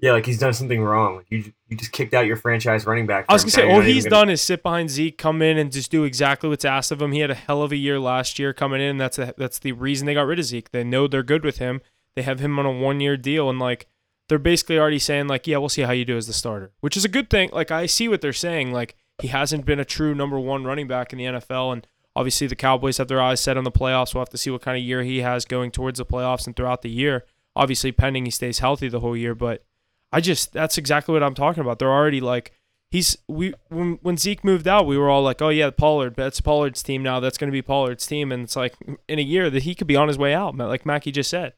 yeah, 0.01 0.13
like 0.13 0.27
he's 0.27 0.39
done 0.39 0.53
something 0.53 0.83
wrong. 0.83 1.17
Like 1.17 1.27
you 1.31 1.53
you 1.69 1.77
just 1.77 1.93
kicked 1.93 2.13
out 2.13 2.27
your 2.27 2.37
franchise 2.37 2.85
running 2.87 3.07
back. 3.07 3.27
I 3.29 3.33
was 3.33 3.43
gonna 3.45 3.53
say 3.53 3.71
all 3.71 3.81
he's 3.81 4.05
gonna- 4.05 4.11
done 4.17 4.31
is 4.31 4.41
sit 4.43 4.63
behind 4.63 4.91
Zeke, 4.91 5.17
come 5.17 5.41
in 5.43 5.57
and 5.59 5.71
just 5.71 5.91
do 5.91 6.05
exactly 6.05 6.49
what's 6.49 6.65
asked 6.65 6.91
of 6.93 7.01
him. 7.01 7.13
He 7.13 7.21
had 7.21 7.31
a 7.31 7.35
hell 7.37 7.63
of 7.63 7.73
a 7.73 7.77
year 7.77 7.99
last 8.01 8.39
year 8.39 8.53
coming 8.53 8.81
in. 8.81 8.99
That's 8.99 9.19
a, 9.19 9.33
that's 9.39 9.59
the 9.59 9.73
reason 9.73 10.07
they 10.07 10.15
got 10.15 10.27
rid 10.27 10.39
of 10.39 10.45
Zeke. 10.45 10.71
They 10.73 10.85
know 10.85 11.07
they're 11.07 11.23
good 11.23 11.45
with 11.45 11.59
him. 11.59 11.81
They 12.17 12.23
have 12.23 12.41
him 12.41 12.59
on 12.59 12.67
a 12.67 12.73
one 12.73 13.01
year 13.01 13.17
deal 13.17 13.49
and 13.49 13.59
like 13.59 13.87
they're 14.29 14.39
basically 14.39 14.79
already 14.79 14.99
saying 14.99 15.29
like, 15.29 15.47
yeah, 15.47 15.59
we'll 15.59 15.69
see 15.69 15.83
how 15.83 15.93
you 15.93 16.05
do 16.05 16.17
as 16.17 16.27
the 16.27 16.33
starter, 16.33 16.73
which 16.81 16.97
is 16.97 17.05
a 17.05 17.09
good 17.09 17.31
thing. 17.31 17.51
Like 17.53 17.71
I 17.71 17.87
see 17.87 18.09
what 18.09 18.21
they're 18.21 18.33
saying. 18.33 18.73
Like 18.73 18.97
he 19.21 19.29
hasn't 19.29 19.65
been 19.67 19.79
a 19.81 19.85
true 19.85 20.15
number 20.15 20.39
one 20.39 20.65
running 20.65 20.89
back 20.89 21.13
in 21.13 21.19
the 21.19 21.25
NFL. 21.27 21.73
And 21.73 21.87
obviously, 22.15 22.47
the 22.47 22.57
Cowboys 22.57 22.99
have 22.99 23.09
their 23.09 23.21
eyes 23.21 23.41
set 23.41 23.57
on 23.57 23.65
the 23.65 23.73
playoffs. 23.73 24.15
We'll 24.15 24.23
have 24.23 24.31
to 24.31 24.39
see 24.39 24.51
what 24.51 24.63
kind 24.63 24.77
of 24.77 24.85
year 24.85 25.03
he 25.03 25.19
has 25.19 25.45
going 25.45 25.71
towards 25.71 25.99
the 25.99 26.07
playoffs 26.07 26.47
and 26.47 26.55
throughout 26.55 26.83
the 26.83 26.91
year. 26.91 27.25
Obviously, 27.55 27.93
pending 27.93 28.25
he 28.25 28.31
stays 28.31 28.61
healthy 28.61 28.89
the 28.89 29.01
whole 29.01 29.17
year. 29.17 29.35
But 29.35 29.65
I 30.13 30.21
just, 30.21 30.53
that's 30.53 30.79
exactly 30.79 31.13
what 31.13 31.23
I'm 31.23 31.35
talking 31.35 31.61
about. 31.63 31.79
They're 31.79 31.91
already 31.91 32.21
like, 32.21 32.53
he's, 32.91 33.17
we, 33.29 33.55
when, 33.69 33.99
when 34.03 34.17
Zeke 34.17 34.45
moved 34.45 34.69
out, 34.69 34.87
we 34.87 34.99
were 34.99 35.11
all 35.11 35.23
like, 35.23 35.41
oh, 35.43 35.49
yeah, 35.49 35.71
Pollard, 35.71 36.15
that's 36.17 36.41
Pollard's 36.41 36.83
team 36.83 37.03
now. 37.03 37.21
That's 37.21 37.39
going 37.39 37.49
to 37.49 37.53
be 37.53 37.63
Pollard's 37.63 38.07
team. 38.07 38.33
And 38.33 38.45
it's 38.45 38.57
like, 38.57 38.75
in 39.09 39.19
a 39.19 39.23
year 39.23 39.51
that 39.51 39.63
he 39.63 39.75
could 39.75 39.87
be 39.87 39.97
on 39.97 40.09
his 40.09 40.19
way 40.19 40.35
out, 40.35 40.57
like 40.57 40.87
Mackey 40.87 41.13
just 41.13 41.31
said. 41.31 41.55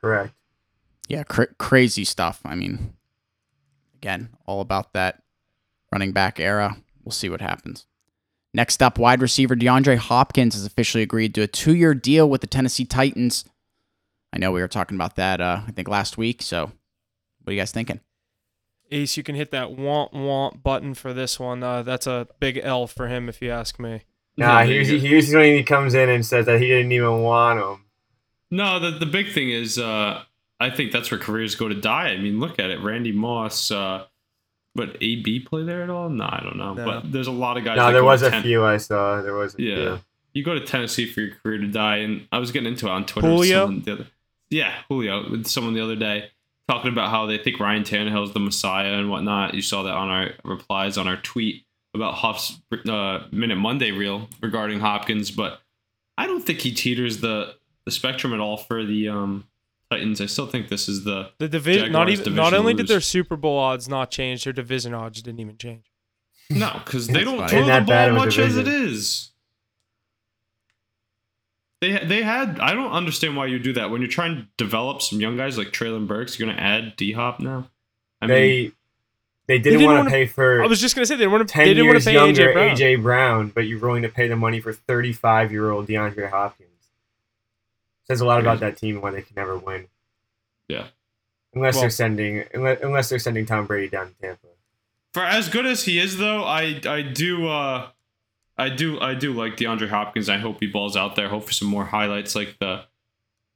Correct. 0.00 0.32
Yeah, 1.08 1.24
cra- 1.24 1.54
crazy 1.58 2.04
stuff. 2.04 2.40
I 2.44 2.54
mean, 2.54 2.94
again, 4.00 4.30
all 4.46 4.62
about 4.62 4.94
that 4.94 5.22
running 5.92 6.12
back 6.12 6.40
era. 6.40 6.78
We'll 7.04 7.12
see 7.12 7.28
what 7.28 7.42
happens. 7.42 7.86
Next 8.54 8.82
up, 8.82 8.98
wide 8.98 9.20
receiver 9.20 9.54
DeAndre 9.54 9.98
Hopkins 9.98 10.54
has 10.54 10.64
officially 10.64 11.02
agreed 11.02 11.34
to 11.34 11.42
a 11.42 11.46
two 11.46 11.74
year 11.74 11.94
deal 11.94 12.28
with 12.28 12.40
the 12.40 12.46
Tennessee 12.46 12.86
Titans. 12.86 13.44
I 14.32 14.38
know 14.38 14.52
we 14.52 14.60
were 14.60 14.68
talking 14.68 14.96
about 14.96 15.16
that, 15.16 15.40
uh, 15.40 15.62
I 15.66 15.70
think, 15.72 15.86
last 15.86 16.16
week. 16.16 16.40
So, 16.40 16.64
what 16.64 17.50
are 17.50 17.52
you 17.52 17.60
guys 17.60 17.72
thinking? 17.72 18.00
Ace, 18.90 19.16
you 19.16 19.22
can 19.22 19.34
hit 19.34 19.50
that 19.50 19.72
want 19.72 20.12
want 20.12 20.62
button 20.62 20.94
for 20.94 21.12
this 21.12 21.38
one. 21.38 21.62
Uh, 21.62 21.82
that's 21.82 22.06
a 22.06 22.26
big 22.40 22.58
L 22.62 22.86
for 22.86 23.06
him, 23.06 23.28
if 23.28 23.40
you 23.42 23.50
ask 23.50 23.78
me. 23.78 24.02
Nah, 24.36 24.64
he 24.64 24.74
usually, 24.74 25.00
he 25.00 25.56
he 25.58 25.62
comes 25.62 25.94
in 25.94 26.08
and 26.08 26.24
says 26.24 26.46
that 26.46 26.60
he 26.60 26.68
didn't 26.68 26.92
even 26.92 27.22
want 27.22 27.60
him. 27.60 27.84
No, 28.50 28.80
the 28.80 28.90
the 28.90 29.06
big 29.06 29.32
thing 29.32 29.50
is, 29.50 29.78
uh, 29.78 30.22
I 30.60 30.70
think 30.70 30.92
that's 30.92 31.10
where 31.10 31.18
careers 31.18 31.54
go 31.54 31.68
to 31.68 31.74
die. 31.74 32.08
I 32.10 32.18
mean, 32.18 32.38
look 32.38 32.58
at 32.58 32.70
it, 32.70 32.80
Randy 32.82 33.12
Moss. 33.12 33.70
Uh, 33.70 34.04
but 34.74 34.96
AB 35.00 35.40
play 35.40 35.64
there 35.64 35.82
at 35.82 35.90
all? 35.90 36.08
No, 36.10 36.24
I 36.24 36.40
don't 36.44 36.56
know. 36.56 36.74
No. 36.74 36.84
But 36.84 37.10
there's 37.12 37.26
a 37.26 37.32
lot 37.32 37.56
of 37.56 37.64
guys. 37.64 37.76
No, 37.76 37.86
that 37.86 37.92
there 37.92 38.04
was 38.04 38.22
a 38.22 38.30
ten- 38.30 38.42
few 38.42 38.64
I 38.64 38.76
saw. 38.76 39.20
There 39.22 39.34
was 39.34 39.54
a 39.56 39.62
Yeah. 39.62 39.74
few. 39.74 40.00
You 40.32 40.44
go 40.44 40.54
to 40.54 40.60
Tennessee 40.60 41.06
for 41.06 41.22
your 41.22 41.34
career 41.42 41.58
to 41.58 41.66
die, 41.66 41.96
and 41.96 42.28
I 42.30 42.38
was 42.38 42.52
getting 42.52 42.68
into 42.68 42.86
it 42.86 42.90
on 42.90 43.04
Twitter. 43.04 43.26
Julio? 43.28 43.64
someone 43.66 43.82
the 43.82 43.92
other, 43.92 44.06
yeah, 44.48 44.74
Julio 44.88 45.28
with 45.30 45.46
someone 45.46 45.74
the 45.74 45.80
other 45.82 45.96
day 45.96 46.30
talking 46.68 46.92
about 46.92 47.10
how 47.10 47.26
they 47.26 47.36
think 47.38 47.58
Ryan 47.58 47.82
Tannehill 47.82 48.24
is 48.26 48.32
the 48.32 48.38
Messiah 48.38 48.92
and 48.92 49.10
whatnot. 49.10 49.54
You 49.54 49.62
saw 49.62 49.82
that 49.82 49.94
on 49.94 50.08
our 50.08 50.30
replies 50.44 50.96
on 50.96 51.08
our 51.08 51.16
tweet 51.16 51.64
about 51.94 52.14
Huff's 52.14 52.60
uh, 52.88 53.24
Minute 53.32 53.56
Monday 53.56 53.90
reel 53.90 54.28
regarding 54.40 54.78
Hopkins, 54.78 55.32
but 55.32 55.60
I 56.16 56.26
don't 56.28 56.42
think 56.42 56.60
he 56.60 56.70
teeters 56.70 57.18
the 57.18 57.56
the 57.86 57.90
spectrum 57.90 58.32
at 58.32 58.38
all 58.38 58.56
for 58.56 58.84
the 58.84 59.08
um, 59.08 59.44
Titans. 59.90 60.20
I 60.20 60.26
still 60.26 60.46
think 60.46 60.68
this 60.68 60.88
is 60.88 61.04
the 61.04 61.30
The 61.38 61.48
division, 61.48 61.90
not 61.92 62.06
Jaguars 62.06 62.20
even, 62.20 62.34
not 62.36 62.44
division 62.50 62.58
only 62.60 62.74
did 62.74 62.88
their 62.88 63.00
Super 63.00 63.36
Bowl 63.36 63.58
odds 63.58 63.88
not 63.88 64.10
change, 64.10 64.44
their 64.44 64.52
division 64.52 64.94
odds 64.94 65.20
didn't 65.20 65.40
even 65.40 65.56
change. 65.58 65.90
no 66.48 66.80
because 66.84 67.08
they 67.08 67.24
don't 67.24 67.38
fine. 67.38 67.48
throw 67.48 67.60
the 67.62 67.66
that 67.66 67.86
ball 67.86 68.12
much 68.12 68.38
as 68.38 68.56
it 68.56 68.64
division. 68.64 68.88
is. 68.88 69.26
They 71.80 71.92
they 72.04 72.22
had 72.22 72.60
I 72.60 72.72
don't 72.74 72.92
understand 72.92 73.36
why 73.36 73.46
you 73.46 73.58
do 73.58 73.72
that 73.72 73.90
when 73.90 74.00
you're 74.00 74.10
trying 74.10 74.36
to 74.36 74.46
develop 74.58 75.00
some 75.02 75.20
young 75.20 75.36
guys 75.36 75.56
like 75.58 75.68
Treylon 75.68 76.06
Burks. 76.06 76.38
You're 76.38 76.48
gonna 76.48 76.60
add 76.60 76.94
D 76.96 77.12
Hop 77.12 77.40
now. 77.40 77.68
I 78.20 78.26
mean, 78.26 78.34
They 78.36 78.72
they 79.46 79.58
didn't, 79.58 79.78
didn't 79.80 79.86
want 79.86 79.98
wanna- 80.00 80.10
pay 80.10 80.26
for 80.26 80.62
I 80.62 80.66
was 80.66 80.80
just 80.80 80.94
gonna 80.94 81.06
say 81.06 81.14
they 81.14 81.20
didn't 81.24 81.32
want 81.32 81.48
to. 81.48 81.52
ten 81.52 81.66
They 81.66 81.74
didn't 81.74 81.86
want 81.88 81.98
to 81.98 82.04
pay 82.04 82.12
younger 82.14 82.48
AJ 82.50 82.52
Brown. 82.52 82.76
AJ 82.76 83.02
Brown, 83.02 83.48
but 83.54 83.60
you're 83.66 83.80
willing 83.80 84.02
to 84.02 84.08
pay 84.10 84.28
the 84.28 84.36
money 84.36 84.60
for 84.60 84.72
35 84.72 85.50
year 85.50 85.70
old 85.70 85.88
DeAndre 85.88 86.28
Hopkins. 86.30 86.68
Says 88.10 88.20
a 88.20 88.26
lot 88.26 88.40
about 88.40 88.60
that 88.60 88.76
team 88.76 88.96
and 88.96 89.02
why 89.02 89.10
they 89.12 89.22
can 89.22 89.34
never 89.36 89.56
win. 89.56 89.86
Yeah. 90.68 90.86
Unless 91.54 91.74
Well- 91.74 91.82
they're 91.82 91.90
sending 91.90 92.44
unless, 92.54 92.80
unless 92.82 93.08
they're 93.08 93.18
sending 93.18 93.46
Tom 93.46 93.66
Brady 93.66 93.88
down 93.88 94.08
to 94.08 94.14
Tampa. 94.20 94.46
for 95.14 95.22
as 95.24 95.48
good 95.48 95.66
as 95.66 95.84
he 95.84 95.98
is 95.98 96.18
though, 96.18 96.44
I 96.44 96.80
I 96.86 97.02
do 97.02 97.48
uh 97.48 97.88
I 98.58 98.68
do 98.68 99.00
I 99.00 99.14
do 99.14 99.32
like 99.32 99.56
DeAndre 99.56 99.88
Hopkins. 99.88 100.28
I 100.28 100.38
hope 100.38 100.58
he 100.60 100.66
balls 100.66 100.96
out 100.96 101.16
there. 101.16 101.28
Hope 101.28 101.44
for 101.44 101.52
some 101.52 101.68
more 101.68 101.84
highlights 101.86 102.34
like 102.34 102.56
the 102.58 102.84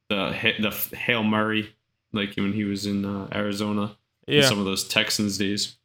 the 0.08 0.30
the 0.60 0.96
Hail 0.96 1.22
Murray 1.22 1.74
like 2.12 2.34
when 2.36 2.52
he 2.52 2.64
was 2.64 2.86
in 2.86 3.04
uh, 3.04 3.28
Arizona. 3.34 3.96
in 4.26 4.34
Yeah, 4.38 4.48
some 4.48 4.58
of 4.60 4.64
those 4.64 4.86
Texans 4.86 5.36
days. 5.38 5.76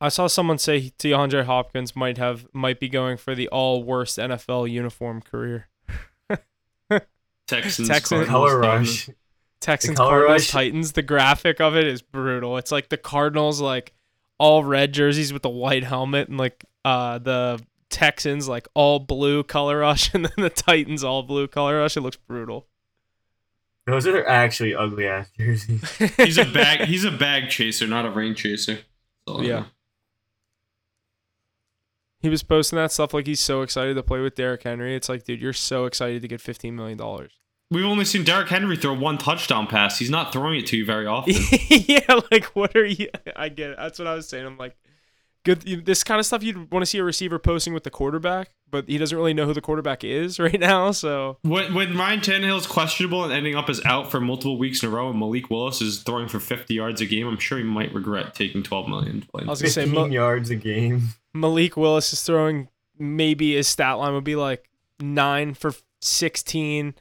I 0.00 0.08
saw 0.10 0.26
someone 0.26 0.58
say 0.58 0.92
DeAndre 0.98 1.44
Hopkins 1.44 1.96
might 1.96 2.18
have 2.18 2.46
might 2.52 2.78
be 2.80 2.88
going 2.88 3.16
for 3.16 3.34
the 3.34 3.48
all 3.48 3.82
worst 3.82 4.16
NFL 4.18 4.70
uniform 4.70 5.20
career. 5.22 5.68
Texans, 7.48 7.88
Texans- 7.88 8.26
Color 8.28 8.58
rush. 8.58 9.10
Texans, 9.60 9.96
color 9.96 10.10
Cardinals, 10.10 10.42
rush- 10.42 10.50
Titans. 10.50 10.92
The 10.92 11.02
graphic 11.02 11.60
of 11.60 11.74
it 11.76 11.86
is 11.86 12.00
brutal. 12.00 12.58
It's 12.58 12.70
like 12.70 12.88
the 12.90 12.96
Cardinals 12.96 13.60
like 13.60 13.92
all 14.38 14.62
red 14.62 14.92
jerseys 14.92 15.32
with 15.32 15.42
the 15.42 15.48
white 15.48 15.82
helmet, 15.82 16.28
and 16.28 16.38
like 16.38 16.64
uh 16.84 17.18
the 17.18 17.60
Texans 17.90 18.48
like 18.48 18.68
all 18.74 19.00
blue 19.00 19.42
color 19.42 19.78
rush, 19.78 20.12
and 20.14 20.24
then 20.26 20.32
the 20.36 20.50
Titans 20.50 21.02
all 21.02 21.24
blue 21.24 21.48
color 21.48 21.78
rush. 21.80 21.96
It 21.96 22.02
looks 22.02 22.16
brutal. 22.16 22.66
Those 23.86 24.06
are 24.06 24.24
actually 24.26 24.74
ugly 24.74 25.06
ass 25.06 25.30
jerseys. 25.36 25.90
He's 26.18 26.36
a 26.38 26.44
bag. 26.44 26.86
He's 26.86 27.04
a 27.04 27.10
bag 27.10 27.48
chaser, 27.48 27.86
not 27.86 28.04
a 28.04 28.10
rain 28.10 28.34
chaser. 28.34 28.74
That's 28.74 28.84
all 29.26 29.40
I 29.40 29.44
Yeah. 29.44 29.64
Know. 32.22 32.26
He 32.26 32.30
was 32.30 32.42
posting 32.42 32.76
that 32.76 32.92
stuff 32.92 33.14
like 33.14 33.26
he's 33.26 33.40
so 33.40 33.62
excited 33.62 33.94
to 33.94 34.02
play 34.02 34.20
with 34.20 34.34
Derrick 34.34 34.62
Henry. 34.62 34.94
It's 34.94 35.08
like, 35.08 35.24
dude, 35.24 35.40
you're 35.40 35.52
so 35.52 35.84
excited 35.86 36.22
to 36.22 36.28
get 36.28 36.40
fifteen 36.40 36.76
million 36.76 36.98
dollars. 36.98 37.32
We've 37.70 37.84
only 37.84 38.06
seen 38.06 38.24
Derrick 38.24 38.48
Henry 38.48 38.76
throw 38.78 38.94
one 38.94 39.18
touchdown 39.18 39.66
pass. 39.66 39.98
He's 39.98 40.08
not 40.10 40.32
throwing 40.32 40.58
it 40.58 40.66
to 40.68 40.76
you 40.78 40.86
very 40.86 41.06
often. 41.06 41.34
yeah, 41.68 42.20
like 42.30 42.46
what 42.56 42.74
are 42.74 42.86
you? 42.86 43.08
I 43.36 43.50
get 43.50 43.70
it. 43.70 43.76
That's 43.78 43.98
what 43.98 44.08
I 44.08 44.14
was 44.14 44.26
saying. 44.26 44.46
I'm 44.46 44.56
like, 44.56 44.74
good. 45.44 45.60
This 45.84 46.02
kind 46.02 46.18
of 46.18 46.24
stuff 46.24 46.42
you'd 46.42 46.72
want 46.72 46.82
to 46.82 46.86
see 46.86 46.96
a 46.96 47.04
receiver 47.04 47.38
posting 47.38 47.74
with 47.74 47.84
the 47.84 47.90
quarterback, 47.90 48.52
but 48.70 48.88
he 48.88 48.96
doesn't 48.96 49.16
really 49.16 49.34
know 49.34 49.44
who 49.44 49.52
the 49.52 49.60
quarterback 49.60 50.02
is 50.02 50.38
right 50.40 50.58
now. 50.58 50.92
So 50.92 51.36
when, 51.42 51.74
when 51.74 51.94
Ryan 51.96 52.20
Tannehill's 52.20 52.66
questionable 52.66 53.22
and 53.24 53.34
ending 53.34 53.54
up 53.54 53.68
as 53.68 53.84
out 53.84 54.10
for 54.10 54.18
multiple 54.18 54.58
weeks 54.58 54.82
in 54.82 54.88
a 54.88 54.92
row, 54.92 55.10
and 55.10 55.18
Malik 55.18 55.50
Willis 55.50 55.82
is 55.82 56.02
throwing 56.02 56.28
for 56.28 56.40
50 56.40 56.72
yards 56.72 57.02
a 57.02 57.06
game, 57.06 57.26
I'm 57.28 57.38
sure 57.38 57.58
he 57.58 57.64
might 57.64 57.92
regret 57.92 58.34
taking 58.34 58.62
12 58.62 58.88
million. 58.88 59.20
to 59.20 59.26
play. 59.28 59.44
I 59.44 59.50
was 59.50 59.60
gonna 59.60 59.70
say 59.70 59.84
15 59.84 59.94
Mo- 59.94 60.06
yards 60.06 60.48
a 60.48 60.56
game. 60.56 61.08
Malik 61.34 61.76
Willis 61.76 62.12
is 62.12 62.22
throwing. 62.22 62.68
Maybe 62.98 63.54
his 63.54 63.68
stat 63.68 63.98
line 63.98 64.14
would 64.14 64.24
be 64.24 64.36
like 64.36 64.68
nine 65.00 65.54
for 65.54 65.72
16, 66.00 66.94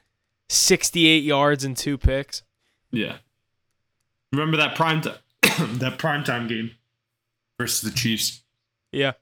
68 0.50 1.24
yards 1.24 1.64
and 1.64 1.76
two 1.76 1.98
picks. 1.98 2.44
Yeah. 2.92 3.18
Remember 4.32 4.58
that 4.58 4.76
prime 4.76 5.02
time, 5.42 5.78
that 5.80 5.98
primetime 5.98 6.48
game 6.48 6.72
versus 7.60 7.82
the 7.82 7.96
Chiefs. 7.96 8.44
Yeah. 8.92 9.14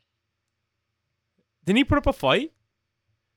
Didn't 1.66 1.78
he 1.78 1.84
put 1.84 1.98
up 1.98 2.08
a 2.08 2.14
fight? 2.14 2.52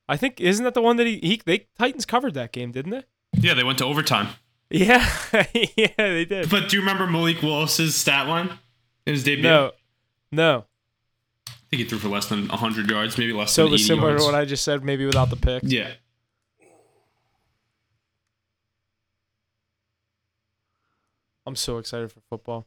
I 0.09 0.17
think 0.17 0.41
isn't 0.41 0.65
that 0.65 0.75
the 0.75 0.83
one 0.83 0.97
that 0.97 1.07
he, 1.07 1.19
he 1.19 1.41
they 1.45 1.67
Titans 1.79 2.07
covered 2.07 2.35
that 2.35 2.53
game, 2.53 2.73
didn't 2.73 2.91
they? 2.93 3.05
Yeah, 3.35 3.55
they 3.55 3.65
went 3.65 3.79
to 3.79 3.85
overtime. 3.85 4.29
Yeah, 4.71 5.07
yeah, 5.55 5.89
they 5.97 6.25
did. 6.25 6.51
But 6.51 6.69
do 6.69 6.77
you 6.77 6.83
remember 6.83 7.07
Malik 7.07 7.43
Willis's 7.43 7.95
stat 7.95 8.27
line 8.27 8.51
in 9.07 9.15
his 9.15 9.25
debut? 9.25 9.43
No, 9.43 9.73
no. 10.31 10.65
I 11.69 11.77
think 11.77 11.83
he 11.83 11.89
threw 11.89 11.99
for 11.99 12.09
less 12.09 12.27
than 12.27 12.49
100 12.49 12.89
yards, 12.91 13.19
maybe 13.19 13.35
less 13.35 13.53
So 13.53 13.63
it 13.63 13.65
than 13.67 13.73
was 13.73 13.87
similar 13.87 14.09
yards. 14.11 14.25
to 14.25 14.27
what 14.33 14.35
I 14.35 14.47
just 14.47 14.65
said, 14.65 14.83
maybe 14.83 15.05
without 15.05 15.29
the 15.29 15.37
pick. 15.37 15.63
yeah. 15.67 15.91
I'm 21.47 21.57
so 21.57 21.79
excited 21.79 22.13
for 22.13 22.21
football. 22.29 22.67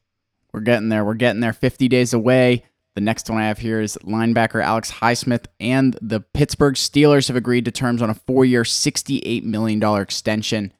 We're 0.53 0.61
getting 0.61 0.89
there. 0.89 1.05
We're 1.05 1.13
getting 1.13 1.39
there. 1.39 1.53
50 1.53 1.87
days 1.87 2.13
away. 2.13 2.65
The 2.95 3.01
next 3.01 3.29
one 3.29 3.39
I 3.39 3.47
have 3.47 3.59
here 3.59 3.79
is 3.79 3.97
linebacker 4.03 4.61
Alex 4.61 4.91
Highsmith 4.91 5.45
and 5.59 5.97
the 6.01 6.19
Pittsburgh 6.19 6.75
Steelers 6.75 7.27
have 7.27 7.37
agreed 7.37 7.65
to 7.65 7.71
terms 7.71 8.01
on 8.01 8.09
a 8.09 8.13
four 8.13 8.43
year, 8.43 8.63
$68 8.63 9.43
million 9.43 9.81
extension. 10.01 10.73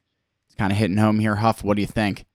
It's 0.46 0.54
kind 0.56 0.70
of 0.72 0.78
hitting 0.78 0.98
home 0.98 1.20
here. 1.20 1.36
Huff, 1.36 1.64
what 1.64 1.74
do 1.76 1.80
you 1.80 1.86
think? 1.86 2.26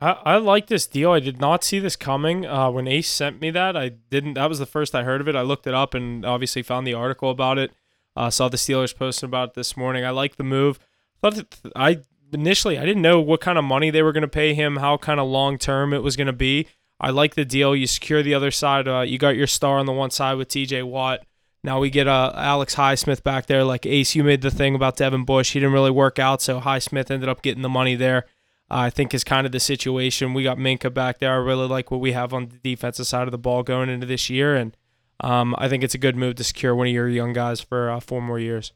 I, 0.00 0.10
I 0.24 0.36
like 0.36 0.68
this 0.68 0.86
deal. 0.86 1.10
I 1.10 1.20
did 1.20 1.40
not 1.40 1.64
see 1.64 1.78
this 1.78 1.96
coming. 1.96 2.46
Uh, 2.46 2.70
when 2.70 2.86
Ace 2.86 3.08
sent 3.08 3.40
me 3.40 3.50
that, 3.50 3.76
I 3.76 3.90
didn't. 4.10 4.34
That 4.34 4.48
was 4.48 4.58
the 4.58 4.66
first 4.66 4.94
I 4.94 5.02
heard 5.02 5.20
of 5.20 5.28
it. 5.28 5.36
I 5.36 5.42
looked 5.42 5.66
it 5.66 5.74
up 5.74 5.94
and 5.94 6.24
obviously 6.24 6.62
found 6.62 6.86
the 6.86 6.94
article 6.94 7.30
about 7.30 7.58
it. 7.58 7.72
Uh, 8.16 8.30
saw 8.30 8.48
the 8.48 8.56
Steelers 8.56 8.96
posting 8.96 9.28
about 9.28 9.50
it 9.50 9.54
this 9.54 9.76
morning. 9.76 10.04
I 10.04 10.10
like 10.10 10.36
the 10.36 10.44
move. 10.44 10.78
Thought 11.20 11.34
that 11.34 11.72
I 11.74 12.00
initially 12.32 12.78
I 12.78 12.84
didn't 12.84 13.02
know 13.02 13.20
what 13.20 13.40
kind 13.40 13.58
of 13.58 13.64
money 13.64 13.90
they 13.90 14.02
were 14.02 14.12
going 14.12 14.22
to 14.22 14.28
pay 14.28 14.54
him, 14.54 14.76
how 14.76 14.96
kind 14.96 15.20
of 15.20 15.28
long 15.28 15.58
term 15.58 15.92
it 15.92 16.02
was 16.02 16.16
going 16.16 16.26
to 16.26 16.32
be. 16.32 16.66
I 17.00 17.10
like 17.10 17.34
the 17.34 17.44
deal. 17.44 17.76
You 17.76 17.86
secure 17.86 18.22
the 18.22 18.34
other 18.34 18.50
side. 18.50 18.88
Uh, 18.88 19.00
you 19.00 19.18
got 19.18 19.36
your 19.36 19.46
star 19.46 19.78
on 19.78 19.86
the 19.86 19.92
one 19.92 20.10
side 20.10 20.34
with 20.34 20.48
T.J. 20.48 20.82
Watt. 20.82 21.24
Now 21.62 21.80
we 21.80 21.90
get 21.90 22.06
uh, 22.08 22.32
Alex 22.34 22.74
Highsmith 22.76 23.22
back 23.22 23.46
there. 23.46 23.64
Like 23.64 23.86
Ace, 23.86 24.14
you 24.14 24.24
made 24.24 24.42
the 24.42 24.50
thing 24.50 24.74
about 24.74 24.96
Devin 24.96 25.24
Bush. 25.24 25.52
He 25.52 25.60
didn't 25.60 25.72
really 25.72 25.90
work 25.90 26.18
out, 26.18 26.42
so 26.42 26.60
Highsmith 26.60 27.10
ended 27.10 27.28
up 27.28 27.42
getting 27.42 27.62
the 27.62 27.68
money 27.68 27.94
there. 27.94 28.26
I 28.70 28.90
think 28.90 29.14
is 29.14 29.24
kind 29.24 29.46
of 29.46 29.52
the 29.52 29.60
situation. 29.60 30.34
We 30.34 30.42
got 30.42 30.58
Minkah 30.58 30.92
back 30.92 31.18
there. 31.18 31.32
I 31.32 31.36
really 31.36 31.66
like 31.66 31.90
what 31.90 32.00
we 32.00 32.12
have 32.12 32.34
on 32.34 32.48
the 32.48 32.58
defensive 32.58 33.06
side 33.06 33.26
of 33.26 33.32
the 33.32 33.38
ball 33.38 33.62
going 33.62 33.88
into 33.88 34.06
this 34.06 34.28
year, 34.28 34.54
and 34.54 34.76
um, 35.20 35.54
I 35.58 35.68
think 35.68 35.82
it's 35.82 35.94
a 35.94 35.98
good 35.98 36.16
move 36.16 36.36
to 36.36 36.44
secure 36.44 36.74
one 36.74 36.86
of 36.86 36.92
your 36.92 37.08
young 37.08 37.32
guys 37.32 37.60
for 37.60 37.90
uh, 37.90 38.00
four 38.00 38.20
more 38.20 38.38
years. 38.38 38.72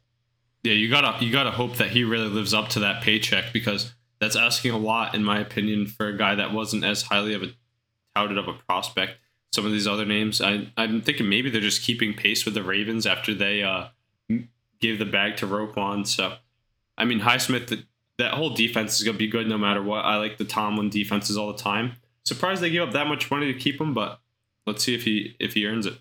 Yeah, 0.63 0.73
you 0.73 0.89
gotta 0.89 1.23
you 1.23 1.31
gotta 1.31 1.51
hope 1.51 1.75
that 1.77 1.91
he 1.91 2.03
really 2.03 2.29
lives 2.29 2.53
up 2.53 2.69
to 2.69 2.79
that 2.79 3.03
paycheck 3.03 3.53
because 3.53 3.93
that's 4.19 4.35
asking 4.35 4.71
a 4.71 4.77
lot, 4.77 5.13
in 5.13 5.23
my 5.23 5.39
opinion, 5.39 5.85
for 5.85 6.07
a 6.07 6.17
guy 6.17 6.35
that 6.35 6.53
wasn't 6.53 6.83
as 6.83 7.03
highly 7.03 7.33
of 7.33 7.43
a 7.43 7.53
touted 8.15 8.37
of 8.37 8.47
a 8.47 8.53
prospect. 8.53 9.17
Some 9.51 9.65
of 9.65 9.71
these 9.71 9.85
other 9.85 10.05
names, 10.05 10.41
I, 10.41 10.71
I'm 10.77 11.01
thinking 11.01 11.29
maybe 11.29 11.49
they're 11.49 11.61
just 11.61 11.83
keeping 11.83 12.13
pace 12.13 12.45
with 12.45 12.55
the 12.55 12.63
Ravens 12.63 13.05
after 13.05 13.35
they 13.35 13.61
uh, 13.61 13.87
gave 14.79 14.97
the 14.97 15.05
bag 15.05 15.37
to 15.37 15.45
Roquan. 15.45 16.07
So, 16.07 16.37
I 16.97 17.05
mean, 17.05 17.19
Highsmith, 17.19 17.67
the, 17.67 17.83
that 18.17 18.33
whole 18.33 18.51
defense 18.51 18.97
is 18.97 19.03
going 19.03 19.15
to 19.15 19.19
be 19.19 19.27
good 19.27 19.47
no 19.47 19.57
matter 19.57 19.81
what. 19.81 20.05
I 20.05 20.17
like 20.17 20.37
the 20.37 20.45
Tomlin 20.45 20.89
defenses 20.89 21.37
all 21.37 21.51
the 21.51 21.57
time. 21.57 21.93
Surprised 22.25 22.61
they 22.61 22.69
gave 22.69 22.81
up 22.81 22.93
that 22.93 23.07
much 23.07 23.29
money 23.29 23.51
to 23.51 23.59
keep 23.59 23.81
him, 23.81 23.93
but 23.93 24.19
let's 24.65 24.83
see 24.83 24.95
if 24.95 25.03
he 25.03 25.35
if 25.39 25.53
he 25.53 25.65
earns 25.65 25.85
it. 25.85 25.95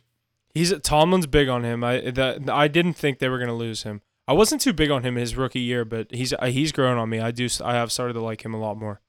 He's 0.55 0.79
Tomlin's 0.81 1.27
big 1.27 1.49
on 1.49 1.65
him. 1.65 1.83
I 1.83 2.01
that 2.01 2.49
I 2.49 2.69
didn't 2.69 2.95
think 2.95 3.19
they 3.19 3.29
were 3.29 3.39
going 3.39 3.49
to 3.49 3.55
lose 3.55 3.83
him. 3.83 4.03
I 4.29 4.35
wasn't 4.35 4.61
too 4.61 4.73
big 4.73 4.91
on 4.91 5.03
him 5.03 5.17
his 5.17 5.37
rookie 5.37 5.61
year, 5.61 5.85
but 5.85 6.13
he's 6.13 6.33
uh, 6.33 6.47
he's 6.47 6.71
grown 6.71 6.99
on 6.99 7.09
me. 7.09 7.19
I 7.19 7.31
do 7.31 7.49
I 7.65 7.75
have 7.75 7.91
started 7.91 8.13
to 8.15 8.21
like 8.21 8.45
him 8.45 8.55
a 8.55 8.61
lot 8.61 8.77
more. 8.77 9.01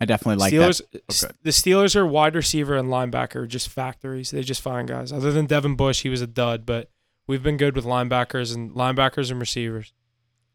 I 0.00 0.06
definitely 0.06 0.36
like 0.36 0.52
Steelers, 0.52 0.82
that. 0.90 1.24
Okay. 1.24 1.34
The 1.44 1.50
Steelers 1.50 1.94
are 1.94 2.04
wide 2.04 2.34
receiver 2.34 2.74
and 2.74 2.88
linebacker 2.88 3.46
just 3.46 3.68
factories. 3.68 4.32
They 4.32 4.42
just 4.42 4.60
find 4.60 4.88
guys. 4.88 5.12
Other 5.12 5.30
than 5.30 5.46
Devin 5.46 5.76
Bush, 5.76 6.02
he 6.02 6.08
was 6.08 6.20
a 6.20 6.26
dud, 6.26 6.66
but 6.66 6.90
we've 7.26 7.42
been 7.42 7.56
good 7.56 7.76
with 7.76 7.84
linebackers 7.84 8.54
and 8.54 8.72
linebackers 8.72 9.30
and 9.30 9.40
receivers. 9.40 9.92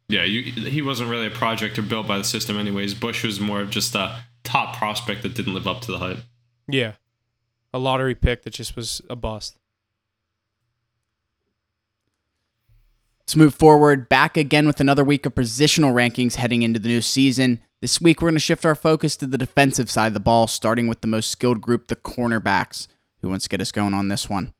Yeah, 0.07 0.23
you, 0.23 0.41
he 0.41 0.81
wasn't 0.81 1.09
really 1.09 1.27
a 1.27 1.31
project 1.31 1.77
or 1.77 1.83
built 1.83 2.07
by 2.07 2.17
the 2.17 2.23
system, 2.23 2.57
anyways. 2.57 2.95
Bush 2.95 3.23
was 3.23 3.39
more 3.39 3.61
of 3.61 3.69
just 3.69 3.93
a 3.93 4.23
top 4.43 4.75
prospect 4.75 5.21
that 5.21 5.35
didn't 5.35 5.53
live 5.53 5.67
up 5.67 5.81
to 5.81 5.91
the 5.91 5.99
hype. 5.99 6.19
Yeah, 6.67 6.93
a 7.73 7.79
lottery 7.79 8.15
pick 8.15 8.43
that 8.43 8.53
just 8.53 8.75
was 8.75 9.01
a 9.09 9.15
bust. 9.15 9.57
Let's 13.21 13.35
move 13.35 13.53
forward. 13.53 14.09
Back 14.09 14.37
again 14.37 14.65
with 14.65 14.79
another 14.79 15.03
week 15.03 15.27
of 15.27 15.35
positional 15.35 15.93
rankings 15.93 16.35
heading 16.35 16.63
into 16.63 16.79
the 16.79 16.89
new 16.89 17.01
season. 17.01 17.59
This 17.79 18.01
week, 18.01 18.21
we're 18.21 18.29
going 18.29 18.35
to 18.35 18.39
shift 18.39 18.65
our 18.65 18.73
focus 18.73 19.15
to 19.17 19.27
the 19.27 19.37
defensive 19.37 19.91
side 19.91 20.07
of 20.07 20.13
the 20.15 20.19
ball, 20.19 20.47
starting 20.47 20.87
with 20.87 21.01
the 21.01 21.07
most 21.07 21.29
skilled 21.29 21.61
group, 21.61 21.87
the 21.87 21.95
cornerbacks. 21.95 22.87
Who 23.21 23.29
wants 23.29 23.43
to 23.43 23.49
get 23.49 23.61
us 23.61 23.71
going 23.71 23.93
on 23.93 24.07
this 24.07 24.27
one? 24.27 24.53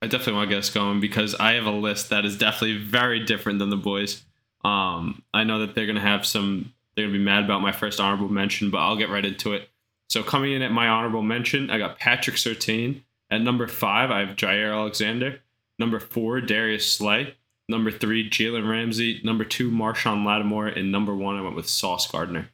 I 0.00 0.06
definitely 0.06 0.34
want 0.34 0.48
to 0.48 0.54
get 0.54 0.60
us 0.60 0.70
going 0.70 1.00
because 1.00 1.34
I 1.34 1.52
have 1.52 1.66
a 1.66 1.72
list 1.72 2.10
that 2.10 2.24
is 2.24 2.38
definitely 2.38 2.78
very 2.78 3.24
different 3.24 3.58
than 3.58 3.70
the 3.70 3.76
boys. 3.76 4.22
Um, 4.64 5.22
I 5.34 5.44
know 5.44 5.60
that 5.60 5.74
they're 5.74 5.86
gonna 5.86 6.00
have 6.00 6.26
some. 6.26 6.72
They're 6.94 7.06
gonna 7.06 7.18
be 7.18 7.24
mad 7.24 7.44
about 7.44 7.62
my 7.62 7.72
first 7.72 8.00
honorable 8.00 8.28
mention, 8.28 8.70
but 8.70 8.78
I'll 8.78 8.96
get 8.96 9.10
right 9.10 9.24
into 9.24 9.52
it. 9.54 9.68
So 10.10 10.22
coming 10.22 10.52
in 10.52 10.62
at 10.62 10.72
my 10.72 10.88
honorable 10.88 11.22
mention, 11.22 11.70
I 11.70 11.78
got 11.78 11.98
Patrick 11.98 12.36
Surtain. 12.36 13.02
At 13.30 13.42
number 13.42 13.66
five, 13.66 14.10
I 14.10 14.20
have 14.20 14.36
Jaire 14.36 14.72
Alexander. 14.72 15.40
Number 15.78 16.00
four, 16.00 16.40
Darius 16.40 16.90
Slay. 16.90 17.34
Number 17.68 17.90
three, 17.90 18.28
Jalen 18.28 18.68
Ramsey. 18.68 19.20
Number 19.22 19.44
two, 19.44 19.70
Marshon 19.70 20.24
Lattimore, 20.24 20.68
and 20.68 20.90
number 20.90 21.14
one, 21.14 21.36
I 21.36 21.42
went 21.42 21.56
with 21.56 21.68
Sauce 21.68 22.10
Gardner. 22.10 22.48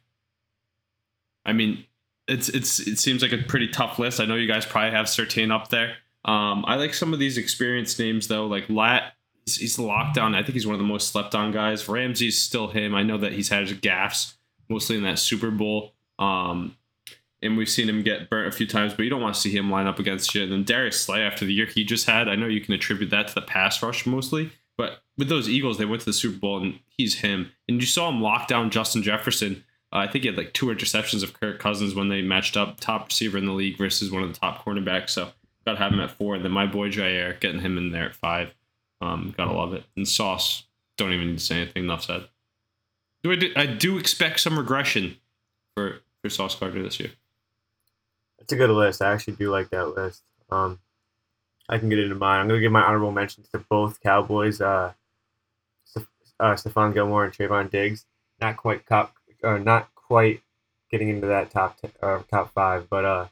I 1.45 1.53
mean, 1.53 1.85
it's 2.27 2.49
it's 2.49 2.79
it 2.79 2.99
seems 2.99 3.21
like 3.21 3.31
a 3.31 3.37
pretty 3.37 3.69
tough 3.69 3.99
list. 3.99 4.19
I 4.19 4.25
know 4.25 4.35
you 4.35 4.47
guys 4.47 4.65
probably 4.65 4.91
have 4.91 5.05
Surtain 5.05 5.51
up 5.51 5.69
there. 5.69 5.95
Um, 6.25 6.65
I 6.67 6.75
like 6.75 6.93
some 6.93 7.13
of 7.13 7.19
these 7.19 7.37
experienced 7.37 7.99
names 7.99 8.27
though, 8.27 8.47
like 8.47 8.69
Lat. 8.69 9.13
He's, 9.45 9.57
he's 9.57 9.79
locked. 9.79 10.17
I 10.17 10.41
think 10.41 10.53
he's 10.53 10.65
one 10.65 10.73
of 10.73 10.79
the 10.79 10.87
most 10.87 11.11
slept 11.11 11.35
on 11.35 11.51
guys. 11.51 11.87
Ramsey's 11.87 12.41
still 12.41 12.67
him. 12.67 12.95
I 12.95 13.03
know 13.03 13.17
that 13.19 13.33
he's 13.33 13.49
had 13.49 13.67
his 13.67 13.77
gaffes 13.77 14.33
mostly 14.69 14.97
in 14.97 15.03
that 15.03 15.19
Super 15.19 15.51
Bowl. 15.51 15.93
Um, 16.17 16.75
and 17.41 17.57
we've 17.57 17.69
seen 17.69 17.87
him 17.87 18.01
get 18.01 18.29
burnt 18.29 18.47
a 18.47 18.57
few 18.57 18.65
times, 18.65 18.93
but 18.93 19.03
you 19.03 19.09
don't 19.09 19.21
want 19.21 19.35
to 19.35 19.41
see 19.41 19.55
him 19.55 19.69
line 19.69 19.85
up 19.85 19.99
against 19.99 20.33
you. 20.33 20.43
And 20.43 20.51
then 20.51 20.63
Darius 20.63 20.99
Slay 20.99 21.21
after 21.21 21.45
the 21.45 21.53
year 21.53 21.67
he 21.67 21.83
just 21.83 22.07
had, 22.07 22.27
I 22.27 22.35
know 22.35 22.47
you 22.47 22.61
can 22.61 22.73
attribute 22.73 23.11
that 23.11 23.27
to 23.27 23.35
the 23.35 23.41
pass 23.41 23.83
rush 23.83 24.05
mostly, 24.07 24.51
but 24.77 25.03
with 25.17 25.29
those 25.29 25.47
Eagles, 25.47 25.77
they 25.77 25.85
went 25.85 26.01
to 26.01 26.07
the 26.07 26.13
Super 26.13 26.39
Bowl 26.39 26.61
and 26.61 26.79
he's 26.87 27.19
him. 27.19 27.51
And 27.67 27.79
you 27.79 27.85
saw 27.85 28.09
him 28.09 28.21
lock 28.21 28.47
down 28.47 28.71
Justin 28.71 29.03
Jefferson. 29.03 29.63
Uh, 29.93 29.97
I 29.97 30.07
think 30.07 30.23
he 30.23 30.27
had 30.27 30.37
like 30.37 30.53
two 30.53 30.67
interceptions 30.67 31.23
of 31.23 31.39
Kirk 31.39 31.59
Cousins 31.59 31.93
when 31.93 32.09
they 32.09 32.21
matched 32.21 32.57
up 32.57 32.79
top 32.79 33.07
receiver 33.07 33.37
in 33.37 33.45
the 33.45 33.53
league 33.53 33.77
versus 33.77 34.11
one 34.11 34.23
of 34.23 34.33
the 34.33 34.39
top 34.39 34.65
cornerbacks. 34.65 35.11
So 35.11 35.29
got 35.65 35.73
to 35.73 35.79
have 35.79 35.91
him 35.91 35.99
at 35.99 36.11
four. 36.11 36.35
And 36.35 36.43
then 36.43 36.51
my 36.51 36.65
boy 36.65 36.89
Jaire, 36.89 37.39
getting 37.39 37.61
him 37.61 37.77
in 37.77 37.91
there 37.91 38.05
at 38.05 38.15
five. 38.15 38.53
Um, 39.01 39.33
gotta 39.37 39.51
love 39.51 39.73
it. 39.73 39.83
And 39.95 40.07
Sauce, 40.07 40.63
don't 40.97 41.11
even 41.11 41.27
need 41.27 41.39
to 41.39 41.43
say 41.43 41.61
anything. 41.61 41.83
Enough 41.83 42.05
said. 42.05 42.27
Do 43.23 43.31
I 43.31 43.35
do, 43.35 43.51
I 43.55 43.65
do 43.65 43.97
expect 43.97 44.39
some 44.39 44.57
regression 44.57 45.17
for 45.75 45.99
for 46.21 46.29
Sauce 46.29 46.55
Gardner 46.55 46.83
this 46.83 46.99
year. 46.99 47.11
It's 48.39 48.53
a 48.53 48.55
good 48.55 48.69
list. 48.69 49.01
I 49.01 49.11
actually 49.11 49.35
do 49.35 49.51
like 49.51 49.69
that 49.71 49.95
list. 49.95 50.21
Um, 50.49 50.79
I 51.67 51.77
can 51.77 51.89
get 51.89 51.99
into 51.99 52.15
mine. 52.15 52.39
I'm 52.39 52.47
gonna 52.47 52.61
give 52.61 52.71
my 52.71 52.83
honorable 52.83 53.11
mentions 53.11 53.49
to 53.49 53.59
both 53.59 54.01
Cowboys. 54.01 54.61
Uh, 54.61 54.93
uh, 56.39 56.53
Stephon 56.53 56.93
Gilmore 56.93 57.25
and 57.25 57.33
Trevon 57.33 57.69
Diggs. 57.69 58.05
Not 58.41 58.57
quite 58.57 58.85
top, 58.85 59.15
or 59.43 59.59
not 59.59 59.93
quite 59.95 60.41
getting 60.91 61.09
into 61.09 61.27
that 61.27 61.49
top 61.49 61.81
t- 61.81 61.89
uh, 62.01 62.19
top 62.29 62.53
five, 62.53 62.89
but 62.89 63.05
uh, 63.05 63.27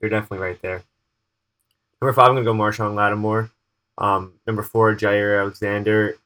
they're 0.00 0.10
definitely 0.10 0.38
right 0.38 0.60
there. 0.62 0.82
Number 2.02 2.14
five, 2.14 2.30
I'm 2.30 2.34
gonna 2.34 2.44
go 2.44 2.52
Marshon 2.52 2.96
Lattimore. 2.96 3.52
Um, 3.96 4.32
number 4.44 4.64
four, 4.64 4.92
Jaire 4.92 5.40
Alexander. 5.40 6.16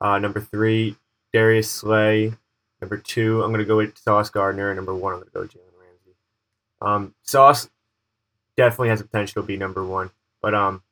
Uh, 0.00 0.18
number 0.18 0.40
three, 0.40 0.96
Darius 1.30 1.70
Slay. 1.70 2.32
Number 2.80 2.96
two, 2.96 3.42
I'm 3.42 3.50
gonna 3.50 3.66
go 3.66 3.76
with 3.76 3.98
Sauce 3.98 4.30
Gardner. 4.30 4.74
Number 4.74 4.94
one, 4.94 5.12
I'm 5.12 5.18
gonna 5.18 5.30
go 5.30 5.42
Jalen 5.42 5.78
Ramsey. 5.78 6.16
Um, 6.80 7.14
Sauce 7.20 7.68
definitely 8.56 8.88
has 8.88 9.00
the 9.00 9.04
potential 9.04 9.42
to 9.42 9.46
be 9.46 9.58
number 9.58 9.84
one, 9.84 10.10
but 10.40 10.54
um, 10.54 10.82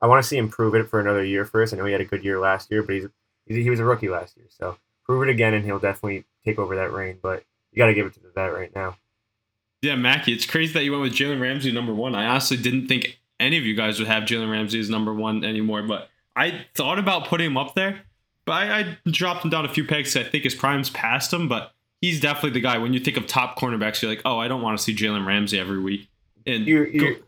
I 0.00 0.06
want 0.06 0.22
to 0.22 0.28
see 0.28 0.38
him 0.38 0.48
prove 0.48 0.76
it 0.76 0.88
for 0.88 1.00
another 1.00 1.24
year 1.24 1.44
first. 1.44 1.74
I 1.74 1.78
know 1.78 1.84
he 1.84 1.90
had 1.90 2.00
a 2.00 2.04
good 2.04 2.22
year 2.22 2.38
last 2.38 2.70
year, 2.70 2.84
but 2.84 2.94
he's, 2.94 3.08
he's 3.44 3.56
he 3.56 3.70
was 3.70 3.80
a 3.80 3.84
rookie 3.84 4.08
last 4.08 4.36
year, 4.36 4.46
so 4.50 4.76
prove 5.04 5.24
it 5.24 5.32
again, 5.32 5.52
and 5.52 5.64
he'll 5.64 5.80
definitely 5.80 6.26
take 6.44 6.60
over 6.60 6.76
that 6.76 6.92
reign. 6.92 7.18
But 7.20 7.42
you 7.72 7.78
got 7.78 7.86
to 7.86 7.94
give 7.94 8.06
it 8.06 8.14
to 8.14 8.20
the 8.20 8.30
vet 8.32 8.54
right 8.54 8.72
now. 8.72 8.96
Yeah, 9.82 9.96
Mackey, 9.96 10.32
it's 10.32 10.46
crazy 10.46 10.72
that 10.72 10.84
you 10.84 10.92
went 10.92 11.02
with 11.02 11.12
Jalen 11.12 11.40
Ramsey 11.40 11.70
number 11.70 11.94
one. 11.94 12.14
I 12.14 12.26
honestly 12.26 12.56
didn't 12.56 12.88
think 12.88 13.18
any 13.38 13.58
of 13.58 13.64
you 13.64 13.74
guys 13.74 13.98
would 13.98 14.08
have 14.08 14.24
Jalen 14.24 14.50
Ramsey 14.50 14.80
as 14.80 14.88
number 14.90 15.14
one 15.14 15.44
anymore, 15.44 15.82
but 15.82 16.08
I 16.34 16.66
thought 16.74 16.98
about 16.98 17.26
putting 17.26 17.48
him 17.48 17.56
up 17.56 17.74
there, 17.74 18.00
but 18.44 18.52
I, 18.52 18.80
I 18.80 18.98
dropped 19.10 19.44
him 19.44 19.50
down 19.50 19.64
a 19.64 19.68
few 19.68 19.84
pegs. 19.84 20.16
I 20.16 20.24
think 20.24 20.44
his 20.44 20.54
prime's 20.54 20.90
past 20.90 21.32
him, 21.32 21.48
but 21.48 21.72
he's 22.00 22.20
definitely 22.20 22.50
the 22.50 22.60
guy. 22.60 22.78
When 22.78 22.92
you 22.94 23.00
think 23.00 23.16
of 23.16 23.26
top 23.26 23.58
cornerbacks, 23.58 24.02
you're 24.02 24.10
like, 24.10 24.22
oh, 24.24 24.38
I 24.38 24.48
don't 24.48 24.62
want 24.62 24.78
to 24.78 24.82
see 24.82 24.94
Jalen 24.94 25.26
Ramsey 25.26 25.58
every 25.58 25.80
week. 25.80 26.08
And 26.46 26.66
You 26.66 26.84
you, 26.84 27.24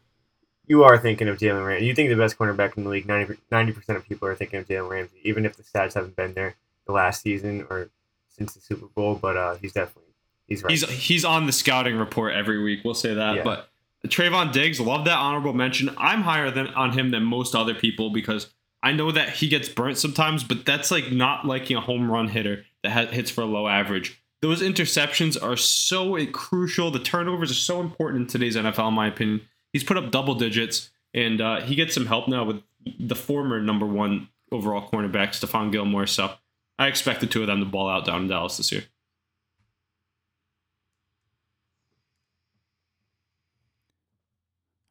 you 0.66 0.84
are 0.84 0.98
thinking 0.98 1.28
of 1.28 1.38
Jalen 1.38 1.66
Ramsey. 1.66 1.86
You 1.86 1.94
think 1.94 2.10
the 2.10 2.16
best 2.16 2.38
cornerback 2.38 2.76
in 2.76 2.84
the 2.84 2.90
league. 2.90 3.06
90 3.06 3.72
percent 3.72 3.96
of 3.98 4.06
people 4.06 4.28
are 4.28 4.34
thinking 4.34 4.60
of 4.60 4.68
Jalen 4.68 4.90
Ramsey, 4.90 5.18
even 5.24 5.44
if 5.44 5.56
the 5.56 5.62
stats 5.62 5.94
haven't 5.94 6.16
been 6.16 6.34
there 6.34 6.56
the 6.86 6.92
last 6.92 7.22
season 7.22 7.66
or 7.70 7.90
since 8.28 8.54
the 8.54 8.60
Super 8.60 8.86
Bowl. 8.86 9.14
But 9.14 9.36
uh, 9.36 9.54
he's 9.56 9.72
definitely 9.72 10.07
he's 10.48 10.62
right. 10.62 10.70
he's 10.70 10.88
he's 10.88 11.24
on 11.24 11.46
the 11.46 11.52
scouting 11.52 11.96
report 11.96 12.34
every 12.34 12.62
week. 12.62 12.80
We'll 12.84 12.94
say 12.94 13.14
that. 13.14 13.36
Yeah. 13.36 13.42
But 13.44 13.68
Trevon 14.06 14.52
Diggs, 14.52 14.80
love 14.80 15.04
that 15.04 15.18
honorable 15.18 15.52
mention. 15.52 15.90
I'm 15.96 16.22
higher 16.22 16.50
than 16.50 16.68
on 16.68 16.92
him 16.92 17.10
than 17.10 17.24
most 17.24 17.54
other 17.54 17.74
people 17.74 18.10
because 18.10 18.52
I 18.82 18.92
know 18.92 19.10
that 19.10 19.30
he 19.30 19.48
gets 19.48 19.68
burnt 19.68 19.98
sometimes, 19.98 20.44
but 20.44 20.64
that's 20.64 20.90
like 20.90 21.10
not 21.10 21.44
liking 21.44 21.76
a 21.76 21.80
home 21.80 22.10
run 22.10 22.28
hitter 22.28 22.64
that 22.82 22.92
ha- 22.92 23.06
hits 23.06 23.30
for 23.30 23.42
a 23.42 23.46
low 23.46 23.66
average. 23.66 24.22
Those 24.40 24.62
interceptions 24.62 25.40
are 25.42 25.56
so 25.56 26.24
crucial. 26.26 26.92
The 26.92 27.00
turnovers 27.00 27.50
are 27.50 27.54
so 27.54 27.80
important 27.80 28.22
in 28.22 28.26
today's 28.28 28.54
NFL, 28.54 28.88
in 28.88 28.94
my 28.94 29.08
opinion. 29.08 29.40
He's 29.72 29.82
put 29.82 29.96
up 29.96 30.12
double 30.12 30.36
digits, 30.36 30.90
and 31.12 31.40
uh, 31.40 31.60
he 31.62 31.74
gets 31.74 31.94
some 31.94 32.06
help 32.06 32.28
now 32.28 32.44
with 32.44 32.62
the 33.00 33.16
former 33.16 33.60
number 33.60 33.84
one 33.84 34.28
overall 34.52 34.88
cornerback, 34.88 35.30
Stephon 35.30 35.72
Gilmore. 35.72 36.06
So 36.06 36.32
I 36.78 36.86
expect 36.86 37.20
the 37.20 37.26
two 37.26 37.40
of 37.40 37.48
them 37.48 37.58
to 37.58 37.66
ball 37.66 37.88
out 37.88 38.04
down 38.04 38.22
in 38.22 38.28
Dallas 38.28 38.56
this 38.56 38.70
year. 38.70 38.84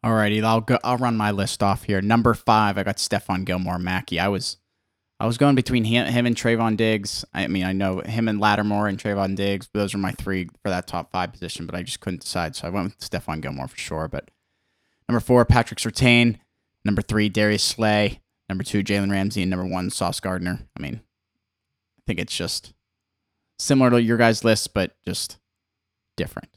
Alrighty, 0.07 0.41
I'll 0.41 0.61
go. 0.61 0.79
I'll 0.85 0.95
run 0.95 1.17
my 1.17 1.31
list 1.31 1.61
off 1.61 1.83
here. 1.83 2.01
Number 2.01 2.33
five, 2.33 2.77
I 2.77 2.83
got 2.83 2.95
Stephon 2.95 3.43
Gilmore 3.43 3.77
Mackey. 3.77 4.21
I 4.21 4.29
was, 4.29 4.55
I 5.19 5.25
was 5.25 5.37
going 5.37 5.55
between 5.55 5.83
him, 5.83 6.07
him 6.07 6.25
and 6.25 6.33
Trevon 6.33 6.77
Diggs. 6.77 7.25
I 7.33 7.47
mean, 7.47 7.65
I 7.65 7.73
know 7.73 7.99
him 7.99 8.29
and 8.29 8.39
Lattimore 8.39 8.87
and 8.87 8.97
Trevon 8.97 9.35
Diggs. 9.35 9.67
Those 9.73 9.93
are 9.93 9.97
my 9.97 10.13
three 10.13 10.45
for 10.63 10.69
that 10.69 10.87
top 10.87 11.11
five 11.11 11.33
position, 11.33 11.65
but 11.65 11.75
I 11.75 11.83
just 11.83 11.99
couldn't 11.99 12.21
decide, 12.21 12.55
so 12.55 12.67
I 12.67 12.69
went 12.69 12.85
with 12.85 12.99
Stephon 12.99 13.41
Gilmore 13.41 13.67
for 13.67 13.77
sure. 13.77 14.07
But 14.07 14.31
number 15.09 15.19
four, 15.19 15.43
Patrick 15.43 15.81
Surtain. 15.81 16.37
Number 16.85 17.01
three, 17.01 17.27
Darius 17.27 17.63
Slay. 17.63 18.21
Number 18.47 18.63
two, 18.63 18.83
Jalen 18.83 19.11
Ramsey, 19.11 19.41
and 19.41 19.51
number 19.51 19.65
one, 19.65 19.89
Sauce 19.89 20.21
Gardner. 20.21 20.61
I 20.77 20.81
mean, 20.81 21.01
I 21.97 22.01
think 22.07 22.17
it's 22.17 22.35
just 22.35 22.73
similar 23.59 23.89
to 23.89 24.01
your 24.01 24.15
guys' 24.15 24.45
list, 24.45 24.73
but 24.73 24.95
just 25.05 25.37
different. 26.15 26.56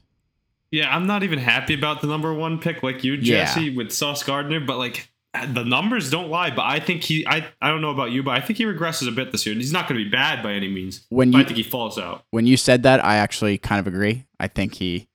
Yeah, 0.71 0.95
I'm 0.95 1.07
not 1.07 1.23
even 1.23 1.39
happy 1.39 1.75
about 1.75 2.01
the 2.01 2.07
number 2.07 2.33
one 2.33 2.59
pick 2.59 2.83
like 2.83 3.03
you, 3.05 3.14
Yeah. 3.14 3.45
Jesse, 3.47 3.75
with 3.77 3.91
Sauce 3.93 4.23
Gardner, 4.23 4.61
but 4.61 4.79
like 4.79 5.11
the 5.49 5.64
numbers 5.64 6.11
don't 6.11 6.29
lie. 6.29 6.51
But 6.51 6.62
I 6.66 6.81
think 6.81 7.03
he, 7.03 7.27
I, 7.27 7.47
I 7.61 7.68
don't 7.71 7.81
know 7.81 7.91
about 7.91 8.11
you, 8.12 8.23
but 8.23 8.33
I 8.37 8.41
think 8.41 8.59
he 8.59 8.64
regresses 8.64 9.09
a 9.09 9.12
bit 9.12 9.33
this 9.33 9.47
year. 9.47 9.55
He's 9.55 9.73
not 9.73 9.89
going 9.89 9.99
to 9.99 10.05
be 10.05 10.11
bad 10.11 10.43
by 10.43 10.53
any 10.53 10.68
means. 10.68 11.07
When 11.09 11.31
But 11.31 11.39
you 11.39 11.43
I 11.43 11.47
think 11.47 11.57
he 11.57 11.62
falls 11.62 11.99
out. 11.99 12.25
when 12.31 12.47
you 12.47 12.57
said 12.57 12.83
that, 12.85 13.05
I 13.05 13.16
actually 13.16 13.59
kind 13.59 13.81
of 13.81 13.87
agree. 13.87 14.27
I 14.39 14.47
think 14.49 14.75
he, 14.75 15.09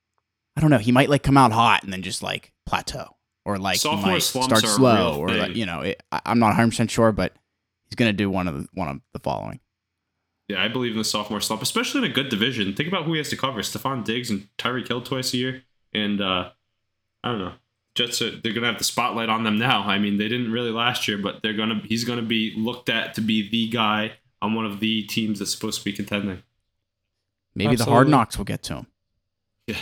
I 0.56 0.60
don't 0.60 0.70
know, 0.70 0.78
he 0.78 0.92
might 0.92 1.08
like 1.10 1.22
come 1.22 1.36
out 1.36 1.52
hot 1.52 1.84
and 1.84 1.92
then 1.92 2.02
just 2.02 2.22
like 2.22 2.52
plateau, 2.66 3.16
or 3.44 3.58
like 3.58 3.78
he 3.78 3.96
might 3.96 4.22
start 4.22 4.58
slow, 4.64 5.18
or 5.18 5.28
like 5.30 5.54
you 5.56 5.66
know, 5.66 5.80
it, 5.82 6.02
I- 6.12 6.22
I'm 6.26 6.38
not 6.38 6.48
100 6.48 6.68
percent 6.70 6.90
sure, 6.90 7.12
but 7.12 7.32
he's 7.86 7.94
going 7.96 8.08
to 8.10 8.16
do 8.16 8.28
one 8.30 8.48
of 8.48 8.54
the, 8.62 8.68
one 8.74 8.88
of 8.88 9.00
the 9.12 9.18
following. 9.20 9.60
Yeah, 10.48 10.62
I 10.62 10.68
believe 10.68 10.92
in 10.92 10.98
the 10.98 11.04
sophomore 11.04 11.40
slump, 11.40 11.62
especially 11.62 12.04
in 12.04 12.10
a 12.10 12.14
good 12.14 12.28
division. 12.28 12.72
Think 12.74 12.88
about 12.88 13.04
who 13.04 13.12
he 13.12 13.18
has 13.18 13.30
to 13.30 13.36
cover: 13.36 13.60
Stefon 13.60 14.04
Diggs 14.04 14.30
and 14.30 14.48
Tyreek 14.58 14.86
Hill 14.88 15.02
twice 15.02 15.34
a 15.34 15.38
year, 15.38 15.62
and 15.92 16.20
uh, 16.20 16.50
I 17.24 17.28
don't 17.30 17.40
know. 17.40 17.52
Jets 17.96 18.20
are, 18.22 18.30
they're 18.30 18.52
gonna 18.52 18.66
have 18.68 18.78
the 18.78 18.84
spotlight 18.84 19.28
on 19.28 19.42
them 19.42 19.58
now. 19.58 19.82
I 19.82 19.98
mean, 19.98 20.18
they 20.18 20.28
didn't 20.28 20.52
really 20.52 20.70
last 20.70 21.08
year, 21.08 21.18
but 21.18 21.42
they're 21.42 21.52
gonna 21.56 21.80
he's 21.84 22.04
gonna 22.04 22.22
be 22.22 22.52
looked 22.56 22.88
at 22.88 23.14
to 23.14 23.20
be 23.20 23.48
the 23.48 23.68
guy 23.68 24.12
on 24.40 24.54
one 24.54 24.66
of 24.66 24.80
the 24.80 25.02
teams 25.04 25.38
that's 25.40 25.50
supposed 25.50 25.78
to 25.80 25.84
be 25.84 25.92
contending. 25.92 26.42
Maybe 27.54 27.70
the 27.78 27.84
hard 27.92 28.06
knocks 28.08 28.36
will 28.38 28.44
get 28.44 28.62
to 28.64 28.74
him. 28.74 28.86
Yeah, 29.66 29.78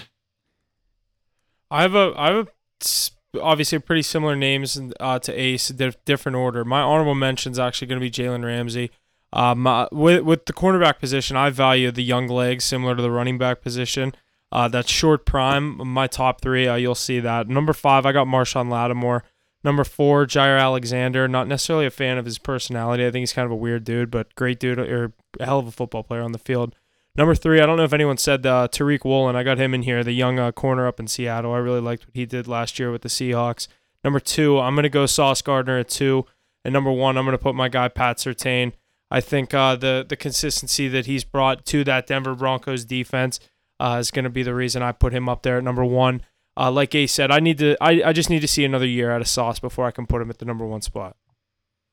I 1.71 1.83
have 1.83 1.95
a 1.95 2.13
I 2.17 2.29
have 2.29 2.47
a 2.47 2.51
s- 2.81 3.11
obviously 3.41 3.79
pretty 3.81 4.03
similar 4.03 4.37
names 4.37 4.81
uh, 5.01 5.19
to 5.19 5.33
Ace, 5.33 5.69
di- 5.69 5.93
different 6.05 6.37
order. 6.37 6.65
My 6.65 6.81
honorable 6.81 7.15
mention 7.17 7.53
is 7.53 7.59
actually 7.59 7.89
going 7.89 8.01
to 8.01 8.05
be 8.05 8.11
Jalen 8.11 8.45
Ramsey. 8.45 8.91
Um, 9.35 9.67
uh, 9.67 9.89
with 9.91 10.23
with 10.23 10.47
the 10.47 10.53
cornerback 10.53 11.01
position, 11.01 11.37
I 11.37 11.51
value 11.51 11.91
the 11.91 12.05
young 12.05 12.29
legs 12.29 12.65
similar 12.65 12.95
to 12.95 13.03
the 13.03 13.11
running 13.11 13.37
back 13.37 13.61
position. 13.61 14.15
Uh, 14.53 14.69
that's 14.69 14.91
short 14.91 15.27
prime. 15.27 15.87
My 15.89 16.07
top 16.07 16.41
three, 16.41 16.69
uh, 16.69 16.77
you'll 16.77 16.95
see 16.95 17.19
that. 17.19 17.49
Number 17.49 17.73
five, 17.73 18.07
I 18.07 18.13
got 18.13 18.29
Marshon 18.29 18.71
Lattimore. 18.71 19.25
Number 19.65 19.83
four, 19.83 20.27
Jaire 20.27 20.61
Alexander. 20.61 21.27
Not 21.27 21.49
necessarily 21.49 21.87
a 21.87 21.91
fan 21.91 22.17
of 22.17 22.25
his 22.25 22.39
personality. 22.39 23.05
I 23.05 23.11
think 23.11 23.23
he's 23.23 23.33
kind 23.33 23.47
of 23.47 23.51
a 23.51 23.57
weird 23.57 23.83
dude, 23.83 24.11
but 24.11 24.33
great 24.37 24.61
dude 24.61 24.79
or 24.79 25.13
a 25.41 25.45
hell 25.45 25.59
of 25.59 25.67
a 25.67 25.73
football 25.73 26.05
player 26.05 26.23
on 26.23 26.33
the 26.33 26.39
field. 26.39 26.77
Number 27.17 27.35
three, 27.35 27.61
I 27.61 27.67
don't 27.67 27.77
know 27.77 27.85
if 27.85 27.93
anyone 27.93 28.19
said 28.19 28.47
uh, 28.47 28.69
Tariq 28.71 29.05
Woolen. 29.05 29.35
I 29.35 29.43
got 29.43 29.59
him 29.59 29.75
in 29.75 29.83
here, 29.83 30.05
the 30.05 30.13
young 30.13 30.39
uh, 30.39 30.53
corner 30.53 30.87
up 30.87 31.01
in 31.01 31.09
Seattle. 31.09 31.53
I 31.53 31.59
really 31.59 31.81
liked 31.81 32.07
what 32.07 32.15
he 32.15 32.27
did 32.27 32.47
last 32.47 32.79
year 32.79 32.93
with 32.93 33.03
the 33.03 33.09
Seahawks. 33.09 33.67
Number 34.05 34.21
two, 34.21 34.61
I'm 34.61 34.75
going 34.75 34.85
to 34.85 34.89
go 34.89 35.07
Sauce 35.07 35.43
Gardner 35.43 35.79
at 35.79 35.89
two. 35.89 36.27
And 36.65 36.73
number 36.73 36.93
one, 36.93 37.17
I'm 37.17 37.25
going 37.25 37.37
to 37.37 37.43
put 37.43 37.55
my 37.55 37.69
guy 37.69 37.89
Pat 37.89 38.19
Surtain. 38.19 38.73
I 39.11 39.21
think 39.21 39.55
uh, 39.55 39.77
the 39.77 40.05
the 40.09 40.17
consistency 40.17 40.89
that 40.89 41.07
he's 41.07 41.25
brought 41.25 41.65
to 41.67 41.85
that 41.85 42.07
Denver 42.07 42.35
Broncos 42.35 42.85
defense 42.85 43.39
uh, 43.81 43.99
is 44.01 44.11
going 44.11 44.25
to 44.25 44.31
be 44.31 44.43
the 44.43 44.55
reason 44.55 44.83
I 44.83 44.93
put 44.93 45.13
him 45.13 45.29
up 45.29 45.43
there 45.43 45.59
at 45.59 45.65
number 45.65 45.85
one. 45.85 46.23
Uh, 46.57 46.71
like 46.71 46.95
Ace 46.95 47.13
said, 47.13 47.31
I 47.31 47.41
need 47.41 47.59
to. 47.59 47.77
I, 47.81 48.03
I 48.05 48.13
just 48.13 48.31
need 48.31 48.41
to 48.41 48.49
see 48.49 48.65
another 48.65 48.87
year 48.87 49.11
out 49.11 49.21
of 49.21 49.29
Sauce 49.29 49.59
before 49.59 49.87
I 49.87 49.91
can 49.91 50.07
put 50.07 50.23
him 50.23 50.31
at 50.31 50.39
the 50.39 50.45
number 50.45 50.65
one 50.67 50.83
spot. 50.83 51.17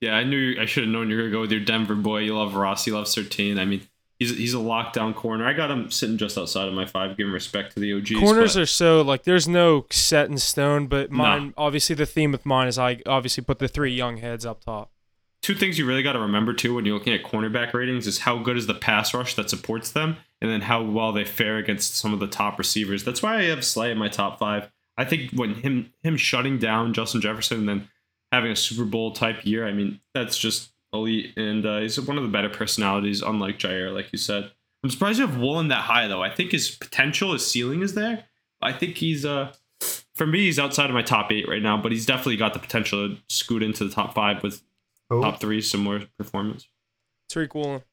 yeah. 0.01 0.13
I 0.13 0.23
knew 0.23 0.55
I 0.59 0.65
should 0.65 0.83
have 0.83 0.91
known 0.91 1.09
you 1.09 1.15
were 1.15 1.23
gonna 1.23 1.31
go 1.31 1.41
with 1.41 1.51
your 1.51 1.61
Denver 1.61 1.95
boy. 1.95 2.19
You 2.19 2.35
love 2.37 2.55
Ross. 2.55 2.85
You 2.85 2.93
love 2.93 3.05
Surtain. 3.05 3.59
I 3.59 3.65
mean, 3.65 3.81
he's 4.19 4.37
he's 4.37 4.53
a 4.53 4.57
lockdown 4.57 5.15
corner. 5.15 5.47
I 5.47 5.53
got 5.53 5.71
him 5.71 5.89
sitting 5.89 6.17
just 6.17 6.37
outside 6.37 6.67
of 6.67 6.73
my 6.75 6.85
five. 6.85 7.17
Giving 7.17 7.33
respect 7.33 7.73
to 7.73 7.79
the 7.79 7.93
OGs. 7.93 8.19
Corners 8.19 8.53
but- 8.53 8.61
are 8.61 8.65
so 8.67 9.01
like 9.01 9.23
there's 9.23 9.47
no 9.47 9.85
set 9.89 10.29
in 10.29 10.37
stone, 10.37 10.85
but 10.87 11.11
mine 11.11 11.53
obviously 11.57 11.95
the 11.95 12.05
theme 12.05 12.31
with 12.31 12.45
mine 12.45 12.67
is 12.67 12.77
I 12.77 13.01
obviously 13.07 13.43
put 13.43 13.57
the 13.59 13.67
three 13.67 13.93
young 13.93 14.17
heads 14.17 14.45
up 14.45 14.63
top. 14.63 14.91
Two 15.41 15.55
things 15.55 15.79
you 15.79 15.87
really 15.87 16.03
got 16.03 16.13
to 16.13 16.19
remember 16.19 16.53
too 16.53 16.75
when 16.75 16.85
you're 16.85 16.97
looking 16.97 17.13
at 17.13 17.23
cornerback 17.23 17.73
ratings 17.73 18.05
is 18.05 18.19
how 18.19 18.37
good 18.37 18.57
is 18.57 18.67
the 18.67 18.75
pass 18.75 19.13
rush 19.13 19.35
that 19.35 19.49
supports 19.49 19.91
them, 19.91 20.17
and 20.39 20.51
then 20.51 20.61
how 20.61 20.83
well 20.83 21.11
they 21.11 21.25
fare 21.25 21.57
against 21.57 21.97
some 21.97 22.13
of 22.13 22.19
the 22.19 22.27
top 22.27 22.59
receivers. 22.59 23.03
That's 23.03 23.23
why 23.23 23.37
I 23.37 23.43
have 23.45 23.65
Slay 23.65 23.91
in 23.91 23.97
my 23.97 24.07
top 24.07 24.37
five. 24.37 24.69
I 24.97 25.05
think 25.05 25.31
when 25.31 25.55
him 25.55 25.91
him 26.03 26.15
shutting 26.15 26.59
down 26.59 26.93
Justin 26.93 27.21
Jefferson 27.21 27.59
and 27.59 27.69
then 27.69 27.89
having 28.31 28.51
a 28.51 28.55
Super 28.55 28.85
Bowl 28.85 29.13
type 29.13 29.45
year, 29.45 29.67
I 29.67 29.71
mean 29.71 29.99
that's 30.13 30.37
just 30.37 30.71
elite, 30.93 31.35
and 31.37 31.65
uh, 31.65 31.79
he's 31.79 31.99
one 31.99 32.17
of 32.17 32.23
the 32.23 32.29
better 32.29 32.49
personalities, 32.49 33.21
unlike 33.21 33.57
Jaire, 33.57 33.93
like 33.93 34.11
you 34.11 34.19
said. 34.19 34.51
I'm 34.83 34.89
surprised 34.89 35.19
you 35.19 35.27
have 35.27 35.37
Woolen 35.37 35.69
that 35.69 35.83
high 35.83 36.07
though. 36.07 36.21
I 36.21 36.29
think 36.29 36.51
his 36.51 36.69
potential, 36.69 37.33
his 37.33 37.49
ceiling 37.49 37.81
is 37.81 37.95
there. 37.95 38.25
I 38.61 38.73
think 38.73 38.97
he's 38.97 39.25
uh 39.25 39.53
for 40.13 40.27
me 40.27 40.45
he's 40.45 40.59
outside 40.59 40.91
of 40.91 40.93
my 40.93 41.01
top 41.01 41.31
eight 41.31 41.47
right 41.47 41.63
now, 41.63 41.77
but 41.77 41.91
he's 41.91 42.05
definitely 42.05 42.37
got 42.37 42.53
the 42.53 42.59
potential 42.59 43.09
to 43.09 43.17
scoot 43.27 43.63
into 43.63 43.83
the 43.83 43.93
top 43.93 44.13
five 44.13 44.43
with 44.43 44.61
Who? 45.11 45.21
top 45.21 45.39
three 45.39 45.61
similar 45.61 46.07
performance. 46.17 46.67
Tariq 47.31 47.53
Woolen. 47.53 47.83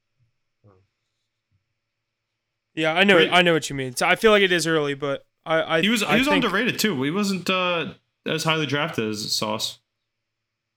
Yeah, 2.74 2.92
I 2.92 3.04
know. 3.04 3.16
Great. 3.16 3.30
I 3.32 3.42
know 3.42 3.54
what 3.54 3.68
you 3.68 3.76
mean. 3.76 3.96
So 3.96 4.06
I 4.06 4.14
feel 4.14 4.30
like 4.30 4.42
it 4.42 4.52
is 4.52 4.66
early, 4.66 4.94
but 4.94 5.26
I, 5.44 5.78
I 5.78 5.80
He 5.80 5.88
was 5.88 6.02
I 6.02 6.12
he 6.12 6.18
was 6.20 6.28
think, 6.28 6.44
underrated 6.44 6.78
too. 6.78 7.02
He 7.02 7.10
wasn't 7.10 7.50
uh, 7.50 7.94
as 8.24 8.44
highly 8.44 8.66
drafted 8.66 9.08
as 9.08 9.32
Sauce. 9.32 9.80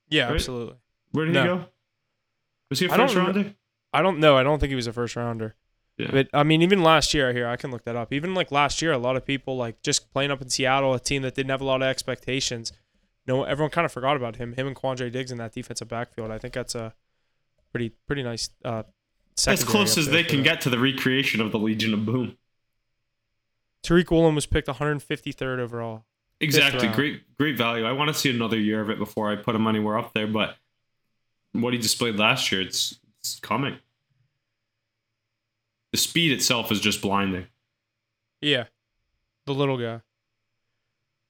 Yeah, 0.09 0.25
right? 0.25 0.33
absolutely. 0.35 0.75
Where 1.11 1.25
did 1.25 1.33
No. 1.35 1.41
he 1.41 1.47
go? 1.47 1.65
Was 2.69 2.79
he 2.79 2.85
a 2.87 2.91
I 2.91 2.97
don't 2.97 3.07
first 3.07 3.17
remem- 3.17 3.25
rounder? 3.25 3.53
I 3.93 4.01
don't 4.01 4.19
know. 4.19 4.35
I 4.37 4.43
don't 4.43 4.59
think 4.59 4.69
he 4.69 4.75
was 4.75 4.87
a 4.87 4.93
first 4.93 5.15
rounder. 5.15 5.55
Yeah. 5.97 6.09
But 6.11 6.29
I 6.33 6.43
mean, 6.43 6.61
even 6.63 6.81
last 6.81 7.13
year, 7.13 7.33
here 7.33 7.47
I 7.47 7.55
can 7.57 7.69
look 7.69 7.83
that 7.83 7.95
up. 7.95 8.11
Even 8.11 8.33
like 8.33 8.51
last 8.51 8.81
year, 8.81 8.91
a 8.93 8.97
lot 8.97 9.15
of 9.15 9.25
people 9.25 9.57
like 9.57 9.81
just 9.83 10.11
playing 10.11 10.31
up 10.31 10.41
in 10.41 10.49
Seattle, 10.49 10.93
a 10.95 10.99
team 10.99 11.21
that 11.21 11.35
didn't 11.35 11.51
have 11.51 11.61
a 11.61 11.65
lot 11.65 11.81
of 11.83 11.87
expectations. 11.87 12.71
No, 13.27 13.43
everyone 13.43 13.71
kind 13.71 13.85
of 13.85 13.91
forgot 13.91 14.15
about 14.15 14.37
him. 14.37 14.53
Him 14.53 14.67
and 14.67 14.75
Quandre 14.75 15.11
Diggs 15.11 15.31
in 15.31 15.37
that 15.37 15.53
defensive 15.53 15.87
backfield. 15.87 16.31
I 16.31 16.37
think 16.37 16.53
that's 16.53 16.75
a 16.75 16.93
pretty 17.71 17.89
pretty 18.07 18.23
nice. 18.23 18.49
Uh, 18.65 18.83
as 19.47 19.63
close 19.63 19.97
as 19.97 20.07
they 20.07 20.23
can 20.23 20.43
get 20.43 20.61
to 20.61 20.69
the 20.69 20.79
recreation 20.79 21.41
of 21.41 21.51
the 21.51 21.59
Legion 21.59 21.93
of 21.93 22.05
Boom. 22.05 22.37
Tariq 23.83 24.11
Woolen 24.11 24.35
was 24.35 24.45
picked 24.45 24.67
153rd 24.67 25.59
overall. 25.59 26.05
Exactly. 26.39 26.87
Great 26.87 27.37
great 27.37 27.57
value. 27.57 27.85
I 27.85 27.91
want 27.91 28.07
to 28.09 28.13
see 28.13 28.29
another 28.29 28.57
year 28.57 28.81
of 28.81 28.89
it 28.89 28.97
before 28.97 29.31
I 29.31 29.35
put 29.35 29.55
him 29.55 29.67
anywhere 29.67 29.97
up 29.97 30.13
there, 30.13 30.27
but 30.27 30.55
what 31.51 31.73
he 31.73 31.79
displayed 31.79 32.15
last 32.17 32.51
year, 32.51 32.61
it's 32.61 32.99
it's 33.19 33.39
coming. 33.39 33.77
The 35.91 35.97
speed 35.97 36.31
itself 36.31 36.71
is 36.71 36.79
just 36.79 37.01
blinding. 37.01 37.47
Yeah, 38.41 38.65
the 39.45 39.53
little 39.53 39.77
guy. 39.77 40.01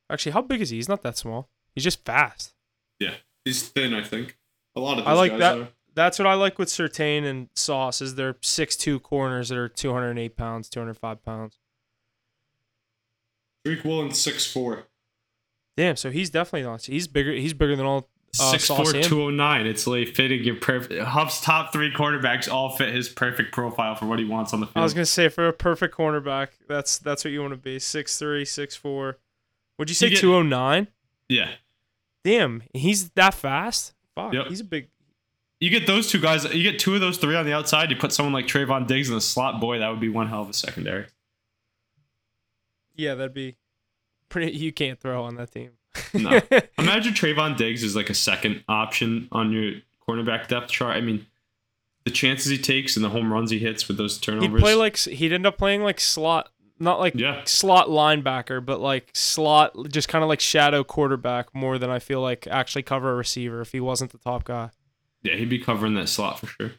Actually, 0.09 0.33
how 0.33 0.41
big 0.41 0.61
is 0.61 0.69
he? 0.69 0.77
He's 0.77 0.89
not 0.89 1.01
that 1.03 1.17
small. 1.17 1.49
He's 1.73 1.83
just 1.83 2.05
fast. 2.05 2.53
Yeah. 2.99 3.15
He's 3.45 3.67
thin, 3.67 3.93
I 3.93 4.03
think. 4.03 4.37
A 4.75 4.79
lot 4.79 4.99
of 4.99 5.07
I 5.07 5.13
like 5.13 5.37
that. 5.37 5.73
That's 5.93 6.17
what 6.17 6.27
I 6.27 6.35
like 6.35 6.57
with 6.57 6.69
Surtain 6.69 7.25
and 7.25 7.49
Sauce 7.55 8.01
is 8.01 8.15
they're 8.15 8.37
six 8.41 8.77
two 8.77 8.99
corners 8.99 9.49
that 9.49 9.57
are 9.57 9.67
208 9.67 10.37
pounds, 10.37 10.69
205 10.69 11.23
pounds. 11.25 11.59
Greek 13.65 13.83
Woolen 13.83 14.11
six 14.11 14.45
four. 14.49 14.83
Damn, 15.77 15.95
so 15.95 16.09
he's 16.09 16.29
definitely 16.29 16.63
not. 16.63 16.83
He's 16.83 17.07
bigger. 17.07 17.31
He's 17.31 17.53
bigger 17.53 17.75
than 17.75 17.85
all. 17.85 18.07
Uh, 18.39 18.51
Six 18.51 18.63
Sauce 18.65 18.77
four 18.91 18.95
and- 18.95 19.03
two 19.03 19.23
oh 19.23 19.29
nine. 19.29 19.67
It's 19.67 19.85
like 19.85 20.07
fitting 20.09 20.41
your 20.45 20.55
perfect. 20.55 21.03
Huff's 21.03 21.41
top 21.41 21.73
three 21.73 21.91
quarterbacks 21.91 22.49
all 22.49 22.69
fit 22.69 22.93
his 22.95 23.09
perfect 23.09 23.51
profile 23.51 23.95
for 23.95 24.05
what 24.05 24.19
he 24.19 24.25
wants 24.25 24.53
on 24.53 24.61
the 24.61 24.67
field. 24.67 24.77
I 24.77 24.83
was 24.83 24.93
gonna 24.93 25.05
say 25.05 25.27
for 25.27 25.49
a 25.49 25.53
perfect 25.53 25.93
cornerback, 25.93 26.49
that's 26.65 26.97
that's 26.97 27.25
what 27.25 27.31
you 27.31 27.41
want 27.41 27.51
to 27.51 27.57
be. 27.57 27.77
6'3", 27.77 28.43
6'4". 28.43 29.15
Would 29.77 29.89
you 29.89 29.95
say 29.95 30.09
209? 30.15 30.87
Yeah, 31.31 31.49
Damn, 32.23 32.63
he's 32.73 33.09
that 33.11 33.33
fast. 33.33 33.93
Fuck, 34.15 34.33
Yep. 34.33 34.47
he's 34.47 34.59
a 34.59 34.63
big. 34.65 34.89
you 35.59 35.69
get 35.69 35.87
those 35.87 36.09
two 36.09 36.19
guys. 36.19 36.43
You 36.53 36.61
get 36.63 36.77
two 36.79 36.93
of 36.95 37.01
those 37.01 37.17
three 37.17 37.35
on 37.35 37.45
the 37.45 37.53
outside. 37.53 37.89
You 37.89 37.95
put 37.95 38.11
someone 38.11 38.33
like 38.33 38.45
Trevon 38.47 38.85
Diggs 38.87 39.07
in 39.09 39.15
the 39.15 39.21
slot. 39.21 39.59
Boy, 39.61 39.79
that 39.79 39.89
would 39.89 39.99
be 40.01 40.09
one 40.09 40.27
hell 40.27 40.41
of 40.41 40.49
a 40.49 40.53
secondary. 40.53 41.05
Yeah, 42.95 43.15
that'd 43.15 43.33
be 43.33 43.55
pretty. 44.29 44.51
You 44.57 44.71
can't 44.71 44.99
throw 44.99 45.23
on 45.23 45.35
that 45.35 45.51
team. 45.51 45.71
No. 46.13 46.39
Imagine 46.77 47.13
Trevon 47.13 47.57
Diggs 47.57 47.83
is 47.83 47.95
like 47.95 48.09
a 48.09 48.13
second 48.13 48.63
option 48.67 49.27
on 49.31 49.51
your 49.51 49.73
cornerback 50.07 50.47
depth 50.47 50.69
chart. 50.69 50.95
I 50.97 51.01
mean, 51.01 51.25
the 52.03 52.11
chances 52.11 52.51
he 52.51 52.57
takes 52.57 52.95
and 52.95 53.03
the 53.05 53.09
home 53.09 53.31
runs 53.31 53.49
he 53.51 53.59
hits 53.59 53.87
with 53.87 53.97
those 53.97 54.17
turnovers. 54.19 54.49
He'd 54.59 54.59
play 54.59 54.75
like 54.75 54.97
he'd 54.97 55.33
end 55.33 55.45
up 55.45 55.57
playing 55.57 55.83
like 55.83 55.99
slot, 55.99 56.50
not 56.81 56.99
like 56.99 57.13
Yeah. 57.15 57.41
slot 57.45 57.87
linebacker, 57.87 58.63
but 58.65 58.79
like 58.81 59.09
slot, 59.13 59.71
just 59.89 60.07
kind 60.07 60.23
of 60.23 60.29
like 60.29 60.39
shadow 60.39 60.83
quarterback 60.83 61.53
more 61.53 61.77
than 61.77 61.89
I 61.89 61.99
feel 61.99 62.21
like 62.21 62.47
actually 62.47 62.83
cover 62.83 63.11
a 63.11 63.15
receiver 63.15 63.61
if 63.61 63.71
he 63.71 63.79
wasn't 63.79 64.11
the 64.11 64.17
top 64.17 64.43
guy. 64.43 64.71
Yeah, 65.23 65.35
he'd 65.35 65.49
be 65.49 65.59
covering 65.59 65.93
that 65.95 66.09
slot 66.09 66.39
for 66.39 66.47
sure. 66.47 66.71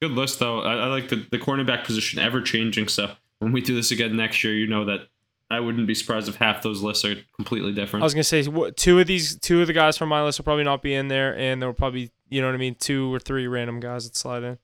Good 0.00 0.12
list 0.12 0.38
though. 0.38 0.60
I, 0.60 0.74
I 0.74 0.86
like 0.86 1.08
the, 1.08 1.26
the 1.30 1.38
cornerback 1.38 1.84
position 1.84 2.18
ever 2.18 2.40
changing. 2.42 2.88
So 2.88 3.12
when 3.38 3.52
we 3.52 3.60
do 3.60 3.74
this 3.74 3.90
again 3.90 4.16
next 4.16 4.42
year, 4.42 4.52
you 4.54 4.66
know 4.66 4.84
that 4.86 5.08
I 5.50 5.60
wouldn't 5.60 5.86
be 5.86 5.94
surprised 5.94 6.28
if 6.28 6.36
half 6.36 6.62
those 6.62 6.82
lists 6.82 7.04
are 7.04 7.14
completely 7.36 7.72
different. 7.72 8.02
I 8.02 8.06
was 8.06 8.14
gonna 8.14 8.24
say 8.24 8.42
two 8.76 8.98
of 8.98 9.06
these, 9.06 9.38
two 9.38 9.60
of 9.60 9.66
the 9.66 9.72
guys 9.72 9.96
from 9.96 10.08
my 10.08 10.22
list 10.22 10.38
will 10.38 10.44
probably 10.44 10.64
not 10.64 10.82
be 10.82 10.94
in 10.94 11.08
there, 11.08 11.36
and 11.36 11.60
there 11.60 11.68
will 11.68 11.74
probably, 11.74 12.10
you 12.28 12.40
know 12.40 12.48
what 12.48 12.54
I 12.54 12.58
mean, 12.58 12.74
two 12.74 13.12
or 13.14 13.18
three 13.20 13.46
random 13.46 13.78
guys 13.78 14.04
that 14.04 14.16
slide 14.16 14.42
in. 14.42 14.58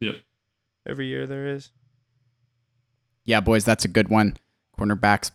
Yep. 0.00 0.16
Every 0.88 1.06
year 1.06 1.26
there 1.26 1.46
is. 1.46 1.70
Yeah, 3.30 3.38
boys, 3.40 3.64
that's 3.64 3.84
a 3.84 3.88
good 3.88 4.08
one. 4.08 4.36
Cornerbacks, 4.76 5.30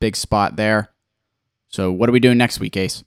big 0.00 0.16
spot 0.16 0.56
there. 0.56 0.88
So 1.68 1.92
what 1.92 2.08
are 2.08 2.12
we 2.12 2.18
doing 2.18 2.38
next 2.38 2.60
week, 2.60 2.78
Ace? 2.78 3.04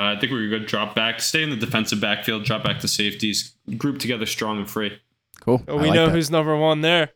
Uh, 0.00 0.14
I 0.16 0.18
think 0.18 0.32
we're 0.32 0.48
going 0.48 0.62
to 0.62 0.66
Drop 0.66 0.94
back, 0.94 1.20
stay 1.20 1.42
in 1.42 1.50
the 1.50 1.56
defensive 1.56 2.00
backfield, 2.00 2.44
drop 2.44 2.64
back 2.64 2.80
to 2.80 2.88
safeties, 2.88 3.54
group 3.76 3.98
together 3.98 4.24
strong 4.24 4.56
and 4.56 4.70
free. 4.70 4.98
Cool. 5.40 5.62
Oh, 5.68 5.76
we 5.76 5.88
like 5.88 5.94
know 5.94 6.06
that. 6.06 6.12
who's 6.12 6.30
number 6.30 6.56
one 6.56 6.80
there. 6.80 7.10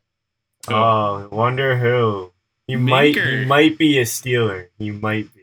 Oh, 0.68 1.26
wonder 1.32 1.78
who. 1.78 2.32
He 2.66 2.76
might. 2.76 3.14
He 3.16 3.46
might 3.46 3.78
be 3.78 3.98
a 3.98 4.02
Steeler. 4.04 4.66
He 4.78 4.90
might 4.90 5.32
be. 5.34 5.40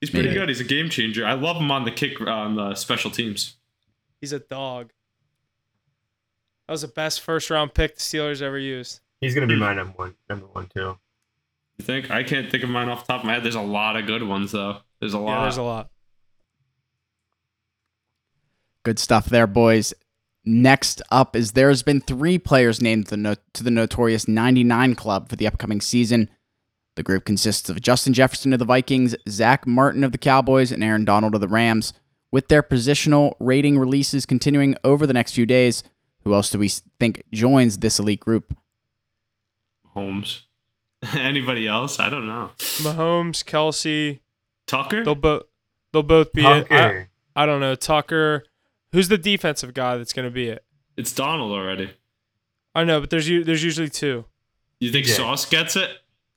He's 0.00 0.10
pretty 0.10 0.30
Yeah. 0.30 0.34
good. 0.34 0.48
He's 0.48 0.60
a 0.60 0.64
game 0.64 0.90
changer. 0.90 1.24
I 1.24 1.34
love 1.34 1.58
him 1.58 1.70
on 1.70 1.84
the 1.84 1.92
kick 1.92 2.20
on 2.20 2.56
the 2.56 2.74
special 2.74 3.12
teams. 3.12 3.54
He's 4.20 4.32
a 4.32 4.40
dog. 4.40 4.90
That 6.66 6.72
was 6.72 6.80
the 6.82 6.88
best 6.88 7.20
first 7.20 7.50
round 7.50 7.72
pick 7.72 7.94
the 7.94 8.00
Steelers 8.00 8.42
ever 8.42 8.58
used. 8.58 8.98
He's 9.24 9.34
gonna 9.34 9.46
Hmm. 9.46 9.52
be 9.52 9.56
my 9.58 9.74
number 9.74 9.92
one. 9.96 10.14
Number 10.28 10.46
one 10.46 10.66
too. 10.66 10.98
You 11.78 11.84
think? 11.84 12.10
I 12.10 12.22
can't 12.22 12.50
think 12.50 12.62
of 12.62 12.70
mine 12.70 12.88
off 12.88 13.06
the 13.06 13.12
top 13.14 13.22
of 13.22 13.26
my 13.26 13.34
head. 13.34 13.42
There's 13.42 13.54
a 13.54 13.60
lot 13.60 13.96
of 13.96 14.06
good 14.06 14.22
ones 14.22 14.52
though. 14.52 14.78
There's 15.00 15.14
a 15.14 15.18
lot. 15.18 15.36
Yeah, 15.38 15.42
there's 15.42 15.56
a 15.56 15.62
lot. 15.62 15.90
Good 18.84 18.98
stuff 18.98 19.26
there, 19.26 19.46
boys. 19.46 19.94
Next 20.44 21.00
up 21.10 21.34
is 21.34 21.52
there's 21.52 21.82
been 21.82 22.00
three 22.02 22.38
players 22.38 22.82
named 22.82 23.06
to 23.06 23.10
the, 23.12 23.16
no- 23.16 23.34
to 23.54 23.64
the 23.64 23.70
notorious 23.70 24.28
99 24.28 24.94
club 24.94 25.28
for 25.30 25.36
the 25.36 25.46
upcoming 25.46 25.80
season. 25.80 26.28
The 26.96 27.02
group 27.02 27.24
consists 27.24 27.68
of 27.70 27.80
Justin 27.80 28.12
Jefferson 28.12 28.52
of 28.52 28.58
the 28.58 28.64
Vikings, 28.66 29.16
Zach 29.28 29.66
Martin 29.66 30.04
of 30.04 30.12
the 30.12 30.18
Cowboys, 30.18 30.70
and 30.70 30.84
Aaron 30.84 31.04
Donald 31.06 31.34
of 31.34 31.40
the 31.40 31.48
Rams. 31.48 31.92
With 32.30 32.48
their 32.48 32.62
positional 32.62 33.34
rating 33.40 33.78
releases 33.78 34.26
continuing 34.26 34.76
over 34.84 35.06
the 35.06 35.12
next 35.14 35.32
few 35.32 35.46
days, 35.46 35.82
who 36.24 36.34
else 36.34 36.50
do 36.50 36.58
we 36.58 36.68
think 37.00 37.22
joins 37.32 37.78
this 37.78 37.98
elite 37.98 38.20
group? 38.20 38.54
Holmes. 39.94 40.42
Anybody 41.14 41.66
else? 41.66 41.98
I 42.00 42.08
don't 42.10 42.26
know. 42.26 42.50
Mahomes, 42.58 43.44
Kelce, 43.44 44.20
Tucker? 44.66 45.04
they'll 45.04 45.14
both 45.14 45.42
they'll 45.92 46.02
both 46.02 46.32
be 46.32 46.44
it. 46.44 46.66
I, 46.70 47.06
I 47.36 47.46
don't 47.46 47.60
know 47.60 47.74
Tucker. 47.74 48.44
Who's 48.92 49.08
the 49.08 49.18
defensive 49.18 49.74
guy 49.74 49.96
that's 49.96 50.12
going 50.12 50.24
to 50.26 50.30
be 50.30 50.48
it? 50.48 50.64
It's 50.96 51.12
Donald 51.12 51.52
already. 51.52 51.90
I 52.74 52.84
know, 52.84 53.00
but 53.00 53.10
there's 53.10 53.26
there's 53.26 53.62
usually 53.64 53.88
two. 53.88 54.24
You 54.80 54.90
think 54.90 55.06
Yeah. 55.06 55.14
Sauce 55.14 55.44
gets 55.46 55.76
it? 55.76 55.90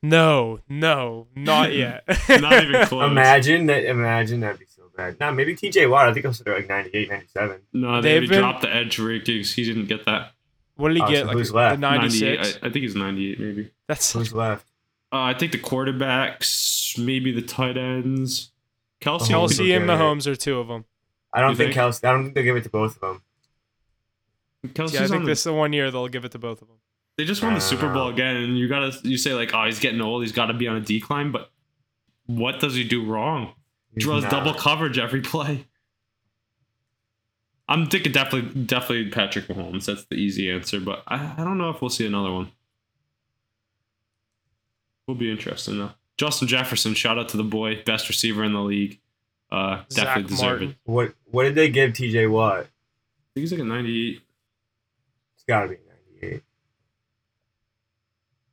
No, 0.03 0.59
no, 0.69 1.27
not 1.35 1.73
yet. 1.75 2.03
Not 2.29 2.63
even 2.63 2.85
close. 2.87 3.09
Imagine 3.11 3.65
that. 3.67 3.85
Imagine 3.85 4.41
that'd 4.41 4.59
be 4.59 4.65
so 4.67 4.83
bad. 4.95 5.19
Nah, 5.19 5.31
maybe 5.31 5.55
TJ 5.55 5.89
Watt. 5.89 6.09
I 6.09 6.13
think 6.13 6.25
I'll 6.25 6.33
sit 6.33 6.47
like 6.47 6.67
98, 6.69 7.09
97. 7.09 7.61
No, 7.73 8.01
they 8.01 8.09
They've 8.09 8.11
already 8.17 8.27
been- 8.27 8.39
dropped 8.39 8.61
the 8.61 8.75
edge 8.75 8.97
rankings. 8.97 9.53
He 9.53 9.63
didn't 9.63 9.85
get 9.85 10.05
that. 10.05 10.33
What 10.77 10.89
did 10.89 10.97
he 10.97 11.03
Oh, 11.03 11.07
get? 11.09 11.19
so 11.21 11.25
like 11.27 11.37
who's 11.37 11.49
the 11.49 11.55
left? 11.55 11.79
96. 11.79 12.21
98. 12.21 12.39
I, 12.63 12.67
I 12.67 12.71
think 12.71 12.83
he's 12.83 12.95
98, 12.95 13.39
maybe. 13.39 13.71
That's 13.87 14.11
Who's 14.13 14.33
left? 14.33 14.65
Uh, 15.11 15.21
I 15.21 15.33
think 15.33 15.51
the 15.51 15.57
quarterbacks, 15.59 16.97
maybe 16.97 17.31
the 17.31 17.41
tight 17.41 17.77
ends. 17.77 18.51
Kelce. 19.01 19.27
Kelce 19.27 19.75
and 19.75 19.89
Okay. 19.89 19.93
Mahomes 20.03 20.27
are 20.27 20.35
two 20.35 20.59
of 20.59 20.67
them. 20.67 20.85
I 21.33 21.41
don't 21.41 21.51
You 21.51 21.55
think 21.57 21.73
think? 21.73 21.85
Kelce. 21.93 22.07
I 22.07 22.11
don't 22.11 22.23
think 22.23 22.35
they'll 22.35 22.43
give 22.43 22.55
it 22.57 22.63
to 22.63 22.69
both 22.69 22.95
of 22.95 23.01
them. 23.01 23.21
Kelce's 24.67 24.93
Yeah, 24.93 25.03
I 25.03 25.07
think 25.07 25.23
the- 25.23 25.27
this 25.29 25.39
is 25.39 25.43
the 25.45 25.53
one 25.53 25.73
year 25.73 25.91
they'll 25.91 26.07
give 26.07 26.25
it 26.25 26.31
to 26.33 26.39
both 26.39 26.61
of 26.61 26.67
them. 26.67 26.77
They 27.17 27.25
just 27.25 27.41
won 27.41 27.53
the 27.55 27.59
Super 27.61 27.87
Bowl 27.91 28.05
know. 28.05 28.13
again, 28.13 28.35
and 28.37 28.57
you 28.59 28.67
gotta 28.67 28.95
you 29.03 29.17
say 29.17 29.33
like, 29.33 29.51
oh, 29.53 29.65
he's 29.65 29.79
getting 29.79 30.01
old. 30.01 30.21
He's 30.21 30.31
got 30.31 30.47
to 30.47 30.53
be 30.53 30.67
on 30.67 30.75
a 30.75 30.81
decline. 30.81 31.31
But 31.31 31.49
what 32.27 32.59
does 32.59 32.75
he 32.75 32.83
do 32.83 33.03
wrong? 33.03 33.53
He's 33.95 34.03
Draws 34.03 34.23
not. 34.23 34.31
double 34.31 34.53
coverage 34.53 34.99
every 34.99 35.21
play. 35.21 35.65
I'm 37.69 37.87
thinking 37.87 38.11
definitely 38.13 38.63
definitely 38.63 39.09
Patrick 39.11 39.47
Mahomes. 39.47 39.85
That's 39.85 40.05
the 40.05 40.15
easy 40.15 40.49
answer, 40.49 40.79
but 40.79 41.03
I, 41.07 41.33
I 41.37 41.43
don't 41.43 41.57
know 41.57 41.69
if 41.69 41.81
we'll 41.81 41.89
see 41.89 42.05
another 42.05 42.31
one. 42.31 42.51
Will 45.07 45.15
be 45.15 45.31
interesting 45.31 45.77
though. 45.77 45.91
Justin 46.17 46.47
Jefferson, 46.47 46.93
shout 46.93 47.17
out 47.19 47.29
to 47.29 47.37
the 47.37 47.43
boy, 47.43 47.81
best 47.85 48.09
receiver 48.09 48.43
in 48.43 48.53
the 48.53 48.61
league. 48.61 48.99
Uh, 49.51 49.83
Zach 49.91 50.05
definitely 50.07 50.29
deserve 50.29 50.49
Martin. 50.49 50.69
it. 50.69 50.75
What 50.85 51.13
What 51.25 51.43
did 51.43 51.55
they 51.55 51.69
give 51.69 51.91
TJ 51.91 52.29
Watt? 52.29 52.59
I 52.59 52.63
think 53.33 53.41
he's 53.43 53.51
like 53.51 53.61
a 53.61 53.65
98. 53.65 54.21
It's 55.35 55.43
got 55.47 55.61
to 55.63 55.67
be 55.69 55.77
98. 56.21 56.43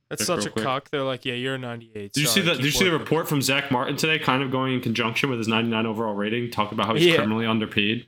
That's 0.09 0.21
Check 0.27 0.37
such 0.37 0.45
a 0.45 0.49
quick. 0.51 0.63
cuck. 0.63 0.89
They're 0.91 1.01
like, 1.01 1.25
yeah, 1.25 1.33
you're 1.33 1.55
a 1.55 1.57
98. 1.57 2.13
Did 2.13 2.21
you 2.21 2.27
see 2.27 2.41
the 2.41 2.53
Did 2.53 2.63
you 2.63 2.71
see 2.71 2.85
the 2.85 2.91
report 2.91 3.27
from 3.27 3.41
Zach 3.41 3.71
Martin 3.71 3.97
today? 3.97 4.19
Kind 4.19 4.43
of 4.43 4.51
going 4.51 4.73
in 4.73 4.81
conjunction 4.81 5.29
with 5.29 5.39
his 5.39 5.47
99 5.47 5.85
overall 5.85 6.13
rating, 6.13 6.51
talking 6.51 6.75
about 6.77 6.85
how 6.87 6.93
he's 6.95 7.05
Yeah. 7.07 7.15
criminally 7.15 7.45
underpaid. 7.47 8.07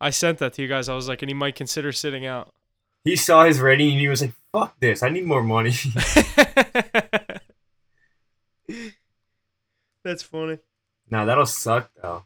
I 0.00 0.10
sent 0.10 0.38
that 0.38 0.52
to 0.54 0.62
you 0.62 0.68
guys. 0.68 0.88
I 0.88 0.94
was 0.94 1.08
like, 1.08 1.22
and 1.22 1.30
he 1.30 1.34
might 1.34 1.54
consider 1.54 1.92
sitting 1.92 2.26
out. 2.26 2.52
He 3.04 3.16
saw 3.16 3.44
his 3.44 3.60
rating 3.60 3.92
and 3.92 4.00
he 4.00 4.08
was 4.08 4.20
like, 4.20 4.32
"Fuck 4.52 4.78
this! 4.80 5.02
I 5.02 5.08
need 5.08 5.24
more 5.24 5.42
money." 5.42 5.72
That's 10.04 10.22
funny. 10.22 10.58
nah, 11.10 11.24
that'll 11.24 11.46
suck 11.46 11.90
though. 12.00 12.24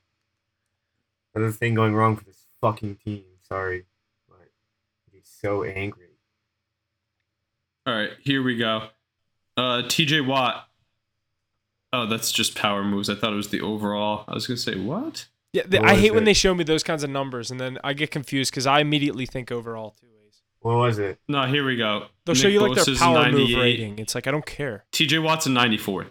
Another 1.34 1.52
thing 1.52 1.74
going 1.74 1.94
wrong 1.94 2.16
for 2.16 2.24
this 2.24 2.46
fucking 2.60 2.96
team. 3.04 3.24
Sorry, 3.42 3.84
but 4.28 4.48
he's 5.12 5.30
so 5.40 5.62
angry. 5.64 6.06
All 7.86 7.94
right, 7.94 8.10
here 8.22 8.42
we 8.42 8.56
go. 8.56 8.88
Uh, 9.56 9.82
TJ 9.82 10.26
Watt. 10.26 10.66
Oh, 11.92 12.06
that's 12.06 12.30
just 12.30 12.54
power 12.54 12.84
moves. 12.84 13.08
I 13.10 13.14
thought 13.14 13.32
it 13.32 13.36
was 13.36 13.48
the 13.48 13.60
overall. 13.60 14.24
I 14.28 14.34
was 14.34 14.46
gonna 14.46 14.56
say 14.56 14.78
what? 14.78 15.26
Yeah, 15.52 15.62
th- 15.64 15.80
What 15.80 15.88
I 15.90 15.92
was 15.94 16.00
hate 16.02 16.14
when 16.14 16.24
they 16.24 16.32
show 16.32 16.54
me 16.54 16.62
those 16.64 16.82
kinds 16.82 17.02
of 17.02 17.10
numbers, 17.10 17.50
and 17.50 17.58
then 17.60 17.78
I 17.82 17.92
get 17.92 18.10
confused 18.10 18.52
because 18.52 18.66
I 18.66 18.80
immediately 18.80 19.26
think 19.26 19.50
overall 19.50 19.94
two 20.00 20.06
ways. 20.06 20.42
What 20.60 20.76
was 20.76 20.98
it? 20.98 21.18
No, 21.28 21.44
here 21.46 21.64
we 21.64 21.76
go. 21.76 22.06
They'll 22.24 22.34
show 22.36 22.48
you 22.48 22.60
like 22.60 22.82
their 22.84 22.94
power 22.96 23.30
move 23.32 23.54
rating. 23.56 23.98
It's 23.98 24.14
like 24.14 24.26
I 24.26 24.30
don't 24.30 24.46
care. 24.46 24.84
TJ 24.92 25.22
Watt's 25.22 25.46
a 25.46 25.50
94. 25.50 26.06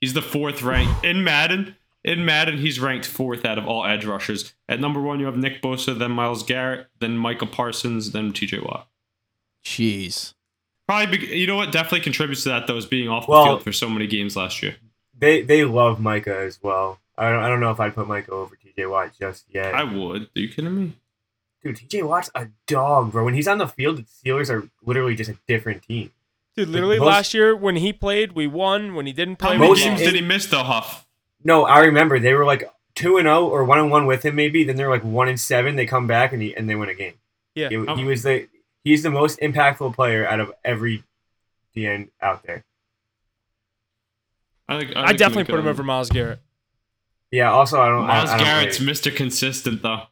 He's 0.00 0.12
the 0.12 0.22
fourth 0.22 0.62
ranked 0.62 1.04
in 1.04 1.24
Madden. 1.24 1.76
In 2.04 2.24
Madden, 2.24 2.58
he's 2.58 2.78
ranked 2.78 3.06
fourth 3.06 3.44
out 3.44 3.58
of 3.58 3.66
all 3.66 3.84
edge 3.84 4.04
rushers. 4.04 4.54
At 4.68 4.78
number 4.80 5.00
one, 5.00 5.18
you 5.20 5.26
have 5.26 5.36
Nick 5.36 5.60
Bosa, 5.62 5.98
then 5.98 6.12
Myles 6.12 6.42
Garrett, 6.44 6.86
then 7.00 7.16
Michael 7.16 7.48
Parsons, 7.48 8.12
then 8.12 8.32
TJ 8.32 8.64
Watt. 8.64 8.86
Jeez. 9.64 10.34
Probably, 10.86 11.18
be, 11.18 11.26
you 11.36 11.46
know 11.48 11.56
what? 11.56 11.72
Definitely 11.72 12.00
contributes 12.00 12.44
to 12.44 12.50
that 12.50 12.66
though, 12.66 12.76
is 12.76 12.86
being 12.86 13.08
off 13.08 13.26
the 13.26 13.32
Well- 13.32 13.44
field 13.46 13.62
for 13.64 13.72
so 13.72 13.88
many 13.88 14.06
games 14.06 14.36
last 14.36 14.62
year. 14.62 14.76
They 15.18 15.40
they 15.42 15.64
love 15.64 15.98
Micah 15.98 16.36
as 16.36 16.62
well. 16.62 17.00
I 17.16 17.30
don't 17.30 17.42
I 17.42 17.48
don't 17.48 17.60
know 17.60 17.70
if 17.70 17.80
I'd 17.80 17.94
put 17.94 18.06
Micah 18.06 18.32
over 18.32 18.54
TJ 18.76 18.90
Watt 18.90 19.12
just 19.18 19.44
yet. 19.48 19.74
I 19.74 19.84
would. 19.84 20.22
Are 20.22 20.28
you 20.40 20.48
kidding 20.48 20.74
me? 20.74 20.92
Dude, 21.62 21.76
TJ 21.76 22.06
Watt's 22.06 22.30
a 22.34 22.48
dog, 22.66 23.12
bro. 23.12 23.24
When 23.24 23.34
he's 23.34 23.48
on 23.48 23.58
the 23.58 23.66
field, 23.66 23.98
the 23.98 24.02
Steelers 24.04 24.50
are 24.50 24.68
literally 24.84 25.14
just 25.14 25.30
a 25.30 25.36
different 25.48 25.82
team. 25.82 26.12
Dude, 26.56 26.68
literally 26.68 26.98
most- 26.98 27.06
last 27.06 27.34
year 27.34 27.54
when 27.56 27.76
he 27.76 27.92
played, 27.92 28.32
we 28.32 28.46
won. 28.46 28.94
When 28.94 29.06
he 29.06 29.12
didn't 29.12 29.40
How 29.40 29.48
play, 29.48 29.58
many 29.58 29.70
Most- 29.70 29.82
games 29.84 30.00
did 30.00 30.14
he 30.14 30.20
miss 30.22 30.46
though, 30.46 30.62
Huff? 30.62 31.06
No, 31.44 31.64
I 31.64 31.80
remember 31.80 32.18
they 32.18 32.34
were 32.34 32.44
like 32.44 32.70
two 32.94 33.18
and 33.18 33.26
zero 33.26 33.46
or 33.46 33.64
one 33.64 33.78
and 33.78 33.90
one 33.90 34.06
with 34.06 34.24
him 34.24 34.34
maybe. 34.36 34.64
Then 34.64 34.76
they're 34.76 34.88
like 34.90 35.04
one 35.04 35.28
and 35.28 35.38
seven. 35.38 35.76
They 35.76 35.86
come 35.86 36.06
back 36.06 36.32
and 36.32 36.40
he 36.42 36.54
and 36.56 36.68
they 36.68 36.74
win 36.74 36.88
a 36.88 36.94
game. 36.94 37.14
Yeah. 37.54 37.68
he, 37.68 37.76
Um, 37.76 37.98
he 37.98 38.04
was 38.04 38.22
the 38.22 38.48
he's 38.84 39.02
the 39.02 39.10
most 39.10 39.38
impactful 39.40 39.94
player 39.94 40.26
out 40.26 40.40
of 40.40 40.52
every 40.64 41.04
DN 41.76 42.08
out 42.22 42.42
there. 42.44 42.64
I, 44.68 44.78
think, 44.80 44.96
I 44.96 45.12
definitely 45.12 45.44
put 45.44 45.60
him 45.60 45.68
over 45.68 45.82
Myles 45.84 46.08
Garrett. 46.10 46.40
Yeah. 47.30 47.50
Also, 47.52 47.80
I 47.80 47.88
don't. 47.88 48.06
Myles 48.06 48.30
I, 48.30 48.34
I 48.34 48.36
don't 48.38 48.46
Garrett's 48.46 48.80
really- 48.80 48.92
Mr. 48.92 49.14
Consistent 49.14 49.82
though. 49.82 50.02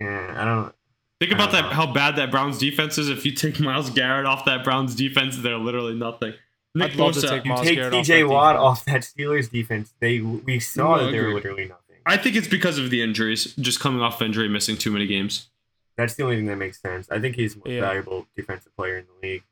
yeah, 0.00 0.34
I 0.36 0.44
don't. 0.44 0.72
Think 1.20 1.32
I 1.32 1.34
about 1.36 1.52
don't 1.52 1.62
that. 1.62 1.68
know. 1.70 1.74
How 1.74 1.92
bad 1.92 2.16
that 2.16 2.30
Browns 2.30 2.58
defense 2.58 2.98
is. 2.98 3.08
If 3.08 3.24
you 3.24 3.32
take 3.32 3.58
Myles 3.60 3.90
Garrett 3.90 4.26
off 4.26 4.44
that 4.44 4.64
Browns 4.64 4.94
defense, 4.94 5.36
they're 5.38 5.56
literally 5.58 5.94
nothing. 5.94 6.34
Nick 6.74 6.92
I'd 6.92 6.96
love 6.96 7.14
to 7.14 7.20
Bosa, 7.20 7.28
take 7.30 7.44
You 7.44 7.50
Myles 7.50 7.66
take 7.66 7.76
Garrett 7.76 7.94
off 7.94 8.04
TJ 8.06 8.28
Watt 8.28 8.54
defense. 8.56 8.64
off 8.64 8.84
that 8.84 9.00
Steelers 9.00 9.50
defense. 9.50 9.94
They 10.00 10.20
we 10.20 10.60
saw 10.60 10.96
No, 10.96 11.04
that 11.06 11.12
they 11.12 11.20
were 11.20 11.32
literally 11.32 11.64
nothing. 11.68 11.96
I 12.04 12.16
think 12.18 12.36
it's 12.36 12.46
because 12.48 12.78
of 12.78 12.90
the 12.90 13.02
injuries, 13.02 13.54
just 13.54 13.80
coming 13.80 14.00
off 14.02 14.20
injury, 14.22 14.48
missing 14.48 14.76
too 14.76 14.90
many 14.90 15.06
games. 15.06 15.48
That's 15.96 16.14
the 16.14 16.24
only 16.24 16.36
thing 16.36 16.46
that 16.46 16.56
makes 16.56 16.78
sense. 16.80 17.08
I 17.10 17.18
think 17.18 17.36
he's 17.36 17.54
the 17.54 17.60
most 17.60 17.68
Yeah. 17.70 17.80
valuable 17.80 18.26
defensive 18.36 18.76
player 18.76 18.98
in 18.98 19.06
the 19.06 19.26
league. 19.26 19.42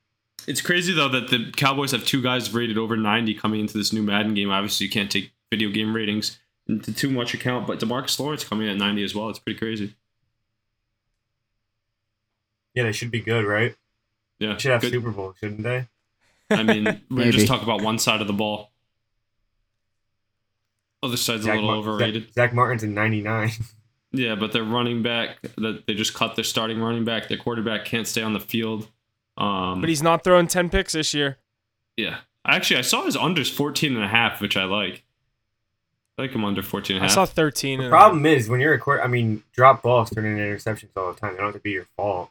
It's 0.47 0.61
crazy 0.61 0.93
though 0.93 1.09
that 1.09 1.31
the 1.31 1.51
Cowboys 1.57 1.93
have 1.93 2.05
two 2.05 2.21
guys 2.23 2.53
rated 2.53 2.77
over 2.77 2.97
90 2.99 3.33
coming 3.35 3.61
into 3.61 3.79
this 3.79 3.93
new 3.95 4.03
Madden 4.03 4.35
game. 4.35 4.51
Obviously, 4.51 4.85
you 4.87 4.93
can't 4.93 5.11
take 5.11 5.33
video 5.51 5.71
game 5.71 5.97
ratings 5.97 6.39
into 6.69 6.93
too 6.93 7.11
much 7.11 7.35
account, 7.35 7.67
but 7.67 7.79
Demarcus 7.81 8.19
Lawrence 8.19 8.45
coming 8.45 8.69
at 8.69 8.77
90 8.77 9.05
as 9.05 9.15
well. 9.15 9.29
It's 9.29 9.39
pretty 9.39 9.59
crazy. 9.59 9.95
Yeah, 12.75 12.85
they 12.85 12.93
should 12.93 13.11
be 13.11 13.21
good, 13.21 13.45
right? 13.45 13.75
Yeah, 14.39 14.55
They 14.55 14.59
should 14.59 14.71
have 14.73 14.81
good. 14.81 14.93
Super 14.93 15.11
Bowl, 15.11 15.35
shouldn't 15.39 15.63
they? 15.63 15.87
I 16.51 16.63
mean, 16.63 17.03
we're 17.11 17.31
just 17.33 17.47
talk 17.47 17.63
about 17.63 17.83
one 17.83 17.99
side 17.99 18.21
of 18.21 18.27
the 18.27 18.33
ball. 18.33 18.71
Other 21.03 21.17
side's 21.17 21.45
a 21.45 21.51
little 21.51 21.67
Mar- 21.67 21.77
overrated. 21.77 22.25
Zach, 22.29 22.33
Zach 22.35 22.55
Martin's 22.55 22.83
in 22.83 22.95
99. 22.95 23.51
Yeah, 24.17 24.37
but 24.37 24.53
their 24.53 24.63
running 24.63 25.03
back 25.03 25.43
that 25.59 25.89
they 25.89 25.95
just 25.95 26.15
cut 26.15 26.37
their 26.37 26.45
starting 26.45 26.81
running 26.81 27.05
back. 27.05 27.27
Their 27.27 27.37
quarterback 27.37 27.85
can't 27.85 28.07
stay 28.07 28.23
on 28.23 28.33
the 28.33 28.39
field. 28.39 28.89
Um, 29.37 29.81
But 29.81 29.89
he's 29.89 30.05
not 30.05 30.23
throwing 30.23 30.47
10 30.47 30.71
picks 30.71 30.93
this 30.93 31.13
year. 31.15 31.39
yeah. 31.97 32.19
Actually, 32.47 32.79
I 32.79 32.83
saw 32.83 33.05
his 33.07 33.17
unders 33.17 33.51
14 33.53 33.97
and 33.97 34.05
a 34.05 34.07
half, 34.07 34.41
which 34.41 34.57
I 34.57 34.67
like. 34.67 35.03
I 36.17 36.23
like 36.23 36.31
him 36.33 36.45
under 36.45 36.63
14 36.63 36.97
and 36.97 37.03
I 37.03 37.07
a 37.07 37.09
half. 37.09 37.15
saw 37.15 37.27
13. 37.27 37.79
The 37.79 37.85
and 37.87 37.91
problem 37.91 38.25
is 38.27 38.49
when 38.49 38.61
you're 38.61 38.75
a 38.75 38.79
quarter. 38.79 39.03
I 39.03 39.09
mean, 39.09 39.43
drop 39.53 39.83
balls 39.83 40.11
turn 40.11 40.25
into 40.25 40.43
interceptions 40.43 40.91
all 40.97 41.13
the 41.13 41.19
time. 41.19 41.33
They 41.33 41.39
don't 41.39 41.47
have 41.47 41.55
to 41.55 41.61
be 41.61 41.73
your 41.73 41.87
fault. 41.97 42.31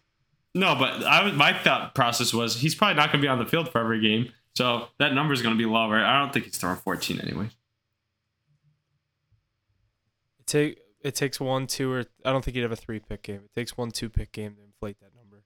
No, 0.56 0.76
but 0.76 1.04
I 1.04 1.24
was, 1.24 1.34
my 1.34 1.52
thought 1.52 1.96
process 1.96 2.34
was 2.34 2.58
he's 2.62 2.76
probably 2.76 2.96
not 2.96 3.12
going 3.12 3.20
to 3.22 3.26
be 3.26 3.28
on 3.28 3.40
the 3.40 3.46
field 3.46 3.70
for 3.70 3.80
every 3.82 4.00
game, 4.00 4.32
so 4.56 4.88
that 5.00 5.14
number 5.14 5.34
is 5.34 5.42
going 5.42 5.56
to 5.56 5.58
be 5.58 5.66
lower. 5.66 5.98
I 5.98 6.20
don't 6.20 6.32
think 6.32 6.46
he's 6.46 6.58
throwing 6.58 6.78
14 6.78 7.20
anyway. 7.20 7.50
It, 10.40 10.46
take, 10.46 10.80
it 11.02 11.16
takes 11.16 11.40
one, 11.40 11.68
two, 11.68 11.92
or 11.92 12.06
I 12.24 12.32
don't 12.32 12.46
think 12.46 12.56
he'd 12.56 12.62
have 12.62 12.72
a 12.72 12.76
three 12.76 13.00
pick 13.00 13.24
game. 13.24 13.42
It 13.46 13.54
takes 13.54 13.76
one, 13.78 13.92
two 13.92 14.10
pick 14.10 14.32
game 14.32 14.56
to 14.56 14.64
inflate 14.64 15.00
that 15.00 15.16
number. 15.16 15.44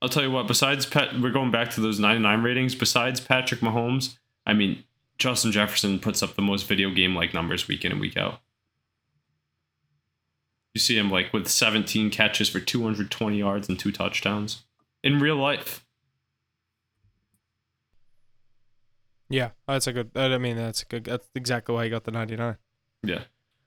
I'll 0.00 0.08
tell 0.08 0.22
you 0.22 0.30
what. 0.30 0.46
Besides, 0.46 0.84
Pat, 0.86 1.18
we're 1.20 1.30
going 1.30 1.50
back 1.50 1.70
to 1.70 1.80
those 1.80 1.98
99 1.98 2.42
ratings. 2.42 2.74
Besides 2.74 3.20
Patrick 3.20 3.60
Mahomes, 3.60 4.18
I 4.44 4.52
mean, 4.52 4.84
Justin 5.22 5.52
Jefferson 5.52 6.00
puts 6.00 6.22
up 6.22 6.34
the 6.34 6.42
most 6.42 6.66
video 6.66 6.90
game 6.90 7.14
like 7.14 7.32
numbers 7.32 7.68
week 7.68 7.84
in 7.84 7.92
and 7.92 8.00
week 8.00 8.16
out. 8.16 8.40
You 10.74 10.80
see 10.80 10.98
him 10.98 11.10
like 11.10 11.32
with 11.32 11.46
17 11.46 12.10
catches 12.10 12.48
for 12.48 12.58
220 12.58 13.38
yards 13.38 13.68
and 13.68 13.78
two 13.78 13.92
touchdowns 13.92 14.64
in 15.04 15.20
real 15.20 15.36
life. 15.36 15.86
Yeah, 19.28 19.50
that's 19.68 19.86
a 19.86 19.92
good. 19.92 20.10
I 20.16 20.36
mean, 20.38 20.56
that's 20.56 20.82
a 20.82 20.86
good. 20.86 21.04
That's 21.04 21.28
exactly 21.34 21.74
why 21.74 21.84
he 21.84 21.90
got 21.90 22.04
the 22.04 22.10
99. 22.10 22.56
Yeah. 23.04 23.20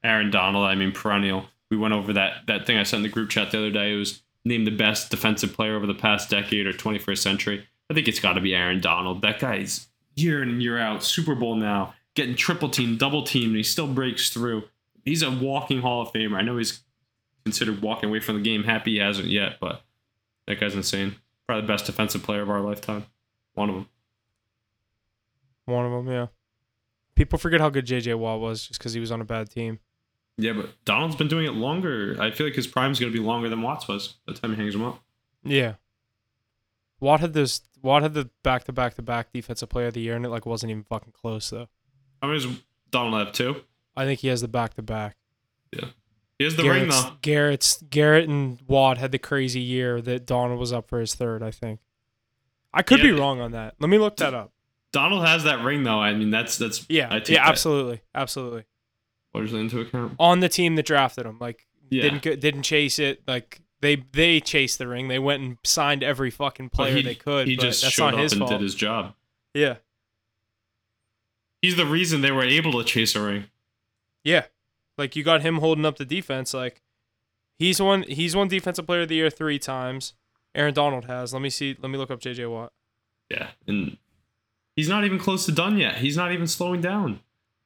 Aaron 0.04 0.30
Donald, 0.30 0.66
I 0.66 0.76
mean, 0.76 0.92
perennial. 0.92 1.46
We 1.72 1.78
we 1.78 1.82
went 1.82 1.94
over 1.94 2.14
that 2.14 2.48
that 2.48 2.68
thing 2.68 2.78
I 2.78 2.84
sent 2.84 3.00
in 3.00 3.04
the 3.04 3.10
group 3.10 3.30
chat 3.30 3.52
the 3.52 3.60
other 3.60 3.72
day. 3.72 3.94
It 3.94 3.98
was 3.98 4.24
named 4.44 4.68
the 4.68 4.72
best 4.72 5.10
defensive 5.10 5.54
player 5.54 5.76
over 5.76 5.88
the 5.88 5.96
past 5.96 6.30
decade 6.30 6.68
or 6.68 6.74
21st 6.74 7.18
century. 7.18 7.68
I 7.90 7.94
think 7.94 8.08
it's 8.08 8.20
got 8.20 8.34
to 8.34 8.42
be 8.42 8.54
Aaron 8.54 8.82
Donald. 8.82 9.22
That 9.22 9.40
guy's 9.40 9.88
year 10.16 10.42
in 10.42 10.50
and 10.50 10.64
year 10.64 10.78
out, 10.78 11.04
Super 11.04 11.36
Bowl 11.36 11.56
now, 11.56 11.94
getting 12.16 12.36
triple 12.36 12.70
team, 12.70 12.98
double 12.98 13.24
team, 13.24 13.50
and 13.50 13.58
he 13.58 13.64
still 13.64 13.88
breaks 13.88 14.30
through. 14.30 14.64
He's 15.04 15.22
a 15.22 15.30
walking 15.30 15.82
Hall 15.82 16.02
of 16.02 16.12
Famer. 16.12 16.36
I 16.38 16.42
know 16.42 16.58
he's 16.58 16.82
considered 17.44 17.82
walking 17.82 18.10
away 18.10 18.20
from 18.20 18.36
the 18.36 18.42
game. 18.42 18.64
Happy 18.64 18.94
he 18.94 19.00
hasn't 19.00 19.28
yet, 19.28 19.58
but 19.60 19.84
that 20.48 20.60
guy's 20.60 20.76
insane. 20.76 21.16
Probably 21.48 21.62
the 21.62 21.68
best 21.68 21.86
defensive 21.86 22.24
player 22.24 22.42
of 22.42 22.50
our 22.50 22.62
lifetime. 22.62 23.06
One 23.54 23.70
of 23.70 23.76
them. 23.76 23.90
One 25.66 25.86
of 25.86 25.92
them, 25.92 26.12
yeah. 26.12 26.28
People 27.16 27.40
forget 27.40 27.62
how 27.62 27.70
good 27.70 27.86
JJ 27.86 28.16
Watt 28.18 28.40
was 28.40 28.68
just 28.68 28.80
because 28.80 28.94
he 28.94 29.00
was 29.00 29.12
on 29.12 29.22
a 29.22 29.26
bad 29.26 29.50
team. 29.50 29.80
Yeah, 30.38 30.54
but 30.54 30.70
Donald's 30.84 31.16
been 31.16 31.30
doing 31.30 31.46
it 31.46 31.54
longer. 31.54 32.18
I 32.20 32.32
feel 32.32 32.46
like 32.46 32.56
his 32.56 32.68
prime's 32.68 33.00
going 33.00 33.12
to 33.12 33.18
be 33.18 33.24
longer 33.24 33.48
than 33.48 33.62
Watts 33.62 33.88
was 33.88 34.16
by 34.26 34.34
the 34.34 34.40
time 34.40 34.52
he 34.52 34.58
hangs 34.58 34.76
him 34.76 34.84
up. 34.84 35.02
Yeah. 35.44 35.76
Watt 37.06 37.20
had 37.20 37.34
this. 37.34 37.62
Watt 37.84 38.02
had 38.02 38.16
the 38.16 38.32
back 38.42 38.64
to 38.64 38.74
back 38.74 38.96
to 38.96 39.04
back 39.04 39.32
defensive 39.32 39.70
player 39.70 39.88
of 39.88 39.94
the 39.94 40.02
year, 40.02 40.16
and 40.16 40.26
it 40.26 40.30
like 40.30 40.48
wasn't 40.48 40.72
even 40.72 40.84
fucking 40.84 41.14
close 41.14 41.52
though. 41.52 41.68
How 42.20 42.30
many 42.30 42.40
does 42.40 42.64
Donald 42.90 43.24
have? 43.24 43.32
Two? 43.32 43.62
I 43.96 44.06
think 44.06 44.22
he 44.22 44.28
has 44.30 44.42
the 44.42 44.48
back 44.48 44.74
to 44.74 44.82
back. 44.82 45.16
Yeah. 45.72 45.90
He 46.40 46.46
has 46.46 46.56
the 46.56 46.68
ring, 46.68 46.90
though. 46.90 47.12
Garrett's 47.22 47.80
Garrett 47.92 48.28
and 48.28 48.60
Watt 48.68 48.98
had 48.98 49.12
the 49.12 49.20
crazy 49.20 49.60
year 49.60 50.02
that 50.02 50.26
Donald 50.26 50.60
was 50.60 50.74
up 50.74 50.90
for 50.90 51.00
his 51.00 51.14
third. 51.14 51.44
I 51.44 51.52
think. 51.52 51.80
I 52.74 52.82
could 52.82 53.04
be 53.04 53.12
wrong 53.12 53.40
on 53.40 53.52
that. 53.52 53.76
Let 53.80 53.90
me 53.92 54.00
look 54.00 54.18
that 54.18 54.34
up. 54.34 54.52
Donald 54.92 55.28
has 55.28 55.44
that 55.44 55.64
ring, 55.64 55.84
though. 55.84 56.00
I 56.00 56.16
mean, 56.16 56.32
that's 56.32 56.58
that's 56.58 56.88
Yeah, 56.90 57.14
yeah, 57.14 57.20
that 57.20 57.48
absolutely, 57.48 58.02
absolutely. 58.16 58.64
largely 59.32 59.60
into 59.60 59.80
account. 59.80 60.16
On 60.18 60.40
the 60.40 60.50
team 60.50 60.76
that 60.78 60.88
drafted 60.88 61.28
him, 61.28 61.38
like 61.40 61.68
Yeah, 61.92 62.02
didn't 62.02 62.40
didn't 62.40 62.64
chase 62.64 62.98
it. 62.98 63.22
Like 63.28 63.62
they 63.82 63.98
they 64.14 64.40
chased 64.40 64.78
the 64.78 64.88
ring. 64.88 65.08
They 65.08 65.20
went 65.20 65.44
and 65.44 65.58
signed 65.64 66.04
every 66.04 66.32
fucking 66.32 66.70
player 66.70 66.96
he, 66.96 67.02
they 67.02 67.16
could. 67.16 67.48
He 67.48 67.56
but 67.56 67.64
just 67.64 67.82
that's 67.82 67.94
showed 67.94 68.06
not 68.06 68.14
up 68.16 68.20
his 68.22 68.32
and 68.34 68.40
fault. 68.40 68.52
did 68.52 68.62
his 68.62 68.76
job. 68.76 69.14
Yeah, 69.54 69.76
He's 71.62 71.76
the 71.78 71.86
reason 71.86 72.22
they 72.22 72.32
were 72.32 72.44
able 72.44 72.74
to 72.74 72.84
chase 72.84 73.16
a 73.16 73.22
ring. 73.22 73.46
yeah. 74.24 74.46
Like 74.98 75.16
you 75.18 75.24
got 75.24 75.42
him 75.42 75.58
holding 75.58 75.86
up 75.86 75.98
the 75.98 76.06
defense. 76.06 76.54
Like 76.54 76.82
he's 77.60 77.82
one 77.82 78.04
he's 78.04 78.34
one 78.34 78.48
defensive 78.48 78.86
player 78.86 79.02
of 79.02 79.10
the 79.10 79.16
year 79.16 79.30
three 79.30 79.60
times. 79.60 80.14
Aaron 80.54 80.74
Donald 80.74 81.06
has. 81.06 81.34
Let 81.34 81.42
me 81.42 81.50
see. 81.50 81.76
Let 81.82 81.92
me 81.92 81.98
look 81.98 82.10
up 82.12 82.22
JJ 82.22 82.50
Watt. 82.50 82.72
Yeah, 83.30 83.50
and 83.68 83.98
he's 84.78 84.88
not 84.88 85.04
even 85.04 85.20
close 85.20 85.46
to 85.48 85.52
done 85.52 85.78
yet. 85.78 85.96
He's 85.98 86.16
not 86.16 86.32
even 86.32 86.48
slowing 86.48 86.80
down. 86.80 87.20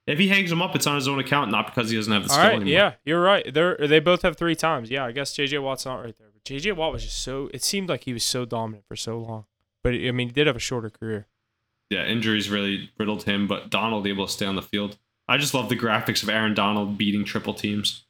If 0.10 0.20
he 0.20 0.28
hangs 0.28 0.52
him 0.52 0.62
up, 0.62 0.76
it's 0.76 0.88
on 0.88 0.96
his 0.96 1.08
own 1.08 1.20
account, 1.20 1.52
not 1.52 1.68
because 1.68 1.90
he 1.90 1.96
doesn't 1.98 2.12
have 2.12 2.24
the 2.24 2.30
All 2.30 2.36
skill 2.36 2.46
right, 2.50 2.56
anymore. 2.56 2.72
yeah, 2.74 2.94
you're 3.06 3.22
right. 3.22 3.54
They 3.54 3.76
they 3.88 4.00
both 4.00 4.22
have 4.24 4.36
three 4.38 4.56
times. 4.56 4.90
Yeah, 4.90 5.06
I 5.06 5.12
guess 5.12 5.34
JJ 5.36 5.62
Watt's 5.62 5.86
not 5.86 6.04
right 6.04 6.18
there, 6.18 6.28
but 6.34 6.44
JJ 6.44 6.76
Watt 6.76 6.92
was 6.94 7.04
just 7.04 7.22
so. 7.22 7.50
It 7.54 7.64
seemed 7.64 7.90
like 7.90 8.04
he 8.06 8.14
was 8.14 8.24
so 8.24 8.46
dominant 8.46 8.86
for 8.88 8.96
so 8.96 9.20
long, 9.20 9.46
but 9.84 9.94
I 9.94 10.12
mean, 10.12 10.30
he 10.30 10.34
did 10.34 10.48
have 10.48 10.56
a 10.56 10.60
shorter 10.60 10.90
career. 10.90 11.28
yeah, 11.90 12.06
injuries 12.06 12.50
really 12.50 12.90
riddled 12.98 13.24
him, 13.24 13.48
but 13.48 13.70
Donald 13.70 14.06
able 14.08 14.26
to 14.26 14.32
stay 14.32 14.46
on 14.46 14.56
the 14.56 14.62
field. 14.62 14.98
I 15.28 15.38
just 15.38 15.54
love 15.54 15.70
the 15.70 15.78
graphics 15.78 16.24
of 16.24 16.30
Aaron 16.30 16.54
Donald 16.56 16.98
beating 16.98 17.24
triple 17.24 17.54
teams. 17.54 18.06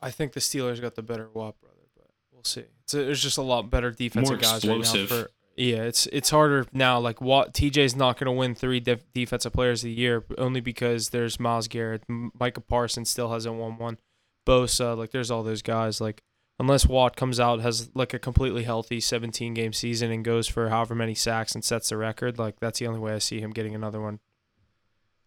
I 0.00 0.10
think 0.10 0.32
the 0.32 0.40
Steelers 0.40 0.80
got 0.80 0.94
the 0.94 1.02
better 1.02 1.28
Watt 1.32 1.60
brother, 1.60 1.76
but 1.96 2.06
we'll 2.32 2.44
see. 2.44 2.64
It's 2.82 2.94
a, 2.94 3.04
there's 3.04 3.22
just 3.22 3.38
a 3.38 3.42
lot 3.42 3.70
better 3.70 3.90
defensive 3.90 4.32
More 4.32 4.38
guys 4.40 4.64
right 4.66 4.78
explosive. 4.78 5.10
now. 5.10 5.16
For, 5.24 5.30
yeah, 5.56 5.82
it's 5.82 6.06
it's 6.06 6.30
harder 6.30 6.66
now. 6.72 6.98
Like 6.98 7.20
Watt, 7.20 7.54
TJ's 7.54 7.94
not 7.94 8.18
going 8.18 8.26
to 8.26 8.32
win 8.32 8.54
three 8.54 8.80
def- 8.80 9.12
defensive 9.12 9.52
players 9.52 9.82
of 9.82 9.88
the 9.88 9.92
year 9.92 10.24
only 10.38 10.60
because 10.60 11.10
there's 11.10 11.38
Myles 11.38 11.68
Garrett, 11.68 12.02
Micah 12.08 12.60
Parsons 12.60 13.10
still 13.10 13.32
hasn't 13.32 13.54
won 13.54 13.78
one. 13.78 13.98
Bosa, 14.46 14.96
like 14.96 15.10
there's 15.10 15.30
all 15.30 15.42
those 15.42 15.62
guys. 15.62 16.00
Like 16.00 16.22
unless 16.58 16.86
Watt 16.86 17.16
comes 17.16 17.40
out 17.40 17.60
has 17.60 17.90
like 17.94 18.14
a 18.14 18.18
completely 18.18 18.64
healthy 18.64 19.00
17 19.00 19.54
game 19.54 19.72
season 19.72 20.10
and 20.10 20.24
goes 20.24 20.48
for 20.48 20.68
however 20.68 20.94
many 20.94 21.14
sacks 21.14 21.54
and 21.54 21.64
sets 21.64 21.88
the 21.88 21.96
record, 21.96 22.38
like 22.38 22.60
that's 22.60 22.78
the 22.78 22.86
only 22.86 23.00
way 23.00 23.12
I 23.12 23.18
see 23.18 23.40
him 23.40 23.50
getting 23.50 23.74
another 23.74 24.00
one. 24.00 24.20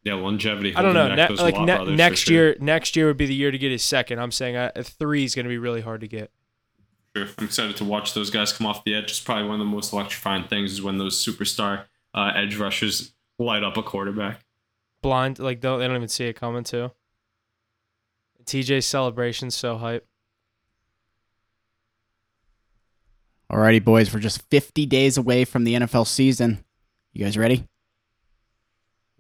Yeah, 0.04 0.14
longevity. 0.14 0.74
I 0.76 0.82
don't 0.82 0.94
know. 0.94 1.14
Ne- 1.14 1.28
like 1.36 1.60
ne- 1.60 1.96
next 1.96 2.22
sure. 2.22 2.34
year, 2.34 2.56
next 2.62 2.96
year 2.96 3.08
would 3.08 3.18
be 3.18 3.26
the 3.26 3.34
year 3.34 3.52
to 3.52 3.58
get 3.58 3.72
his 3.72 3.84
second. 3.84 4.20
I'm 4.20 4.32
saying 4.32 4.56
uh, 4.56 4.72
a 4.76 4.84
three 4.84 5.26
is 5.26 5.36
going 5.36 5.46
to 5.46 5.50
be 5.50 5.58
really 5.58 5.82
hard 5.82 6.02
to 6.02 6.08
get. 6.08 6.32
Sure. 7.26 7.36
I'm 7.38 7.46
excited 7.46 7.78
to 7.78 7.84
watch 7.84 8.14
those 8.14 8.30
guys 8.30 8.54
come 8.54 8.68
off 8.68 8.84
the 8.84 8.94
edge. 8.94 9.06
It's 9.06 9.20
probably 9.20 9.46
one 9.46 9.54
of 9.54 9.60
the 9.60 9.66
most 9.66 9.94
electrifying 9.94 10.44
things 10.46 10.72
is 10.72 10.82
when 10.82 10.98
those 10.98 11.24
superstar 11.24 11.86
uh, 12.14 12.32
edge 12.36 12.58
rushers 12.58 13.14
light 13.40 13.64
up 13.64 13.78
a 13.78 13.84
quarterback. 13.84 14.42
blind 15.02 15.40
like 15.40 15.60
don't, 15.60 15.80
they 15.80 15.88
don't 15.88 15.96
even 15.96 16.08
see 16.08 16.26
it 16.26 16.34
coming 16.34 16.64
too 16.64 16.92
tj's 18.46 18.86
celebration's 18.86 19.56
so 19.56 19.78
hype 19.78 20.06
Alrighty, 23.52 23.82
boys, 23.82 24.14
we're 24.14 24.20
just 24.20 24.42
50 24.50 24.86
days 24.88 25.18
away 25.18 25.46
from 25.46 25.64
the 25.64 25.76
NFL 25.76 26.06
season. 26.06 26.66
You 27.14 27.24
guys 27.24 27.38
ready? 27.38 27.66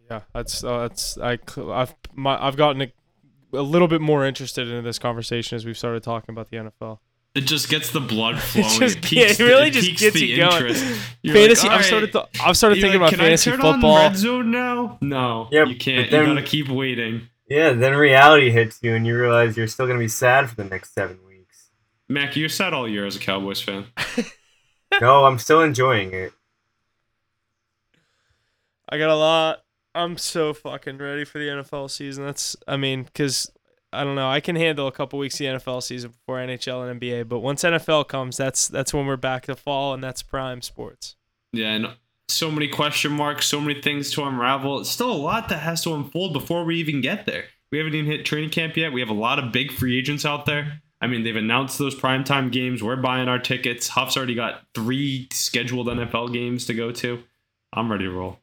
yeah 0.10 0.22
that's 0.34 0.64
uh, 0.64 0.80
that's 0.80 1.18
I 1.18 1.38
I've 1.58 1.94
my, 2.14 2.42
i've 2.46 2.56
gotten 2.56 2.82
a, 2.82 2.92
a 3.54 3.62
little 3.62 3.88
bit 3.88 4.02
more 4.02 4.26
interested 4.26 4.70
in 4.70 4.84
this 4.84 5.00
conversation 5.00 5.56
as 5.56 5.66
we've 5.66 5.78
started 5.78 6.04
talking 6.04 6.34
about 6.34 6.50
the 6.50 6.58
nfl 6.58 7.00
It 7.38 7.42
just 7.46 7.70
gets 7.70 7.92
the 7.92 8.00
blood 8.02 8.40
flowing. 8.42 8.80
just- 8.80 8.98
it, 8.98 9.04
piques 9.04 9.40
yeah, 9.40 9.46
it 9.46 9.50
really 9.50 9.66
the, 9.70 9.72
just 9.72 9.88
piques 9.90 10.02
gets 10.02 10.14
the 10.16 10.26
you 10.26 10.38
going. 10.38 10.52
interest. 10.54 11.02
You're 11.22 11.36
fantasy 11.36 11.68
like, 11.68 11.80
i've 11.80 11.86
started 11.86 12.12
th- 12.12 12.26
i've 12.44 12.58
started 12.58 12.78
You're 12.78 12.84
thinking 12.90 13.02
like, 13.02 13.12
about 13.14 13.16
Can 13.18 13.20
I 13.20 13.24
fantasy 13.30 13.52
turn 13.52 13.62
on 13.62 13.74
football 13.76 13.98
red 13.98 14.16
zone 14.18 14.52
now? 14.52 14.98
No, 15.02 15.48
Yeah, 15.52 15.66
you 15.66 15.76
can't. 15.76 16.10
then- 16.12 16.22
you 16.30 16.34
gotta 16.36 16.46
keep 16.46 16.70
waiting. 16.70 17.28
Yeah, 17.50 17.72
then 17.74 17.96
reality 17.96 18.50
hits 18.50 18.80
you 18.82 18.94
and 18.96 19.06
you 19.08 19.18
realize 19.18 19.56
you're 19.56 19.68
still 19.68 19.88
gonna 19.88 20.00
be 20.00 20.08
sad 20.10 20.50
for 20.50 20.56
the 20.56 20.64
next 20.66 20.94
seven 20.94 21.18
weeks. 21.28 21.70
Mac, 22.10 22.36
you're 22.36 22.50
sad 22.50 22.74
all 22.74 22.88
year 22.90 23.06
as 23.06 23.16
a 23.16 23.20
Cowboys 23.20 23.62
fan. 23.62 23.86
No, 25.02 25.26
I'm 25.26 25.38
still 25.38 25.62
enjoying 25.62 26.14
it. 26.14 26.32
i 28.90 28.98
got 28.98 29.10
a 29.10 29.16
lot 29.16 29.64
i'm 29.94 30.18
so 30.18 30.54
fucking 30.54 30.98
ready 30.98 31.26
for 31.26 31.40
the 31.40 31.46
nfl 31.48 31.90
season 31.90 32.26
that's 32.26 32.56
i 32.68 32.78
mean 32.78 33.04
because 33.04 33.52
I 33.94 34.04
don't 34.04 34.16
know. 34.16 34.30
I 34.30 34.42
can 34.42 34.56
handle 34.56 34.88
a 34.88 34.92
couple 34.92 35.18
weeks 35.18 35.36
of 35.36 35.40
the 35.40 35.46
NFL 35.46 35.82
season 35.82 36.12
before 36.12 36.38
NHL 36.38 36.90
and 36.90 37.00
NBA, 37.00 37.30
but 37.30 37.40
once 37.40 37.64
NFL 37.64 38.08
comes, 38.08 38.38
that's 38.38 38.68
that's 38.68 38.94
when 38.94 39.06
we're 39.06 39.16
back 39.18 39.46
to 39.46 39.56
fall, 39.56 39.94
and 39.94 40.04
that's 40.04 40.22
prime 40.22 40.62
sports. 40.62 41.16
Yeah, 41.54 41.72
and 41.72 41.88
so 42.28 42.52
many 42.52 42.68
question 42.68 43.14
marks, 43.14 43.46
so 43.46 43.62
many 43.62 43.82
things 43.82 44.12
to 44.12 44.24
unravel. 44.24 44.82
It's 44.82 44.90
still 44.90 45.12
a 45.12 45.14
lot 45.14 45.50
that 45.50 45.60
has 45.60 45.84
to 45.84 45.94
unfold 45.94 46.34
before 46.34 46.66
we 46.66 46.76
even 46.78 47.02
get 47.02 47.26
there. 47.26 47.46
We 47.72 47.78
haven't 47.78 47.96
even 47.96 48.12
hit 48.12 48.26
training 48.26 48.50
camp 48.50 48.76
yet. 48.76 48.92
We 48.92 49.00
have 49.00 49.10
a 49.10 49.14
lot 49.14 49.40
of 49.40 49.52
big 49.52 49.72
free 49.72 49.98
agents 49.98 50.26
out 50.26 50.46
there. 50.46 50.82
I 51.00 51.08
mean, 51.08 51.24
they've 51.24 51.36
announced 51.36 51.78
those 51.78 51.96
primetime 51.96 52.52
games. 52.52 52.82
We're 52.82 52.96
buying 52.96 53.28
our 53.28 53.40
tickets. 53.40 53.88
Huff's 53.88 54.18
already 54.18 54.36
got 54.36 54.64
three 54.74 55.28
scheduled 55.32 55.88
NFL 55.88 56.34
games 56.34 56.66
to 56.66 56.74
go 56.74 56.92
to. 56.92 57.24
I'm 57.72 57.92
ready 57.92 58.06
to 58.06 58.12
roll. 58.12 58.40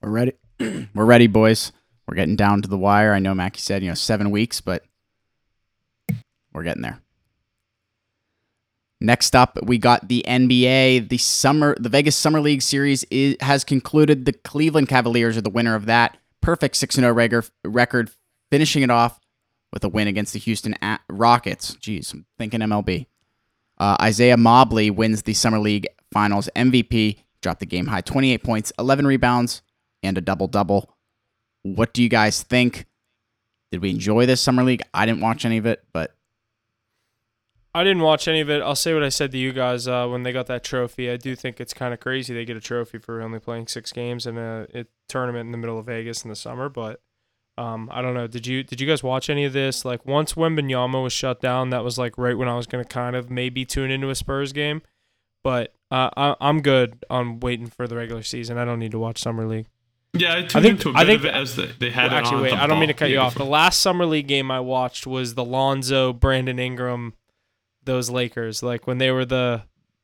We're 0.00 0.10
ready. 0.10 0.32
we're 0.94 1.04
ready, 1.04 1.26
boys. 1.26 1.72
We're 2.12 2.16
getting 2.16 2.36
down 2.36 2.60
to 2.60 2.68
the 2.68 2.76
wire. 2.76 3.14
I 3.14 3.20
know 3.20 3.34
Mackey 3.34 3.60
said, 3.60 3.82
you 3.82 3.88
know, 3.88 3.94
seven 3.94 4.30
weeks, 4.30 4.60
but 4.60 4.84
we're 6.52 6.62
getting 6.62 6.82
there. 6.82 7.00
Next 9.00 9.34
up, 9.34 9.58
we 9.62 9.78
got 9.78 10.08
the 10.08 10.22
NBA. 10.28 11.08
The 11.08 11.16
summer, 11.16 11.74
the 11.80 11.88
Vegas 11.88 12.14
Summer 12.14 12.42
League 12.42 12.60
Series 12.60 13.04
is, 13.04 13.36
has 13.40 13.64
concluded. 13.64 14.26
The 14.26 14.34
Cleveland 14.34 14.90
Cavaliers 14.90 15.38
are 15.38 15.40
the 15.40 15.48
winner 15.48 15.74
of 15.74 15.86
that. 15.86 16.18
Perfect 16.42 16.76
six 16.76 16.96
and 16.96 17.04
zero 17.04 17.14
record, 17.14 17.48
record, 17.64 18.10
finishing 18.50 18.82
it 18.82 18.90
off 18.90 19.18
with 19.72 19.82
a 19.82 19.88
win 19.88 20.06
against 20.06 20.34
the 20.34 20.38
Houston 20.38 20.76
Rockets. 21.08 21.76
Jeez, 21.76 22.12
I'm 22.12 22.26
thinking 22.36 22.60
MLB. 22.60 23.06
Uh, 23.78 23.96
Isaiah 24.02 24.36
Mobley 24.36 24.90
wins 24.90 25.22
the 25.22 25.32
Summer 25.32 25.58
League 25.58 25.86
Finals 26.12 26.50
MVP. 26.54 27.20
Dropped 27.40 27.60
the 27.60 27.66
game 27.66 27.86
high 27.86 28.02
28 28.02 28.44
points, 28.44 28.70
11 28.78 29.06
rebounds, 29.06 29.62
and 30.02 30.18
a 30.18 30.20
double 30.20 30.46
double. 30.46 30.91
What 31.62 31.92
do 31.92 32.02
you 32.02 32.08
guys 32.08 32.42
think? 32.42 32.86
Did 33.70 33.82
we 33.82 33.90
enjoy 33.90 34.26
this 34.26 34.40
Summer 34.40 34.62
League? 34.62 34.82
I 34.92 35.06
didn't 35.06 35.20
watch 35.20 35.44
any 35.44 35.56
of 35.56 35.66
it, 35.66 35.84
but 35.92 36.14
I 37.74 37.84
didn't 37.84 38.02
watch 38.02 38.28
any 38.28 38.40
of 38.40 38.50
it. 38.50 38.60
I'll 38.60 38.76
say 38.76 38.92
what 38.92 39.02
I 39.02 39.08
said 39.08 39.32
to 39.32 39.38
you 39.38 39.52
guys 39.52 39.88
uh, 39.88 40.06
when 40.06 40.24
they 40.24 40.32
got 40.32 40.46
that 40.48 40.62
trophy. 40.62 41.10
I 41.10 41.16
do 41.16 41.34
think 41.34 41.58
it's 41.58 41.72
kind 41.72 41.94
of 41.94 42.00
crazy 42.00 42.34
they 42.34 42.44
get 42.44 42.56
a 42.56 42.60
trophy 42.60 42.98
for 42.98 43.22
only 43.22 43.38
playing 43.38 43.68
six 43.68 43.92
games 43.92 44.26
in 44.26 44.36
a, 44.36 44.66
a 44.74 44.84
tournament 45.08 45.46
in 45.46 45.52
the 45.52 45.58
middle 45.58 45.78
of 45.78 45.86
Vegas 45.86 46.22
in 46.22 46.28
the 46.28 46.36
summer. 46.36 46.68
But 46.68 47.00
um, 47.56 47.88
I 47.90 48.02
don't 48.02 48.12
know. 48.12 48.26
Did 48.26 48.46
you 48.46 48.62
did 48.62 48.80
you 48.80 48.86
guys 48.86 49.02
watch 49.02 49.30
any 49.30 49.46
of 49.46 49.54
this? 49.54 49.86
Like 49.86 50.04
once 50.04 50.34
Wembanyama 50.34 51.02
was 51.02 51.14
shut 51.14 51.40
down, 51.40 51.70
that 51.70 51.82
was 51.82 51.96
like 51.96 52.18
right 52.18 52.36
when 52.36 52.48
I 52.48 52.56
was 52.56 52.66
gonna 52.66 52.84
kind 52.84 53.16
of 53.16 53.30
maybe 53.30 53.64
tune 53.64 53.90
into 53.90 54.10
a 54.10 54.14
Spurs 54.14 54.52
game. 54.52 54.82
But 55.42 55.74
uh, 55.90 56.10
I, 56.14 56.36
I'm 56.40 56.60
good 56.60 57.04
on 57.08 57.40
waiting 57.40 57.68
for 57.68 57.88
the 57.88 57.96
regular 57.96 58.22
season. 58.22 58.58
I 58.58 58.66
don't 58.66 58.78
need 58.78 58.92
to 58.92 58.98
watch 58.98 59.20
summer 59.20 59.46
league. 59.46 59.66
Yeah, 60.14 60.34
I 60.34 60.42
tuned 60.42 60.56
I 60.56 60.60
think- 60.60 60.66
into 60.78 60.88
a 60.90 60.92
bit 60.92 60.98
I 61.00 61.04
think- 61.06 61.18
of 61.20 61.24
it 61.26 61.34
as 61.34 61.56
the, 61.56 61.70
they 61.78 61.90
had 61.90 62.10
Well, 62.10 62.18
it 62.18 62.18
actually, 62.20 62.36
on 62.36 62.42
wait. 62.42 62.50
the 62.50 62.62
I 62.62 62.66
don't 62.66 62.78
mean 62.78 62.88
to 62.88 62.94
cut 62.94 63.08
you 63.08 63.12
year 63.14 63.20
off. 63.22 63.34
The 63.34 63.44
last 63.44 63.80
summer 63.80 64.04
league 64.06 64.26
game 64.28 64.50
I 64.50 64.60
watched 64.60 65.06
was 65.06 65.34
the 65.34 65.44
Lonzo, 65.44 66.12
Brandon 66.12 66.58
Ingram, 66.58 67.14
those 67.84 68.10
Lakers. 68.10 68.62
Like 68.62 68.86
when 68.86 68.98
they 68.98 69.10
were 69.10 69.24
the 69.24 69.62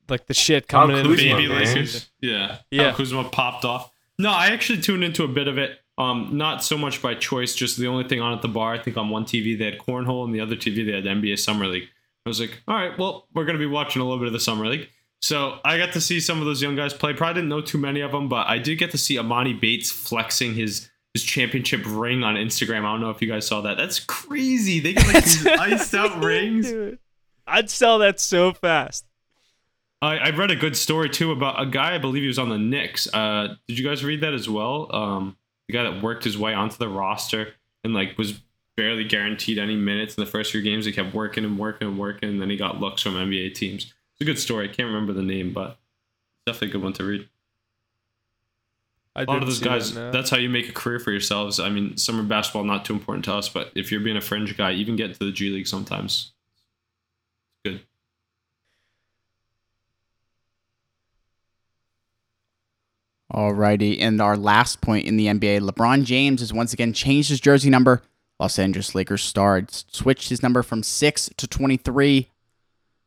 like 0.08 0.26
the 0.26 0.34
shit 0.34 0.66
coming 0.68 0.96
in. 0.96 1.04
Kuzma, 1.04 1.16
baby. 1.16 1.46
Lakers. 1.48 2.08
Yeah. 2.20 2.58
Yeah. 2.70 2.90
How 2.92 2.96
Kuzma 2.96 3.24
popped 3.24 3.64
off. 3.66 3.90
No, 4.18 4.30
I 4.30 4.46
actually 4.46 4.80
tuned 4.80 5.04
into 5.04 5.22
a 5.24 5.28
bit 5.28 5.46
of 5.48 5.58
it. 5.58 5.78
Um, 5.98 6.30
not 6.32 6.62
so 6.64 6.78
much 6.78 7.02
by 7.02 7.14
choice, 7.14 7.54
just 7.54 7.76
the 7.76 7.88
only 7.88 8.04
thing 8.08 8.20
on 8.22 8.32
at 8.32 8.40
the 8.40 8.48
bar. 8.48 8.72
I 8.72 8.78
think 8.78 8.96
on 8.96 9.10
one 9.10 9.24
TV 9.24 9.58
they 9.58 9.64
had 9.66 9.78
cornhole, 9.78 10.24
and 10.24 10.32
the 10.34 10.40
other 10.40 10.56
TV 10.56 10.86
they 10.86 10.92
had 10.92 11.04
NBA 11.04 11.36
Summer 11.38 11.66
League. 11.66 11.88
I 12.24 12.28
was 12.30 12.40
like, 12.40 12.62
all 12.68 12.74
right, 12.76 12.96
well, 12.98 13.26
we're 13.34 13.44
gonna 13.44 13.58
be 13.58 13.66
watching 13.66 14.00
a 14.00 14.04
little 14.04 14.18
bit 14.18 14.28
of 14.28 14.32
the 14.32 14.40
Summer 14.40 14.66
League. 14.66 14.88
So 15.20 15.58
I 15.64 15.78
got 15.78 15.92
to 15.94 16.00
see 16.00 16.20
some 16.20 16.38
of 16.38 16.44
those 16.44 16.62
young 16.62 16.76
guys 16.76 16.94
play. 16.94 17.12
Probably 17.12 17.34
didn't 17.34 17.48
know 17.48 17.60
too 17.60 17.78
many 17.78 18.00
of 18.00 18.12
them, 18.12 18.28
but 18.28 18.46
I 18.46 18.58
did 18.58 18.78
get 18.78 18.90
to 18.92 18.98
see 18.98 19.16
Emoni 19.16 19.58
Bates 19.58 19.90
flexing 19.90 20.54
his 20.54 20.88
his 21.14 21.24
championship 21.24 21.80
ring 21.86 22.22
on 22.22 22.34
Instagram. 22.34 22.84
I 22.84 22.92
don't 22.92 23.00
know 23.00 23.10
if 23.10 23.20
you 23.20 23.28
guys 23.28 23.46
saw 23.46 23.62
that. 23.62 23.76
That's 23.76 23.98
crazy. 23.98 24.78
They 24.78 24.92
get 24.92 25.06
like 25.06 25.24
these 25.24 25.46
iced 25.46 25.94
out 25.94 26.22
rings. 26.22 26.70
Dude, 26.70 26.98
I'd 27.46 27.70
sell 27.70 27.98
that 27.98 28.20
so 28.20 28.52
fast. 28.52 29.04
I, 30.00 30.18
I 30.18 30.30
read 30.30 30.52
a 30.52 30.56
good 30.56 30.76
story 30.76 31.10
too 31.10 31.32
about 31.32 31.60
a 31.60 31.66
guy. 31.66 31.94
I 31.94 31.98
believe 31.98 32.22
he 32.22 32.28
was 32.28 32.38
on 32.38 32.50
the 32.50 32.58
Knicks. 32.58 33.12
Uh, 33.12 33.56
did 33.66 33.78
you 33.78 33.84
guys 33.84 34.04
read 34.04 34.20
that 34.20 34.34
as 34.34 34.48
well? 34.48 34.94
Um, 34.94 35.36
the 35.66 35.74
guy 35.74 35.82
that 35.82 36.02
worked 36.02 36.24
his 36.24 36.38
way 36.38 36.54
onto 36.54 36.76
the 36.76 36.88
roster 36.88 37.54
and 37.82 37.94
like 37.94 38.16
was 38.16 38.40
barely 38.76 39.02
guaranteed 39.02 39.58
any 39.58 39.74
minutes 39.74 40.14
in 40.14 40.24
the 40.24 40.30
first 40.30 40.52
few 40.52 40.62
games. 40.62 40.84
He 40.84 40.92
kept 40.92 41.12
working 41.12 41.44
and 41.44 41.58
working 41.58 41.88
and 41.88 41.98
working, 41.98 42.28
and 42.28 42.40
then 42.40 42.48
he 42.48 42.56
got 42.56 42.78
looks 42.78 43.02
from 43.02 43.14
NBA 43.14 43.54
teams. 43.54 43.92
It's 44.18 44.28
a 44.28 44.32
good 44.32 44.38
story. 44.40 44.68
I 44.68 44.72
can't 44.72 44.88
remember 44.88 45.12
the 45.12 45.22
name, 45.22 45.52
but 45.52 45.78
definitely 46.44 46.68
a 46.68 46.72
good 46.72 46.82
one 46.82 46.92
to 46.94 47.04
read. 47.04 47.28
I 49.14 49.22
A 49.22 49.24
lot 49.24 49.42
of 49.42 49.46
those 49.46 49.60
guys, 49.60 49.94
that 49.94 50.12
that's 50.12 50.30
how 50.30 50.38
you 50.38 50.48
make 50.48 50.68
a 50.68 50.72
career 50.72 50.98
for 50.98 51.12
yourselves. 51.12 51.60
I 51.60 51.68
mean, 51.70 51.96
summer 51.96 52.24
basketball 52.24 52.64
not 52.64 52.84
too 52.84 52.94
important 52.94 53.24
to 53.26 53.34
us, 53.34 53.48
but 53.48 53.70
if 53.76 53.92
you're 53.92 54.00
being 54.00 54.16
a 54.16 54.20
fringe 54.20 54.56
guy, 54.56 54.72
even 54.72 54.96
get 54.96 55.10
into 55.10 55.24
the 55.24 55.30
G 55.30 55.50
League 55.50 55.68
sometimes. 55.68 56.32
Good. 57.64 57.82
Alrighty, 63.32 64.00
and 64.00 64.20
our 64.20 64.36
last 64.36 64.80
point 64.80 65.06
in 65.06 65.16
the 65.16 65.26
NBA, 65.26 65.60
LeBron 65.68 66.04
James 66.04 66.40
has 66.40 66.52
once 66.52 66.72
again 66.72 66.92
changed 66.92 67.28
his 67.28 67.40
jersey 67.40 67.70
number. 67.70 68.02
Los 68.40 68.58
Angeles 68.58 68.94
Lakers 68.94 69.22
star 69.22 69.62
switched 69.68 70.28
his 70.28 70.42
number 70.42 70.62
from 70.62 70.82
six 70.82 71.30
to 71.36 71.46
twenty-three. 71.46 72.30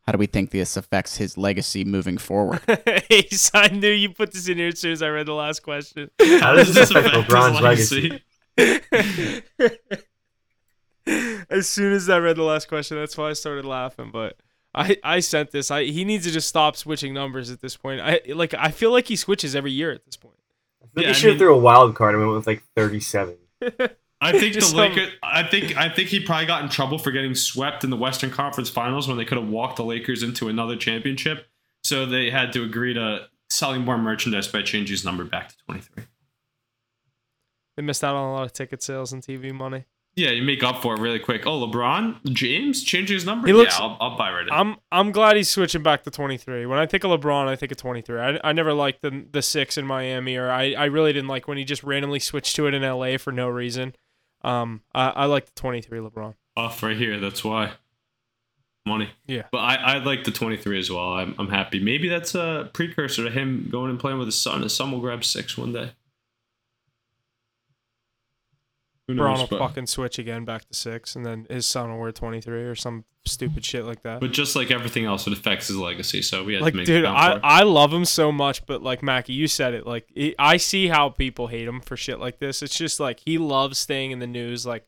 How 0.04 0.14
do 0.14 0.18
we 0.18 0.26
think 0.26 0.50
this 0.50 0.78
affects 0.78 1.18
his 1.18 1.38
legacy 1.38 1.86
moving 1.86 2.18
forward? 2.18 2.62
Ace, 3.10 3.52
I 3.54 3.68
knew 3.68 3.92
you 3.92 4.10
put 4.10 4.34
this 4.34 4.48
in 4.48 4.58
here 4.58 4.70
as 4.70 4.80
soon 4.80 4.94
as 4.94 5.02
I 5.02 5.10
read 5.10 5.28
the 5.28 5.34
last 5.34 5.62
question. 5.62 6.10
How 6.20 6.56
does 6.56 6.74
this 6.74 6.90
affect 6.92 7.16
affect 7.16 7.30
LeBron's 7.30 7.62
legacy? 7.62 8.24
as 11.50 11.68
soon 11.68 11.94
as 11.94 12.10
I 12.10 12.18
read 12.18 12.36
the 12.36 12.44
last 12.44 12.68
question, 12.68 12.98
that's 12.98 13.18
why 13.18 13.30
I 13.30 13.34
started 13.34 13.66
laughing. 13.66 14.10
But 14.12 14.38
I, 14.74 14.98
I 15.04 15.20
sent 15.20 15.52
this. 15.52 15.70
I 15.70 15.84
he 15.84 16.04
needs 16.04 16.26
to 16.26 16.32
just 16.32 16.48
stop 16.48 16.76
switching 16.76 17.14
numbers 17.14 17.52
at 17.52 17.62
this 17.62 17.78
point. 17.78 18.02
I 18.02 18.22
like 18.30 18.54
I 18.56 18.72
feel 18.72 18.92
like 18.92 19.08
he 19.08 19.16
switches 19.16 19.56
every 19.56 19.72
year 19.72 19.92
at 19.92 20.06
this 20.06 20.18
point. 20.18 20.36
I 20.82 20.88
think 20.88 21.04
Yeah, 21.04 21.08
he 21.10 21.14
should 21.14 21.30
have 21.32 21.40
threw 21.40 21.54
a 21.54 21.58
wild 21.58 21.96
card 21.96 22.16
and 22.16 22.24
went 22.24 22.36
with 22.36 22.48
like 22.48 22.64
37. 22.76 23.38
I 24.24 24.32
think 24.34 24.54
the 24.54 24.76
Lakers. 24.76 25.10
I 25.24 25.44
think 25.44 25.76
I 25.78 25.90
think 25.90 26.10
he 26.10 26.20
probably 26.20 26.46
got 26.46 26.62
in 26.64 26.70
trouble 26.70 26.98
for 27.00 27.12
getting 27.12 27.34
swept 27.36 27.84
in 27.84 27.90
the 27.90 27.98
Western 27.98 28.30
Conference 28.30 28.70
Finals 28.70 29.08
when 29.08 29.18
they 29.18 29.26
could 29.26 29.38
have 29.40 29.50
walked 29.50 29.78
the 29.78 29.84
Lakers 29.84 30.22
into 30.24 30.48
another 30.48 30.76
championship. 30.76 31.48
So 31.84 32.06
they 32.06 32.30
had 32.30 32.54
to 32.54 32.64
agree 32.64 32.94
to 32.94 33.28
selling 33.50 33.82
more 33.82 33.98
merchandise 33.98 34.48
by 34.48 34.62
changing 34.62 34.94
his 34.94 35.04
number 35.04 35.24
back 35.24 35.50
to 35.50 35.56
twenty 35.66 35.82
three. 35.82 36.04
They 37.78 37.84
missed 37.84 38.04
out 38.04 38.16
on 38.16 38.30
a 38.30 38.34
lot 38.34 38.44
of 38.44 38.54
ticket 38.54 38.84
sales 38.84 39.12
and 39.14 39.24
TV 39.24 39.52
money. 39.54 39.86
Yeah, 40.18 40.32
you 40.32 40.44
make 40.44 40.62
up 40.62 40.82
for 40.82 40.94
it 40.94 41.00
really 41.00 41.20
quick. 41.20 41.48
Oh, 41.48 41.66
LeBron 41.66 42.22
James 42.34 42.84
changing 42.84 43.14
his 43.16 43.26
number. 43.26 43.48
He 43.48 43.54
looks- 43.54 43.80
yeah, 43.80 43.86
I'll, 43.86 43.98
I'll 44.02 44.18
buy 44.18 44.30
right 44.30 44.46
in. 44.46 44.50
I'm 44.52 44.76
I'm 44.92 45.12
glad 45.14 45.38
he's 45.38 45.50
switching 45.50 45.82
back 45.84 46.04
to 46.04 46.12
23. 46.12 46.66
When 46.66 46.78
I 46.78 46.86
think 46.86 47.06
of 47.06 47.12
LeBron, 47.18 47.48
I 47.48 47.56
think 47.56 47.72
of 47.72 47.78
23. 47.78 48.20
I, 48.20 48.40
I 48.44 48.52
never 48.52 48.74
liked 48.74 49.02
the 49.02 49.26
the 49.32 49.42
six 49.42 49.78
in 49.78 49.88
Miami, 49.88 50.36
or 50.36 50.52
I, 50.52 50.74
I 50.74 50.86
really 50.86 51.14
didn't 51.14 51.30
like 51.30 51.48
when 51.48 51.58
he 51.58 51.64
just 51.64 51.82
randomly 51.84 52.20
switched 52.20 52.56
to 52.58 52.68
it 52.68 52.74
in 52.74 52.84
LA 52.84 53.18
for 53.18 53.32
no 53.32 53.48
reason. 53.48 53.96
Um, 54.44 54.82
I, 54.94 55.10
I 55.10 55.26
like 55.26 55.46
the 55.46 55.52
23 55.54 56.00
LeBron. 56.00 56.36
Off 56.58 56.84
right 56.84 56.98
here. 56.98 57.20
That's 57.20 57.44
why. 57.44 57.74
Money. 58.86 59.10
Yeah. 59.28 59.44
But 59.52 59.60
I, 59.60 59.76
I 59.76 59.98
like 60.00 60.24
the 60.24 60.32
23 60.32 60.80
as 60.80 60.90
well. 60.90 61.14
I'm, 61.14 61.36
I'm 61.38 61.50
happy. 61.50 61.80
Maybe 61.80 62.10
that's 62.10 62.34
a 62.34 62.70
precursor 62.74 63.24
to 63.24 63.30
him 63.30 63.70
going 63.72 63.92
and 63.92 64.00
playing 64.00 64.18
with 64.18 64.28
his 64.28 64.36
son. 64.36 64.64
His 64.64 64.76
son 64.76 64.92
will 64.92 65.00
grab 65.00 65.24
six 65.24 65.58
one 65.58 65.72
day. 65.72 65.92
Who 69.14 69.20
LeBron 69.20 69.30
knows? 69.38 69.40
will 69.40 69.58
But, 69.58 69.60
fucking 69.68 69.88
switch 69.88 70.20
again 70.20 70.46
back 70.46 70.68
to 70.68 70.74
six, 70.74 71.16
and 71.16 71.26
then 71.26 71.46
his 71.50 71.66
son 71.66 71.90
will 71.92 72.00
wear 72.00 72.12
23 72.12 72.64
or 72.64 72.76
some 72.76 73.06
stupid 73.26 73.64
shit 73.64 73.86
like 73.86 74.02
that. 74.04 74.20
but 74.20 74.32
just 74.32 74.56
like 74.56 74.72
everything 74.72 75.06
else, 75.06 75.28
it 75.28 75.34
affects 75.34 75.68
his 75.68 75.78
legacy. 75.78 76.22
So 76.22 76.44
we 76.44 76.54
had 76.54 76.64
like 76.64 76.74
to 76.74 76.78
make 76.78 76.86
dude 76.88 77.00
it 77.00 77.02
down 77.04 77.16
I, 77.16 77.34
for. 77.36 77.40
I 77.44 77.64
love 77.64 77.94
him 77.94 78.06
so 78.06 78.32
much 78.32 78.66
but 78.66 78.82
like 78.82 79.04
mackey 79.04 79.34
you 79.34 79.48
said 79.48 79.74
it 79.76 79.86
like 79.86 80.08
it, 80.16 80.34
i 80.40 80.58
see 80.58 80.88
how 80.88 81.10
people 81.10 81.48
hate 81.48 81.68
him 81.68 81.82
for 81.82 81.96
shit 81.96 82.20
like 82.20 82.40
this 82.40 82.62
it's 82.64 82.76
just 82.76 83.00
like 83.00 83.20
he 83.26 83.38
loves 83.38 83.78
staying 83.78 84.10
in 84.12 84.18
the 84.20 84.26
news 84.28 84.66
like 84.66 84.88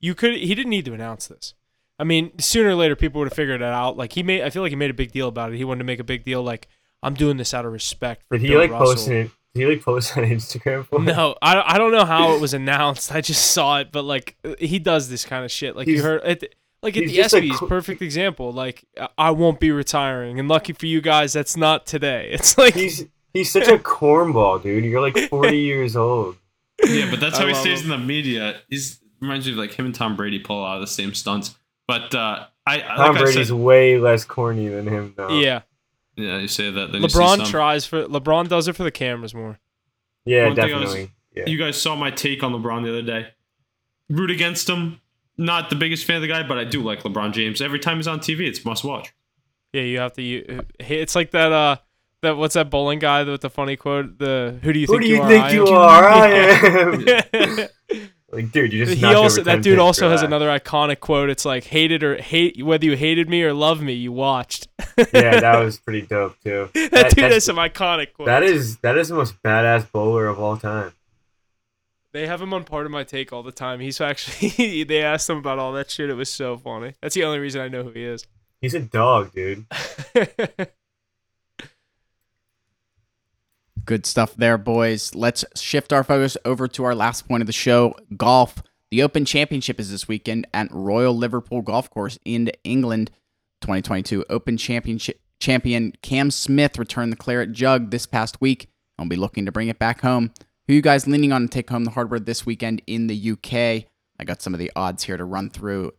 you 0.00 0.14
could 0.14 0.34
he 0.34 0.54
didn't 0.54 0.70
need 0.70 0.84
to 0.86 0.94
announce 0.94 1.26
this 1.26 1.52
i 1.98 2.04
mean 2.04 2.30
sooner 2.38 2.70
or 2.70 2.74
later 2.74 2.96
people 2.96 3.18
would 3.18 3.28
have 3.28 3.36
figured 3.36 3.60
it 3.60 3.64
out 3.66 3.96
like 3.98 4.12
he 4.14 4.22
made 4.22 4.40
i 4.42 4.48
feel 4.50 4.62
like 4.62 4.70
he 4.70 4.76
made 4.76 4.90
a 4.90 4.94
big 4.94 5.12
deal 5.12 5.28
about 5.28 5.52
it 5.52 5.56
he 5.56 5.64
wanted 5.64 5.78
to 5.78 5.84
make 5.84 5.98
a 6.00 6.04
big 6.04 6.24
deal 6.24 6.42
like 6.42 6.68
i'm 7.02 7.14
doing 7.14 7.36
this 7.36 7.52
out 7.52 7.66
of 7.66 7.72
respect 7.72 8.22
for 8.28 8.38
Did 8.38 8.42
he 8.42 8.48
Bill 8.48 8.60
like 8.60 8.70
Russell. 8.70 8.86
post 8.94 9.08
it? 9.08 9.30
Did 9.56 9.62
he 9.62 9.66
like 9.74 9.82
post 9.82 10.16
on 10.16 10.24
Instagram 10.24 10.86
for 10.86 11.00
no 11.00 11.34
I, 11.40 11.74
I 11.74 11.78
don't 11.78 11.92
know 11.92 12.04
how 12.04 12.34
it 12.34 12.40
was 12.40 12.52
announced 12.54 13.10
i 13.12 13.20
just 13.20 13.52
saw 13.52 13.78
it 13.80 13.90
but 13.90 14.02
like 14.04 14.36
he 14.58 14.78
does 14.78 15.08
this 15.08 15.24
kind 15.24 15.44
of 15.44 15.50
shit 15.50 15.74
like 15.76 15.86
you 15.88 16.02
heard 16.02 16.22
it 16.24 16.54
like 16.82 16.96
at 16.96 17.06
the 17.06 17.12
just 17.14 17.34
ESPYS, 17.34 17.54
co- 17.56 17.66
perfect 17.66 18.02
example. 18.02 18.52
Like 18.52 18.84
I 19.18 19.30
won't 19.30 19.58
be 19.58 19.72
retiring, 19.72 20.38
and 20.38 20.46
lucky 20.46 20.72
for 20.74 20.86
you 20.86 21.00
guys, 21.00 21.32
that's 21.32 21.56
not 21.56 21.86
today. 21.86 22.28
It's 22.32 22.56
like 22.58 22.74
He's 22.74 23.06
he's 23.32 23.50
such 23.50 23.66
a 23.66 23.78
cornball, 23.96 24.62
dude. 24.62 24.84
You're 24.84 25.00
like 25.00 25.16
40 25.30 25.56
years 25.56 25.96
old. 25.96 26.36
yeah, 26.84 27.10
but 27.10 27.18
that's 27.18 27.38
I 27.38 27.40
how 27.42 27.46
he 27.48 27.54
stays 27.54 27.80
him. 27.82 27.90
in 27.90 27.98
the 28.00 28.06
media. 28.06 28.60
He's 28.68 29.00
reminds 29.20 29.46
me 29.46 29.52
of 29.52 29.58
like 29.58 29.72
him 29.72 29.86
and 29.86 29.94
Tom 29.94 30.14
Brady 30.16 30.38
pull 30.38 30.60
a 30.60 30.62
lot 30.62 30.74
of 30.76 30.82
the 30.82 30.86
same 30.86 31.12
stunts. 31.14 31.56
But 31.88 32.14
uh, 32.14 32.44
I 32.66 32.74
I- 32.74 32.78
Tom 32.80 32.98
like 32.98 33.16
I 33.16 33.20
Brady's 33.22 33.48
said, 33.48 33.56
way 33.56 33.98
less 33.98 34.24
corny 34.24 34.68
than 34.68 34.86
him, 34.86 35.14
though. 35.16 35.40
yeah. 35.40 35.62
Yeah, 36.16 36.38
you 36.38 36.48
say 36.48 36.70
that. 36.70 36.92
Then 36.92 37.02
you 37.02 37.08
see 37.08 37.18
LeBron 37.18 37.36
some. 37.38 37.46
tries 37.46 37.86
for 37.86 38.04
LeBron 38.06 38.48
does 38.48 38.68
it 38.68 38.74
for 38.76 38.82
the 38.84 38.90
cameras 38.90 39.34
more. 39.34 39.58
Yeah, 40.24 40.46
One 40.46 40.56
thing 40.56 40.64
I 40.74 40.78
was- 40.78 40.90
definitely. 40.90 41.12
yeah. 41.34 41.44
You 41.46 41.58
guys 41.58 41.80
saw 41.80 41.94
my 41.96 42.10
take 42.10 42.42
on 42.42 42.52
LeBron 42.52 42.82
the 42.84 42.88
other 42.90 43.02
day. 43.02 43.28
Root 44.08 44.30
against 44.30 44.68
him. 44.68 45.00
Not 45.38 45.68
the 45.68 45.76
biggest 45.76 46.04
fan 46.06 46.16
of 46.16 46.22
the 46.22 46.28
guy, 46.28 46.42
but 46.42 46.56
I 46.58 46.64
do 46.64 46.82
like 46.82 47.02
LeBron 47.02 47.32
James. 47.32 47.60
Every 47.60 47.78
time 47.78 47.96
he's 47.98 48.08
on 48.08 48.20
TV, 48.20 48.48
it's 48.48 48.64
must 48.64 48.84
watch. 48.84 49.12
Yeah, 49.72 49.82
you 49.82 49.98
have 49.98 50.14
to. 50.14 50.22
You, 50.22 50.62
it's 50.80 51.14
like 51.14 51.32
that. 51.32 51.52
Uh, 51.52 51.76
that 52.22 52.38
what's 52.38 52.54
that 52.54 52.70
bowling 52.70 52.98
guy 52.98 53.22
with 53.24 53.42
the 53.42 53.50
funny 53.50 53.76
quote? 53.76 54.18
The 54.18 54.58
who 54.62 54.72
do 54.72 54.78
you 54.78 54.86
Who 54.86 54.94
think 54.94 55.02
do 55.02 55.08
you 55.08 55.16
you 55.16 55.22
are? 55.22 55.28
think 55.28 55.44
I 55.44 55.50
you 55.52 55.66
am." 55.66 55.72
are? 55.74 56.08
I 56.08 56.28
am. 57.42 57.60
Yeah. 57.90 57.96
like, 58.36 58.52
dude, 58.52 58.72
you 58.72 58.84
just 58.84 58.98
he 58.98 59.04
also 59.06 59.42
that 59.42 59.62
dude 59.62 59.78
also 59.78 60.10
has 60.10 60.20
that. 60.20 60.26
another 60.26 60.48
iconic 60.48 61.00
quote. 61.00 61.30
It's 61.30 61.44
like 61.44 61.64
hated 61.64 62.02
or 62.04 62.16
hate 62.20 62.62
whether 62.64 62.84
you 62.84 62.96
hated 62.96 63.28
me 63.28 63.42
or 63.42 63.52
love 63.52 63.80
me, 63.80 63.94
you 63.94 64.12
watched. 64.12 64.68
yeah, 64.96 65.40
that 65.40 65.58
was 65.64 65.78
pretty 65.78 66.02
dope 66.02 66.36
too. 66.44 66.68
that, 66.74 66.90
that- 66.90 67.14
dude 67.16 67.32
has 67.32 67.44
some 67.44 67.56
iconic 67.56 68.12
quotes. 68.12 68.26
That 68.28 68.42
is 68.42 68.76
that 68.78 68.96
is 68.98 69.08
the 69.08 69.14
most 69.14 69.42
badass 69.42 69.90
bowler 69.90 70.26
of 70.26 70.38
all 70.38 70.56
time. 70.56 70.92
They 72.12 72.26
have 72.26 72.40
him 72.40 72.54
on 72.54 72.64
part 72.64 72.86
of 72.86 72.92
my 72.92 73.04
take 73.04 73.32
all 73.32 73.42
the 73.42 73.52
time. 73.52 73.80
He's 73.80 74.00
actually 74.00 74.84
they 74.84 75.02
asked 75.02 75.28
him 75.28 75.38
about 75.38 75.58
all 75.58 75.72
that 75.72 75.90
shit. 75.90 76.08
It 76.10 76.14
was 76.14 76.30
so 76.30 76.56
funny. 76.56 76.94
That's 77.02 77.14
the 77.14 77.24
only 77.24 77.38
reason 77.38 77.60
I 77.60 77.68
know 77.68 77.82
who 77.82 77.90
he 77.90 78.04
is. 78.04 78.26
He's 78.60 78.74
a 78.74 78.80
dog, 78.80 79.32
dude. 79.32 79.66
Good 83.86 84.04
stuff 84.04 84.34
there, 84.34 84.58
boys. 84.58 85.14
Let's 85.14 85.44
shift 85.54 85.92
our 85.92 86.02
focus 86.02 86.36
over 86.44 86.66
to 86.66 86.82
our 86.82 86.96
last 86.96 87.28
point 87.28 87.40
of 87.40 87.46
the 87.46 87.52
show 87.52 87.94
golf. 88.16 88.60
The 88.90 89.00
Open 89.00 89.24
Championship 89.24 89.78
is 89.78 89.92
this 89.92 90.08
weekend 90.08 90.44
at 90.52 90.66
Royal 90.72 91.16
Liverpool 91.16 91.62
Golf 91.62 91.88
Course 91.88 92.18
in 92.24 92.50
England. 92.64 93.12
2022 93.60 94.24
Open 94.28 94.56
Championship 94.56 95.20
champion 95.38 95.92
Cam 96.02 96.32
Smith 96.32 96.80
returned 96.80 97.12
the 97.12 97.16
claret 97.16 97.52
jug 97.52 97.90
this 97.90 98.06
past 98.06 98.40
week 98.40 98.68
and 98.98 99.04
will 99.04 99.10
be 99.10 99.16
looking 99.16 99.46
to 99.46 99.52
bring 99.52 99.68
it 99.68 99.78
back 99.78 100.00
home. 100.00 100.32
Who 100.66 100.74
you 100.74 100.82
guys 100.82 101.06
leaning 101.06 101.30
on 101.30 101.42
to 101.42 101.48
take 101.48 101.70
home 101.70 101.84
the 101.84 101.92
hardware 101.92 102.18
this 102.18 102.44
weekend 102.44 102.82
in 102.88 103.06
the 103.06 103.30
UK? 103.32 103.88
I 104.18 104.24
got 104.24 104.42
some 104.42 104.52
of 104.52 104.58
the 104.58 104.72
odds 104.74 105.04
here 105.04 105.16
to 105.16 105.24
run 105.24 105.48
through. 105.48 105.92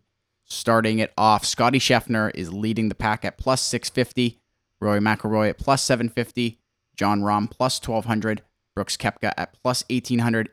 Starting 0.43 0.99
it 0.99 1.14
off, 1.18 1.45
Scottie 1.45 1.80
Scheffler 1.80 2.31
is 2.35 2.51
leading 2.51 2.89
the 2.89 2.95
pack 2.95 3.23
at 3.23 3.38
plus 3.38 3.61
650, 3.61 4.41
Rory 4.81 4.99
McIlroy 4.99 5.51
at 5.51 5.57
plus 5.57 5.84
750, 5.84 6.59
Jon 6.98 7.22
Rahm 7.22 7.49
plus 7.49 7.80
1200, 7.80 8.41
Brooks 8.76 8.98
Koepka 8.98 9.32
at 9.38 9.53
plus 9.61 9.84
1800, 9.90 10.49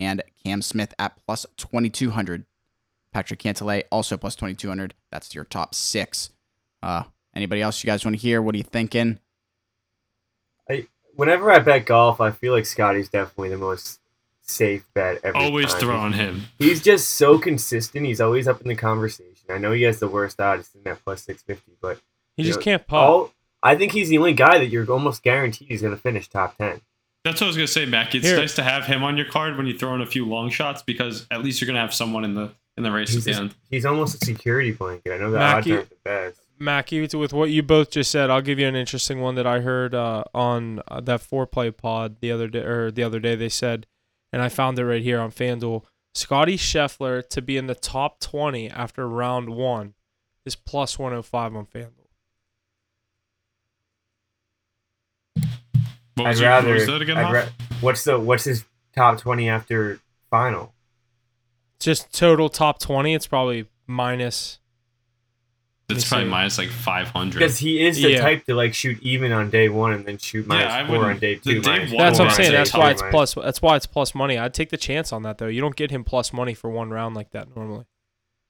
and 0.00 0.22
Cam 0.42 0.62
Smith 0.62 0.94
at 0.98 1.14
plus 1.26 1.46
2200. 1.56 2.46
Patrick 3.12 3.40
Cantlay 3.40 3.84
also 3.92 4.16
plus 4.16 4.34
2200. 4.36 4.94
That's 5.10 5.34
your 5.34 5.44
top 5.44 5.74
six. 5.74 6.30
Uh, 6.82 7.04
anybody 7.34 7.60
else 7.60 7.82
you 7.82 7.86
guys 7.86 8.04
want 8.04 8.16
to 8.16 8.20
hear? 8.22 8.40
What 8.40 8.54
are 8.54 8.58
you 8.58 8.64
thinking? 8.64 9.18
Whenever 11.16 11.50
I 11.50 11.58
bet 11.58 11.84
golf, 11.84 12.20
I 12.20 12.30
feel 12.30 12.54
like 12.54 12.64
Scottie's 12.64 13.10
definitely 13.10 13.50
the 13.50 13.58
most 13.58 14.00
safe 14.40 14.86
bet 14.94 15.20
every 15.22 15.38
Always 15.38 15.72
time. 15.72 15.80
throwing 15.80 16.12
him. 16.14 16.44
He's 16.58 16.80
just 16.80 17.10
so 17.10 17.38
consistent. 17.38 18.06
He's 18.06 18.20
always 18.22 18.48
up 18.48 18.62
in 18.62 18.68
the 18.68 18.74
conversation. 18.76 19.34
I 19.50 19.58
know 19.58 19.72
he 19.72 19.82
has 19.82 20.00
the 20.00 20.08
worst 20.08 20.40
odds 20.40 20.70
in 20.74 20.82
that 20.84 21.04
plus 21.04 21.22
six 21.22 21.42
fifty, 21.42 21.72
but 21.82 22.00
he 22.36 22.44
just 22.44 22.60
know, 22.60 22.64
can't 22.64 22.86
putt. 22.86 23.00
all 23.00 23.32
I 23.62 23.76
think 23.76 23.92
he's 23.92 24.08
the 24.08 24.18
only 24.18 24.32
guy 24.32 24.58
that 24.58 24.66
you're 24.68 24.90
almost 24.90 25.22
guaranteed 25.22 25.68
he's 25.68 25.82
going 25.82 25.94
to 25.94 26.00
finish 26.00 26.28
top 26.28 26.56
ten. 26.56 26.80
That's 27.24 27.40
what 27.42 27.46
I 27.46 27.48
was 27.48 27.56
gonna 27.58 27.66
say, 27.66 27.84
Mac. 27.84 28.14
It's 28.14 28.26
Here. 28.26 28.38
nice 28.38 28.54
to 28.54 28.62
have 28.62 28.86
him 28.86 29.02
on 29.04 29.18
your 29.18 29.26
card 29.26 29.58
when 29.58 29.66
you 29.66 29.76
throw 29.76 29.94
in 29.94 30.00
a 30.00 30.06
few 30.06 30.24
long 30.24 30.48
shots 30.48 30.82
because 30.82 31.26
at 31.30 31.42
least 31.44 31.60
you're 31.60 31.66
gonna 31.66 31.78
have 31.78 31.92
someone 31.92 32.24
in 32.24 32.32
the 32.34 32.50
in 32.78 32.82
the 32.82 32.90
race 32.90 33.10
He's, 33.12 33.18
at 33.18 33.24
the 33.24 33.30
just- 33.32 33.40
end. 33.42 33.54
he's 33.70 33.84
almost 33.84 34.22
a 34.22 34.24
security 34.24 34.70
blanket. 34.72 35.12
I 35.12 35.18
know 35.18 35.30
the 35.30 35.36
Mackey- 35.38 35.72
odds 35.72 35.76
aren't 35.80 35.90
the 35.90 35.96
best. 36.02 36.40
Mackey, 36.58 37.00
with- 37.02 37.14
with 37.14 37.34
what 37.34 37.50
you 37.50 37.62
both 37.62 37.90
just 37.90 38.10
said, 38.10 38.30
I'll 38.30 38.40
give 38.40 38.58
you 38.58 38.66
an 38.66 38.74
interesting 38.74 39.20
one 39.20 39.34
that 39.34 39.46
I 39.46 39.60
heard 39.60 39.94
uh, 39.94 40.24
on 40.32 40.80
uh, 40.88 41.02
that 41.02 41.20
foreplay 41.20 41.76
pod 41.76 42.20
the 42.20 42.32
other 42.32 42.48
day. 42.48 42.60
Or 42.60 42.90
the 42.90 43.02
other 43.02 43.20
day, 43.20 43.34
they 43.34 43.50
said, 43.50 43.86
and 44.32 44.40
I 44.40 44.48
found 44.48 44.78
it 44.78 44.84
right 44.86 45.02
here 45.02 45.20
on 45.20 45.30
FanDuel. 45.30 45.84
Scottie 46.14 46.56
Scheffler 46.56 47.28
to 47.28 47.42
be 47.42 47.58
in 47.58 47.66
the 47.66 47.74
top 47.74 48.18
twenty 48.20 48.70
after 48.70 49.06
round 49.06 49.50
one 49.50 49.92
is 50.46 50.56
plus 50.56 50.98
one 50.98 51.12
hundred 51.12 51.24
five 51.24 51.54
on 51.54 51.66
FanDuel. 51.66 51.99
What 56.20 56.26
I'd 56.26 56.30
was, 56.30 56.40
your, 56.40 56.50
what 56.50 56.56
rather. 56.64 56.74
was 56.74 56.86
that 56.86 57.02
again? 57.02 57.18
I'd 57.18 57.32
ra- 57.32 57.46
what's 57.80 58.04
the 58.04 58.18
what's 58.18 58.44
his 58.44 58.64
top 58.94 59.18
twenty 59.18 59.48
after 59.48 60.00
final? 60.30 60.72
Just 61.78 62.12
total 62.16 62.48
top 62.48 62.78
twenty, 62.78 63.14
it's 63.14 63.26
probably 63.26 63.66
minus. 63.86 64.58
it's 65.88 66.08
probably 66.08 66.26
see. 66.26 66.30
minus 66.30 66.58
like 66.58 66.68
500. 66.68 67.38
Because 67.38 67.58
he 67.58 67.84
is 67.84 68.00
the 68.00 68.10
Yeah. 68.12 68.20
type 68.20 68.44
to 68.44 68.54
like 68.54 68.74
shoot 68.74 69.02
even 69.02 69.32
on 69.32 69.50
day 69.50 69.68
one 69.68 69.92
and 69.92 70.04
then 70.06 70.18
shoot 70.18 70.46
minus 70.46 70.72
I 70.72 70.86
four 70.86 70.96
on 70.96 71.00
wouldn't- 71.02 71.20
day 71.20 71.34
the 71.36 71.40
two. 71.54 71.60
day 71.62 71.68
minus 71.70 71.90
one 71.92 71.98
That's 71.98 72.18
what 72.20 72.28
I'm 72.28 72.34
saying. 72.34 72.52
That's 72.52 72.74
why 72.74 72.90
it's 72.90 73.00
minus- 73.02 73.12
plus. 73.12 73.34
That's 73.34 73.62
why 73.62 73.76
it's 73.76 73.86
plus 73.86 74.14
money. 74.14 74.38
I'd 74.38 74.54
take 74.54 74.70
the 74.70 74.76
chance 74.76 75.12
on 75.12 75.22
that 75.22 75.38
though. 75.38 75.48
You 75.48 75.60
don't 75.60 75.74
get 75.74 75.90
him 75.90 76.04
plus 76.04 76.32
money 76.32 76.54
for 76.54 76.70
one 76.70 76.90
round 76.90 77.16
like 77.16 77.30
that 77.30 77.54
normally. 77.56 77.86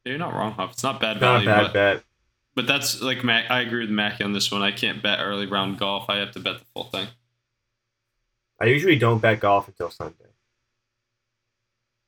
You're 0.04 0.18
not 0.18 0.34
wrong, 0.34 0.52
Huff. 0.52 0.72
It's 0.72 0.82
not 0.82 0.98
bad 1.00 1.20
Not 1.20 1.42
a 1.42 1.44
value, 1.44 1.46
bad 1.46 1.62
but, 1.62 1.72
bet. 1.72 2.02
but 2.56 2.66
that's 2.66 3.00
like 3.00 3.22
Mac. 3.24 3.50
I 3.50 3.60
agree 3.60 3.80
with 3.82 3.90
Mackey 3.90 4.24
on 4.24 4.32
this 4.32 4.50
one. 4.50 4.60
I 4.62 4.72
can't 4.72 5.02
bet 5.02 5.20
early 5.20 5.46
round 5.46 5.78
golf. 5.78 6.06
I 6.10 6.16
have 6.18 6.32
to 6.32 6.40
bet 6.40 6.58
the 6.58 6.64
full 6.74 6.84
thing. 6.84 7.06
I 8.60 8.66
usually 8.66 8.96
don't 8.96 9.20
bet 9.20 9.40
golf 9.40 9.68
until 9.68 9.90
Sunday. 9.90 10.26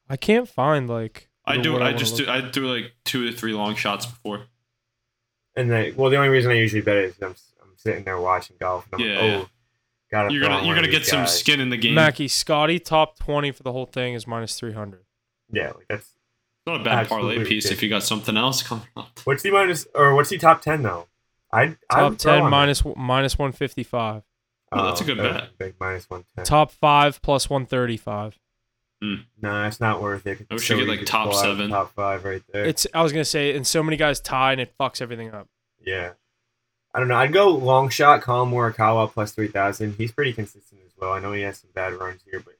I 0.09 0.17
can't 0.17 0.49
find 0.49 0.89
like. 0.89 1.29
I 1.45 1.57
do. 1.57 1.73
what 1.73 1.83
I 1.83 1.93
just 1.93 2.19
look 2.19 2.27
do. 2.27 2.31
I 2.33 2.41
do 2.41 2.67
like 2.73 2.93
two 3.05 3.29
to 3.31 3.37
three 3.37 3.53
long 3.53 3.75
shots 3.75 4.07
before. 4.07 4.43
And 5.57 5.71
then, 5.71 5.95
well, 5.97 6.11
the 6.11 6.17
only 6.17 6.29
reason 6.29 6.51
I 6.51 6.55
usually 6.55 6.83
bet 6.83 6.97
is 6.97 7.15
I'm, 7.21 7.35
I'm 7.63 7.69
sitting 7.77 8.05
there 8.05 8.19
watching 8.21 8.57
golf 8.61 8.87
and 8.93 9.03
I'm 9.03 9.09
Yeah, 9.09 9.15
like, 9.17 9.25
yeah. 9.25 9.37
oh, 9.45 9.49
gotta 10.11 10.33
You're 10.33 10.43
gonna 10.43 10.67
you're 10.67 10.75
gonna 10.75 10.89
get 10.89 11.01
these 11.01 11.09
some 11.09 11.21
guys. 11.21 11.39
skin 11.39 11.61
in 11.61 11.71
the 11.71 11.77
game. 11.77 11.95
Mackey 11.95 12.29
Scottie 12.29 12.79
top 12.79 13.19
twenty 13.19 13.51
for 13.51 13.63
the 13.63 13.73
whole 13.73 13.87
thing 13.87 14.15
is 14.15 14.27
minus 14.27 14.59
three 14.59 14.73
hundred. 14.73 15.05
Yeah, 15.51 15.73
like 15.73 15.87
that's 15.89 16.11
not 16.67 16.81
a 16.81 16.85
bad 16.85 17.09
parlay 17.09 17.31
Absolutely 17.35 17.45
piece 17.55 17.71
if 17.71 17.83
you 17.83 17.89
got 17.89 18.03
something 18.03 18.37
else 18.37 18.63
coming 18.63 18.87
up. 18.97 19.21
what's 19.25 19.43
he 19.43 19.51
minus 19.51 19.87
or 19.95 20.15
what's 20.15 20.31
he 20.31 20.39
top 20.39 20.63
ten 20.63 20.83
though? 20.83 21.07
I 21.53 21.77
Top 21.91 22.17
ten 22.19 22.49
minus 22.49 22.83
minus 22.97 23.39
one 23.39 23.53
fifty 23.53 23.83
five. 23.83 24.23
Oh, 24.73 24.87
that's 24.87 25.01
a 25.01 25.05
good 25.05 25.19
bet. 25.19 25.57
Big 25.59 25.75
minus 25.79 26.09
one 26.09 26.25
ten. 26.35 26.45
Top 26.45 26.71
five 26.73 27.21
plus 27.23 27.49
one 27.51 27.67
thirty 27.67 27.97
five. 27.97 28.39
No, 29.41 29.65
it's 29.67 29.81
not 29.81 30.01
worth 30.01 30.27
it. 30.29 30.47
I 30.49 30.55
wish 30.55 30.63
It's 30.63 30.71
you 30.71 30.77
so 30.77 30.85
get, 30.87 30.89
like, 30.99 31.05
top 31.07 31.35
seven. 31.35 31.71
top 31.71 31.93
five 31.93 32.25
right 32.25 32.43
there. 32.53 32.65
It's 32.65 32.87
I 32.95 33.03
was 33.03 33.11
gonna 33.13 33.25
say, 33.25 33.55
and 33.57 33.67
so 33.67 33.83
many 33.83 33.97
guys 33.97 34.21
tie 34.21 34.53
and 34.53 34.61
it 34.61 34.73
fucks 34.79 35.03
everything 35.03 35.31
up. 35.33 35.49
yeah. 35.85 36.13
I 36.95 36.99
don't 36.99 37.09
know. 37.09 37.17
I'd 37.17 37.33
go 37.33 37.49
long 37.49 37.89
shot 37.89 38.21
Collin 38.21 38.51
Morikawa 38.53 39.11
plus 39.11 39.33
three 39.33 39.49
thousand. 39.49 39.95
He's 39.97 40.13
pretty 40.13 40.35
consistent 40.35 40.83
as 40.87 40.93
well. 41.01 41.11
I 41.13 41.21
know 41.21 41.33
he 41.33 41.41
has 41.41 41.57
some 41.59 41.71
bad 41.75 41.95
runs 41.95 42.21
here, 42.31 42.39
but 42.39 42.53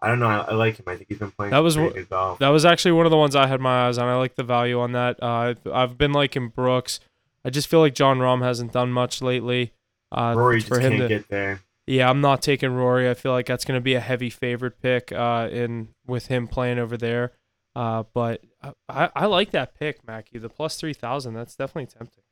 I 0.00 0.06
don't 0.06 0.20
know. 0.20 0.28
I, 0.28 0.36
I 0.38 0.54
like 0.54 0.76
him. 0.78 0.84
I 0.86 0.94
think 0.94 1.08
he's 1.08 1.18
been 1.18 1.32
playing 1.32 1.50
That 1.50 1.58
was 1.64 1.76
good 1.76 2.08
golf. 2.08 2.38
That 2.38 2.50
was 2.50 2.64
actually 2.64 2.92
one 2.92 3.06
of 3.06 3.10
the 3.10 3.16
ones 3.18 3.34
I 3.34 3.48
had 3.48 3.60
my 3.60 3.88
eyes 3.88 3.98
on. 3.98 4.06
I 4.08 4.14
like 4.14 4.36
the 4.36 4.44
value 4.44 4.78
on 4.80 4.92
that. 4.92 5.20
Uh, 5.20 5.26
I've, 5.26 5.66
I've 5.66 5.98
been 5.98 6.12
liking 6.12 6.48
Brooks. 6.48 7.00
I 7.44 7.50
just 7.50 7.66
feel 7.66 7.80
like 7.80 7.94
Jon 7.94 8.18
Rahm 8.20 8.40
hasn't 8.42 8.72
done 8.72 8.92
much 8.92 9.20
lately. 9.20 9.72
Uh, 10.12 10.34
Rory 10.36 10.58
just 10.58 10.68
for 10.68 10.78
him 10.78 10.92
can't 10.92 11.02
to, 11.02 11.08
get 11.08 11.28
there. 11.28 11.62
yeah, 11.86 12.08
I'm 12.10 12.20
not 12.20 12.42
taking 12.42 12.72
Rory. 12.74 13.08
I 13.08 13.14
feel 13.14 13.32
like 13.32 13.46
that's 13.46 13.64
going 13.64 13.78
to 13.78 13.82
be 13.82 13.94
a 13.94 14.00
heavy 14.00 14.30
favorite 14.30 14.80
pick 14.82 15.10
uh, 15.10 15.48
in 15.50 15.88
with 16.06 16.26
him 16.26 16.46
playing 16.46 16.78
over 16.78 16.96
there. 16.96 17.32
Uh, 17.74 18.02
but 18.12 18.42
I, 18.62 18.72
I, 18.88 19.10
I 19.16 19.26
like 19.26 19.52
that 19.52 19.74
pick, 19.78 20.06
Mackey. 20.06 20.38
The 20.38 20.50
plus 20.50 20.76
three 20.76 20.92
thousand. 20.92 21.34
That's 21.34 21.56
definitely 21.56 21.86
tempting. 21.86 22.22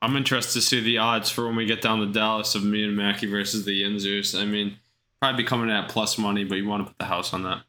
I'm 0.00 0.16
interested 0.16 0.54
to 0.54 0.60
see 0.60 0.80
the 0.80 0.98
odds 0.98 1.30
for 1.30 1.46
when 1.46 1.56
we 1.56 1.66
get 1.66 1.80
down 1.80 2.00
to 2.00 2.06
Dallas 2.06 2.54
of 2.54 2.64
me 2.64 2.84
and 2.84 2.96
Mackey 2.96 3.26
versus 3.26 3.64
the 3.64 3.82
Yinzers. 3.82 4.38
I 4.38 4.44
mean, 4.44 4.78
probably 5.20 5.42
be 5.42 5.46
coming 5.46 5.70
at 5.70 5.88
plus 5.88 6.18
money, 6.18 6.44
but 6.44 6.56
you 6.56 6.66
want 6.68 6.82
to 6.84 6.88
put 6.90 6.98
the 6.98 7.06
house 7.06 7.32
on 7.32 7.42
that. 7.44 7.62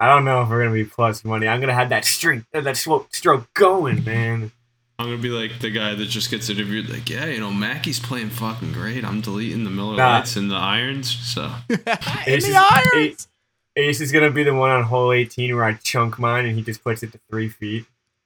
I 0.00 0.08
don't 0.08 0.24
know 0.24 0.42
if 0.42 0.48
we're 0.48 0.62
gonna 0.62 0.74
be 0.74 0.84
plus 0.84 1.24
money. 1.24 1.46
I'm 1.46 1.60
gonna 1.60 1.74
have 1.74 1.90
that 1.90 2.04
streak, 2.06 2.42
uh, 2.54 2.62
that 2.62 2.76
stroke, 2.76 3.14
stroke 3.14 3.52
going, 3.54 4.02
man. 4.04 4.50
I'm 4.98 5.06
gonna 5.06 5.18
be 5.18 5.28
like 5.28 5.60
the 5.60 5.70
guy 5.70 5.94
that 5.94 6.06
just 6.06 6.30
gets 6.30 6.48
interviewed, 6.50 6.88
like, 6.90 7.08
yeah, 7.08 7.26
you 7.26 7.38
know, 7.40 7.50
Mackey's 7.50 8.00
playing 8.00 8.30
fucking 8.30 8.72
great. 8.72 9.04
I'm 9.04 9.20
deleting 9.20 9.64
the 9.64 9.70
Miller 9.70 9.96
Nah. 9.96 10.16
Lights 10.18 10.36
and 10.36 10.50
the 10.50 10.56
irons. 10.56 11.10
So 11.10 11.50
In 11.70 11.78
Ace 12.26 12.44
the 12.44 12.50
is- 12.50 12.56
irons. 12.94 13.28
Ace 13.76 14.00
is 14.00 14.10
gonna 14.12 14.30
be 14.30 14.42
the 14.42 14.54
one 14.54 14.70
on 14.70 14.82
hole 14.84 15.12
18 15.12 15.54
where 15.54 15.64
I 15.64 15.74
chunk 15.74 16.18
mine 16.18 16.44
and 16.46 16.56
he 16.56 16.62
just 16.62 16.82
puts 16.82 17.02
it 17.02 17.12
to 17.12 17.20
three 17.30 17.48
feet. 17.48 17.84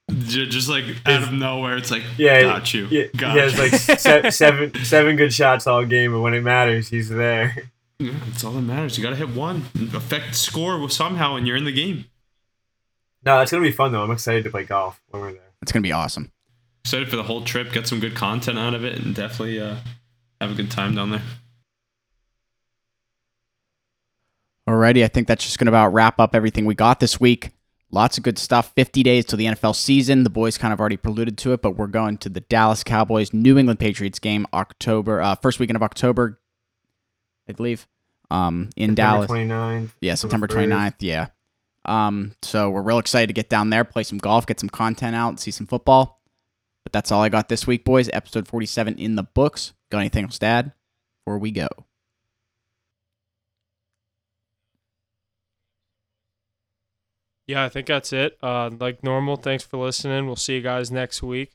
just 0.09 0.67
like 0.69 0.85
out 1.05 1.23
of 1.23 1.33
nowhere, 1.33 1.77
it's 1.77 1.91
like, 1.91 2.03
Yeah, 2.17 2.41
got 2.41 2.73
you. 2.73 2.87
Yeah, 2.87 3.05
got 3.15 3.33
he 3.33 3.39
has 3.39 3.57
like 3.59 3.71
se- 3.73 4.29
seven 4.31 4.73
seven 4.83 5.15
good 5.15 5.33
shots 5.33 5.67
all 5.67 5.85
game, 5.85 6.11
but 6.13 6.19
when 6.21 6.33
it 6.33 6.41
matters, 6.41 6.89
he's 6.89 7.09
there. 7.09 7.69
Yeah, 7.99 8.13
that's 8.25 8.43
all 8.43 8.51
that 8.53 8.61
matters. 8.61 8.97
You 8.97 9.03
gotta 9.03 9.15
hit 9.15 9.29
one, 9.29 9.63
affect 9.93 10.35
score 10.35 10.89
somehow, 10.89 11.35
and 11.35 11.47
you're 11.47 11.57
in 11.57 11.65
the 11.65 11.71
game. 11.71 12.05
No, 13.25 13.39
it's 13.41 13.51
gonna 13.51 13.63
be 13.63 13.71
fun 13.71 13.91
though. 13.91 14.03
I'm 14.03 14.11
excited 14.11 14.43
to 14.43 14.49
play 14.49 14.63
golf 14.63 15.01
when 15.09 15.21
we're 15.21 15.31
there. 15.33 15.53
It's 15.61 15.71
gonna 15.71 15.83
be 15.83 15.91
awesome. 15.91 16.31
Excited 16.83 17.09
for 17.09 17.15
the 17.15 17.23
whole 17.23 17.41
trip, 17.41 17.71
get 17.71 17.87
some 17.87 17.99
good 17.99 18.15
content 18.15 18.59
out 18.59 18.73
of 18.73 18.83
it, 18.85 18.99
and 18.99 19.15
definitely 19.15 19.59
uh, 19.59 19.77
have 20.39 20.51
a 20.51 20.53
good 20.53 20.69
time 20.69 20.93
down 20.93 21.11
there. 21.11 21.23
Alrighty, 24.69 25.03
I 25.03 25.07
think 25.07 25.27
that's 25.27 25.43
just 25.43 25.59
going 25.59 25.65
to 25.65 25.71
about 25.71 25.93
wrap 25.93 26.19
up 26.19 26.35
everything 26.35 26.65
we 26.65 26.73
got 26.73 26.99
this 26.99 27.19
week. 27.19 27.51
Lots 27.91 28.17
of 28.17 28.23
good 28.23 28.39
stuff. 28.39 28.73
50 28.75 29.03
days 29.03 29.25
till 29.25 29.37
the 29.37 29.45
NFL 29.45 29.75
season. 29.75 30.23
The 30.23 30.29
boys 30.29 30.57
kind 30.57 30.73
of 30.73 30.79
already 30.79 30.97
preluded 30.97 31.37
to 31.39 31.53
it, 31.53 31.61
but 31.61 31.71
we're 31.71 31.87
going 31.87 32.17
to 32.17 32.29
the 32.29 32.41
Dallas 32.41 32.83
Cowboys 32.83 33.31
New 33.31 33.59
England 33.59 33.79
Patriots 33.79 34.17
game 34.17 34.47
October 34.53 35.21
uh, 35.21 35.35
first 35.35 35.59
weekend 35.59 35.75
of 35.75 35.83
October, 35.83 36.39
I 37.47 37.53
believe. 37.53 37.87
Um, 38.31 38.69
in 38.75 38.95
Dallas. 38.95 39.29
29th. 39.29 39.91
Yeah, 40.01 40.15
September 40.15 40.47
first. 40.47 40.57
29th. 40.57 40.95
Yeah. 40.99 41.27
Um, 41.85 42.33
so 42.41 42.69
we're 42.71 42.81
real 42.81 42.97
excited 42.97 43.27
to 43.27 43.33
get 43.33 43.49
down 43.49 43.69
there, 43.69 43.83
play 43.83 44.03
some 44.03 44.17
golf, 44.17 44.47
get 44.47 44.59
some 44.59 44.69
content 44.69 45.15
out, 45.15 45.39
see 45.39 45.51
some 45.51 45.67
football. 45.67 46.21
But 46.83 46.93
that's 46.93 47.11
all 47.11 47.21
I 47.21 47.29
got 47.29 47.49
this 47.49 47.67
week, 47.67 47.85
boys. 47.85 48.09
Episode 48.13 48.47
47 48.47 48.97
in 48.97 49.15
the 49.15 49.23
books. 49.23 49.73
Got 49.91 49.99
anything 49.99 50.25
else 50.25 50.39
to 50.39 50.45
add 50.45 50.73
before 51.23 51.37
we 51.37 51.51
go? 51.51 51.67
Yeah, 57.47 57.63
I 57.63 57.69
think 57.69 57.87
that's 57.87 58.11
it. 58.11 58.37
Uh, 58.41 58.71
like 58.79 59.03
normal, 59.03 59.35
thanks 59.35 59.63
for 59.63 59.77
listening. 59.77 60.25
We'll 60.25 60.35
see 60.35 60.55
you 60.55 60.61
guys 60.61 60.89
next 60.89 61.21
week. 61.21 61.51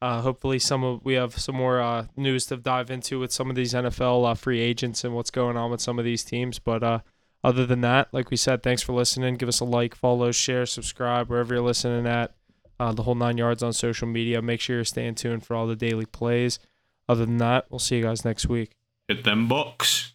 Uh, 0.00 0.20
hopefully, 0.20 0.58
some 0.58 0.84
of 0.84 1.04
we 1.04 1.14
have 1.14 1.36
some 1.38 1.56
more 1.56 1.80
uh, 1.80 2.06
news 2.16 2.46
to 2.46 2.56
dive 2.56 2.90
into 2.90 3.18
with 3.18 3.32
some 3.32 3.50
of 3.50 3.56
these 3.56 3.74
NFL 3.74 4.30
uh, 4.30 4.34
free 4.34 4.60
agents 4.60 5.02
and 5.02 5.14
what's 5.14 5.30
going 5.30 5.56
on 5.56 5.70
with 5.70 5.80
some 5.80 5.98
of 5.98 6.04
these 6.04 6.22
teams. 6.22 6.58
But 6.58 6.82
uh, 6.84 7.00
other 7.42 7.66
than 7.66 7.80
that, 7.80 8.08
like 8.12 8.30
we 8.30 8.36
said, 8.36 8.62
thanks 8.62 8.82
for 8.82 8.92
listening. 8.92 9.34
Give 9.34 9.48
us 9.48 9.60
a 9.60 9.64
like, 9.64 9.94
follow, 9.94 10.30
share, 10.30 10.66
subscribe 10.66 11.28
wherever 11.28 11.54
you're 11.54 11.62
listening 11.62 12.06
at. 12.06 12.34
Uh, 12.78 12.92
the 12.92 13.02
whole 13.02 13.16
nine 13.16 13.36
yards 13.36 13.62
on 13.62 13.72
social 13.72 14.06
media. 14.06 14.40
Make 14.40 14.60
sure 14.60 14.76
you're 14.76 14.84
staying 14.84 15.16
tuned 15.16 15.44
for 15.44 15.56
all 15.56 15.66
the 15.66 15.74
daily 15.74 16.06
plays. 16.06 16.60
Other 17.08 17.26
than 17.26 17.38
that, 17.38 17.66
we'll 17.70 17.80
see 17.80 17.96
you 17.96 18.02
guys 18.04 18.24
next 18.24 18.48
week. 18.48 18.76
Hit 19.08 19.24
them 19.24 19.48
books. 19.48 20.12